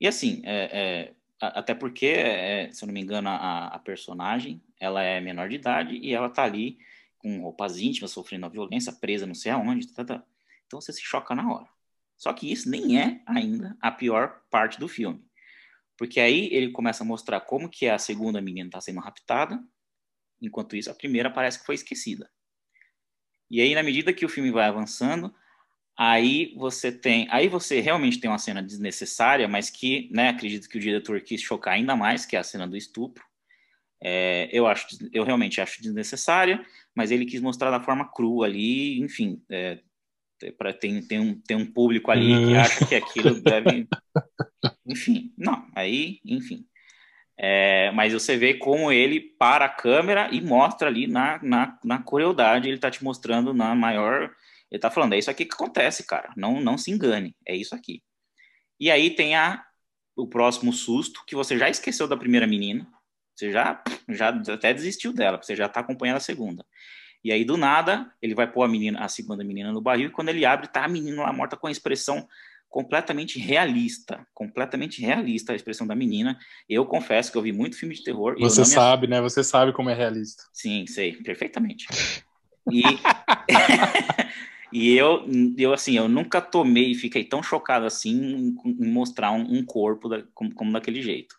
E 0.00 0.08
assim, 0.08 0.42
é, 0.44 0.64
é, 0.72 1.14
até 1.40 1.74
porque, 1.74 2.06
é, 2.06 2.72
se 2.72 2.82
eu 2.82 2.88
não 2.88 2.92
me 2.92 3.00
engano, 3.00 3.28
a, 3.28 3.68
a, 3.68 3.78
personagem, 3.78 4.60
ela 4.80 5.00
é 5.00 5.20
menor 5.20 5.48
de 5.48 5.54
idade 5.54 5.94
e 5.96 6.12
ela 6.12 6.28
tá 6.28 6.42
ali 6.42 6.76
com 7.18 7.40
roupas 7.42 7.78
íntimas, 7.78 8.10
sofrendo 8.10 8.46
a 8.46 8.48
violência, 8.48 8.92
presa 8.92 9.28
não 9.28 9.34
sei 9.34 9.52
aonde, 9.52 9.86
tá, 9.92 10.04
tá. 10.04 10.24
então 10.66 10.80
você 10.80 10.92
se 10.92 11.02
choca 11.02 11.36
na 11.36 11.48
hora. 11.52 11.68
Só 12.16 12.32
que 12.32 12.50
isso 12.50 12.68
nem 12.68 13.00
é 13.00 13.22
ainda 13.26 13.76
a 13.80 13.92
pior 13.92 14.42
parte 14.50 14.80
do 14.80 14.88
filme. 14.88 15.24
Porque 15.96 16.18
aí 16.18 16.48
ele 16.52 16.72
começa 16.72 17.04
a 17.04 17.06
mostrar 17.06 17.40
como 17.42 17.70
que 17.70 17.88
a 17.88 17.96
segunda 17.96 18.40
menina 18.40 18.68
está 18.68 18.80
sendo 18.80 18.98
raptada, 18.98 19.62
enquanto 20.40 20.74
isso 20.74 20.90
a 20.90 20.94
primeira 20.94 21.30
parece 21.30 21.60
que 21.60 21.66
foi 21.66 21.76
esquecida. 21.76 22.28
E 23.48 23.60
aí, 23.60 23.72
na 23.72 23.84
medida 23.84 24.12
que 24.12 24.24
o 24.24 24.28
filme 24.28 24.50
vai 24.50 24.66
avançando, 24.66 25.32
aí 26.02 26.52
você 26.56 26.90
tem, 26.90 27.28
aí 27.30 27.46
você 27.46 27.78
realmente 27.78 28.18
tem 28.18 28.28
uma 28.28 28.38
cena 28.38 28.60
desnecessária, 28.60 29.46
mas 29.46 29.70
que, 29.70 30.08
né, 30.10 30.30
acredito 30.30 30.68
que 30.68 30.76
o 30.76 30.80
diretor 30.80 31.20
quis 31.20 31.40
chocar 31.40 31.74
ainda 31.74 31.94
mais, 31.94 32.26
que 32.26 32.34
é 32.34 32.40
a 32.40 32.42
cena 32.44 32.66
do 32.66 32.76
estupro. 32.76 33.24
É, 34.02 34.48
eu 34.52 34.66
acho, 34.66 34.88
eu 35.12 35.22
realmente 35.22 35.60
acho 35.60 35.80
desnecessária, 35.80 36.66
mas 36.92 37.12
ele 37.12 37.24
quis 37.24 37.40
mostrar 37.40 37.70
da 37.70 37.80
forma 37.80 38.10
crua 38.10 38.46
ali, 38.46 39.00
enfim, 39.00 39.40
é, 39.48 39.78
para 40.58 40.72
tem, 40.72 41.00
tem, 41.06 41.20
um, 41.20 41.40
tem 41.40 41.56
um 41.56 41.70
público 41.70 42.10
ali 42.10 42.26
que 42.26 42.52
hum. 42.52 42.60
acha 42.60 42.84
que 42.84 42.96
aquilo 42.96 43.40
deve. 43.40 43.86
Enfim, 44.84 45.32
não, 45.38 45.68
aí, 45.72 46.18
enfim. 46.24 46.66
É, 47.38 47.92
mas 47.92 48.12
você 48.12 48.36
vê 48.36 48.54
como 48.54 48.90
ele 48.90 49.20
para 49.20 49.66
a 49.66 49.68
câmera 49.68 50.28
e 50.32 50.40
mostra 50.40 50.88
ali 50.88 51.06
na, 51.06 51.38
na, 51.40 51.78
na 51.84 51.98
crueldade, 52.02 52.68
ele 52.68 52.74
está 52.74 52.90
te 52.90 53.04
mostrando 53.04 53.54
na 53.54 53.72
maior. 53.72 54.34
Ele 54.72 54.78
está 54.78 54.90
falando, 54.90 55.12
é 55.12 55.18
isso 55.18 55.30
aqui 55.30 55.44
que 55.44 55.52
acontece, 55.52 56.06
cara. 56.06 56.32
Não, 56.34 56.58
não 56.58 56.78
se 56.78 56.90
engane, 56.90 57.36
é 57.46 57.54
isso 57.54 57.74
aqui. 57.74 58.02
E 58.80 58.90
aí 58.90 59.10
tem 59.10 59.36
a, 59.36 59.62
o 60.16 60.26
próximo 60.26 60.72
susto, 60.72 61.22
que 61.26 61.36
você 61.36 61.58
já 61.58 61.68
esqueceu 61.68 62.08
da 62.08 62.16
primeira 62.16 62.46
menina, 62.46 62.90
você 63.36 63.52
já, 63.52 63.84
já 64.08 64.30
até 64.30 64.72
desistiu 64.72 65.12
dela, 65.12 65.36
você 65.40 65.54
já 65.54 65.66
está 65.66 65.80
acompanhando 65.80 66.16
a 66.16 66.20
segunda. 66.20 66.64
E 67.22 67.30
aí, 67.30 67.44
do 67.44 67.58
nada, 67.58 68.10
ele 68.22 68.34
vai 68.34 68.50
pôr 68.50 68.62
a 68.62 68.68
menina, 68.68 69.04
a 69.04 69.08
segunda 69.08 69.44
menina 69.44 69.70
no 69.70 69.82
barril, 69.82 70.08
e 70.08 70.10
quando 70.10 70.30
ele 70.30 70.46
abre, 70.46 70.66
tá 70.66 70.86
a 70.86 70.88
menina 70.88 71.22
lá 71.22 71.32
morta 71.34 71.54
com 71.54 71.66
a 71.66 71.70
expressão 71.70 72.26
completamente 72.70 73.38
realista, 73.38 74.26
completamente 74.32 75.02
realista 75.02 75.52
a 75.52 75.56
expressão 75.56 75.86
da 75.86 75.94
menina. 75.94 76.38
Eu 76.66 76.86
confesso 76.86 77.30
que 77.30 77.36
eu 77.36 77.42
vi 77.42 77.52
muito 77.52 77.76
filme 77.76 77.94
de 77.94 78.02
terror. 78.02 78.36
Você 78.40 78.64
sabe, 78.64 79.06
me... 79.06 79.10
né? 79.10 79.20
Você 79.20 79.44
sabe 79.44 79.70
como 79.74 79.90
é 79.90 79.94
realista. 79.94 80.44
Sim, 80.50 80.86
sei, 80.86 81.12
perfeitamente. 81.12 81.86
E, 82.70 82.80
e 84.72 84.96
eu, 84.96 85.26
eu, 85.58 85.72
assim, 85.72 85.96
eu 85.96 86.08
nunca 86.08 86.40
tomei 86.40 86.92
e 86.92 86.94
fiquei 86.94 87.24
tão 87.24 87.42
chocado 87.42 87.84
assim 87.84 88.54
em, 88.64 88.90
mostrar 88.90 89.30
um, 89.32 89.58
um 89.58 89.64
corpo 89.64 90.08
da, 90.08 90.22
como, 90.34 90.54
como, 90.54 90.72
daquele 90.72 91.02
jeito. 91.02 91.36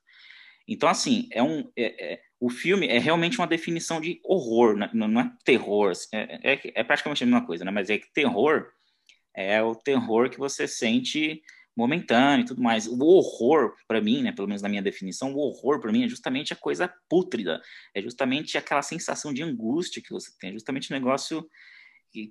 Então, 0.68 0.88
assim, 0.88 1.28
é 1.32 1.42
um, 1.42 1.70
é, 1.76 2.14
é, 2.14 2.22
o 2.40 2.50
filme 2.50 2.88
é 2.88 3.00
realmente 3.00 3.38
uma 3.38 3.48
definição 3.48 4.00
de 4.00 4.20
horror, 4.24 4.78
né? 4.78 4.90
não, 4.94 5.08
não 5.08 5.22
é 5.22 5.32
terror, 5.44 5.92
assim, 5.92 6.08
é, 6.14 6.54
é, 6.54 6.62
é, 6.76 6.84
praticamente 6.84 7.24
a 7.24 7.28
mesma 7.28 7.46
coisa, 7.46 7.66
né? 7.66 7.72
mas 7.72 7.90
é 7.90 7.98
que 7.98 8.14
terror 8.14 8.68
é 9.36 9.62
o 9.62 9.76
terror 9.76 10.30
que 10.30 10.38
você 10.38 10.68
sente 10.68 11.42
momentâneo 11.76 12.44
e 12.44 12.48
tudo 12.48 12.62
mais. 12.62 12.88
O 12.88 13.00
horror, 13.04 13.76
para 13.88 14.00
mim, 14.00 14.22
né, 14.22 14.32
pelo 14.32 14.48
menos 14.48 14.62
na 14.62 14.70
minha 14.70 14.82
definição, 14.82 15.34
o 15.34 15.40
horror 15.40 15.80
para 15.80 15.92
mim 15.92 16.04
é 16.04 16.08
justamente 16.08 16.54
a 16.54 16.56
coisa 16.56 16.94
pútrida, 17.10 17.62
é 17.96 18.02
justamente 18.02 18.58
aquela 18.58 18.82
sensação 18.82 19.34
de 19.34 19.42
angústia 19.42 20.02
que 20.02 20.12
você 20.12 20.32
tem, 20.40 20.52
é 20.52 20.54
justamente 20.54 20.92
o 20.92 20.94
um 20.94 21.00
negócio 21.00 21.48
que, 22.12 22.30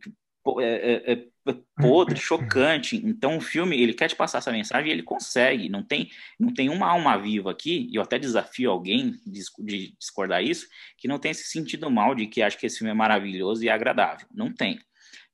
é, 0.59 0.65
é, 0.65 1.13
é, 1.13 1.27
é, 1.49 1.57
podre, 1.77 2.17
chocante. 2.21 2.97
Então 2.97 3.37
o 3.37 3.41
filme 3.41 3.81
ele 3.81 3.95
quer 3.95 4.09
te 4.09 4.17
passar 4.17 4.39
essa 4.39 4.53
mensagem 4.53 4.91
e 4.91 4.93
ele 4.93 5.03
consegue. 5.03 5.69
Não 5.69 5.83
tem, 5.83 6.11
não 6.39 6.53
tem 6.53 6.69
uma 6.69 6.89
alma 6.89 7.17
viva 7.17 7.51
aqui. 7.51 7.89
E 7.91 7.97
eu 7.97 8.03
até 8.03 8.19
desafio 8.19 8.71
alguém 8.71 9.13
de, 9.27 9.43
de 9.59 9.97
discordar 9.99 10.43
isso 10.43 10.67
que 10.97 11.09
não 11.09 11.19
tem 11.19 11.31
esse 11.31 11.45
sentido 11.45 11.91
mal 11.91 12.15
de 12.15 12.27
que 12.27 12.43
acha 12.43 12.57
que 12.57 12.67
esse 12.67 12.79
filme 12.79 12.91
é 12.91 12.95
maravilhoso 12.95 13.65
e 13.65 13.69
agradável. 13.69 14.27
Não 14.33 14.53
tem. 14.53 14.79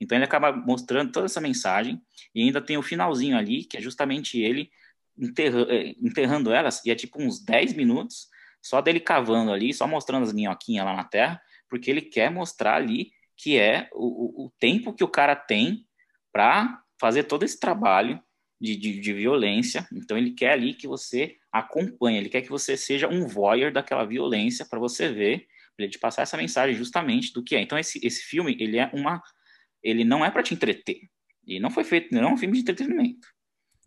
Então 0.00 0.16
ele 0.16 0.24
acaba 0.24 0.52
mostrando 0.52 1.12
toda 1.12 1.26
essa 1.26 1.40
mensagem 1.40 2.00
e 2.34 2.42
ainda 2.42 2.60
tem 2.60 2.76
o 2.76 2.82
finalzinho 2.82 3.36
ali 3.36 3.64
que 3.64 3.76
é 3.76 3.80
justamente 3.80 4.40
ele 4.40 4.70
enterra, 5.16 5.66
é, 5.68 5.94
enterrando 6.00 6.52
elas 6.52 6.84
e 6.84 6.90
é 6.90 6.94
tipo 6.94 7.20
uns 7.20 7.44
10 7.44 7.74
minutos 7.74 8.28
só 8.62 8.80
dele 8.80 9.00
cavando 9.00 9.52
ali, 9.52 9.72
só 9.72 9.86
mostrando 9.86 10.24
as 10.24 10.32
minhoquinhas 10.32 10.84
lá 10.84 10.94
na 10.94 11.04
terra, 11.04 11.40
porque 11.68 11.90
ele 11.90 12.02
quer 12.02 12.30
mostrar 12.30 12.74
ali 12.74 13.10
que 13.38 13.56
é 13.56 13.88
o, 13.92 14.46
o 14.46 14.52
tempo 14.58 14.92
que 14.92 15.04
o 15.04 15.08
cara 15.08 15.36
tem 15.36 15.86
para 16.32 16.82
fazer 17.00 17.22
todo 17.22 17.44
esse 17.44 17.58
trabalho 17.58 18.20
de, 18.60 18.76
de, 18.76 19.00
de, 19.00 19.12
violência. 19.12 19.86
Então 19.92 20.18
ele 20.18 20.32
quer 20.32 20.52
ali 20.52 20.74
que 20.74 20.88
você 20.88 21.36
acompanhe, 21.52 22.18
ele 22.18 22.28
quer 22.28 22.42
que 22.42 22.50
você 22.50 22.76
seja 22.76 23.08
um 23.08 23.26
voyeur 23.26 23.72
daquela 23.72 24.04
violência 24.04 24.66
para 24.68 24.80
você 24.80 25.08
ver, 25.08 25.46
para 25.76 25.84
ele 25.84 25.92
te 25.92 25.98
passar 25.98 26.22
essa 26.22 26.36
mensagem 26.36 26.74
justamente 26.74 27.32
do 27.32 27.42
que 27.42 27.54
é. 27.54 27.60
Então 27.60 27.78
esse, 27.78 28.04
esse 28.04 28.22
filme 28.22 28.56
ele 28.58 28.76
é 28.76 28.90
uma, 28.92 29.22
ele 29.82 30.04
não 30.04 30.24
é 30.24 30.30
para 30.30 30.42
te 30.42 30.52
entreter. 30.52 31.02
Ele 31.46 31.60
não 31.60 31.70
foi 31.70 31.84
feito, 31.84 32.12
não 32.12 32.28
é 32.28 32.32
um 32.32 32.36
filme 32.36 32.54
de 32.54 32.62
entretenimento. 32.62 33.28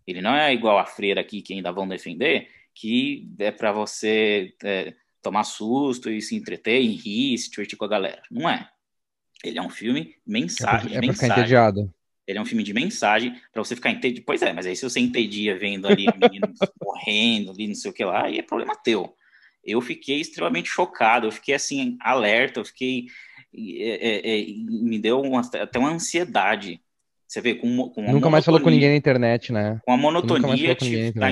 Ele 0.06 0.22
não 0.22 0.34
é 0.34 0.52
igual 0.52 0.78
a 0.78 0.86
Freira 0.86 1.20
aqui 1.20 1.42
que 1.42 1.52
ainda 1.52 1.70
vão 1.70 1.86
defender, 1.86 2.48
que 2.74 3.30
é 3.38 3.52
para 3.52 3.70
você 3.70 4.54
é, 4.64 4.94
tomar 5.20 5.44
susto 5.44 6.10
e 6.10 6.20
se 6.22 6.34
entreter 6.34 6.80
e 6.80 6.94
rir, 6.94 7.38
se 7.38 7.50
divertir 7.50 7.76
com 7.76 7.84
a 7.84 7.88
galera. 7.88 8.22
Não 8.30 8.48
é. 8.48 8.68
Ele 9.44 9.58
é 9.58 9.62
um 9.62 9.70
filme 9.70 10.14
mensagem. 10.26 10.96
É 10.96 11.00
pra, 11.00 11.08
é 11.08 11.12
ficar 11.12 11.38
entediado. 11.38 11.92
Ele 12.26 12.38
é 12.38 12.42
um 12.42 12.46
filme 12.46 12.62
de 12.62 12.72
mensagem 12.72 13.34
para 13.52 13.62
você 13.62 13.74
ficar 13.74 13.90
entediado. 13.90 14.24
Pois 14.24 14.42
é, 14.42 14.52
mas 14.52 14.66
aí 14.66 14.76
se 14.76 14.84
você 14.84 15.00
entedia 15.00 15.58
vendo 15.58 15.88
ali 15.88 16.06
meninos 16.16 16.58
morrendo 16.82 17.50
ali, 17.50 17.68
não 17.68 17.74
sei 17.74 17.90
o 17.90 17.94
que 17.94 18.04
lá, 18.04 18.26
aí 18.26 18.38
é 18.38 18.42
problema 18.42 18.76
teu. 18.76 19.14
Eu 19.64 19.80
fiquei 19.80 20.20
extremamente 20.20 20.68
chocado, 20.68 21.26
eu 21.26 21.32
fiquei 21.32 21.54
assim, 21.54 21.96
alerta, 22.00 22.60
eu 22.60 22.64
fiquei. 22.64 23.06
É, 23.54 24.08
é, 24.08 24.40
é, 24.40 24.46
me 24.56 24.98
deu 24.98 25.20
uma, 25.20 25.40
até 25.40 25.78
uma 25.78 25.90
ansiedade. 25.90 26.80
Você 27.28 27.40
vê, 27.40 27.54
com, 27.54 27.88
com 27.90 28.12
Nunca 28.12 28.28
mais 28.28 28.44
falou 28.44 28.60
com 28.60 28.70
ninguém 28.70 28.90
na 28.90 28.96
internet, 28.96 29.52
né? 29.52 29.80
Com 29.84 29.92
a 29.92 29.96
monotonia. 29.96 30.74
Tipo, 30.74 31.18
tá 31.18 31.28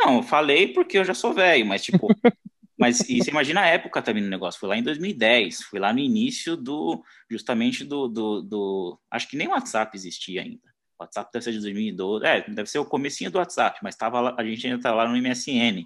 Não, 0.00 0.16
eu 0.16 0.22
falei 0.22 0.68
porque 0.68 0.98
eu 0.98 1.04
já 1.04 1.14
sou 1.14 1.32
velho, 1.32 1.64
mas 1.66 1.82
tipo, 1.82 2.08
Mas 2.78 3.00
e 3.08 3.18
você 3.18 3.30
imagina 3.30 3.62
a 3.62 3.66
época 3.66 4.00
também 4.00 4.22
do 4.22 4.30
negócio, 4.30 4.60
foi 4.60 4.68
lá 4.68 4.76
em 4.76 4.82
2010, 4.82 5.62
foi 5.64 5.80
lá 5.80 5.92
no 5.92 5.98
início 5.98 6.56
do, 6.56 7.02
justamente 7.28 7.84
do, 7.84 8.06
do, 8.06 8.40
do 8.40 9.00
acho 9.10 9.28
que 9.28 9.36
nem 9.36 9.48
o 9.48 9.50
WhatsApp 9.50 9.96
existia 9.96 10.42
ainda. 10.42 10.62
O 10.96 11.02
WhatsApp 11.02 11.28
deve 11.32 11.44
ser 11.44 11.52
de 11.52 11.60
2012, 11.60 12.24
é, 12.24 12.40
deve 12.48 12.70
ser 12.70 12.78
o 12.78 12.84
comecinho 12.84 13.32
do 13.32 13.38
WhatsApp, 13.38 13.80
mas 13.82 13.96
tava 13.96 14.20
lá, 14.20 14.36
a 14.38 14.44
gente 14.44 14.64
ainda 14.64 14.78
estava 14.78 15.02
lá 15.02 15.08
no 15.08 15.16
MSN. 15.16 15.84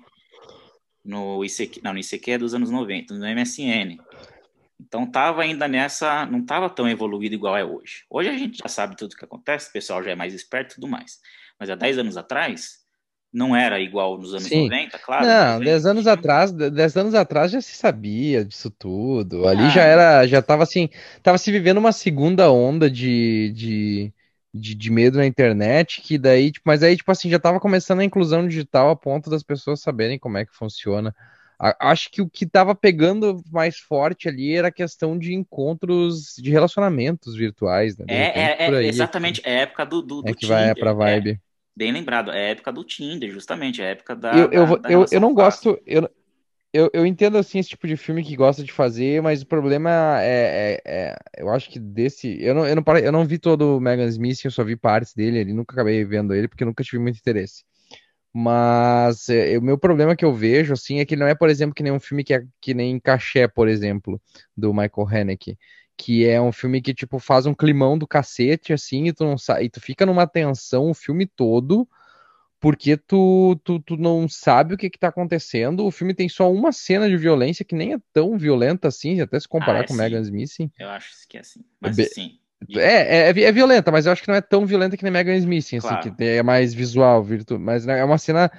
no 1.03 1.43
ICQ, 1.43 1.80
não, 1.82 1.95
no 1.95 1.99
ICQ 1.99 2.30
é 2.32 2.38
dos 2.38 2.55
anos 2.55 2.70
90, 2.70 3.14
no 3.14 3.26
MSN. 3.26 3.99
Então 4.78 5.11
tava 5.11 5.43
ainda 5.43 5.66
nessa, 5.66 6.26
não 6.26 6.45
tava 6.45 6.68
tão 6.68 6.86
evoluído 6.86 7.34
igual 7.34 7.57
é 7.57 7.64
hoje. 7.64 8.05
Hoje 8.11 8.28
a 8.28 8.36
gente 8.36 8.59
já 8.59 8.68
sabe 8.68 8.97
tudo 8.97 9.12
o 9.12 9.16
que 9.16 9.24
acontece, 9.24 9.70
o 9.70 9.72
pessoal 9.72 10.03
já 10.03 10.11
é 10.11 10.14
mais 10.14 10.34
esperto 10.34 10.72
e 10.72 10.74
tudo 10.74 10.88
mais. 10.88 11.20
Mas 11.59 11.70
há 11.70 11.74
10 11.74 11.99
anos 11.99 12.16
atrás, 12.18 12.82
não 13.33 13.57
era 13.57 13.80
igual 13.80 14.18
nos 14.18 14.33
anos 14.35 14.45
Sim. 14.45 14.64
90, 14.64 14.99
claro. 14.99 15.26
Não, 15.26 15.61
10 15.61 15.87
anos 15.87 16.07
atrás, 16.07 16.53
10 16.53 16.97
anos 16.97 17.14
atrás 17.14 17.51
já 17.51 17.61
se 17.61 17.74
sabia 17.74 18.45
disso 18.45 18.70
tudo. 18.70 19.49
Ali 19.49 19.64
ah. 19.64 19.68
já 19.70 19.83
era, 19.83 20.26
já 20.26 20.43
tava 20.43 20.62
assim, 20.64 20.89
tava 21.22 21.39
se 21.39 21.51
vivendo 21.51 21.78
uma 21.78 21.93
segunda 21.93 22.51
onda 22.51 22.91
de, 22.91 23.53
de, 23.55 24.12
de, 24.53 24.74
de, 24.74 24.91
medo 24.91 25.16
na 25.16 25.26
internet, 25.26 26.03
que 26.03 26.18
daí, 26.18 26.53
tipo, 26.53 26.64
mas 26.66 26.83
aí, 26.83 26.97
tipo 26.97 27.11
assim, 27.11 27.30
já 27.30 27.39
tava 27.39 27.59
começando 27.59 28.01
a 28.01 28.05
inclusão 28.05 28.47
digital 28.47 28.91
a 28.91 28.97
ponto 28.97 29.30
das 29.30 29.43
pessoas 29.43 29.80
saberem 29.80 30.18
como 30.18 30.37
é 30.37 30.45
que 30.45 30.55
funciona 30.55 31.14
acho 31.78 32.11
que 32.11 32.20
o 32.20 32.28
que 32.28 32.45
estava 32.45 32.74
pegando 32.74 33.41
mais 33.51 33.78
forte 33.78 34.28
ali 34.28 34.57
era 34.57 34.68
a 34.68 34.72
questão 34.72 35.16
de 35.16 35.33
encontros, 35.33 36.35
de 36.37 36.51
relacionamentos 36.51 37.37
virtuais, 37.37 37.97
né? 37.97 38.05
É, 38.09 38.64
é, 38.64 38.68
é, 38.68 38.85
exatamente, 38.85 39.41
é 39.45 39.59
a 39.59 39.61
época 39.61 39.87
do, 39.87 40.03
do, 40.03 40.22
do 40.22 40.28
é 40.28 40.35
que 40.35 40.41
Tinder, 40.41 40.57
vai 40.59 40.74
pra 40.74 40.91
é, 40.91 40.95
vibe. 40.95 41.41
Bem 41.76 41.92
lembrado, 41.92 42.30
é 42.30 42.46
a 42.46 42.50
época 42.50 42.72
do 42.72 42.84
Tinder, 42.84 43.30
justamente, 43.30 43.80
é 43.80 43.86
a 43.86 43.90
época 43.90 44.16
da. 44.16 44.32
Eu, 44.32 44.50
eu, 44.50 44.78
da, 44.78 44.90
eu, 44.90 45.06
eu 45.10 45.20
não 45.20 45.34
gosto. 45.34 45.78
Eu, 45.86 46.08
eu, 46.72 46.90
eu 46.94 47.04
entendo 47.04 47.36
assim 47.36 47.58
esse 47.58 47.68
tipo 47.68 47.86
de 47.86 47.96
filme 47.96 48.24
que 48.24 48.34
gosta 48.34 48.64
de 48.64 48.72
fazer, 48.72 49.20
mas 49.20 49.42
o 49.42 49.46
problema 49.46 49.90
é, 50.22 50.80
é, 50.86 51.10
é, 51.10 51.16
eu 51.36 51.50
acho 51.50 51.68
que 51.68 51.78
desse, 51.78 52.42
eu 52.42 52.54
não, 52.54 52.66
eu 52.66 52.74
não 52.74 52.96
eu 52.96 53.12
não 53.12 53.26
vi 53.26 53.38
todo 53.38 53.76
o 53.76 53.80
Megan 53.80 54.06
Smith, 54.06 54.42
eu 54.44 54.50
só 54.50 54.64
vi 54.64 54.74
partes 54.74 55.12
dele, 55.12 55.38
ele 55.38 55.52
nunca 55.52 55.74
acabei 55.74 56.02
vendo 56.04 56.34
ele 56.34 56.48
porque 56.48 56.64
nunca 56.64 56.82
tive 56.82 56.98
muito 56.98 57.18
interesse. 57.18 57.64
Mas 58.32 59.28
é, 59.28 59.58
o 59.58 59.62
meu 59.62 59.76
problema 59.76 60.16
que 60.16 60.24
eu 60.24 60.32
vejo, 60.32 60.72
assim, 60.72 61.00
é 61.00 61.04
que 61.04 61.16
não 61.16 61.26
é, 61.26 61.34
por 61.34 61.50
exemplo, 61.50 61.74
que 61.74 61.82
nem 61.82 61.92
um 61.92 62.00
filme 62.00 62.24
que 62.24 62.32
é 62.32 62.42
que 62.60 62.72
nem 62.72 62.98
Caché, 62.98 63.46
por 63.46 63.68
exemplo, 63.68 64.18
do 64.56 64.72
Michael 64.72 65.08
Haneke, 65.10 65.58
que 65.97 66.26
é 66.26 66.40
um 66.40 66.53
filme 66.53 66.80
que, 66.80 66.95
tipo, 66.95 67.18
faz 67.18 67.47
um 67.47 67.55
climão 67.55 67.97
do 67.97 68.07
cacete, 68.07 68.72
assim, 68.72 69.07
e 69.07 69.12
tu, 69.12 69.24
não 69.24 69.36
e 69.61 69.68
tu 69.68 69.80
fica 69.80 70.05
numa 70.07 70.26
tensão 70.26 70.90
o 70.90 70.95
filme 70.95 71.26
todo, 71.26 71.88
porque 72.61 72.97
tu, 72.97 73.61
tu, 73.64 73.80
tu 73.80 73.97
não 73.97 74.28
sabe 74.28 74.74
o 74.74 74.78
que 74.78 74.88
que 74.88 74.99
tá 74.99 75.09
acontecendo. 75.09 75.84
O 75.84 75.90
filme 75.90 76.14
tem 76.14 76.28
só 76.28 76.51
uma 76.53 76.72
cena 76.72 77.09
de 77.09 77.16
violência 77.16 77.64
que 77.64 77.74
nem 77.74 77.95
é 77.95 77.99
tão 78.12 78.38
violenta 78.38 78.88
assim, 78.88 79.20
até 79.20 79.38
se 79.38 79.49
comparar 79.49 79.80
ah, 79.80 79.82
é 79.82 79.86
com 79.86 79.95
assim. 79.95 80.03
Megan 80.03 80.20
Smith. 80.20 80.70
Eu 80.78 80.88
acho 80.88 81.11
que 81.28 81.36
é 81.36 81.40
assim. 81.40 81.64
Mas 81.80 81.97
Be 81.97 82.03
assim, 82.05 82.38
é, 82.76 83.30
é, 83.30 83.40
é, 83.40 83.53
violenta, 83.53 83.90
mas 83.90 84.07
eu 84.07 84.12
acho 84.12 84.22
que 84.22 84.28
não 84.28 84.34
é 84.34 84.40
tão 84.40 84.64
violenta 84.64 84.97
que 84.97 85.03
nem 85.03 85.12
Megan 85.12 85.36
Smith, 85.36 85.64
assim, 85.64 85.78
claro. 85.80 86.14
que 86.14 86.24
é 86.24 86.43
mais 86.43 86.72
visual, 86.72 87.22
virtu... 87.22 87.59
mas 87.59 87.84
né, 87.84 87.99
é 87.99 88.05
uma 88.05 88.18
cena. 88.18 88.51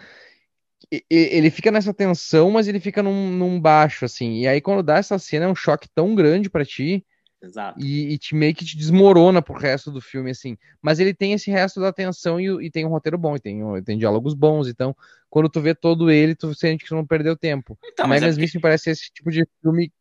Ele 1.10 1.50
fica 1.50 1.72
nessa 1.72 1.94
tensão, 1.94 2.52
mas 2.52 2.68
ele 2.68 2.80
fica 2.80 3.02
num, 3.02 3.32
num, 3.32 3.60
baixo, 3.60 4.06
assim. 4.06 4.42
E 4.42 4.48
aí, 4.48 4.62
quando 4.62 4.84
dá 4.84 4.98
essa 4.98 5.18
cena, 5.18 5.46
é 5.46 5.48
um 5.48 5.56
choque 5.56 5.88
tão 5.96 6.14
grande 6.14 6.50
para 6.50 6.66
ti. 6.66 7.06
Exato. 7.44 7.78
E, 7.78 8.14
e, 8.14 8.18
te 8.18 8.34
meio 8.34 8.56
que 8.56 8.64
te 8.64 8.78
desmorona 8.78 9.42
pro 9.42 9.54
resto 9.54 9.92
do 9.92 10.00
filme, 10.00 10.32
assim. 10.32 10.58
Mas 10.82 11.00
ele 11.00 11.14
tem 11.14 11.34
esse 11.34 11.52
resto 11.52 11.82
da 11.82 11.92
tensão 11.92 12.40
e, 12.40 12.66
e 12.66 12.72
tem 12.72 12.86
um 12.86 12.90
roteiro 12.90 13.18
bom, 13.18 13.36
e 13.36 13.40
tem, 13.40 13.62
tem 13.84 13.98
diálogos 13.98 14.34
bons. 14.34 14.70
Então, 14.70 14.96
quando 15.30 15.50
tu 15.50 15.60
vê 15.60 15.76
todo 15.76 16.10
ele, 16.10 16.36
tu 16.36 16.56
sente 16.56 16.84
que 16.84 16.90
tu 16.90 16.96
não 16.96 17.06
perdeu 17.06 17.36
tempo. 17.36 17.78
Então, 17.84 18.08
Megan 18.08 18.28
é 18.28 18.34
porque... 18.34 18.52
me 18.56 18.62
parece 18.62 18.92
esse 18.92 19.12
tipo 19.12 19.30
de 19.30 19.46
filme 19.62 19.92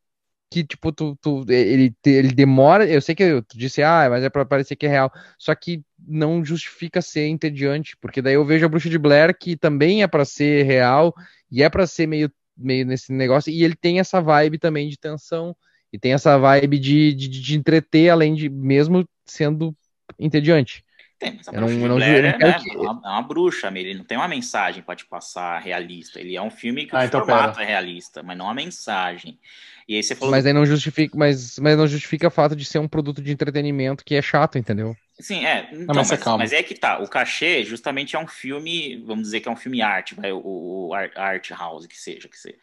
que, 0.53 0.63
tipo, 0.63 0.93
tu, 0.93 1.19
tu, 1.21 1.45
ele, 1.49 1.93
ele 2.07 2.29
demora. 2.29 2.87
Eu 2.87 3.03
sei 3.03 3.15
que 3.15 3.43
tu 3.43 3.59
disse, 3.59 3.83
ah, 3.83 4.07
mas 4.09 4.23
é 4.23 4.31
pra 4.31 4.45
parecer 4.45 4.77
que 4.77 4.87
é 4.87 4.89
real. 4.89 5.11
Só 5.37 5.53
que 5.53 5.83
não 5.99 6.45
justifica 6.45 7.03
ser 7.03 7.27
entediante, 7.27 7.97
porque 7.97 8.23
daí 8.23 8.35
eu 8.35 8.45
vejo 8.45 8.65
a 8.65 8.69
Bruxa 8.69 8.89
de 8.89 8.99
Blair, 8.99 9.37
que 9.37 9.57
também 9.57 10.05
é 10.05 10.07
para 10.07 10.25
ser 10.25 10.63
real, 10.65 11.13
e 11.51 11.61
é 11.63 11.69
para 11.69 11.89
ser 11.89 12.07
meio, 12.07 12.31
meio 12.57 12.87
nesse 12.87 13.13
negócio, 13.13 13.53
e 13.53 13.65
ele 13.65 13.75
tem 13.75 13.99
essa 13.99 14.21
vibe 14.21 14.59
também 14.59 14.89
de 14.89 14.97
tensão, 14.97 15.57
e 15.93 15.99
tem 15.99 16.13
essa 16.13 16.39
vibe 16.39 16.79
de, 16.79 17.13
de, 17.13 17.29
de 17.29 17.57
entreter, 17.57 18.11
além 18.11 18.35
de 18.35 18.49
mesmo 18.49 19.05
sendo 19.27 19.77
entediante. 20.19 20.85
Tem, 21.19 21.35
mas 21.37 21.47
a 21.47 21.53
bruxa 21.53 21.75
não, 21.77 21.89
não, 21.89 21.97
Blair 21.97 22.25
é, 22.25 22.39
né, 22.39 22.59
que... 22.59 22.71
é, 22.71 22.77
uma, 22.77 23.01
é, 23.05 23.09
uma, 23.09 23.23
bruxa, 23.23 23.71
ele 23.73 23.95
não 23.95 24.05
tem 24.05 24.19
uma 24.19 24.27
mensagem 24.27 24.83
para 24.83 24.97
te 24.97 25.07
passar 25.07 25.61
realista. 25.61 26.19
Ele 26.19 26.35
é 26.35 26.43
um 26.43 26.51
filme 26.51 26.85
que 26.85 26.97
ah, 26.97 27.01
o 27.01 27.05
então 27.05 27.21
formato 27.21 27.59
pera. 27.59 27.65
é 27.65 27.73
realista, 27.73 28.23
mas 28.25 28.37
não 28.37 28.51
a 28.51 28.55
mensagem. 28.55 29.39
E 29.87 29.95
aí 29.95 30.03
você 30.03 30.17
falou. 30.17 30.33
Mas 30.33 30.45
aí 30.47 30.53
não 30.53 30.67
justifica, 30.67 31.17
mas, 31.17 31.59
mas 31.61 31.77
não 31.77 31.87
justifica 31.87 32.27
o 32.27 32.31
fato 32.31 32.57
de 32.57 32.65
ser 32.65 32.81
um 32.81 32.89
produto 32.89 33.23
de 33.23 33.31
entretenimento 33.31 34.05
que 34.05 34.17
é 34.17 34.23
chato, 34.23 34.59
entendeu? 34.59 34.97
Sim, 35.21 35.45
é. 35.47 35.69
Então, 35.73 35.95
mas, 35.95 36.11
mas, 36.11 36.25
mas, 36.25 36.53
é 36.53 36.63
que 36.63 36.75
tá. 36.75 36.99
O 36.99 37.09
cachê 37.09 37.63
justamente 37.63 38.17
é 38.17 38.19
um 38.19 38.27
filme, 38.27 39.01
vamos 39.07 39.25
dizer 39.25 39.41
que 39.41 39.49
é 39.49 39.53
um 39.53 39.57
filme 39.57 39.81
arte, 39.81 40.17
vai, 40.17 40.33
o, 40.33 40.41
o 40.89 40.95
art 40.95 41.51
house 41.51 41.87
que 41.87 41.97
seja, 41.97 42.29
que 42.29 42.39
seja. 42.39 42.57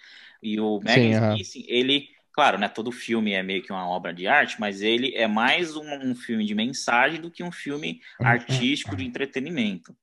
E 0.43 0.59
o 0.59 0.79
Megan 0.83 1.35
Smith, 1.37 1.65
ele 1.67 2.09
Claro, 2.39 2.57
né, 2.57 2.69
todo 2.69 2.89
filme 2.89 3.33
é 3.33 3.43
meio 3.43 3.61
que 3.61 3.69
uma 3.69 3.85
obra 3.85 4.13
de 4.13 4.25
arte, 4.25 4.61
mas 4.61 4.81
ele 4.81 5.13
é 5.13 5.27
mais 5.27 5.75
um, 5.75 5.83
um 5.83 6.15
filme 6.15 6.45
de 6.45 6.55
mensagem 6.55 7.19
do 7.19 7.29
que 7.29 7.43
um 7.43 7.51
filme 7.51 7.99
artístico 8.17 8.95
de 8.95 9.03
entretenimento. 9.03 9.93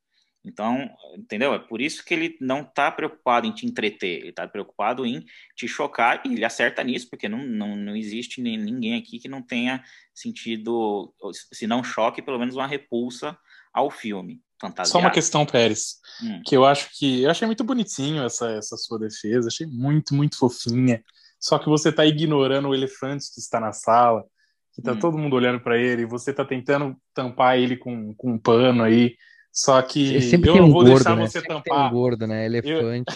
Então, 0.45 0.87
entendeu? 1.17 1.55
É 1.55 1.59
por 1.59 1.81
isso 1.81 2.05
que 2.05 2.13
ele 2.13 2.37
não 2.39 2.61
está 2.61 2.91
preocupado 2.91 3.47
em 3.47 3.53
te 3.53 3.65
entreter, 3.65 4.19
ele 4.19 4.29
está 4.29 4.47
preocupado 4.47 5.07
em 5.07 5.25
te 5.57 5.67
chocar, 5.67 6.21
e 6.27 6.35
ele 6.35 6.45
acerta 6.45 6.85
nisso, 6.85 7.09
porque 7.09 7.27
não, 7.27 7.39
não, 7.39 7.75
não 7.75 7.97
existe 7.97 8.43
nem, 8.43 8.59
ninguém 8.59 8.97
aqui 8.97 9.19
que 9.19 9.29
não 9.31 9.41
tenha 9.41 9.83
sentido, 10.15 11.15
se 11.33 11.67
não 11.67 11.83
choque, 11.83 12.21
pelo 12.21 12.39
menos 12.39 12.55
uma 12.55 12.67
repulsa 12.67 13.35
ao 13.73 13.91
filme. 13.91 14.43
Só 14.85 14.99
uma 14.99 15.11
questão, 15.11 15.47
Pérez, 15.47 15.95
hum. 16.23 16.43
que 16.45 16.55
eu 16.55 16.67
acho 16.67 16.91
que 16.99 17.23
eu 17.23 17.31
achei 17.31 17.47
muito 17.47 17.65
bonitinho 17.65 18.23
essa, 18.23 18.51
essa 18.51 18.77
sua 18.77 18.99
defesa, 18.99 19.49
achei 19.49 19.67
muito, 19.67 20.15
muito 20.15 20.37
fofinha 20.37 21.03
só 21.39 21.59
que 21.59 21.69
você 21.69 21.91
está 21.91 22.05
ignorando 22.05 22.69
o 22.69 22.75
elefante 22.75 23.33
que 23.33 23.41
está 23.41 23.61
na 23.61 23.73
sala, 23.73 24.25
que 24.73 24.81
está 24.81 24.93
hum. 24.93 24.99
todo 24.99 25.19
mundo 25.19 25.37
olhando 25.37 25.61
para 25.61 25.79
ele, 25.79 26.03
e 26.03 26.07
você 26.07 26.31
está 26.31 26.45
tentando 26.45 26.97
tampar 27.15 27.59
ele 27.59 27.77
com, 27.77 28.15
com 28.15 28.33
um 28.33 28.39
pano 28.39 28.83
aí. 28.83 29.17
Só 29.53 29.81
que 29.81 30.17
eu 30.33 30.57
não 30.57 30.67
um 30.67 30.73
vou 30.73 30.85
gordo, 30.85 30.95
deixar 30.95 31.17
né? 31.17 31.27
você 31.27 31.41
Sempre 31.41 31.49
tampar. 31.49 31.89
Um 31.89 31.95
gordo, 31.95 32.27
né? 32.27 32.45
Elefante. 32.45 33.15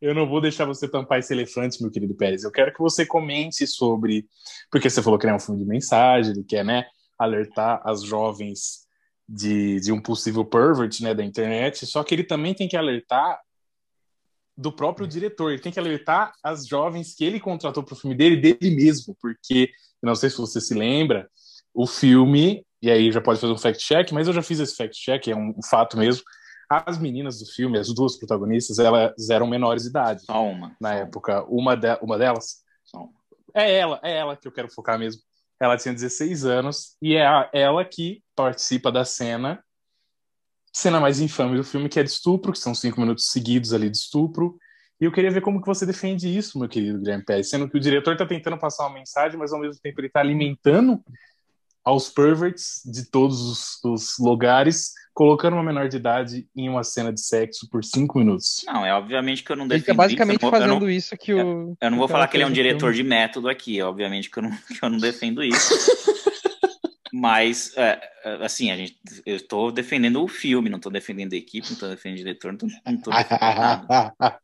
Eu... 0.00 0.08
eu 0.10 0.14
não 0.14 0.26
vou 0.26 0.40
deixar 0.40 0.64
você 0.64 0.88
tampar 0.88 1.18
esse 1.18 1.34
elefante, 1.34 1.82
meu 1.82 1.90
querido 1.90 2.14
Pérez. 2.14 2.42
Eu 2.42 2.50
quero 2.50 2.72
que 2.72 2.80
você 2.80 3.04
comente 3.04 3.66
sobre. 3.66 4.26
Porque 4.70 4.88
você 4.88 5.02
falou 5.02 5.18
que 5.18 5.26
é 5.26 5.34
um 5.34 5.38
filme 5.38 5.60
de 5.60 5.68
mensagem, 5.68 6.32
ele 6.32 6.42
quer, 6.42 6.64
né? 6.64 6.86
Alertar 7.18 7.82
as 7.84 8.02
jovens 8.02 8.86
de, 9.28 9.78
de 9.80 9.92
um 9.92 10.00
possível 10.00 10.42
pervert 10.42 11.00
né, 11.02 11.14
da 11.14 11.22
internet. 11.22 11.84
Só 11.84 12.02
que 12.02 12.14
ele 12.14 12.24
também 12.24 12.54
tem 12.54 12.66
que 12.66 12.76
alertar 12.76 13.38
do 14.60 14.70
próprio 14.70 15.06
diretor. 15.06 15.50
Ele 15.50 15.62
tem 15.62 15.72
que 15.72 15.80
alertar 15.80 16.32
as 16.42 16.66
jovens 16.66 17.14
que 17.14 17.24
ele 17.24 17.40
contratou 17.40 17.82
para 17.82 17.94
o 17.94 17.96
filme 17.96 18.14
dele, 18.14 18.36
dele 18.36 18.74
mesmo, 18.74 19.16
porque, 19.20 19.70
não 20.02 20.14
sei 20.14 20.28
se 20.28 20.36
você 20.36 20.60
se 20.60 20.74
lembra, 20.74 21.28
o 21.72 21.86
filme, 21.86 22.64
e 22.82 22.90
aí 22.90 23.10
já 23.10 23.20
pode 23.20 23.40
fazer 23.40 23.52
um 23.52 23.58
fact-check, 23.58 24.12
mas 24.12 24.28
eu 24.28 24.34
já 24.34 24.42
fiz 24.42 24.60
esse 24.60 24.76
fact-check, 24.76 25.28
é 25.28 25.36
um, 25.36 25.54
fato 25.62 25.96
mesmo. 25.96 26.22
As 26.68 26.98
meninas 26.98 27.40
do 27.40 27.46
filme, 27.46 27.78
as 27.78 27.92
duas 27.92 28.16
protagonistas, 28.16 28.78
elas 28.78 29.30
eram 29.30 29.46
menores 29.46 29.84
de 29.84 29.88
idade. 29.88 30.24
Só 30.24 30.44
uma. 30.44 30.76
Na 30.80 30.90
só 30.90 30.94
época. 30.96 31.42
Uma, 31.48 31.74
de, 31.74 31.98
uma 32.00 32.16
delas? 32.16 32.62
Uma. 32.94 33.08
É 33.52 33.74
ela, 33.78 33.98
é 34.04 34.16
ela 34.16 34.36
que 34.36 34.46
eu 34.46 34.52
quero 34.52 34.70
focar 34.70 34.98
mesmo. 34.98 35.20
Ela 35.58 35.76
tinha 35.76 35.92
16 35.92 36.44
anos 36.44 36.96
e 37.02 37.16
é 37.16 37.24
ela 37.52 37.84
que 37.84 38.22
participa 38.36 38.92
da 38.92 39.04
cena 39.04 39.62
cena 40.72 41.00
mais 41.00 41.20
infame 41.20 41.56
do 41.56 41.64
filme, 41.64 41.88
que 41.88 41.98
é 41.98 42.02
de 42.02 42.10
estupro, 42.10 42.52
que 42.52 42.58
são 42.58 42.74
cinco 42.74 43.00
minutos 43.00 43.30
seguidos 43.30 43.72
ali 43.72 43.90
de 43.90 43.96
estupro. 43.96 44.56
E 45.00 45.04
eu 45.04 45.12
queria 45.12 45.30
ver 45.30 45.40
como 45.40 45.60
que 45.60 45.66
você 45.66 45.86
defende 45.86 46.28
isso, 46.28 46.58
meu 46.58 46.68
querido 46.68 46.98
Guilherme 46.98 47.24
Pérez, 47.24 47.48
sendo 47.48 47.68
que 47.68 47.76
o 47.76 47.80
diretor 47.80 48.12
está 48.12 48.26
tentando 48.26 48.58
passar 48.58 48.86
uma 48.86 48.94
mensagem, 48.94 49.38
mas 49.38 49.52
ao 49.52 49.60
mesmo 49.60 49.80
tempo 49.80 49.98
ele 49.98 50.08
está 50.08 50.20
alimentando 50.20 51.02
aos 51.82 52.10
perverts 52.10 52.82
de 52.84 53.10
todos 53.10 53.40
os, 53.40 53.84
os, 53.84 54.18
lugares, 54.18 54.92
colocando 55.14 55.54
uma 55.54 55.62
menor 55.62 55.88
de 55.88 55.96
idade 55.96 56.46
em 56.54 56.68
uma 56.68 56.84
cena 56.84 57.10
de 57.10 57.20
sexo 57.20 57.66
por 57.70 57.82
cinco 57.82 58.18
minutos. 58.18 58.62
Não, 58.66 58.84
é 58.84 58.92
obviamente 58.92 59.42
que 59.42 59.50
eu 59.50 59.56
não 59.56 59.66
defendo 59.66 59.88
ele 59.88 59.96
tá 59.96 60.02
basicamente 60.02 60.42
isso, 60.42 60.50
fazendo 60.50 60.80
não, 60.80 60.90
isso 60.90 61.16
que 61.16 61.32
o... 61.32 61.38
Eu, 61.38 61.76
eu 61.80 61.90
não 61.90 61.98
vou 61.98 62.06
falar 62.06 62.28
que 62.28 62.36
ele 62.36 62.44
é 62.44 62.46
um 62.46 62.52
diretor 62.52 62.92
de 62.92 63.02
método 63.02 63.48
aqui, 63.48 63.80
é 63.80 63.84
obviamente 63.84 64.30
que 64.30 64.38
eu 64.38 64.42
não, 64.42 64.50
que 64.68 64.84
eu 64.84 64.90
não 64.90 64.98
defendo 64.98 65.42
isso. 65.42 65.74
Mas, 67.12 67.76
é, 67.76 68.00
é, 68.24 68.44
assim, 68.44 68.70
a 68.70 68.76
gente, 68.76 68.98
eu 69.26 69.36
estou 69.36 69.72
defendendo 69.72 70.22
o 70.22 70.28
filme, 70.28 70.70
não 70.70 70.76
estou 70.76 70.92
defendendo 70.92 71.32
a 71.32 71.36
equipe, 71.36 71.66
não 71.66 71.74
estou 71.74 71.88
defendendo 71.88 72.18
o 72.18 72.24
diretor, 72.24 72.52
não 72.52 72.94
estou 72.94 73.12
defendendo 73.12 73.88
nada. 73.88 74.40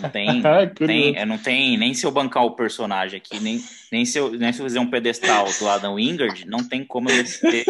Não 0.00 0.10
tem, 0.10 0.26
não 0.40 0.74
tem, 0.74 1.26
não 1.26 1.38
tem 1.38 1.76
nem 1.76 1.94
se 1.94 2.06
eu 2.06 2.10
bancar 2.10 2.44
o 2.44 2.54
personagem 2.54 3.18
aqui, 3.18 3.40
nem, 3.40 3.62
nem, 3.90 4.04
se 4.04 4.18
eu, 4.18 4.30
nem 4.32 4.52
se 4.52 4.60
eu 4.60 4.66
fizer 4.66 4.80
um 4.80 4.90
pedestal 4.90 5.46
do 5.58 5.68
Adam 5.68 5.94
Wingard, 5.94 6.46
não 6.46 6.66
tem 6.66 6.84
como 6.84 7.10
eu 7.10 7.22
defender. 7.22 7.64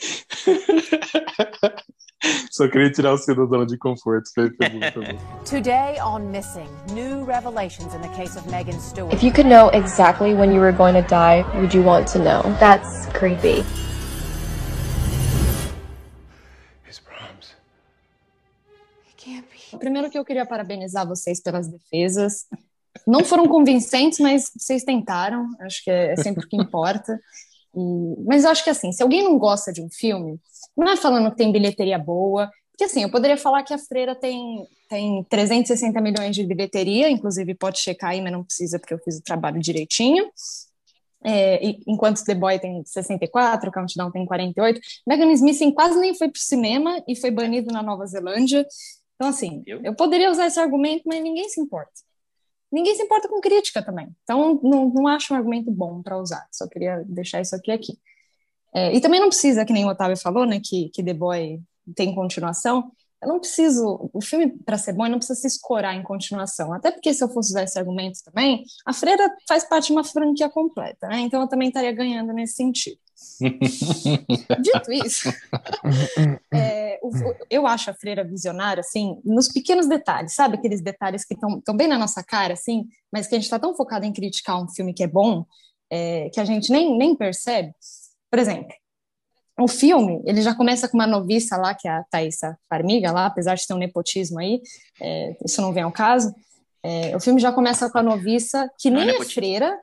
Só 2.50 2.68
queria 2.68 2.90
tirar 2.90 3.12
você 3.12 3.34
da 3.34 3.44
zona 3.44 3.66
de 3.66 3.76
conforto. 3.78 4.30
Today 5.44 6.00
on 6.00 6.30
Missing, 6.30 6.68
new 6.92 7.24
revelations 7.24 7.94
in 7.94 8.00
the 8.00 8.08
case 8.08 8.38
of 8.38 8.48
Megan 8.50 8.78
Stewart. 8.80 9.12
If 9.12 9.22
you 9.22 9.32
could 9.32 9.48
know 9.48 9.70
exactly 9.70 10.34
when 10.34 10.52
you 10.52 10.60
were 10.60 10.72
going 10.72 10.94
to 10.94 11.08
die, 11.08 11.44
would 11.54 11.74
you 11.74 11.82
want 11.82 12.06
to 12.12 12.18
know? 12.18 12.42
That's 12.58 13.06
creepy. 13.14 13.64
Primeiro 19.78 20.10
que 20.10 20.18
eu 20.18 20.24
queria 20.24 20.44
parabenizar 20.44 21.06
vocês 21.06 21.40
pelas 21.40 21.66
defesas. 21.66 22.46
Não 23.06 23.24
foram 23.24 23.46
convincentes, 23.46 24.18
mas 24.18 24.50
vocês 24.54 24.84
tentaram. 24.84 25.48
Acho 25.60 25.82
que 25.84 25.90
é, 25.90 26.12
é 26.12 26.16
sempre 26.16 26.44
o 26.44 26.48
que 26.48 26.56
importa. 26.56 27.18
E, 27.72 28.24
mas 28.26 28.42
eu 28.42 28.50
acho 28.50 28.64
que 28.64 28.70
assim, 28.70 28.90
se 28.90 29.00
alguém 29.00 29.22
não 29.22 29.38
gosta 29.38 29.72
de 29.72 29.80
um 29.80 29.88
filme, 29.88 30.40
não 30.84 30.92
é 30.92 30.96
falando 30.96 31.30
que 31.30 31.36
tem 31.36 31.52
bilheteria 31.52 31.98
boa, 31.98 32.50
porque 32.80 32.84
assim, 32.84 33.02
eu 33.02 33.10
poderia 33.10 33.36
falar 33.36 33.62
que 33.62 33.74
a 33.74 33.78
Freira 33.78 34.14
tem, 34.14 34.66
tem 34.88 35.22
360 35.24 36.00
milhões 36.00 36.34
de 36.34 36.42
bilheteria, 36.44 37.10
inclusive 37.10 37.54
pode 37.54 37.78
checar 37.78 38.12
aí, 38.12 38.22
mas 38.22 38.32
não 38.32 38.42
precisa 38.42 38.78
porque 38.78 38.94
eu 38.94 38.98
fiz 38.98 39.18
o 39.18 39.22
trabalho 39.22 39.60
direitinho. 39.60 40.30
É, 41.22 41.60
enquanto 41.86 42.24
The 42.24 42.34
Boy 42.34 42.58
tem 42.58 42.82
64, 42.82 43.70
Countdown 43.70 44.10
tem 44.10 44.24
48, 44.24 44.80
Megan 45.06 45.30
Smith 45.32 45.74
quase 45.74 46.00
nem 46.00 46.14
foi 46.14 46.30
para 46.30 46.38
o 46.38 46.42
cinema 46.42 47.04
e 47.06 47.14
foi 47.14 47.30
banido 47.30 47.70
na 47.70 47.82
Nova 47.82 48.06
Zelândia. 48.06 48.66
Então, 49.14 49.28
assim, 49.28 49.62
eu? 49.66 49.82
eu 49.84 49.94
poderia 49.94 50.30
usar 50.30 50.46
esse 50.46 50.58
argumento, 50.58 51.02
mas 51.04 51.22
ninguém 51.22 51.50
se 51.50 51.60
importa. 51.60 51.92
Ninguém 52.72 52.94
se 52.94 53.02
importa 53.02 53.28
com 53.28 53.42
crítica 53.42 53.84
também. 53.84 54.08
Então, 54.22 54.58
não, 54.62 54.88
não 54.88 55.06
acho 55.06 55.34
um 55.34 55.36
argumento 55.36 55.70
bom 55.70 56.00
para 56.00 56.16
usar. 56.16 56.46
Só 56.50 56.66
queria 56.66 57.04
deixar 57.06 57.42
isso 57.42 57.54
aqui 57.54 57.70
aqui. 57.70 57.98
É, 58.74 58.94
e 58.94 59.00
também 59.00 59.20
não 59.20 59.28
precisa, 59.28 59.64
que 59.64 59.72
nem 59.72 59.84
o 59.84 59.88
Otávio 59.88 60.16
falou, 60.16 60.46
né, 60.46 60.60
que, 60.62 60.90
que 60.90 61.02
The 61.02 61.14
Boy 61.14 61.60
tem 61.94 62.14
continuação. 62.14 62.90
Eu 63.22 63.28
não 63.28 63.38
preciso, 63.38 64.10
o 64.14 64.22
filme, 64.22 64.50
para 64.64 64.78
ser 64.78 64.94
bom, 64.94 65.06
não 65.06 65.18
precisa 65.18 65.38
se 65.38 65.46
escorar 65.46 65.94
em 65.94 66.02
continuação. 66.02 66.72
Até 66.72 66.90
porque, 66.90 67.12
se 67.12 67.22
eu 67.22 67.28
fosse 67.28 67.50
usar 67.50 67.64
esse 67.64 67.78
argumento 67.78 68.20
também, 68.24 68.64
a 68.86 68.94
Freira 68.94 69.30
faz 69.46 69.62
parte 69.64 69.88
de 69.88 69.92
uma 69.92 70.04
franquia 70.04 70.48
completa, 70.48 71.06
né? 71.06 71.20
Então 71.20 71.42
eu 71.42 71.48
também 71.48 71.68
estaria 71.68 71.92
ganhando 71.92 72.32
nesse 72.32 72.54
sentido. 72.54 72.98
Dito 74.62 74.92
isso, 74.92 75.28
é, 76.52 76.98
o, 77.02 77.10
eu 77.50 77.66
acho 77.66 77.90
a 77.90 77.94
freira 77.94 78.24
visionária, 78.24 78.80
assim, 78.80 79.20
nos 79.22 79.48
pequenos 79.48 79.86
detalhes, 79.86 80.34
sabe? 80.34 80.56
Aqueles 80.56 80.80
detalhes 80.80 81.22
que 81.24 81.34
estão 81.34 81.76
bem 81.76 81.86
na 81.86 81.98
nossa 81.98 82.22
cara, 82.22 82.54
assim, 82.54 82.86
mas 83.12 83.26
que 83.26 83.34
a 83.34 83.38
gente 83.38 83.44
está 83.44 83.58
tão 83.58 83.74
focado 83.74 84.06
em 84.06 84.12
criticar 84.12 84.62
um 84.62 84.68
filme 84.68 84.94
que 84.94 85.02
é 85.02 85.06
bom, 85.06 85.44
é, 85.90 86.30
que 86.30 86.40
a 86.40 86.44
gente 86.46 86.72
nem, 86.72 86.96
nem 86.96 87.14
percebe. 87.14 87.74
Por 88.30 88.38
exemplo, 88.38 88.72
o 89.58 89.68
filme, 89.68 90.22
ele 90.24 90.40
já 90.40 90.54
começa 90.54 90.88
com 90.88 90.96
uma 90.96 91.06
noviça 91.06 91.56
lá, 91.56 91.74
que 91.74 91.86
é 91.86 91.90
a 91.90 92.04
Thaisa 92.04 92.58
Farmiga, 92.68 93.12
lá, 93.12 93.26
apesar 93.26 93.54
de 93.54 93.66
ter 93.66 93.74
um 93.74 93.78
nepotismo 93.78 94.38
aí, 94.38 94.62
é, 95.00 95.36
isso 95.44 95.60
não 95.60 95.72
vem 95.72 95.82
ao 95.82 95.92
caso. 95.92 96.34
É, 96.82 97.14
o 97.14 97.20
filme 97.20 97.40
já 97.40 97.52
começa 97.52 97.90
com 97.90 97.98
a 97.98 98.02
noviça, 98.02 98.70
que 98.78 98.88
nem 98.88 99.10
é, 99.10 99.16
é 99.16 99.24
freira, 99.24 99.78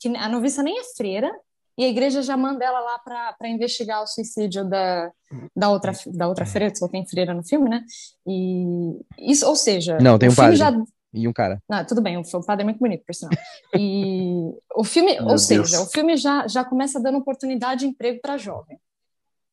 que 0.00 0.08
a 0.08 0.28
noviça 0.28 0.62
nem 0.62 0.78
é 0.78 0.84
freira, 0.96 1.30
e 1.76 1.84
a 1.84 1.88
igreja 1.88 2.22
já 2.22 2.36
manda 2.36 2.64
ela 2.64 2.80
lá 2.80 2.98
para 2.98 3.48
investigar 3.48 4.02
o 4.02 4.06
suicídio 4.06 4.64
da, 4.64 5.12
da, 5.54 5.70
outra, 5.70 5.92
da 6.06 6.26
outra 6.26 6.46
freira, 6.46 6.74
só 6.74 6.88
tem 6.88 7.06
freira 7.06 7.32
no 7.32 7.44
filme, 7.44 7.68
né? 7.68 7.84
E 8.26 8.98
isso, 9.18 9.46
ou 9.46 9.54
seja, 9.54 9.96
não, 10.00 10.18
tem 10.18 10.28
um 10.28 10.34
padre 10.34 10.56
já... 10.56 10.72
e 11.12 11.26
um 11.26 11.32
cara. 11.32 11.62
Tudo 11.86 12.02
bem, 12.02 12.16
o, 12.16 12.44
padre 12.44 12.62
é 12.62 12.64
muito 12.64 12.78
bonito, 12.78 13.04
por 13.04 13.14
sinal. 13.14 13.32
E 13.76 14.52
o 14.74 14.84
filme, 14.84 15.14
Meu 15.16 15.22
ou 15.22 15.28
Deus. 15.28 15.46
seja, 15.46 15.80
o 15.80 15.86
filme 15.86 16.16
já, 16.16 16.46
já 16.46 16.64
começa 16.64 17.00
dando 17.00 17.18
oportunidade 17.18 17.80
de 17.80 17.86
emprego 17.86 18.20
para 18.20 18.36
jovem. 18.36 18.78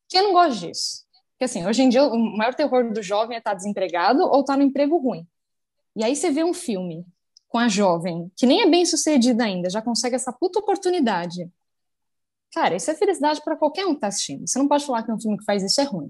Quem 0.09 0.21
não 0.21 0.33
gosta 0.33 0.67
disso? 0.67 1.05
Porque 1.31 1.45
assim, 1.45 1.65
hoje 1.65 1.81
em 1.81 1.89
dia 1.89 2.03
o 2.03 2.17
maior 2.37 2.53
terror 2.53 2.91
do 2.91 3.01
jovem 3.01 3.35
é 3.35 3.39
estar 3.39 3.51
tá 3.51 3.55
desempregado 3.55 4.21
ou 4.21 4.41
estar 4.41 4.53
tá 4.53 4.57
no 4.57 4.63
emprego 4.63 4.97
ruim. 4.97 5.27
E 5.95 6.03
aí 6.03 6.15
você 6.15 6.29
vê 6.29 6.43
um 6.43 6.53
filme 6.53 7.05
com 7.47 7.57
a 7.57 7.67
jovem, 7.67 8.31
que 8.35 8.45
nem 8.45 8.61
é 8.61 8.69
bem 8.69 8.85
sucedida 8.85 9.43
ainda, 9.43 9.69
já 9.69 9.81
consegue 9.81 10.15
essa 10.15 10.31
puta 10.31 10.59
oportunidade 10.59 11.49
Cara, 12.55 12.73
isso 12.73 12.89
é 12.89 12.95
felicidade 12.95 13.41
para 13.43 13.57
qualquer 13.57 13.85
um 13.85 13.89
que 13.89 13.95
está 13.95 14.07
assistindo. 14.07 14.47
Você 14.47 14.57
não 14.57 14.65
pode 14.65 14.85
falar 14.85 15.03
que 15.03 15.11
um 15.11 15.19
filme 15.19 15.37
que 15.37 15.43
faz 15.43 15.61
isso 15.61 15.81
é 15.81 15.83
ruim. 15.83 16.09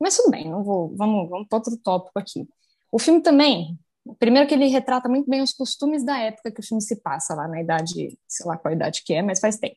Mas 0.00 0.16
tudo 0.16 0.30
bem, 0.30 0.50
não 0.50 0.64
vou, 0.64 0.96
vamos, 0.96 1.28
vamos 1.28 1.46
para 1.46 1.58
outro 1.58 1.76
tópico 1.76 2.18
aqui. 2.18 2.48
O 2.90 2.98
filme 2.98 3.22
também, 3.22 3.78
primeiro 4.18 4.48
que 4.48 4.54
ele 4.54 4.66
retrata 4.66 5.08
muito 5.08 5.28
bem 5.28 5.42
os 5.42 5.52
costumes 5.52 6.04
da 6.04 6.18
época 6.18 6.50
que 6.50 6.60
o 6.60 6.64
filme 6.64 6.82
se 6.82 7.00
passa 7.02 7.34
lá 7.34 7.46
na 7.46 7.60
idade, 7.60 8.18
sei 8.26 8.46
lá 8.46 8.56
qual 8.56 8.72
idade 8.72 9.02
que 9.04 9.14
é, 9.14 9.22
mas 9.22 9.40
faz 9.40 9.58
tempo. 9.58 9.76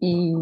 E 0.00 0.32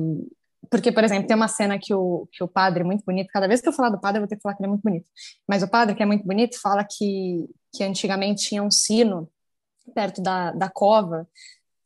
porque, 0.70 0.92
por 0.92 1.02
exemplo, 1.02 1.26
tem 1.26 1.36
uma 1.36 1.48
cena 1.48 1.78
que 1.78 1.92
o, 1.92 2.28
que 2.30 2.44
o 2.44 2.48
padre, 2.48 2.84
muito 2.84 3.04
bonito, 3.04 3.28
cada 3.32 3.48
vez 3.48 3.60
que 3.60 3.68
eu 3.68 3.72
falar 3.72 3.90
do 3.90 4.00
padre, 4.00 4.18
eu 4.18 4.22
vou 4.22 4.28
ter 4.28 4.36
que 4.36 4.42
falar 4.42 4.54
que 4.54 4.62
ele 4.62 4.68
é 4.68 4.70
muito 4.70 4.82
bonito. 4.82 5.10
Mas 5.46 5.62
o 5.62 5.68
padre, 5.68 5.96
que 5.96 6.02
é 6.02 6.06
muito 6.06 6.24
bonito, 6.24 6.60
fala 6.60 6.84
que, 6.84 7.48
que 7.74 7.82
antigamente 7.82 8.44
tinha 8.46 8.62
um 8.62 8.70
sino 8.70 9.28
perto 9.94 10.22
da, 10.22 10.52
da 10.52 10.68
cova 10.68 11.26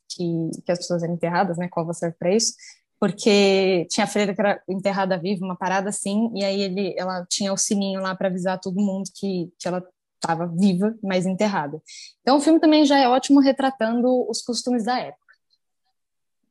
que, 0.09 0.51
que 0.63 0.71
as 0.71 0.79
pessoas 0.79 1.01
eram 1.01 1.15
enterradas, 1.15 1.57
né? 1.57 1.67
Cova 1.67 1.93
serve 1.93 2.15
para 2.19 2.35
isso, 2.35 2.53
porque 2.99 3.87
tinha 3.89 4.03
a 4.03 4.07
freira 4.07 4.35
que 4.35 4.41
era 4.41 4.61
enterrada 4.69 5.17
viva, 5.17 5.43
uma 5.43 5.55
parada 5.55 5.89
assim, 5.89 6.29
e 6.35 6.43
aí 6.43 6.61
ele, 6.61 6.93
ela 6.97 7.25
tinha 7.27 7.51
o 7.51 7.57
sininho 7.57 8.01
lá 8.01 8.15
para 8.15 8.27
avisar 8.27 8.59
todo 8.59 8.75
mundo 8.75 9.09
que, 9.15 9.51
que 9.57 9.67
ela 9.67 9.83
estava 10.15 10.47
viva, 10.47 10.95
mas 11.03 11.25
enterrada. 11.25 11.81
Então 12.21 12.37
o 12.37 12.41
filme 12.41 12.59
também 12.59 12.85
já 12.85 12.97
é 12.97 13.07
ótimo 13.07 13.39
retratando 13.39 14.29
os 14.29 14.41
costumes 14.41 14.85
da 14.85 14.99
época. 14.99 15.23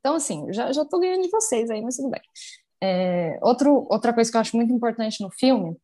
Então, 0.01 0.17
assim, 0.17 0.53
já, 0.53 0.71
já 0.73 0.85
tô 0.85 0.99
ganhando 0.99 1.23
de 1.23 1.31
vocês 1.31 1.71
aí, 1.71 1.81
mas 1.81 1.97
tudo 1.97 2.11
bem. 2.11 2.21
É, 2.83 3.39
outro, 3.43 3.87
outra 3.91 4.13
coisa 4.13 4.31
que 4.31 4.37
eu 4.37 4.41
acho 4.41 4.57
muito 4.57 4.73
importante 4.73 5.23
no 5.23 5.31
filme 5.31 5.77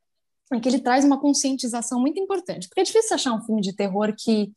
é 0.53 0.61
que 0.61 0.68
ele 0.68 0.81
traz 0.81 1.05
uma 1.05 1.18
conscientização 1.18 2.01
muito 2.01 2.20
importante, 2.20 2.68
porque 2.68 2.81
é 2.81 2.85
difícil 2.85 3.14
achar 3.14 3.33
um 3.33 3.43
filme 3.43 3.62
de 3.62 3.74
terror 3.74 4.14
que 4.16 4.53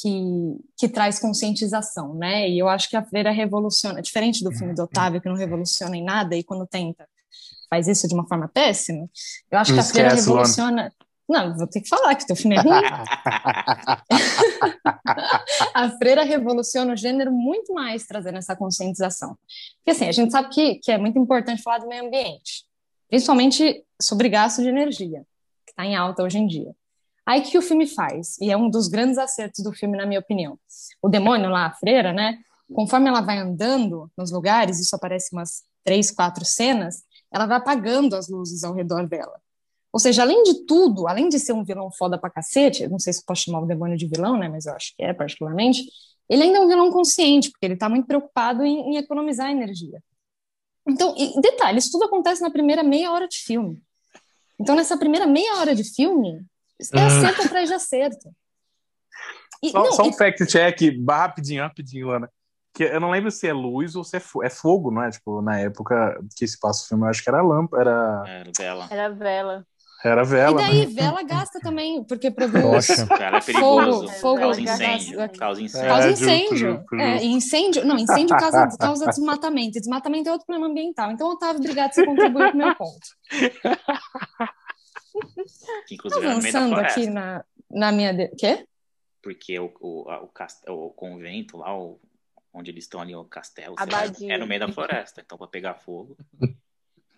que, 0.00 0.56
que 0.76 0.88
traz 0.88 1.18
conscientização, 1.18 2.14
né? 2.14 2.48
E 2.48 2.58
eu 2.58 2.68
acho 2.68 2.88
que 2.88 2.96
a 2.96 3.04
freira 3.04 3.30
revoluciona, 3.32 4.00
diferente 4.00 4.44
do 4.44 4.52
filme 4.52 4.74
do 4.74 4.84
Otávio, 4.84 5.20
que 5.20 5.28
não 5.28 5.34
revoluciona 5.34 5.96
em 5.96 6.04
nada 6.04 6.36
e 6.36 6.44
quando 6.44 6.66
tenta 6.66 7.04
faz 7.68 7.86
isso 7.86 8.08
de 8.08 8.14
uma 8.14 8.26
forma 8.26 8.48
péssima, 8.48 9.08
eu 9.50 9.58
acho 9.58 9.74
que 9.74 9.80
a 9.80 9.82
freira 9.82 10.14
revoluciona. 10.14 10.92
Não, 11.28 11.56
vou 11.56 11.66
ter 11.66 11.82
que 11.82 11.88
falar 11.88 12.14
que 12.14 12.26
teu 12.26 12.34
filme 12.34 12.56
é 12.56 12.60
ruim. 12.60 12.80
a 15.74 15.90
freira 15.98 16.24
revoluciona 16.24 16.94
o 16.94 16.96
gênero 16.96 17.30
muito 17.30 17.74
mais 17.74 18.06
trazendo 18.06 18.38
essa 18.38 18.56
conscientização. 18.56 19.36
Porque 19.76 19.90
assim, 19.90 20.08
a 20.08 20.12
gente 20.12 20.32
sabe 20.32 20.48
que, 20.48 20.76
que 20.76 20.90
é 20.90 20.96
muito 20.96 21.18
importante 21.18 21.62
falar 21.62 21.78
do 21.78 21.88
meio 21.88 22.06
ambiente, 22.06 22.64
principalmente 23.10 23.84
sobre 24.00 24.30
gasto 24.30 24.62
de 24.62 24.68
energia, 24.68 25.20
que 25.66 25.72
está 25.72 25.84
em 25.84 25.94
alta 25.94 26.22
hoje 26.22 26.38
em 26.38 26.46
dia. 26.46 26.74
Aí 27.26 27.40
o 27.40 27.42
que 27.42 27.58
o 27.58 27.62
filme 27.62 27.86
faz? 27.86 28.38
E 28.40 28.50
é 28.50 28.56
um 28.56 28.70
dos 28.70 28.88
grandes 28.88 29.18
acertos 29.18 29.62
do 29.62 29.74
filme, 29.74 29.98
na 29.98 30.06
minha 30.06 30.20
opinião. 30.20 30.58
O 31.02 31.10
demônio 31.10 31.50
lá, 31.50 31.66
a 31.66 31.74
freira, 31.74 32.10
né? 32.10 32.38
Conforme 32.72 33.08
ela 33.08 33.20
vai 33.20 33.36
andando 33.36 34.10
nos 34.16 34.32
lugares, 34.32 34.80
isso 34.80 34.96
aparece 34.96 35.34
umas 35.34 35.62
três, 35.84 36.10
quatro 36.10 36.46
cenas, 36.46 37.02
ela 37.30 37.44
vai 37.44 37.58
apagando 37.58 38.16
as 38.16 38.30
luzes 38.30 38.64
ao 38.64 38.72
redor 38.72 39.06
dela. 39.06 39.38
Ou 39.92 39.98
seja, 39.98 40.22
além 40.22 40.42
de 40.42 40.66
tudo, 40.66 41.08
além 41.08 41.28
de 41.28 41.38
ser 41.38 41.52
um 41.52 41.64
vilão 41.64 41.90
foda 41.90 42.18
pra 42.18 42.30
cacete, 42.30 42.86
não 42.88 42.98
sei 42.98 43.12
se 43.12 43.24
posso 43.24 43.44
chamar 43.44 43.60
o 43.60 43.66
demônio 43.66 43.96
de 43.96 44.06
vilão, 44.06 44.36
né? 44.36 44.48
Mas 44.48 44.66
eu 44.66 44.74
acho 44.74 44.94
que 44.96 45.02
é, 45.02 45.12
particularmente. 45.12 45.84
Ele 46.28 46.42
ainda 46.42 46.58
é 46.58 46.60
um 46.60 46.68
vilão 46.68 46.90
consciente, 46.90 47.50
porque 47.50 47.64
ele 47.64 47.76
tá 47.76 47.88
muito 47.88 48.06
preocupado 48.06 48.62
em, 48.62 48.90
em 48.90 48.96
economizar 48.98 49.50
energia. 49.50 50.02
Então, 50.86 51.14
e, 51.16 51.40
detalhe, 51.40 51.78
isso 51.78 51.90
tudo 51.90 52.04
acontece 52.04 52.42
na 52.42 52.50
primeira 52.50 52.82
meia 52.82 53.12
hora 53.12 53.26
de 53.26 53.38
filme. 53.38 53.82
Então, 54.58 54.74
nessa 54.74 54.96
primeira 54.96 55.26
meia 55.26 55.56
hora 55.56 55.74
de 55.74 55.84
filme, 55.84 56.44
é 56.94 57.00
acerto 57.02 57.42
atrás 57.42 57.68
de 57.68 57.74
acerto. 57.74 58.30
E, 59.62 59.70
só, 59.70 59.82
não, 59.82 59.92
só, 59.92 60.02
um 60.04 60.10
e... 60.10 60.16
fact-check, 60.16 61.04
rapidinho, 61.08 61.62
rapidinho, 61.62 62.10
Ana. 62.10 62.30
Que 62.74 62.84
eu 62.84 63.00
não 63.00 63.10
lembro 63.10 63.30
se 63.30 63.46
é 63.46 63.52
luz 63.52 63.96
ou 63.96 64.04
se 64.04 64.16
é, 64.16 64.22
é 64.42 64.50
fogo, 64.50 64.90
não 64.90 65.02
é? 65.02 65.10
Tipo, 65.10 65.40
na 65.40 65.58
época 65.58 66.20
que 66.36 66.46
se 66.46 66.58
passa 66.58 66.84
o 66.84 66.88
filme, 66.88 67.04
eu 67.04 67.08
acho 67.08 67.22
que 67.22 67.28
era 67.28 67.42
lâmpada. 67.42 67.82
Era... 67.82 68.24
era 68.26 68.52
vela. 68.56 68.88
Era 68.90 69.08
vela. 69.08 69.66
Era 70.04 70.22
vela. 70.22 70.62
E 70.62 70.64
daí, 70.64 70.86
né? 70.86 70.92
vela 70.92 71.22
gasta 71.24 71.58
também, 71.58 72.04
porque 72.04 72.30
produz 72.30 72.86
Cara, 73.08 73.38
é 73.38 73.40
perigoso. 73.40 74.06
fogo, 74.06 74.12
fogo 74.20 74.40
causa 74.40 74.60
incêndio. 74.60 75.30
Causa 75.36 75.62
incêndio. 75.62 75.88
Causa 75.88 76.10
incêndio. 76.10 76.84
É, 77.00 77.24
incêndio. 77.24 77.84
Não, 77.84 77.98
incêndio 77.98 78.36
causa, 78.36 78.68
causa 78.78 79.06
desmatamento. 79.06 79.80
Desmatamento 79.80 80.28
é 80.28 80.32
outro 80.32 80.46
problema 80.46 80.70
ambiental. 80.70 81.10
Então, 81.10 81.28
Otávio, 81.28 81.60
obrigado 81.60 81.88
por 81.90 81.94
você 81.96 82.06
contribuir 82.06 82.52
com 82.52 82.58
o 82.58 82.58
meu 82.58 82.74
ponto. 82.76 83.08
Que 85.88 85.96
inclusive 85.96 86.26
é 86.26 86.36
meio 86.36 86.52
da 86.52 86.68
floresta. 86.68 87.00
aqui 87.00 87.10
na, 87.10 87.44
na 87.68 87.90
minha. 87.90 88.14
De... 88.14 88.28
Quê? 88.36 88.66
Porque 89.20 89.58
o, 89.58 89.72
o, 89.80 90.02
o, 90.02 90.28
cast... 90.28 90.62
o 90.70 90.90
convento 90.90 91.56
lá, 91.56 91.76
o... 91.76 92.00
onde 92.52 92.70
eles 92.70 92.84
estão 92.84 93.00
ali, 93.00 93.16
o 93.16 93.24
castelo, 93.24 93.74
é 94.28 94.38
no 94.38 94.46
meio 94.46 94.60
da 94.60 94.72
floresta. 94.72 95.20
Então, 95.20 95.36
para 95.36 95.48
pegar 95.48 95.74
fogo. 95.74 96.16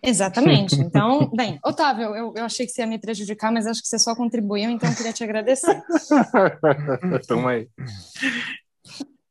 Exatamente. 0.02 0.76
Então, 0.90 1.30
bem, 1.34 1.58
Otávio, 1.64 2.14
eu, 2.16 2.34
eu 2.34 2.44
achei 2.44 2.66
que 2.66 2.72
você 2.72 2.82
ia 2.82 2.86
me 2.86 2.98
prejudicar, 2.98 3.52
mas 3.52 3.66
acho 3.66 3.80
que 3.80 3.88
você 3.88 3.98
só 3.98 4.14
contribuiu, 4.14 4.70
então 4.70 4.90
eu 4.90 4.96
queria 4.96 5.12
te 5.12 5.22
agradecer. 5.22 5.80
Toma 7.28 7.50
aí. 7.52 7.68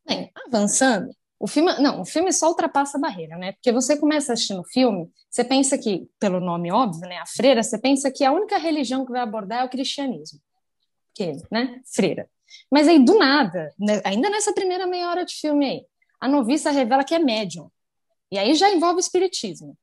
Bem, 0.07 0.31
avançando, 0.47 1.09
o 1.39 1.47
filme, 1.47 1.73
não, 1.79 2.01
o 2.01 2.05
filme 2.05 2.31
só 2.31 2.49
ultrapassa 2.49 2.97
a 2.97 3.01
barreira, 3.01 3.37
né? 3.37 3.53
Porque 3.53 3.71
você 3.71 3.97
começa 3.97 4.33
assistindo 4.33 4.61
o 4.61 4.67
filme, 4.67 5.09
você 5.29 5.43
pensa 5.43 5.77
que, 5.77 6.07
pelo 6.19 6.39
nome 6.39 6.71
óbvio, 6.71 7.07
né, 7.07 7.17
a 7.17 7.25
freira, 7.25 7.63
você 7.63 7.77
pensa 7.77 8.11
que 8.11 8.23
a 8.23 8.31
única 8.31 8.57
religião 8.57 9.05
que 9.05 9.11
vai 9.11 9.21
abordar 9.21 9.61
é 9.61 9.65
o 9.65 9.69
cristianismo. 9.69 10.39
Que, 11.13 11.33
né, 11.51 11.81
freira. 11.93 12.29
Mas 12.71 12.87
aí, 12.87 13.03
do 13.03 13.17
nada, 13.17 13.73
né, 13.79 14.01
ainda 14.03 14.29
nessa 14.29 14.53
primeira 14.53 14.85
meia 14.85 15.09
hora 15.09 15.25
de 15.25 15.33
filme 15.33 15.65
aí, 15.65 15.85
a 16.19 16.27
noviça 16.27 16.71
revela 16.71 17.03
que 17.03 17.15
é 17.15 17.19
médium. 17.19 17.69
E 18.31 18.37
aí 18.37 18.53
já 18.53 18.69
envolve 18.69 18.97
o 18.97 18.99
espiritismo. 18.99 19.77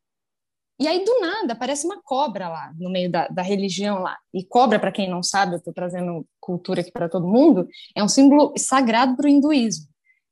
E 0.79 0.87
aí, 0.87 1.05
do 1.05 1.21
nada, 1.21 1.55
aparece 1.55 1.87
uma 1.87 2.03
cobra 2.03 2.49
lá, 2.49 2.73
no 2.79 2.91
meio 2.91 3.11
da, 3.11 3.29
da 3.29 3.41
religião 3.41 4.01
lá. 4.01 4.19
E 4.33 4.45
cobra, 4.45 4.79
para 4.79 4.93
quem 4.93 5.09
não 5.09 5.23
sabe, 5.23 5.55
eu 5.55 5.59
estou 5.59 5.73
trazendo 5.73 6.27
cultura 6.39 6.83
aqui 6.83 6.93
para 6.93 7.09
todo 7.09 7.27
mundo, 7.27 7.67
é 7.95 8.05
um 8.05 8.09
símbolo 8.09 8.53
sagrado 8.59 9.17
para 9.17 9.27
o 9.27 9.29
hinduísmo. 9.29 9.87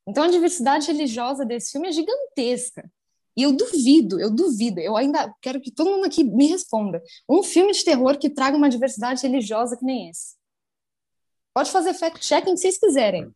Então, 0.07 0.25
a 0.25 0.31
diversidade 0.31 0.87
religiosa 0.87 1.47
desse 1.47 1.73
filme 1.73 1.89
é 1.89 1.93
gigantesca. 1.93 2.91
E 3.37 3.43
eu 3.43 3.53
duvido, 3.53 4.21
eu 4.21 4.31
duvido, 4.31 4.79
eu 4.81 4.97
ainda 4.97 5.35
quero 5.41 5.61
que 5.61 5.71
todo 5.71 5.91
mundo 5.91 6.07
aqui 6.07 6.23
me 6.23 6.47
responda. 6.47 7.03
Um 7.29 7.43
filme 7.43 7.73
de 7.73 7.85
terror 7.85 8.19
que 8.19 8.31
traga 8.31 8.57
uma 8.57 8.69
diversidade 8.69 9.23
religiosa 9.23 9.77
que 9.77 9.85
nem 9.85 10.11
esse. 10.11 10.37
Pode 11.53 11.71
fazer 11.71 11.95
fact-checking 11.95 12.57
se 12.57 12.63
vocês 12.63 12.79
quiserem. 12.79 13.33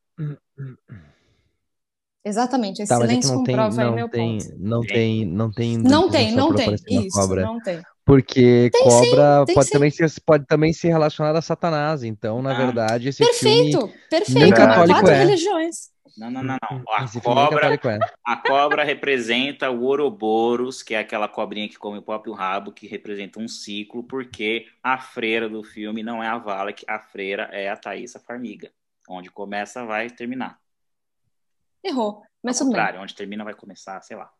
Exatamente, 2.29 2.83
esse 2.83 2.89
tá, 2.89 3.01
silêncio 3.01 3.31
não 3.33 3.39
comprova 3.45 3.75
tem, 3.77 3.85
aí 3.85 3.87
não 3.91 3.95
meu 3.97 4.09
tem, 4.09 4.39
ponto. 4.39 4.55
Não 4.59 4.81
tem, 4.83 5.25
não 5.27 5.51
tem. 5.51 5.79
Não 5.79 6.11
tem, 6.11 6.33
não 6.33 6.55
tem. 6.55 6.75
Isso, 7.07 7.19
cobra. 7.19 7.43
não 7.43 7.61
tem. 7.61 7.81
Porque 8.05 8.71
Tem 8.73 8.85
cobra 8.85 9.41
sim, 9.41 9.45
tem 9.47 9.55
pode 9.55 9.67
sim. 9.67 9.73
também 9.73 9.91
ser 9.91 10.13
pode 10.25 10.47
também 10.47 10.73
ser 10.73 10.89
relacionada 10.89 11.39
a 11.39 11.43
Satanás. 11.43 12.03
Então, 12.03 12.41
na 12.41 12.53
Ah. 12.53 12.55
verdade, 12.55 13.09
esse 13.09 13.23
Perfeito, 13.23 13.79
filme 13.81 13.95
perfeito. 14.09 14.55
católico 14.55 15.01
Quatro 15.01 15.11
é. 15.11 15.19
religiões. 15.25 15.91
Não, 16.17 16.31
não, 16.31 16.43
não, 16.43 16.57
não. 16.71 16.83
A 16.97 17.05
esse 17.05 17.21
cobra, 17.21 17.75
é. 17.75 17.99
a 18.25 18.37
cobra 18.37 18.83
representa 18.83 19.71
o 19.71 19.83
Ouroboros, 19.85 20.83
que 20.83 20.95
é 20.95 20.99
aquela 20.99 21.29
cobrinha 21.29 21.69
que 21.69 21.79
come 21.79 21.99
o 21.99 22.03
próprio 22.03 22.33
rabo, 22.33 22.73
que 22.73 22.89
representa 22.89 23.39
um 23.39 23.47
ciclo, 23.47 24.03
porque 24.03 24.67
a 24.83 24.99
freira 24.99 25.49
do 25.49 25.63
filme 25.63 26.03
não 26.03 26.23
é 26.23 26.27
a 26.27 26.39
Valak, 26.39 26.85
a 26.89 26.99
freira 26.99 27.49
é 27.53 27.69
a 27.69 27.77
Thaísa 27.77 28.19
Farmiga. 28.19 28.71
Onde 29.09 29.31
começa, 29.31 29.85
vai 29.85 30.11
terminar. 30.11 30.59
Errou, 31.89 32.23
mas 32.43 32.57
Ao 32.61 32.67
tudo 32.67 32.75
bem. 32.75 32.81
contrário, 32.81 33.01
onde 33.03 33.15
termina, 33.15 33.45
vai 33.45 33.55
começar, 33.55 34.01
sei 34.03 34.17
lá. 34.17 34.31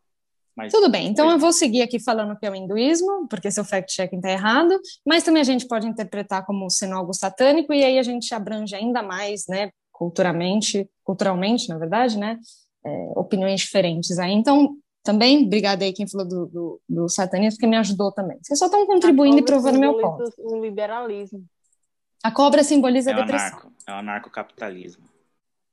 Mas, 0.55 0.73
Tudo 0.73 0.89
bem, 0.91 1.07
então 1.07 1.25
Pois 1.25 1.35
eu 1.35 1.39
vou 1.39 1.53
seguir 1.53 1.81
aqui 1.81 1.99
falando 1.99 2.37
que 2.37 2.45
é 2.45 2.51
o 2.51 2.55
hinduísmo, 2.55 3.27
porque 3.29 3.49
seu 3.49 3.63
fact-checking 3.63 4.17
está 4.17 4.29
errado, 4.29 4.77
mas 5.05 5.23
também 5.23 5.39
a 5.39 5.45
gente 5.45 5.65
pode 5.65 5.87
interpretar 5.87 6.45
como 6.45 6.69
sendo 6.69 6.95
algo 6.95 7.13
satânico, 7.13 7.73
e 7.73 7.81
aí 7.81 7.97
a 7.97 8.03
gente 8.03 8.33
abrange 8.33 8.75
ainda 8.75 9.01
mais, 9.01 9.47
né, 9.47 9.71
culturalmente, 9.89 10.89
culturalmente, 11.03 11.69
na 11.69 11.77
verdade, 11.77 12.17
né, 12.17 12.37
é, 12.85 12.89
opiniões 13.15 13.61
diferentes 13.61 14.19
aí. 14.19 14.33
Então, 14.33 14.75
também, 15.01 15.45
obrigada 15.45 15.85
aí 15.85 15.93
quem 15.93 16.05
falou 16.07 16.27
do, 16.27 16.45
do, 16.47 16.81
do 16.89 17.07
satanismo, 17.07 17.57
porque 17.57 17.67
me 17.67 17.77
ajudou 17.77 18.11
também. 18.11 18.37
Vocês 18.41 18.59
só 18.59 18.65
estão 18.65 18.85
contribuindo 18.85 19.39
e 19.39 19.45
provando 19.45 19.79
meu 19.79 19.97
ponto. 19.97 20.25
O 20.39 20.61
liberalismo. 20.61 21.45
A 22.21 22.31
cobra 22.31 22.65
simboliza 22.65 23.11
é 23.11 23.13
a 23.13 23.17
o 23.17 23.21
depressão. 23.21 23.47
anarco, 23.59 23.71
é 23.87 23.91
o 23.93 23.95
anarcocapitalismo. 23.95 25.05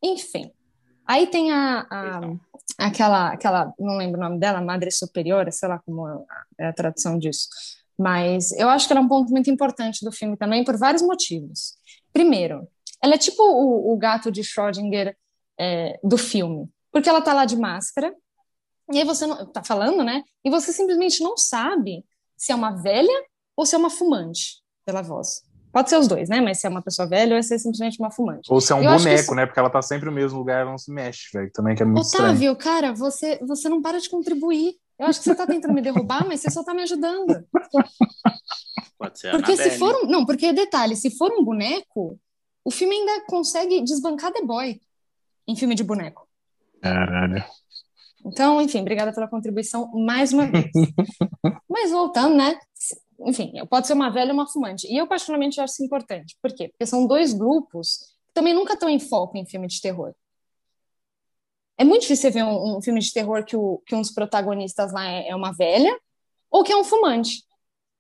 Enfim, 0.01 0.53
aí 1.07 1.27
tem 1.27 1.53
a, 1.53 1.87
a- 1.91 2.21
aquela, 2.79 3.33
aquela, 3.33 3.73
não 3.79 3.97
lembro 3.97 4.19
o 4.21 4.23
nome 4.23 4.39
dela, 4.39 4.61
Madre 4.61 4.91
Superiora, 4.91 5.51
sei 5.51 5.69
lá 5.69 5.79
como 5.79 6.09
é 6.09 6.65
é 6.65 6.67
a 6.69 6.73
tradução 6.73 7.19
disso. 7.19 7.49
Mas 7.99 8.53
eu 8.53 8.69
acho 8.69 8.87
que 8.87 8.93
ela 8.93 9.01
é 9.01 9.05
um 9.05 9.09
ponto 9.09 9.31
muito 9.31 9.51
importante 9.51 10.05
do 10.05 10.13
filme 10.13 10.37
também, 10.37 10.65
por 10.65 10.77
vários 10.77 11.03
motivos. 11.03 11.75
Primeiro, 12.13 12.67
ela 13.03 13.15
é 13.15 13.19
tipo 13.19 13.43
o, 13.43 13.93
o 13.93 13.97
gato 13.97 14.31
de 14.31 14.43
Schrödinger 14.43 15.17
é, 15.59 15.99
do 16.03 16.19
filme, 16.19 16.69
porque 16.93 17.09
ela 17.09 17.23
tá 17.23 17.33
lá 17.33 17.45
de 17.45 17.57
máscara, 17.57 18.15
e 18.93 18.99
aí 18.99 19.05
você 19.05 19.27
não, 19.27 19.45
tá 19.47 19.65
falando, 19.65 20.05
né? 20.05 20.23
E 20.45 20.51
você 20.51 20.73
simplesmente 20.73 21.23
não 21.23 21.37
sabe 21.37 22.05
se 22.37 22.53
é 22.53 22.55
uma 22.55 22.71
velha 22.83 23.25
ou 23.57 23.67
se 23.67 23.75
é 23.75 23.79
uma 23.79 23.91
fumante, 23.91 24.63
pela 24.85 25.03
voz. 25.03 25.43
Pode 25.77 25.91
ser 25.91 25.99
os 25.99 26.09
dois, 26.09 26.31
né? 26.31 26.41
Mas 26.41 26.59
se 26.59 26.67
é 26.67 26.71
uma 26.71 26.81
pessoa 26.81 27.07
velha 27.07 27.37
ou 27.37 27.43
se 27.43 27.55
é 27.55 27.59
simplesmente 27.59 28.01
uma 28.01 28.11
fumante. 28.11 28.51
Ou 28.51 28.63
se 28.63 28.73
é 28.73 28.75
um 28.75 28.83
Eu 28.83 28.97
boneco, 28.97 29.35
né? 29.35 29.45
Porque 29.45 29.61
ela 29.61 29.69
tá 29.69 29.83
sempre 29.83 30.07
no 30.07 30.13
mesmo 30.13 30.39
lugar, 30.39 30.63
ela 30.63 30.71
não 30.71 30.79
se 30.79 30.91
mexe, 30.91 31.29
velho. 31.35 31.53
Também 31.53 31.77
que 31.77 31.83
é 31.83 31.85
muito 31.85 32.01
estranho. 32.01 32.31
Otávio, 32.31 32.57
cara, 32.57 32.95
você, 32.95 33.39
você 33.45 33.69
não 33.69 33.83
para 33.83 34.01
de 34.01 34.09
contribuir. 34.09 34.77
Eu 34.99 35.07
acho 35.07 35.19
que 35.19 35.27
você 35.27 35.35
tá 35.35 35.47
tentando 35.47 35.75
me 35.75 35.83
derrubar, 35.83 36.27
mas 36.27 36.41
você 36.41 36.51
só 36.51 36.65
tá 36.65 36.73
me 36.73 36.81
ajudando. 36.81 37.45
Pode 38.99 39.19
ser 39.19 39.33
Porque 39.33 39.55
se 39.55 39.65
Annabelle. 39.65 39.79
for 39.79 39.95
um, 39.97 40.07
não, 40.09 40.25
porque 40.25 40.51
detalhe, 40.51 40.97
se 40.97 41.11
for 41.11 41.31
um 41.31 41.45
boneco, 41.45 42.19
o 42.65 42.71
filme 42.71 42.97
ainda 42.97 43.27
consegue 43.27 43.83
desbancar 43.83 44.33
The 44.33 44.47
Boy 44.47 44.81
em 45.47 45.57
filme 45.57 45.75
de 45.75 45.85
boneco. 45.85 46.27
Caralho. 46.81 47.45
Então, 48.25 48.63
enfim, 48.63 48.81
obrigada 48.81 49.13
pela 49.13 49.29
contribuição 49.29 49.93
mais 49.93 50.33
uma 50.33 50.47
vez. 50.47 50.71
Mas 51.69 51.91
voltando, 51.91 52.35
né? 52.35 52.59
Enfim, 53.21 53.53
pode 53.69 53.87
ser 53.87 53.95
uma 53.95 54.11
velha 54.11 54.31
ou 54.31 54.35
uma 54.35 54.47
fumante. 54.47 54.87
E 54.87 54.97
eu, 54.97 55.07
particularmente, 55.07 55.61
acho 55.61 55.73
isso 55.75 55.85
importante. 55.85 56.37
Por 56.43 56.53
quê? 56.55 56.69
Porque 56.69 56.87
são 56.87 57.07
dois 57.07 57.33
grupos 57.33 57.99
que 58.29 58.35
também 58.35 58.55
nunca 58.55 58.75
estão 58.75 58.89
em 58.89 59.01
foco 59.01 59.37
em 59.37 59.47
filme 59.47 59.67
de 59.67 59.81
terror. 59.81 60.15
É 61.79 61.85
muito 61.85 62.03
difícil 62.03 62.33
ver 62.33 62.43
um, 62.45 62.79
um 62.79 62.83
filme 62.83 63.01
de 63.01 63.13
terror 63.13 63.45
que, 63.45 63.57
o, 63.57 63.83
que 63.87 63.95
um 63.95 64.01
dos 64.01 64.11
protagonistas 64.13 64.93
lá 64.93 65.07
é, 65.07 65.29
é 65.29 65.37
uma 65.37 65.53
velha 65.53 65.95
ou 66.51 66.63
que 66.65 66.73
é 66.73 66.77
um 66.77 66.85
fumante. 66.85 67.43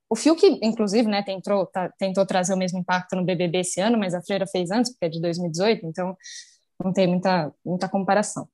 O 0.09 0.16
Fiuk, 0.16 0.40
inclusive, 0.62 1.09
né, 1.09 1.22
tentou, 1.22 1.66
tá- 1.66 1.90
tentou 1.98 2.24
trazer 2.24 2.55
o 2.55 2.56
mesmo 2.56 2.78
impacto 2.78 3.16
no 3.16 3.24
BBB 3.24 3.59
esse 3.60 3.80
ano, 3.80 3.98
mas 3.98 4.14
a 4.14 4.22
Freira 4.22 4.47
fez 4.47 4.70
antes, 4.70 4.93
porque 4.93 5.06
é 5.06 5.09
de 5.09 5.20
2018, 5.20 5.84
então 5.86 6.16
não 6.82 6.93
tem 6.93 7.06
muita, 7.06 7.52
muita 7.64 7.88
comparação. 7.88 8.48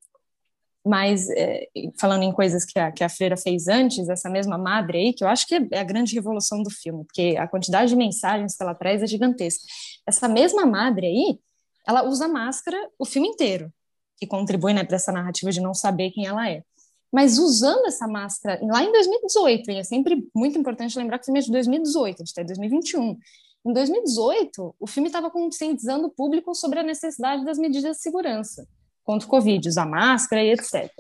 Mas, 0.85 1.29
é, 1.31 1.69
falando 1.99 2.25
em 2.25 2.33
coisas 2.33 2.65
que 2.65 2.77
a, 2.77 2.91
que 2.91 3.05
a 3.05 3.09
Freira 3.09 3.37
fez 3.37 3.69
antes, 3.69 4.09
essa 4.09 4.29
mesma 4.29 4.59
madre 4.59 4.99
aí, 4.99 5.13
que 5.13 5.23
eu 5.23 5.29
acho 5.29 5.47
que 5.47 5.55
é 5.71 5.79
a 5.79 5.85
grande 5.85 6.15
revolução 6.15 6.61
do 6.61 6.71
filme, 6.71 7.05
porque 7.05 7.37
a 7.39 7.47
quantidade 7.47 7.91
de 7.91 7.97
mensagens 7.97 8.57
que 8.57 8.63
ela 8.63 8.75
traz 8.75 9.01
é 9.01 9.07
gigantesca. 9.07 9.63
Essa 10.07 10.29
mesma 10.29 10.67
madre 10.67 11.07
aí, 11.07 11.39
ela 11.87 12.05
usa 12.05 12.27
máscara 12.27 12.77
o 12.99 13.05
filme 13.05 13.29
inteiro, 13.29 13.73
que 14.17 14.27
contribui 14.27 14.75
né, 14.75 14.83
para 14.83 14.97
essa 14.97 15.13
narrativa 15.13 15.53
de 15.53 15.61
não 15.61 15.73
saber 15.73 16.11
quem 16.11 16.27
ela 16.27 16.51
é. 16.51 16.65
Mas 17.13 17.39
usando 17.39 17.87
essa 17.87 18.09
máscara, 18.09 18.59
lá 18.63 18.83
em 18.83 18.91
2018, 18.91 19.71
e 19.71 19.77
é 19.77 19.85
sempre 19.85 20.29
muito 20.35 20.59
importante 20.59 20.99
lembrar 20.99 21.19
que 21.19 21.23
o 21.23 21.27
filme 21.27 21.41
é 21.41 21.43
de 21.43 21.53
2018, 21.53 22.15
a 22.15 22.19
gente 22.19 22.29
está 22.29 22.43
em 22.43 22.47
2021. 22.47 23.19
Em 23.65 23.73
2018, 23.73 24.75
o 24.81 24.87
filme 24.89 25.09
estava 25.09 25.31
conscientizando 25.31 26.09
o 26.09 26.11
público 26.11 26.55
sobre 26.55 26.81
a 26.81 26.83
necessidade 26.83 27.45
das 27.45 27.59
medidas 27.59 27.99
de 27.99 28.03
segurança 28.03 28.67
contra 29.05 29.27
o 29.27 29.31
Covid, 29.31 29.69
usar 29.69 29.87
máscara 29.87 30.43
e 30.43 30.51
etc. 30.53 30.91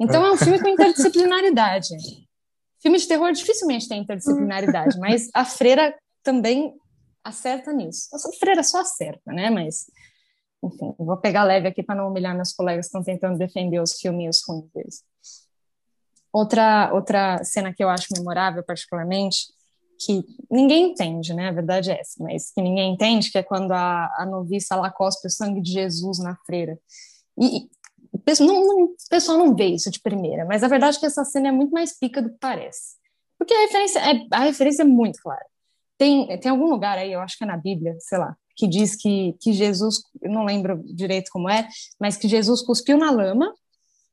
Então 0.00 0.24
é 0.24 0.32
um 0.32 0.36
filme 0.36 0.60
com 0.60 0.68
interdisciplinaridade. 0.68 1.88
Filme 2.80 2.98
de 2.98 3.08
terror 3.08 3.32
dificilmente 3.32 3.88
tem 3.88 4.02
interdisciplinaridade, 4.02 4.98
mas 5.00 5.28
a 5.34 5.44
freira 5.44 5.94
também 6.22 6.74
acerta 7.24 7.72
nisso. 7.72 8.08
A 8.14 8.18
freira 8.38 8.62
só 8.62 8.80
acerta, 8.80 9.32
né? 9.32 9.50
Mas, 9.50 9.86
enfim, 10.62 10.94
vou 10.98 11.16
pegar 11.16 11.44
leve 11.44 11.68
aqui 11.68 11.82
para 11.82 11.96
não 11.96 12.08
humilhar 12.08 12.34
meus 12.34 12.52
colegas 12.52 12.86
que 12.86 12.88
estão 12.88 13.02
tentando 13.02 13.38
defender 13.38 13.80
os 13.80 13.98
filminhos 13.98 14.40
ruins 14.46 14.70
deles. 14.72 15.04
Outra, 16.32 16.92
outra 16.92 17.42
cena 17.42 17.72
que 17.72 17.82
eu 17.82 17.88
acho 17.88 18.06
memorável, 18.16 18.62
particularmente, 18.62 19.46
que 19.98 20.24
ninguém 20.50 20.90
entende, 20.90 21.34
né? 21.34 21.48
A 21.48 21.52
verdade 21.52 21.90
é 21.90 22.00
essa, 22.00 22.22
mas 22.22 22.52
que 22.52 22.62
ninguém 22.62 22.92
entende, 22.92 23.30
que 23.30 23.38
é 23.38 23.42
quando 23.42 23.72
a, 23.72 24.06
a 24.16 24.26
noviça 24.26 24.76
lá 24.76 24.90
cospe 24.90 25.26
o 25.26 25.30
sangue 25.30 25.60
de 25.60 25.72
Jesus 25.72 26.18
na 26.18 26.36
freira. 26.46 26.78
E, 27.40 27.68
e 28.14 28.40
não, 28.40 28.66
não, 28.66 28.84
o 28.84 28.96
pessoal 29.08 29.38
não 29.38 29.54
vê 29.54 29.66
isso 29.66 29.90
de 29.90 30.00
primeira, 30.00 30.44
mas 30.44 30.62
a 30.62 30.68
verdade 30.68 30.96
é 30.96 31.00
que 31.00 31.06
essa 31.06 31.24
cena 31.24 31.48
é 31.48 31.52
muito 31.52 31.72
mais 31.72 31.98
pica 31.98 32.20
do 32.20 32.30
que 32.30 32.38
parece. 32.38 32.96
Porque 33.38 33.54
a 33.54 33.60
referência 33.60 33.98
é, 34.00 34.26
a 34.32 34.40
referência 34.40 34.82
é 34.82 34.86
muito 34.86 35.20
clara. 35.22 35.44
Tem, 35.96 36.38
tem 36.38 36.50
algum 36.50 36.66
lugar 36.66 36.98
aí, 36.98 37.12
eu 37.12 37.20
acho 37.20 37.36
que 37.36 37.44
é 37.44 37.46
na 37.46 37.56
Bíblia, 37.56 37.96
sei 38.00 38.18
lá, 38.18 38.36
que 38.56 38.66
diz 38.66 38.96
que, 38.96 39.34
que 39.40 39.52
Jesus, 39.52 40.00
eu 40.22 40.30
não 40.30 40.44
lembro 40.44 40.82
direito 40.84 41.30
como 41.32 41.48
é, 41.48 41.68
mas 41.98 42.16
que 42.16 42.28
Jesus 42.28 42.62
cuspiu 42.62 42.96
na 42.98 43.10
lama, 43.10 43.52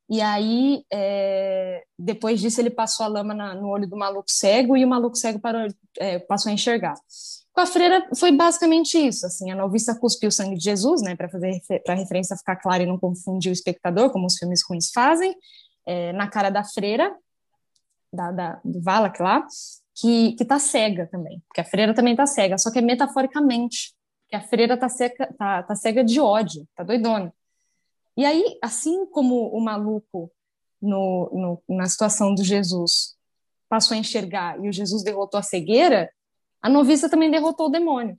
e 0.10 0.22
aí, 0.22 0.84
é, 0.94 1.84
depois 1.98 2.40
disso, 2.40 2.62
ele 2.62 2.70
passou 2.70 3.06
a 3.06 3.10
lama 3.10 3.34
na, 3.34 3.56
no 3.56 3.70
olho 3.70 3.88
do 3.88 3.98
maluco 3.98 4.30
cego, 4.30 4.78
e 4.78 4.86
o 4.86 4.88
maluco 4.88 5.16
cego 5.16 5.40
parou, 5.40 5.68
é, 5.98 6.20
passou 6.20 6.52
a 6.52 6.54
enxergar. 6.54 6.96
Com 7.56 7.62
a 7.62 7.66
freira 7.66 8.06
foi 8.14 8.34
basicamente 8.34 8.98
isso, 8.98 9.26
assim, 9.26 9.50
a 9.50 9.56
noviça 9.56 9.98
cuspiu 9.98 10.28
o 10.28 10.32
sangue 10.32 10.58
de 10.58 10.64
Jesus, 10.66 11.02
né, 11.02 11.16
para 11.16 11.30
fazer 11.30 11.62
para 11.86 11.94
a 11.94 11.98
referência 11.98 12.36
ficar 12.36 12.58
clara 12.58 12.84
e 12.84 12.86
não 12.86 13.00
confundir 13.00 13.50
o 13.50 13.54
espectador, 13.54 14.10
como 14.10 14.28
os 14.28 14.38
filmes 14.38 14.62
ruins 14.70 14.92
fazem, 14.92 15.34
é, 15.86 16.12
na 16.12 16.28
cara 16.28 16.50
da 16.50 16.66
freira, 16.66 17.16
da, 18.12 18.32
da, 18.32 18.62
do 18.66 18.82
Valak 18.82 19.22
lá, 19.22 19.48
que, 19.96 20.34
que 20.34 20.44
tá 20.44 20.60
cega 20.60 21.08
também, 21.08 21.42
porque 21.48 21.62
a 21.62 21.64
freira 21.64 21.94
também 21.94 22.14
tá 22.14 22.26
cega, 22.26 22.58
só 22.58 22.70
que 22.70 22.80
é 22.80 22.82
metaforicamente, 22.82 23.96
que 24.28 24.36
a 24.36 24.42
freira 24.42 24.76
tá 24.76 24.90
cega, 24.90 25.34
tá, 25.38 25.64
tá 25.64 25.76
cega 25.76 26.04
de 26.04 26.20
ódio, 26.20 26.68
tá 26.76 26.84
doidona. 26.84 27.34
E 28.18 28.26
aí, 28.26 28.60
assim 28.62 29.06
como 29.06 29.48
o 29.48 29.62
maluco 29.62 30.30
no, 30.82 31.62
no, 31.68 31.76
na 31.78 31.88
situação 31.88 32.36
do 32.36 32.44
Jesus 32.44 33.16
passou 33.70 33.96
a 33.96 33.98
enxergar 33.98 34.62
e 34.62 34.68
o 34.68 34.74
Jesus 34.74 35.04
derrotou 35.04 35.40
a 35.40 35.44
cegueira, 35.44 36.12
a 36.66 36.70
noviça 36.70 37.08
também 37.08 37.30
derrotou 37.30 37.68
o 37.68 37.70
demônio. 37.70 38.18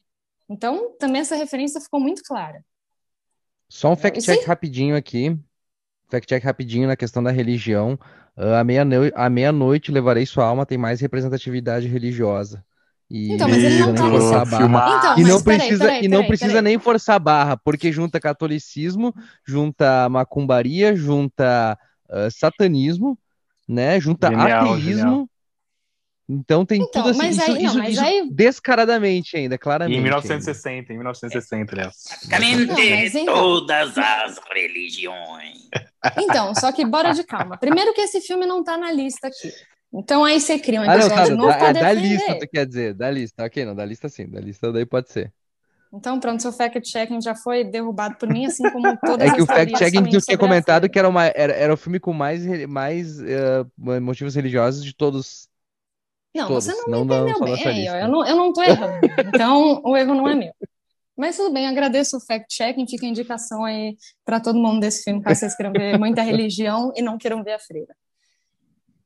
Então, 0.48 0.94
também 1.00 1.20
essa 1.20 1.34
referência 1.34 1.80
ficou 1.80 1.98
muito 1.98 2.22
clara. 2.22 2.64
Só 3.68 3.90
um 3.90 3.96
fact-check 3.96 4.46
rapidinho 4.46 4.96
aqui. 4.96 5.36
Fact-check 6.08 6.44
rapidinho 6.44 6.86
na 6.86 6.94
questão 6.94 7.20
da 7.20 7.32
religião. 7.32 7.98
Uh, 8.36 8.54
à 8.54 8.62
meia-noite 9.28 9.90
meia 9.90 9.94
levarei 9.94 10.24
sua 10.24 10.44
alma 10.44 10.64
tem 10.64 10.78
mais 10.78 11.00
representatividade 11.00 11.88
religiosa. 11.88 12.64
E 13.10 13.32
então, 13.32 13.48
mas 13.48 13.64
ele 13.64 13.80
não 13.80 13.92
nem 13.92 14.10
forçar 14.10 14.40
a 14.40 14.44
barra. 14.44 14.98
Então, 14.98 15.18
e 15.18 15.22
não 15.22 15.34
mas 15.34 15.42
peraí, 15.42 15.58
precisa, 15.58 15.84
peraí, 15.84 16.04
e 16.04 16.08
não 16.08 16.18
peraí, 16.18 16.28
precisa 16.28 16.50
peraí. 16.52 16.64
nem 16.64 16.78
forçar 16.78 17.16
a 17.16 17.18
barra, 17.18 17.56
porque 17.56 17.90
junta 17.90 18.20
catolicismo, 18.20 19.12
junta 19.44 20.08
macumbaria, 20.08 20.94
junta 20.94 21.76
uh, 22.08 22.30
satanismo, 22.30 23.18
né? 23.68 23.98
Junta 23.98 24.28
Genial, 24.28 24.72
ateísmo. 24.72 24.82
genial. 24.82 25.28
Então 26.28 26.66
tem 26.66 26.82
então, 26.82 26.90
tudo 26.90 27.10
assim, 27.10 27.18
mas 27.18 27.36
isso, 27.36 27.50
aí, 27.50 27.64
isso, 27.64 27.78
não, 27.78 27.84
isso 27.84 28.04
aí... 28.04 28.28
descaradamente 28.32 29.36
ainda, 29.36 29.56
claramente. 29.56 29.96
em 29.96 30.02
1960, 30.02 30.76
ainda. 30.76 30.92
em 30.92 30.96
1960, 30.96 31.72
aliás. 31.72 31.94
Praticamente 32.08 33.18
então... 33.18 33.34
todas 33.34 33.96
as 33.96 34.38
religiões. 34.52 35.68
Então, 36.18 36.54
só 36.54 36.70
que 36.70 36.84
bora 36.84 37.12
de 37.12 37.24
calma. 37.24 37.56
Primeiro 37.58 37.92
que 37.92 38.00
esse 38.02 38.20
filme 38.20 38.46
não 38.46 38.62
tá 38.62 38.78
na 38.78 38.92
lista 38.92 39.26
aqui. 39.26 39.50
Então 39.92 40.24
aí 40.24 40.40
você 40.40 40.56
cria 40.56 40.80
um 40.80 40.84
episódio 40.84 41.14
ah, 41.14 41.18
não, 41.18 41.26
tá, 41.26 41.34
novo 41.34 41.48
da, 41.48 41.58
pra 41.58 41.72
da 41.72 41.92
lista, 41.92 42.38
tu 42.38 42.48
quer 42.48 42.66
dizer, 42.66 42.94
da 42.94 43.10
lista, 43.10 43.44
ok, 43.44 43.64
não, 43.64 43.74
da 43.74 43.84
lista 43.84 44.08
sim, 44.08 44.28
da 44.28 44.40
lista 44.40 44.72
daí 44.72 44.86
pode 44.86 45.10
ser. 45.10 45.32
Então, 45.92 46.20
pronto, 46.20 46.42
seu 46.42 46.52
fact-checking 46.52 47.20
já 47.22 47.34
foi 47.34 47.64
derrubado 47.64 48.16
por 48.16 48.28
mim, 48.28 48.46
assim 48.46 48.68
como 48.70 48.96
todas 49.00 49.30
É 49.30 49.34
que 49.34 49.40
o 49.40 49.46
fact-checking 49.46 50.04
que 50.04 50.16
eu 50.16 50.20
tinha 50.20 50.36
comentado 50.36 50.88
que 50.88 50.98
era, 50.98 51.08
uma, 51.08 51.26
era, 51.26 51.52
era 51.52 51.72
o 51.72 51.76
filme 51.76 51.98
com 51.98 52.12
mais, 52.12 52.44
mais 52.66 53.18
uh, 53.20 54.00
motivos 54.00 54.34
religiosos 54.34 54.84
de 54.84 54.94
todos. 54.94 55.48
Não, 56.36 56.48
todos, 56.48 56.64
você 56.64 56.74
não, 56.88 57.04
não 57.04 57.24
me 57.24 57.30
entendeu 57.30 57.64
bem, 57.64 57.86
eu 57.86 58.08
não, 58.08 58.26
eu 58.26 58.36
não 58.36 58.52
tô 58.52 58.62
errando. 58.62 59.00
Então, 59.28 59.80
o 59.84 59.96
erro 59.96 60.14
não 60.14 60.28
é 60.28 60.34
meu. 60.34 60.52
Mas 61.16 61.36
tudo 61.36 61.52
bem, 61.52 61.66
agradeço 61.66 62.18
o 62.18 62.20
fact-checking, 62.20 62.86
fica 62.86 63.06
a 63.06 63.08
indicação 63.08 63.64
aí 63.64 63.96
para 64.24 64.38
todo 64.38 64.58
mundo 64.58 64.80
desse 64.80 65.02
filme, 65.02 65.22
caso 65.22 65.40
vocês 65.40 65.56
queiram 65.56 65.72
ver 65.72 65.98
muita 65.98 66.20
religião 66.22 66.92
e 66.94 67.00
não 67.00 67.16
queiram 67.16 67.42
ver 67.42 67.54
a 67.54 67.58
freira. 67.58 67.96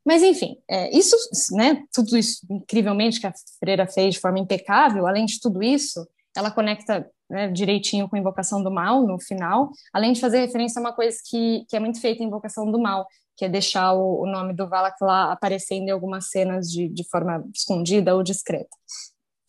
Mas, 0.04 0.22
enfim, 0.22 0.56
é, 0.68 0.96
isso, 0.96 1.14
né, 1.52 1.84
tudo 1.92 2.16
isso 2.16 2.44
incrivelmente 2.50 3.20
que 3.20 3.26
a 3.26 3.34
freira 3.60 3.86
fez 3.86 4.14
de 4.14 4.20
forma 4.20 4.40
impecável, 4.40 5.06
além 5.06 5.24
de 5.24 5.38
tudo 5.38 5.62
isso, 5.62 6.04
ela 6.36 6.50
conecta 6.50 7.08
né, 7.28 7.48
direitinho 7.48 8.08
com 8.08 8.16
a 8.16 8.18
Invocação 8.18 8.62
do 8.62 8.70
Mal 8.70 9.06
no 9.06 9.20
final, 9.20 9.70
além 9.92 10.12
de 10.12 10.20
fazer 10.20 10.40
referência 10.40 10.80
a 10.80 10.82
uma 10.82 10.92
coisa 10.92 11.16
que, 11.28 11.64
que 11.68 11.76
é 11.76 11.80
muito 11.80 12.00
feita 12.00 12.22
em 12.22 12.26
Invocação 12.26 12.70
do 12.70 12.80
Mal, 12.80 13.06
que 13.40 13.46
é 13.46 13.48
deixar 13.48 13.94
o, 13.94 14.24
o 14.24 14.26
nome 14.26 14.52
do 14.52 14.68
Valak 14.68 15.02
lá 15.02 15.32
aparecendo 15.32 15.88
em 15.88 15.90
algumas 15.90 16.28
cenas 16.28 16.70
de, 16.70 16.90
de 16.90 17.08
forma 17.08 17.42
escondida 17.54 18.14
ou 18.14 18.22
discreta. 18.22 18.68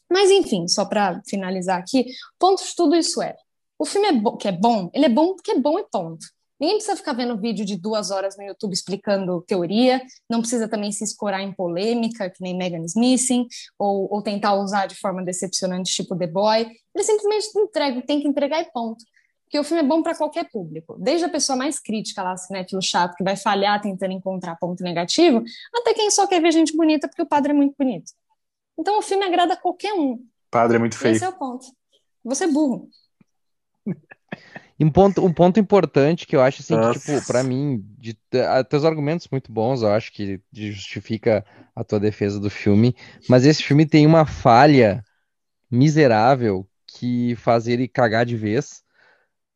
Mas, 0.09 0.31
enfim, 0.31 0.65
só 0.65 0.85
para 0.85 1.21
finalizar 1.27 1.77
aqui, 1.77 2.05
ponto 2.39 2.63
de 2.63 2.73
tudo 2.73 2.95
isso 2.95 3.21
é, 3.21 3.35
o 3.77 3.83
filme 3.85 4.07
é 4.07 4.37
que 4.39 4.47
é 4.47 4.51
bom, 4.53 4.89
ele 4.93 5.07
é 5.07 5.09
bom 5.09 5.35
porque 5.35 5.51
é 5.51 5.59
bom 5.59 5.77
e 5.77 5.83
ponto. 5.91 6.25
Ninguém 6.57 6.77
precisa 6.77 6.95
ficar 6.95 7.11
vendo 7.11 7.37
vídeo 7.37 7.65
de 7.65 7.75
duas 7.75 8.11
horas 8.11 8.37
no 8.37 8.43
YouTube 8.43 8.71
explicando 8.71 9.41
teoria, 9.41 10.01
não 10.29 10.39
precisa 10.39 10.69
também 10.69 10.93
se 10.93 11.03
escorar 11.03 11.41
em 11.41 11.51
polêmica, 11.51 12.29
que 12.29 12.41
nem 12.41 12.55
Megan 12.55 12.85
Smithing, 12.85 13.45
ou, 13.77 14.07
ou 14.09 14.21
tentar 14.21 14.53
usar 14.53 14.85
de 14.85 14.95
forma 14.95 15.21
decepcionante, 15.21 15.93
tipo 15.93 16.15
The 16.15 16.27
Boy. 16.27 16.71
Ele 16.95 17.03
simplesmente 17.03 17.47
entrega, 17.57 18.01
tem 18.03 18.21
que 18.21 18.27
entregar 18.27 18.61
e 18.61 18.71
ponto. 18.71 19.03
Porque 19.51 19.59
o 19.59 19.65
filme 19.65 19.83
é 19.83 19.85
bom 19.85 20.01
para 20.01 20.15
qualquer 20.15 20.49
público, 20.49 20.95
desde 20.97 21.25
a 21.25 21.29
pessoa 21.29 21.57
mais 21.57 21.77
crítica 21.77 22.23
lá, 22.23 22.37
cinéfilo 22.37 22.81
chato, 22.81 23.17
que 23.17 23.23
vai 23.23 23.35
falhar 23.35 23.81
tentando 23.81 24.13
encontrar 24.13 24.55
ponto 24.55 24.81
negativo, 24.81 25.43
até 25.75 25.93
quem 25.93 26.09
só 26.09 26.25
quer 26.25 26.41
ver 26.41 26.53
gente 26.53 26.73
bonita 26.73 27.05
porque 27.05 27.21
o 27.21 27.25
padre 27.25 27.51
é 27.51 27.53
muito 27.53 27.75
bonito. 27.77 28.13
Então 28.79 28.97
o 28.97 29.01
filme 29.01 29.25
agrada 29.25 29.55
a 29.55 29.57
qualquer 29.57 29.91
um. 29.91 30.25
Padre 30.49 30.77
é 30.77 30.79
muito 30.79 30.97
feio. 30.97 31.15
Esse 31.15 31.25
é 31.25 31.27
o 31.27 31.33
ponto. 31.33 31.65
Você 32.23 32.45
é 32.45 32.47
burro. 32.47 32.87
Um 34.79 34.89
ponto, 34.89 35.25
um 35.25 35.33
ponto 35.33 35.59
importante 35.59 36.25
que 36.25 36.35
eu 36.35 36.41
acho 36.41 36.61
assim, 36.61 36.75
que, 36.79 36.99
tipo, 36.99 37.27
para 37.27 37.43
mim, 37.43 37.85
de, 37.99 38.13
de, 38.13 38.63
teus 38.69 38.85
argumentos 38.85 39.27
muito 39.29 39.51
bons, 39.51 39.81
eu 39.81 39.91
acho 39.91 40.13
que 40.13 40.39
justifica 40.53 41.45
a 41.75 41.83
tua 41.83 41.99
defesa 41.99 42.39
do 42.39 42.49
filme, 42.49 42.95
mas 43.27 43.45
esse 43.45 43.61
filme 43.61 43.85
tem 43.85 44.07
uma 44.07 44.25
falha 44.25 45.03
miserável 45.69 46.65
que 46.87 47.35
faz 47.35 47.67
ele 47.67 47.87
cagar 47.87 48.25
de 48.25 48.37
vez. 48.37 48.81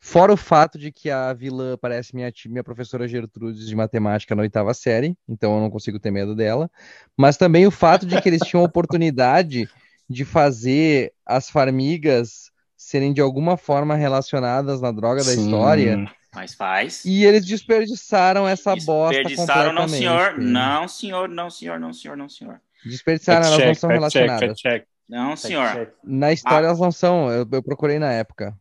Fora 0.05 0.31
o 0.31 0.37
fato 0.37 0.77
de 0.77 0.91
que 0.91 1.09
a 1.09 1.33
vilã 1.33 1.75
parece 1.75 2.13
minha, 2.13 2.31
minha 2.45 2.63
professora 2.63 3.07
Gertrudes 3.07 3.67
de 3.67 3.75
matemática 3.75 4.35
na 4.35 4.43
oitava 4.43 4.71
série, 4.71 5.17
então 5.27 5.55
eu 5.55 5.59
não 5.59 5.71
consigo 5.71 5.99
ter 5.99 6.11
medo 6.11 6.35
dela. 6.35 6.69
Mas 7.17 7.37
também 7.37 7.65
o 7.65 7.71
fato 7.71 8.05
de 8.05 8.21
que 8.21 8.29
eles 8.29 8.41
tinham 8.41 8.61
a 8.61 8.67
oportunidade 8.67 9.67
de 10.07 10.23
fazer 10.23 11.11
as 11.25 11.49
farmigas 11.49 12.51
serem 12.77 13.13
de 13.13 13.19
alguma 13.19 13.57
forma 13.57 13.95
relacionadas 13.95 14.79
na 14.79 14.91
droga 14.91 15.21
Sim. 15.21 15.35
da 15.35 15.41
história. 15.41 16.11
Mas 16.35 16.53
faz. 16.53 17.03
E 17.03 17.25
eles 17.25 17.43
desperdiçaram 17.43 18.47
essa 18.47 18.75
bosta 18.75 19.23
desperdiçaram, 19.23 19.73
não, 19.73 19.87
senhor. 19.87 20.37
Não, 20.37 20.87
senhor, 20.87 21.27
não, 21.27 21.49
senhor, 21.49 21.79
não, 21.79 21.91
senhor, 21.91 22.15
não, 22.15 22.29
senhor. 22.29 22.61
Desperdiçaram, 22.85 23.47
elas 23.47 23.65
não 23.65 23.73
são 23.73 23.89
relacionadas. 23.89 24.55
Check, 24.55 24.71
check. 24.71 24.87
Não, 25.09 25.35
senhor. 25.35 25.91
Na 26.03 26.31
história 26.31 26.67
ah. 26.67 26.69
elas 26.69 26.79
não 26.79 26.91
são, 26.91 27.31
eu, 27.31 27.47
eu 27.51 27.63
procurei 27.63 27.97
na 27.97 28.11
época. 28.11 28.55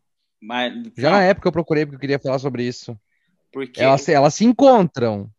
Mas, 0.44 0.74
Já 0.94 1.10
na 1.10 1.22
época 1.22 1.48
eu 1.48 1.52
procurei 1.52 1.86
porque 1.86 1.96
eu 1.96 2.00
queria 2.00 2.18
falar 2.18 2.38
sobre 2.38 2.64
isso. 2.64 2.94
Porque... 3.50 3.80
Elas, 3.80 4.06
elas 4.06 4.34
se 4.34 4.44
encontram. 4.44 5.30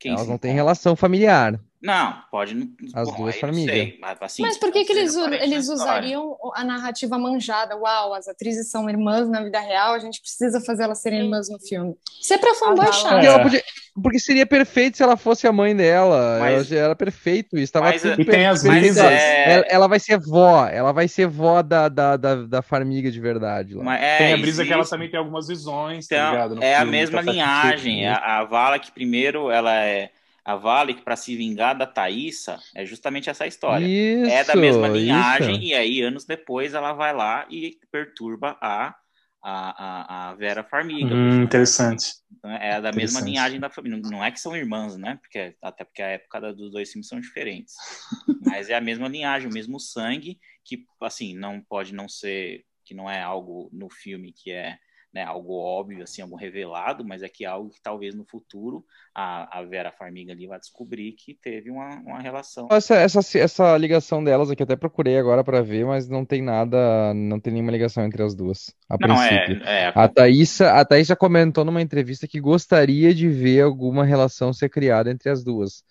Quem 0.00 0.12
elas 0.12 0.26
não 0.26 0.38
têm 0.38 0.54
relação 0.54 0.96
familiar. 0.96 1.60
Não, 1.84 2.14
pode. 2.30 2.56
As 2.94 3.10
bom, 3.10 3.16
duas 3.16 3.36
famílias. 3.38 3.92
Mas, 4.00 4.16
assim, 4.22 4.40
mas 4.40 4.56
por 4.56 4.72
que, 4.72 4.86
que 4.86 4.92
eles, 4.92 5.14
eles 5.14 5.68
usariam 5.68 6.34
a 6.54 6.64
narrativa 6.64 7.18
manjada? 7.18 7.76
Uau, 7.76 8.14
as 8.14 8.26
atrizes 8.26 8.70
são 8.70 8.88
irmãs 8.88 9.28
na 9.28 9.42
vida 9.42 9.60
real, 9.60 9.92
a 9.92 9.98
gente 9.98 10.18
precisa 10.18 10.62
fazer 10.62 10.84
elas 10.84 11.02
serem 11.02 11.20
irmãs 11.20 11.50
no 11.50 11.58
filme. 11.60 11.94
Isso 12.18 12.32
é 12.32 12.38
pra 12.38 12.54
fanboy 12.54 12.90
chato. 12.90 13.22
É. 13.22 13.62
Porque 14.02 14.18
seria 14.18 14.46
perfeito 14.46 14.96
se 14.96 15.02
ela 15.02 15.14
fosse 15.14 15.46
a 15.46 15.52
mãe 15.52 15.76
dela. 15.76 16.38
Mas, 16.40 16.72
ela 16.72 16.86
era 16.86 16.96
perfeito 16.96 17.58
isso. 17.58 17.72
Tava 17.72 17.90
mas, 17.90 18.00
tudo 18.00 18.18
e 18.18 18.24
tem 18.24 18.46
as 18.46 18.62
brisas. 18.62 19.04
É... 19.04 19.52
Ela, 19.52 19.64
ela, 19.68 19.86
vai 19.86 20.00
ser 20.00 20.18
vó. 20.18 20.66
Ela 20.66 20.90
vai 20.90 21.06
ser 21.06 21.26
vó 21.26 21.62
da, 21.62 21.88
da, 21.90 22.16
da, 22.16 22.34
da 22.46 22.62
farmiga 22.62 23.10
de 23.10 23.20
verdade. 23.20 23.74
Lá. 23.74 23.96
É, 23.96 24.18
tem 24.18 24.32
a 24.32 24.36
brisa 24.36 24.62
existe. 24.62 24.66
que 24.66 24.72
ela 24.72 24.84
também 24.84 25.10
tem 25.10 25.18
algumas 25.18 25.46
visões. 25.46 26.08
Tá 26.08 26.16
então, 26.16 26.56
tá 26.56 26.66
é 26.66 26.76
filme, 26.76 26.76
a 26.76 26.84
mesma 26.84 27.22
tá 27.22 27.30
linhagem. 27.30 28.08
A, 28.08 28.40
a 28.40 28.44
Vala 28.44 28.78
que 28.78 28.90
primeiro 28.90 29.50
ela 29.50 29.72
é 29.72 30.10
a 30.44 30.56
Vale 30.56 30.94
para 30.94 31.16
se 31.16 31.34
vingar 31.34 31.76
da 31.76 31.86
Thaísa 31.86 32.60
é 32.74 32.84
justamente 32.84 33.30
essa 33.30 33.46
história. 33.46 33.86
Isso, 33.86 34.30
é 34.30 34.44
da 34.44 34.54
mesma 34.54 34.86
linhagem, 34.88 35.56
isso. 35.56 35.64
e 35.64 35.74
aí, 35.74 36.02
anos 36.02 36.26
depois, 36.26 36.74
ela 36.74 36.92
vai 36.92 37.14
lá 37.14 37.46
e 37.50 37.78
perturba 37.90 38.58
a, 38.60 38.94
a, 39.42 40.30
a, 40.30 40.34
Vera 40.34 40.62
Farmiga. 40.62 41.14
Hum, 41.14 41.42
interessante. 41.44 42.12
Então, 42.30 42.50
é 42.50 42.78
da 42.78 42.92
mesma 42.92 43.20
linhagem 43.22 43.58
da 43.58 43.70
família. 43.70 43.98
Não 44.04 44.22
é 44.22 44.30
que 44.30 44.38
são 44.38 44.54
irmãs, 44.54 44.98
né? 44.98 45.18
Porque, 45.22 45.56
até 45.62 45.82
porque 45.82 46.02
a 46.02 46.08
época 46.08 46.52
dos 46.52 46.70
dois 46.70 46.92
filmes 46.92 47.08
são 47.08 47.18
diferentes. 47.18 47.74
Mas 48.44 48.68
é 48.68 48.74
a 48.74 48.82
mesma 48.82 49.08
linhagem, 49.08 49.48
o 49.48 49.54
mesmo 49.54 49.80
sangue, 49.80 50.38
que, 50.62 50.84
assim, 51.00 51.34
não 51.34 51.58
pode 51.62 51.94
não 51.94 52.06
ser, 52.06 52.66
que 52.84 52.92
não 52.92 53.10
é 53.10 53.22
algo 53.22 53.70
no 53.72 53.88
filme 53.88 54.30
que 54.30 54.50
é 54.50 54.78
né, 55.14 55.22
algo 55.22 55.54
óbvio, 55.54 56.02
assim, 56.02 56.20
algo 56.20 56.34
revelado, 56.34 57.04
mas 57.04 57.22
é 57.22 57.28
que 57.28 57.44
algo 57.44 57.70
que 57.70 57.80
talvez 57.80 58.16
no 58.16 58.24
futuro 58.24 58.84
a, 59.14 59.60
a 59.60 59.62
Vera 59.62 59.92
Farmiga 59.92 60.32
ali 60.32 60.48
vai 60.48 60.58
descobrir 60.58 61.12
que 61.12 61.32
teve 61.32 61.70
uma, 61.70 62.00
uma 62.00 62.18
relação. 62.20 62.66
Essa, 62.68 62.96
essa, 62.96 63.38
essa 63.38 63.78
ligação 63.78 64.24
delas 64.24 64.50
aqui, 64.50 64.64
até 64.64 64.74
procurei 64.74 65.16
agora 65.16 65.44
para 65.44 65.62
ver, 65.62 65.86
mas 65.86 66.08
não 66.08 66.24
tem 66.24 66.42
nada, 66.42 67.14
não 67.14 67.38
tem 67.38 67.52
nenhuma 67.52 67.70
ligação 67.70 68.04
entre 68.04 68.24
as 68.24 68.34
duas, 68.34 68.74
a 68.88 68.96
não, 69.06 69.22
é, 69.22 69.28
princípio. 69.28 69.64
É, 69.64 69.84
é, 69.84 69.92
a, 69.94 70.08
Thaísa, 70.08 70.72
a 70.72 70.84
Thaísa 70.84 71.14
comentou 71.14 71.64
numa 71.64 71.80
entrevista 71.80 72.26
que 72.26 72.40
gostaria 72.40 73.14
de 73.14 73.28
ver 73.28 73.60
alguma 73.60 74.04
relação 74.04 74.52
ser 74.52 74.68
criada 74.68 75.12
entre 75.12 75.30
as 75.30 75.44
duas. 75.44 75.84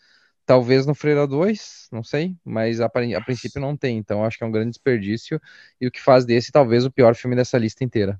Talvez 0.46 0.86
no 0.86 0.94
Freira 0.94 1.26
2, 1.26 1.88
não 1.94 2.04
sei, 2.04 2.36
mas 2.44 2.82
a, 2.82 2.88
a 2.88 3.22
princípio 3.24 3.62
não 3.62 3.78
tem, 3.78 3.98
então 3.98 4.26
acho 4.26 4.38
que 4.38 4.44
é 4.44 4.48
um 4.48 4.52
grande 4.52 4.72
desperdício 4.72 5.40
e 5.80 5.88
o 5.88 5.92
que 5.92 6.02
faz 6.02 6.26
desse 6.26 6.52
talvez 6.52 6.84
o 6.84 6.92
pior 6.92 7.16
filme 7.16 7.38
dessa 7.38 7.58
lista 7.58 7.86
inteira. 7.86 8.20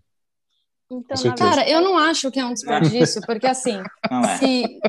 Então, 1.00 1.36
cara, 1.36 1.68
eu 1.70 1.82
não 1.82 1.98
acho 1.98 2.30
que 2.32 2.40
é 2.40 2.46
um 2.46 2.54
desperdício, 2.54 3.22
porque 3.26 3.48
assim, 3.48 3.82
é. 4.12 4.38
se 4.38 4.80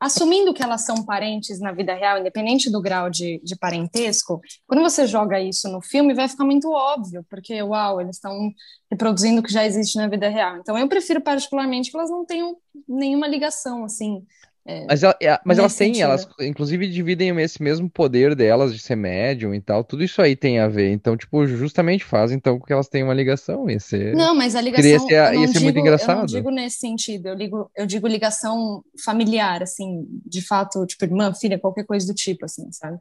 assumindo 0.00 0.54
que 0.54 0.62
elas 0.62 0.84
são 0.84 1.04
parentes 1.04 1.60
na 1.60 1.72
vida 1.72 1.94
real, 1.94 2.18
independente 2.18 2.70
do 2.70 2.80
grau 2.80 3.10
de, 3.10 3.40
de 3.42 3.56
parentesco, 3.56 4.40
quando 4.66 4.82
você 4.82 5.06
joga 5.06 5.40
isso 5.40 5.68
no 5.68 5.80
filme, 5.82 6.14
vai 6.14 6.28
ficar 6.28 6.44
muito 6.44 6.70
óbvio, 6.70 7.24
porque, 7.28 7.60
uau, 7.62 8.00
eles 8.00 8.16
estão 8.16 8.52
reproduzindo 8.90 9.40
o 9.40 9.42
que 9.42 9.52
já 9.52 9.64
existe 9.66 9.96
na 9.96 10.08
vida 10.08 10.28
real. 10.28 10.56
Então, 10.56 10.78
eu 10.78 10.88
prefiro 10.88 11.20
particularmente 11.20 11.90
que 11.90 11.96
elas 11.96 12.10
não 12.10 12.24
tenham 12.24 12.56
nenhuma 12.88 13.26
ligação, 13.26 13.84
assim, 13.84 14.24
é, 14.70 14.84
mas, 14.86 15.02
ela, 15.02 15.16
é, 15.22 15.40
mas 15.46 15.58
elas 15.58 15.74
têm, 15.74 16.02
elas 16.02 16.28
inclusive 16.40 16.86
dividem 16.90 17.34
esse 17.40 17.62
mesmo 17.62 17.88
poder 17.88 18.34
delas 18.34 18.74
de 18.74 18.78
ser 18.78 18.96
médium 18.96 19.54
e 19.54 19.60
tal, 19.62 19.82
tudo 19.82 20.04
isso 20.04 20.20
aí 20.20 20.36
tem 20.36 20.58
a 20.58 20.68
ver. 20.68 20.92
Então, 20.92 21.16
tipo, 21.16 21.46
justamente 21.46 22.04
faz 22.04 22.32
então 22.32 22.60
que 22.60 22.70
elas 22.70 22.86
tenham 22.86 23.08
uma 23.08 23.14
ligação. 23.14 23.70
Ia 23.70 23.80
ser, 23.80 24.14
não, 24.14 24.34
mas 24.34 24.54
a 24.54 24.60
ligação. 24.60 25.08
Ser, 25.08 25.14
ia 25.14 25.46
ser 25.46 25.52
digo, 25.54 25.64
muito 25.64 25.78
engraçado. 25.78 26.16
Eu 26.16 26.18
não 26.18 26.26
digo 26.26 26.50
nesse 26.50 26.80
sentido, 26.80 27.28
eu, 27.28 27.34
ligo, 27.34 27.70
eu 27.74 27.86
digo 27.86 28.06
ligação 28.06 28.84
familiar, 29.02 29.62
assim, 29.62 30.06
de 30.26 30.42
fato, 30.42 30.84
tipo, 30.84 31.02
irmã, 31.02 31.32
filha, 31.32 31.58
qualquer 31.58 31.86
coisa 31.86 32.06
do 32.06 32.14
tipo, 32.14 32.44
assim, 32.44 32.70
sabe? 32.70 32.98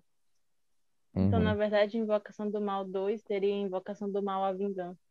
Então, 1.13 1.39
uhum. 1.39 1.45
na 1.45 1.53
verdade, 1.53 1.97
Invocação 1.97 2.49
do 2.49 2.61
Mal 2.61 2.85
2 2.85 3.23
seria 3.23 3.53
Invocação 3.53 4.09
do 4.09 4.23
Mal 4.23 4.45
à 4.45 4.53
Vingança. 4.53 5.06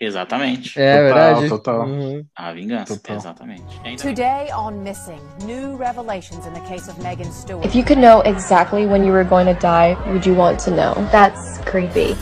Exatamente. 0.00 0.80
É 0.80 0.96
total, 0.96 1.04
verdade. 1.04 1.48
Total. 1.48 1.86
Uhum. 1.86 2.26
A 2.34 2.52
vingança, 2.52 2.96
total. 2.96 3.16
exatamente. 3.16 4.02
Today 4.02 4.52
on 4.52 4.82
Missing, 4.82 5.20
new 5.44 5.76
revelations 5.76 6.46
in 6.46 6.52
the 6.52 6.60
case 6.68 6.90
of 6.90 7.00
Megan 7.02 7.30
Stewart. 7.30 7.64
If 7.64 7.74
you 7.74 7.84
could 7.84 8.00
know 8.00 8.20
exactly 8.22 8.86
when 8.86 9.04
you 9.04 9.12
were 9.12 9.24
going 9.24 9.46
to 9.46 9.54
die, 9.60 9.96
would 10.08 10.26
you 10.26 10.34
want 10.34 10.58
to 10.64 10.70
know? 10.70 10.94
That's 11.12 11.58
creepy. 11.64 12.16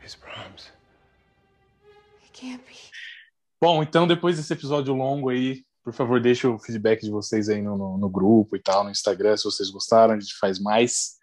His 0.00 0.16
It 2.24 2.32
can't 2.32 2.62
be. 2.66 2.74
Bom, 3.60 3.82
então 3.82 4.06
depois 4.06 4.36
desse 4.36 4.52
episódio 4.52 4.92
longo 4.94 5.28
aí, 5.28 5.64
Por 5.86 5.92
favor, 5.92 6.20
deixe 6.20 6.44
o 6.48 6.58
feedback 6.58 7.00
de 7.02 7.12
vocês 7.12 7.48
aí 7.48 7.62
no, 7.62 7.78
no, 7.78 7.96
no 7.96 8.10
grupo 8.10 8.56
e 8.56 8.60
tal, 8.60 8.82
no 8.82 8.90
Instagram, 8.90 9.36
se 9.36 9.44
vocês 9.44 9.70
gostaram, 9.70 10.14
a 10.14 10.18
gente 10.18 10.36
faz 10.36 10.58
mais. 10.58 11.15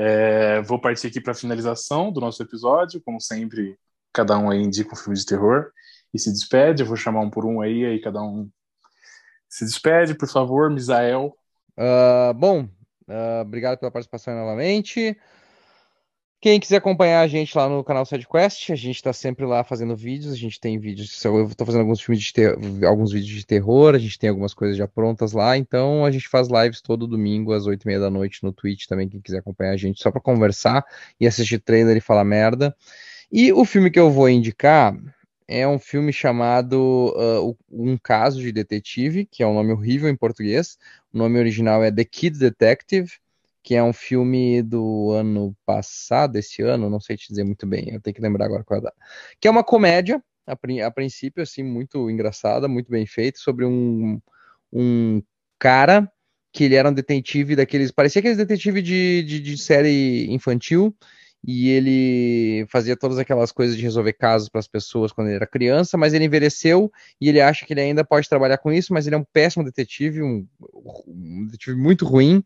É, 0.00 0.62
vou 0.62 0.80
partir 0.80 1.08
aqui 1.08 1.20
para 1.20 1.32
a 1.32 1.34
finalização 1.36 2.12
do 2.12 2.20
nosso 2.20 2.40
episódio. 2.40 3.02
Como 3.04 3.20
sempre, 3.20 3.76
cada 4.12 4.38
um 4.38 4.48
aí 4.48 4.62
indica 4.62 4.92
um 4.92 4.96
filme 4.96 5.18
de 5.18 5.26
terror 5.26 5.72
e 6.14 6.18
se 6.20 6.32
despede. 6.32 6.82
Eu 6.82 6.86
vou 6.86 6.96
chamar 6.96 7.20
um 7.20 7.28
por 7.28 7.44
um 7.44 7.60
aí, 7.60 7.84
aí 7.84 8.00
cada 8.00 8.22
um 8.22 8.48
se 9.48 9.64
despede, 9.64 10.14
por 10.14 10.28
favor, 10.28 10.70
Misael. 10.70 11.36
Uh, 11.76 12.32
bom, 12.34 12.68
uh, 13.08 13.42
obrigado 13.42 13.78
pela 13.78 13.90
participação 13.90 14.34
novamente. 14.36 15.18
Quem 16.40 16.60
quiser 16.60 16.76
acompanhar 16.76 17.20
a 17.20 17.26
gente 17.26 17.56
lá 17.58 17.68
no 17.68 17.82
canal 17.82 18.06
SideQuest, 18.06 18.70
a 18.70 18.76
gente 18.76 18.94
está 18.94 19.12
sempre 19.12 19.44
lá 19.44 19.64
fazendo 19.64 19.96
vídeos. 19.96 20.32
A 20.32 20.36
gente 20.36 20.60
tem 20.60 20.78
vídeos, 20.78 21.24
eu 21.24 21.48
estou 21.48 21.66
fazendo 21.66 21.80
alguns 21.80 22.00
filmes 22.00 22.22
de 22.22 22.32
ter, 22.32 22.56
alguns 22.86 23.10
vídeos 23.10 23.32
de 23.32 23.44
terror, 23.44 23.92
a 23.92 23.98
gente 23.98 24.16
tem 24.16 24.30
algumas 24.30 24.54
coisas 24.54 24.76
já 24.76 24.86
prontas 24.86 25.32
lá. 25.32 25.56
Então 25.56 26.04
a 26.04 26.10
gente 26.12 26.28
faz 26.28 26.46
lives 26.46 26.80
todo 26.80 27.08
domingo 27.08 27.52
às 27.52 27.66
oito 27.66 27.82
e 27.82 27.86
meia 27.88 27.98
da 27.98 28.08
noite 28.08 28.44
no 28.44 28.52
Twitch 28.52 28.86
também. 28.86 29.08
Quem 29.08 29.20
quiser 29.20 29.38
acompanhar 29.38 29.72
a 29.72 29.76
gente 29.76 30.00
só 30.00 30.12
para 30.12 30.20
conversar 30.20 30.84
e 31.18 31.26
assistir 31.26 31.58
trailer 31.58 31.96
e 31.96 32.00
falar 32.00 32.24
merda. 32.24 32.72
E 33.32 33.52
o 33.52 33.64
filme 33.64 33.90
que 33.90 33.98
eu 33.98 34.08
vou 34.08 34.28
indicar 34.28 34.96
é 35.48 35.66
um 35.66 35.78
filme 35.78 36.12
chamado 36.12 37.12
uh, 37.16 37.56
Um 37.68 37.98
Caso 37.98 38.40
de 38.40 38.52
Detetive, 38.52 39.26
que 39.26 39.42
é 39.42 39.46
um 39.46 39.54
nome 39.54 39.72
horrível 39.72 40.08
em 40.08 40.14
português. 40.14 40.78
O 41.12 41.18
nome 41.18 41.36
original 41.36 41.82
é 41.82 41.90
The 41.90 42.04
Kid 42.04 42.38
Detective, 42.38 43.10
que 43.68 43.74
é 43.74 43.82
um 43.82 43.92
filme 43.92 44.62
do 44.62 45.12
ano 45.12 45.54
passado, 45.66 46.36
esse 46.36 46.62
ano, 46.62 46.88
não 46.88 46.98
sei 46.98 47.18
te 47.18 47.28
dizer 47.28 47.44
muito 47.44 47.66
bem, 47.66 47.90
eu 47.92 48.00
tenho 48.00 48.14
que 48.14 48.22
lembrar 48.22 48.46
agora 48.46 48.64
qual 48.64 48.78
é 48.78 48.80
a 48.80 48.84
data. 48.84 48.96
Que 49.38 49.46
é 49.46 49.50
uma 49.50 49.62
comédia, 49.62 50.24
a, 50.46 50.54
a 50.86 50.90
princípio, 50.90 51.42
assim, 51.42 51.62
muito 51.62 52.08
engraçada, 52.08 52.66
muito 52.66 52.90
bem 52.90 53.04
feita, 53.04 53.38
sobre 53.38 53.66
um, 53.66 54.18
um 54.72 55.22
cara 55.58 56.10
que 56.50 56.64
ele 56.64 56.76
era 56.76 56.88
um 56.88 56.94
detetive 56.94 57.54
daqueles. 57.54 57.90
Parecia 57.90 58.20
aqueles 58.20 58.38
detetive 58.38 58.80
de, 58.80 59.22
de, 59.24 59.38
de 59.38 59.58
série 59.58 60.32
infantil 60.32 60.96
e 61.46 61.68
ele 61.68 62.66
fazia 62.70 62.96
todas 62.96 63.18
aquelas 63.18 63.52
coisas 63.52 63.76
de 63.76 63.82
resolver 63.82 64.14
casos 64.14 64.48
para 64.48 64.60
as 64.60 64.66
pessoas 64.66 65.12
quando 65.12 65.26
ele 65.26 65.36
era 65.36 65.46
criança, 65.46 65.98
mas 65.98 66.14
ele 66.14 66.24
envelheceu 66.24 66.90
e 67.20 67.28
ele 67.28 67.42
acha 67.42 67.66
que 67.66 67.74
ele 67.74 67.82
ainda 67.82 68.02
pode 68.02 68.30
trabalhar 68.30 68.56
com 68.56 68.72
isso, 68.72 68.94
mas 68.94 69.06
ele 69.06 69.14
é 69.14 69.18
um 69.18 69.26
péssimo 69.30 69.62
detetive, 69.62 70.22
um, 70.22 70.48
um 71.06 71.44
detetive 71.44 71.76
muito 71.76 72.06
ruim. 72.06 72.42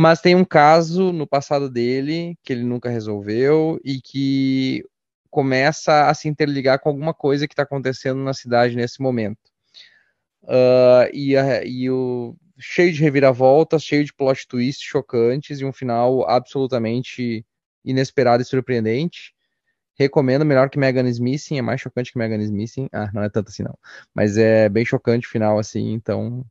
Mas 0.00 0.18
tem 0.22 0.34
um 0.34 0.46
caso 0.46 1.12
no 1.12 1.26
passado 1.26 1.68
dele 1.68 2.34
que 2.42 2.54
ele 2.54 2.62
nunca 2.62 2.88
resolveu 2.88 3.78
e 3.84 4.00
que 4.00 4.82
começa 5.28 6.08
a 6.08 6.14
se 6.14 6.26
interligar 6.26 6.80
com 6.80 6.88
alguma 6.88 7.12
coisa 7.12 7.46
que 7.46 7.52
está 7.52 7.64
acontecendo 7.64 8.18
na 8.22 8.32
cidade 8.32 8.74
nesse 8.74 9.02
momento. 9.02 9.52
Uh, 10.44 11.04
e, 11.12 11.34
e 11.66 11.90
o 11.90 12.34
cheio 12.58 12.90
de 12.94 13.02
reviravoltas, 13.02 13.84
cheio 13.84 14.02
de 14.02 14.14
plot 14.14 14.48
twists 14.48 14.82
chocantes 14.82 15.60
e 15.60 15.66
um 15.66 15.72
final 15.72 16.26
absolutamente 16.26 17.44
inesperado 17.84 18.42
e 18.42 18.46
surpreendente. 18.46 19.34
Recomendo, 19.98 20.46
melhor 20.46 20.70
que 20.70 20.78
Megan 20.78 21.06
Smith, 21.10 21.52
é 21.52 21.60
mais 21.60 21.78
chocante 21.78 22.10
que 22.10 22.18
Megan 22.18 22.40
Smith. 22.40 22.88
Ah, 22.90 23.10
não 23.12 23.22
é 23.22 23.28
tanto 23.28 23.50
assim 23.50 23.64
não. 23.64 23.78
Mas 24.14 24.38
é 24.38 24.66
bem 24.70 24.86
chocante 24.86 25.26
o 25.26 25.30
final, 25.30 25.58
assim, 25.58 25.92
então... 25.92 26.42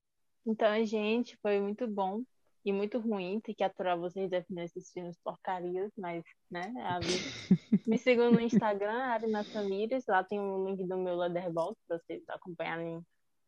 Então, 0.45 0.85
gente, 0.85 1.35
foi 1.41 1.59
muito 1.59 1.87
bom 1.87 2.21
e 2.69 2.73
muito 2.73 2.99
ruim 2.99 3.39
ter 3.39 3.55
que 3.55 3.63
aturar 3.63 3.97
vocês 3.97 4.29
definindo 4.29 4.65
esses 4.65 4.91
filmes 4.91 5.17
porcarias, 5.23 5.91
mas, 5.97 6.23
né, 6.51 6.71
é 6.77 6.83
a 6.83 6.99
vida. 6.99 7.81
Me 7.85 7.97
sigam 7.97 8.31
no 8.31 8.39
Instagram, 8.39 8.93
Arina 8.93 9.43
Tamires, 9.43 10.05
lá 10.07 10.23
tem 10.23 10.39
um 10.39 10.65
link 10.65 10.87
do 10.87 10.97
meu 10.97 11.15
Leatherbox 11.15 11.75
para 11.87 11.97
vocês 11.97 12.23
acompanharem 12.29 13.01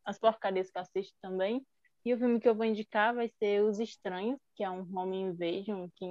as 0.04 0.18
porcarias 0.18 0.72
que 0.72 0.78
eu 0.78 0.82
assisto 0.82 1.16
também. 1.22 1.64
E 2.04 2.14
o 2.14 2.18
filme 2.18 2.40
que 2.40 2.50
eu 2.50 2.56
vou 2.56 2.66
indicar 2.66 3.14
vai 3.14 3.30
ser 3.38 3.62
Os 3.64 3.80
Estranhos, 3.80 4.40
que 4.56 4.64
é 4.64 4.72
um 4.72 4.88
home 4.98 5.18
invasion, 5.18 5.88
que 5.96 6.06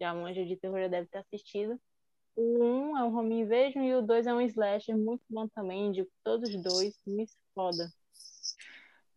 já 0.00 0.12
manja 0.12 0.44
de 0.44 0.56
terror 0.56 0.80
já 0.80 0.88
deve 0.88 1.06
ter 1.06 1.18
assistido. 1.18 1.80
O 2.34 2.64
um 2.64 2.96
é 2.98 3.04
um 3.04 3.16
home 3.16 3.40
invasion 3.40 3.84
e 3.84 3.94
o 3.94 4.02
dois 4.02 4.26
é 4.26 4.34
um 4.34 4.40
slasher 4.40 4.98
muito 4.98 5.22
bom 5.30 5.46
também, 5.48 5.86
indico 5.86 6.10
todos 6.24 6.52
os 6.52 6.60
dois, 6.60 6.98
muito 7.06 7.32
foda. 7.54 7.88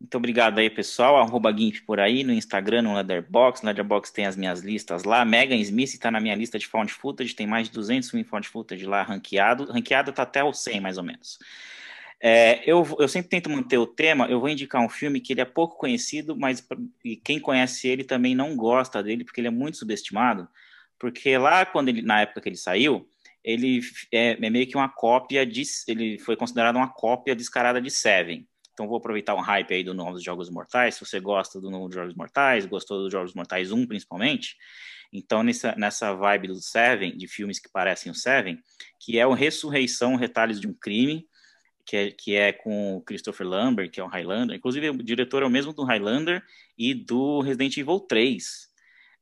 Muito 0.02 0.16
obrigado 0.16 0.58
aí, 0.58 0.68
pessoal. 0.68 1.16
Arroba 1.16 1.56
GIMP 1.56 1.80
por 1.86 2.00
aí, 2.00 2.24
no 2.24 2.32
Instagram, 2.32 2.82
no 2.82 2.94
Leatherbox. 2.94 3.62
No 3.62 3.68
Leatherbox 3.68 4.10
tem 4.10 4.26
as 4.26 4.36
minhas 4.36 4.60
listas 4.60 5.04
lá. 5.04 5.24
Megan 5.24 5.54
Smith 5.56 5.94
está 5.94 6.10
na 6.10 6.18
minha 6.18 6.34
lista 6.34 6.58
de 6.58 6.66
found 6.66 6.92
footage. 6.92 7.34
Tem 7.34 7.46
mais 7.46 7.68
de 7.68 7.74
200 7.74 8.10
filmes 8.10 8.28
found 8.28 8.48
footage 8.48 8.84
lá 8.84 9.02
ranqueado. 9.02 9.70
Ranqueado 9.70 10.10
está 10.10 10.24
até 10.24 10.42
o 10.42 10.52
100, 10.52 10.80
mais 10.80 10.98
ou 10.98 11.04
menos. 11.04 11.38
É, 12.20 12.62
eu, 12.68 12.84
eu 12.98 13.06
sempre 13.06 13.30
tento 13.30 13.48
manter 13.48 13.78
o 13.78 13.86
tema. 13.86 14.26
Eu 14.26 14.40
vou 14.40 14.48
indicar 14.48 14.82
um 14.82 14.88
filme 14.88 15.20
que 15.20 15.32
ele 15.32 15.40
é 15.40 15.44
pouco 15.44 15.76
conhecido, 15.76 16.36
mas 16.36 16.66
quem 17.22 17.38
conhece 17.38 17.86
ele 17.86 18.02
também 18.02 18.34
não 18.34 18.56
gosta 18.56 19.02
dele, 19.02 19.24
porque 19.24 19.40
ele 19.40 19.48
é 19.48 19.52
muito 19.52 19.76
subestimado 19.76 20.48
porque 21.02 21.36
lá 21.36 21.66
quando 21.66 21.88
ele, 21.88 22.00
na 22.00 22.20
época 22.20 22.40
que 22.40 22.48
ele 22.48 22.56
saiu, 22.56 23.08
ele 23.42 23.80
é, 24.12 24.38
é, 24.40 24.50
meio 24.50 24.68
que 24.68 24.76
uma 24.76 24.88
cópia 24.88 25.44
de, 25.44 25.64
ele 25.88 26.16
foi 26.20 26.36
considerado 26.36 26.76
uma 26.76 26.86
cópia 26.86 27.34
descarada 27.34 27.80
de 27.80 27.90
Seven. 27.90 28.46
Então 28.72 28.88
vou 28.88 28.96
aproveitar 28.96 29.34
um 29.34 29.40
hype 29.40 29.74
aí 29.74 29.84
do 29.84 29.94
novo 29.94 30.12
dos 30.12 30.24
Jogos 30.24 30.48
Mortais. 30.50 30.94
Se 30.94 31.04
você 31.04 31.20
gosta 31.20 31.60
do 31.60 31.70
novo 31.70 31.92
Jogos 31.92 32.14
Mortais, 32.14 32.66
gostou 32.66 33.02
dos 33.02 33.12
Jogos 33.12 33.34
Mortais 33.34 33.70
1 33.70 33.86
principalmente, 33.86 34.56
então 35.12 35.42
nessa, 35.42 35.74
nessa 35.76 36.14
vibe 36.14 36.48
do 36.48 36.60
Seven, 36.60 37.16
de 37.16 37.28
filmes 37.28 37.58
que 37.58 37.68
parecem 37.68 38.10
o 38.10 38.14
Seven, 38.14 38.58
que 38.98 39.18
é 39.18 39.26
o 39.26 39.34
Ressurreição, 39.34 40.16
Retalhos 40.16 40.58
de 40.58 40.66
um 40.66 40.72
Crime, 40.72 41.26
que 41.84 41.96
é, 41.96 42.10
que 42.10 42.34
é 42.34 42.52
com 42.52 42.96
o 42.96 43.02
Christopher 43.02 43.46
Lambert, 43.46 43.90
que 43.90 44.00
é 44.00 44.04
o 44.04 44.08
Highlander. 44.08 44.56
Inclusive 44.56 44.90
o 44.90 45.02
diretor 45.02 45.42
é 45.42 45.46
o 45.46 45.50
mesmo 45.50 45.72
do 45.72 45.84
Highlander 45.84 46.42
e 46.78 46.94
do 46.94 47.40
Resident 47.40 47.76
Evil 47.76 48.00
3. 48.00 48.70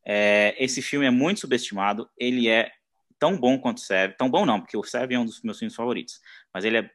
É, 0.06 0.54
esse 0.58 0.80
filme 0.80 1.06
é 1.06 1.10
muito 1.10 1.40
subestimado, 1.40 2.08
ele 2.16 2.48
é 2.48 2.70
tão 3.18 3.36
bom 3.36 3.58
quanto 3.58 3.78
o 3.78 3.80
Seven, 3.80 4.16
tão 4.16 4.30
bom 4.30 4.46
não, 4.46 4.60
porque 4.60 4.76
o 4.76 4.84
Seven 4.84 5.16
é 5.16 5.20
um 5.20 5.26
dos 5.26 5.42
meus 5.42 5.58
filmes 5.58 5.74
favoritos, 5.74 6.20
mas 6.54 6.64
ele 6.64 6.78
é 6.78 6.90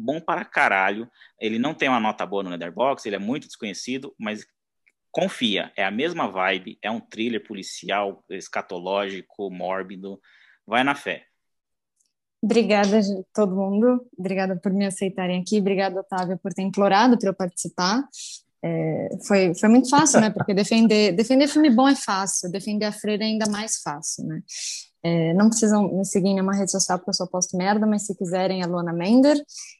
bom 0.00 0.20
para 0.20 0.44
caralho, 0.44 1.08
ele 1.38 1.58
não 1.58 1.74
tem 1.74 1.88
uma 1.88 2.00
nota 2.00 2.24
boa 2.24 2.42
no 2.42 2.50
Letterboxd, 2.50 3.08
ele 3.08 3.16
é 3.16 3.18
muito 3.18 3.46
desconhecido, 3.46 4.14
mas 4.18 4.46
confia, 5.12 5.72
é 5.76 5.84
a 5.84 5.90
mesma 5.90 6.28
vibe, 6.28 6.78
é 6.82 6.90
um 6.90 7.00
thriller 7.00 7.44
policial, 7.44 8.24
escatológico, 8.30 9.50
mórbido, 9.50 10.20
vai 10.66 10.84
na 10.84 10.94
fé. 10.94 11.24
Obrigada 12.42 13.00
todo 13.34 13.54
mundo, 13.54 14.06
obrigada 14.18 14.56
por 14.56 14.72
me 14.72 14.86
aceitarem 14.86 15.42
aqui, 15.42 15.58
obrigada 15.58 16.00
Otávio 16.00 16.38
por 16.38 16.54
ter 16.54 16.62
implorado 16.62 17.18
para 17.18 17.28
eu 17.28 17.34
participar. 17.34 18.02
É, 18.62 19.08
foi, 19.26 19.54
foi 19.54 19.68
muito 19.68 19.90
fácil, 19.90 20.20
né? 20.20 20.30
Porque 20.30 20.54
defender, 20.54 21.12
defender 21.12 21.48
filme 21.48 21.70
bom 21.70 21.88
é 21.88 21.96
fácil, 21.96 22.50
defender 22.50 22.86
a 22.86 22.92
freira 22.92 23.24
é 23.24 23.26
ainda 23.26 23.50
mais 23.50 23.80
fácil, 23.82 24.26
né? 24.26 24.42
É, 25.02 25.32
não 25.34 25.48
precisam 25.48 25.88
me 25.88 26.04
seguir 26.04 26.28
em 26.28 26.34
nenhuma 26.34 26.54
rede 26.54 26.70
social 26.70 26.98
porque 26.98 27.10
eu 27.10 27.14
só 27.14 27.26
posto 27.26 27.56
merda, 27.56 27.86
mas 27.86 28.06
se 28.06 28.14
quiserem, 28.14 28.62
é 28.62 28.66
Luana 28.66 28.92
Mender. 28.92 29.36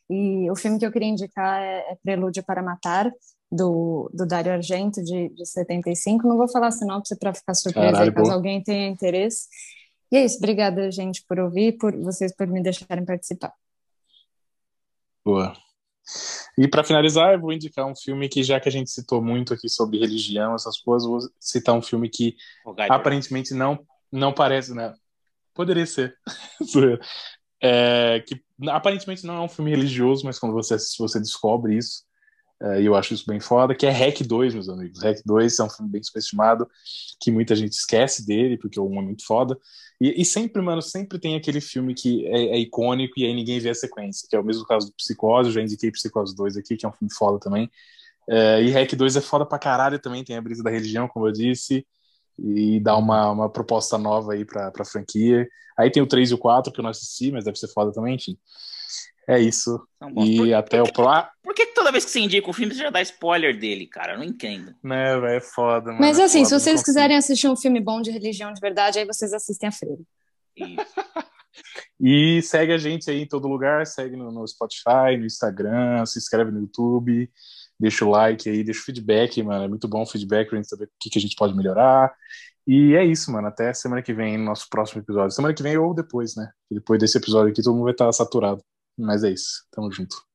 E 0.09 0.51
o 0.51 0.57
filme 0.57 0.79
que 0.79 0.87
eu 0.87 0.93
queria 0.93 1.09
indicar 1.09 1.61
é, 1.61 1.93
é 1.93 1.99
Prelúdio 2.03 2.43
para 2.43 2.63
Matar, 2.63 3.13
do, 3.51 4.11
do 4.15 4.27
Dario 4.27 4.53
Argento, 4.53 5.03
de, 5.03 5.29
de 5.31 5.47
75. 5.47 6.27
Não 6.27 6.37
vou 6.37 6.49
falar 6.49 6.71
sinopse 6.71 7.19
para 7.19 7.35
ficar 7.35 7.55
surpresa 7.55 7.93
Caralho, 7.93 8.15
caso 8.15 8.33
alguém 8.33 8.63
tenha 8.63 8.89
interesse. 8.89 9.49
E 10.13 10.17
é 10.17 10.25
isso, 10.25 10.39
obrigada, 10.39 10.91
gente, 10.91 11.25
por 11.27 11.39
ouvir, 11.39 11.77
por 11.79 11.97
vocês 11.97 12.35
por 12.35 12.47
me 12.47 12.63
deixarem 12.63 13.05
participar. 13.05 13.53
Boa. 15.25 15.53
E 16.59 16.67
para 16.67 16.83
finalizar, 16.83 17.35
eu 17.35 17.41
vou 17.41 17.53
indicar 17.53 17.87
um 17.87 17.95
filme 17.95 18.29
que, 18.29 18.43
já 18.43 18.59
que 18.59 18.69
a 18.69 18.73
gente 18.73 18.91
citou 18.91 19.23
muito 19.23 19.55
aqui 19.55 19.69
sobre 19.69 19.99
religião, 19.99 20.55
essas 20.55 20.79
coisas, 20.81 21.09
vou 21.09 21.21
citar 21.39 21.75
um 21.75 21.83
filme 21.83 22.09
que 22.09 22.35
aparentemente 22.89 23.55
não, 23.55 23.79
não 24.11 24.33
parece, 24.33 24.75
né? 24.75 24.93
Poderia 25.55 25.87
ser. 25.87 26.17
é, 27.63 28.23
que 28.27 28.43
aparentemente 28.69 29.27
não 29.27 29.35
é 29.35 29.41
um 29.41 29.49
filme 29.49 29.71
religioso, 29.71 30.25
mas 30.25 30.39
quando 30.39 30.53
você 30.53 30.75
assiste, 30.75 30.99
você 30.99 31.19
descobre 31.19 31.77
isso. 31.77 32.05
É, 32.63 32.83
e 32.83 32.87
eu 32.87 32.95
acho 32.95 33.15
isso 33.15 33.25
bem 33.27 33.41
foda, 33.41 33.75
que 33.75 33.87
é 33.87 33.91
Hack 33.91 34.21
2, 34.23 34.53
meus 34.53 34.69
amigos. 34.69 35.03
Hack 35.03 35.21
2 35.25 35.59
é 35.59 35.65
um 35.65 35.71
filme 35.71 35.91
bem 35.91 36.03
subestimado, 36.03 36.69
que 37.19 37.31
muita 37.31 37.57
gente 37.57 37.73
esquece 37.73 38.27
dele, 38.27 38.59
porque 38.59 38.79
o 38.79 38.87
1 38.87 38.99
é 38.99 39.03
muito 39.03 39.25
foda. 39.25 39.59
E, 39.99 40.21
e, 40.21 40.25
sempre, 40.27 40.61
mano, 40.61 40.83
sempre 40.83 41.19
tem 41.19 41.37
aquele 41.37 41.61
filme 41.61 41.95
que 41.95 42.27
é, 42.27 42.57
é, 42.57 42.59
icônico 42.59 43.19
e 43.19 43.25
aí 43.25 43.35
ninguém 43.35 43.59
vê 43.61 43.71
a 43.71 43.75
sequência, 43.75 44.27
que 44.29 44.37
é 44.37 44.41
o 44.41 44.45
mesmo 44.45 44.65
caso 44.67 44.89
do 44.89 44.95
Psicose, 44.95 45.49
eu 45.49 45.55
já 45.55 45.63
indiquei 45.63 45.91
Psicose 45.91 46.35
2 46.35 46.57
aqui, 46.57 46.77
que 46.77 46.85
é 46.85 46.89
um 46.89 46.93
filme 46.93 47.13
foda 47.15 47.39
também. 47.39 47.71
É, 48.29 48.63
e 48.63 48.71
Hack 48.71 48.95
2 48.95 49.17
é 49.17 49.21
foda 49.21 49.47
pra 49.47 49.59
caralho 49.59 49.99
também, 49.99 50.23
tem 50.23 50.37
a 50.37 50.43
brisa 50.43 50.63
da 50.63 50.71
religião, 50.71 51.09
como 51.09 51.27
eu 51.27 51.33
disse, 51.33 51.87
e 52.43 52.81
dá 52.81 52.97
uma, 52.97 53.31
uma 53.31 53.51
proposta 53.51 53.99
nova 53.99 54.33
aí 54.33 54.45
pra, 54.45 54.71
pra 54.71 54.85
franquia. 54.85 55.49
Aí 55.77 55.91
tem 55.91 56.03
o 56.03 56.07
3 56.07 56.31
e 56.31 56.35
o 56.35 56.39
4, 56.39 56.73
que 56.73 56.81
eu 56.81 56.83
não 56.83 56.91
assisti, 56.91 57.31
mas 57.31 57.45
deve 57.45 57.59
ser 57.59 57.69
foda 57.69 57.93
também, 57.93 58.15
enfim. 58.15 58.37
É 59.29 59.39
isso. 59.39 59.81
E 60.25 60.37
por, 60.37 60.55
até 60.55 60.83
por 60.83 60.89
o 60.89 60.93
próximo. 60.93 61.31
Por 61.43 61.55
que 61.55 61.67
toda 61.67 61.93
vez 61.93 62.05
que 62.05 62.11
você 62.11 62.21
indica 62.21 62.51
o 62.51 62.53
filme 62.53 62.75
você 62.75 62.83
já 62.83 62.91
dá 62.91 63.01
spoiler 63.01 63.59
dele, 63.59 63.87
cara? 63.87 64.15
Eu 64.15 64.19
não 64.19 64.25
entendo. 64.25 64.75
Né, 64.83 65.19
velho, 65.19 65.37
é 65.37 65.41
foda. 65.41 65.93
Mano, 65.93 66.01
Mas 66.01 66.19
é 66.19 66.25
assim, 66.25 66.45
foda, 66.45 66.59
se 66.59 66.65
vocês 66.65 66.83
quiserem 66.83 67.17
assistir 67.17 67.49
um 67.49 67.57
filme 67.57 67.81
bom 67.81 68.01
de 68.01 68.11
religião 68.11 68.53
de 68.53 68.61
verdade, 68.61 68.99
aí 68.99 69.05
vocês 69.05 69.33
assistem 69.33 69.69
a 69.69 69.73
Freira. 69.73 70.03
e 72.01 72.43
segue 72.43 72.73
a 72.73 72.79
gente 72.79 73.11
aí 73.11 73.23
em 73.23 73.29
todo 73.29 73.47
lugar, 73.47 73.87
segue 73.87 74.17
no, 74.17 74.33
no, 74.33 74.47
Spotify, 74.47 75.17
no 75.17 75.27
Instagram, 75.27 76.05
se 76.07 76.19
inscreve 76.19 76.51
no 76.51 76.61
YouTube. 76.61 77.31
Deixa 77.81 78.05
o 78.05 78.11
like 78.11 78.49
aí, 78.49 78.63
deixa 78.63 78.81
o 78.81 78.85
feedback, 78.85 79.43
mano. 79.43 79.65
É 79.65 79.69
muito 79.69 79.89
bom 79.89 80.03
o 80.03 80.07
feedback 80.07 80.49
pra 80.49 80.57
gente 80.59 80.69
saber 80.69 80.85
o 80.85 80.91
que, 81.01 81.11
que 81.11 81.19
a 81.19 81.23
gente 81.23 81.35
pode 81.37 81.57
melhorar. 81.57 82.15
E 82.67 82.95
é 82.95 83.05
isso, 83.05 83.33
mano. 83.33 83.49
Até 83.49 83.73
semana 83.73 84.03
que 84.03 84.13
vem, 84.13 84.39
no 84.39 84.45
nosso 84.45 84.69
próximo 84.69 85.01
episódio. 85.03 85.35
Semana 85.35 85.55
que 85.55 85.63
vem 85.63 85.77
ou 85.79 85.95
depois, 85.95 86.37
né? 86.37 86.51
Depois 86.71 87.01
desse 87.01 87.19
episódio 87.19 87.51
aqui, 87.51 87.63
todo 87.63 87.75
mundo 87.75 87.85
vai 87.85 87.93
estar 87.93 88.13
saturado. 88.13 88.63
Mas 88.99 89.25
é 89.25 89.31
isso. 89.31 89.65
Tamo 89.73 89.91
junto. 89.91 90.30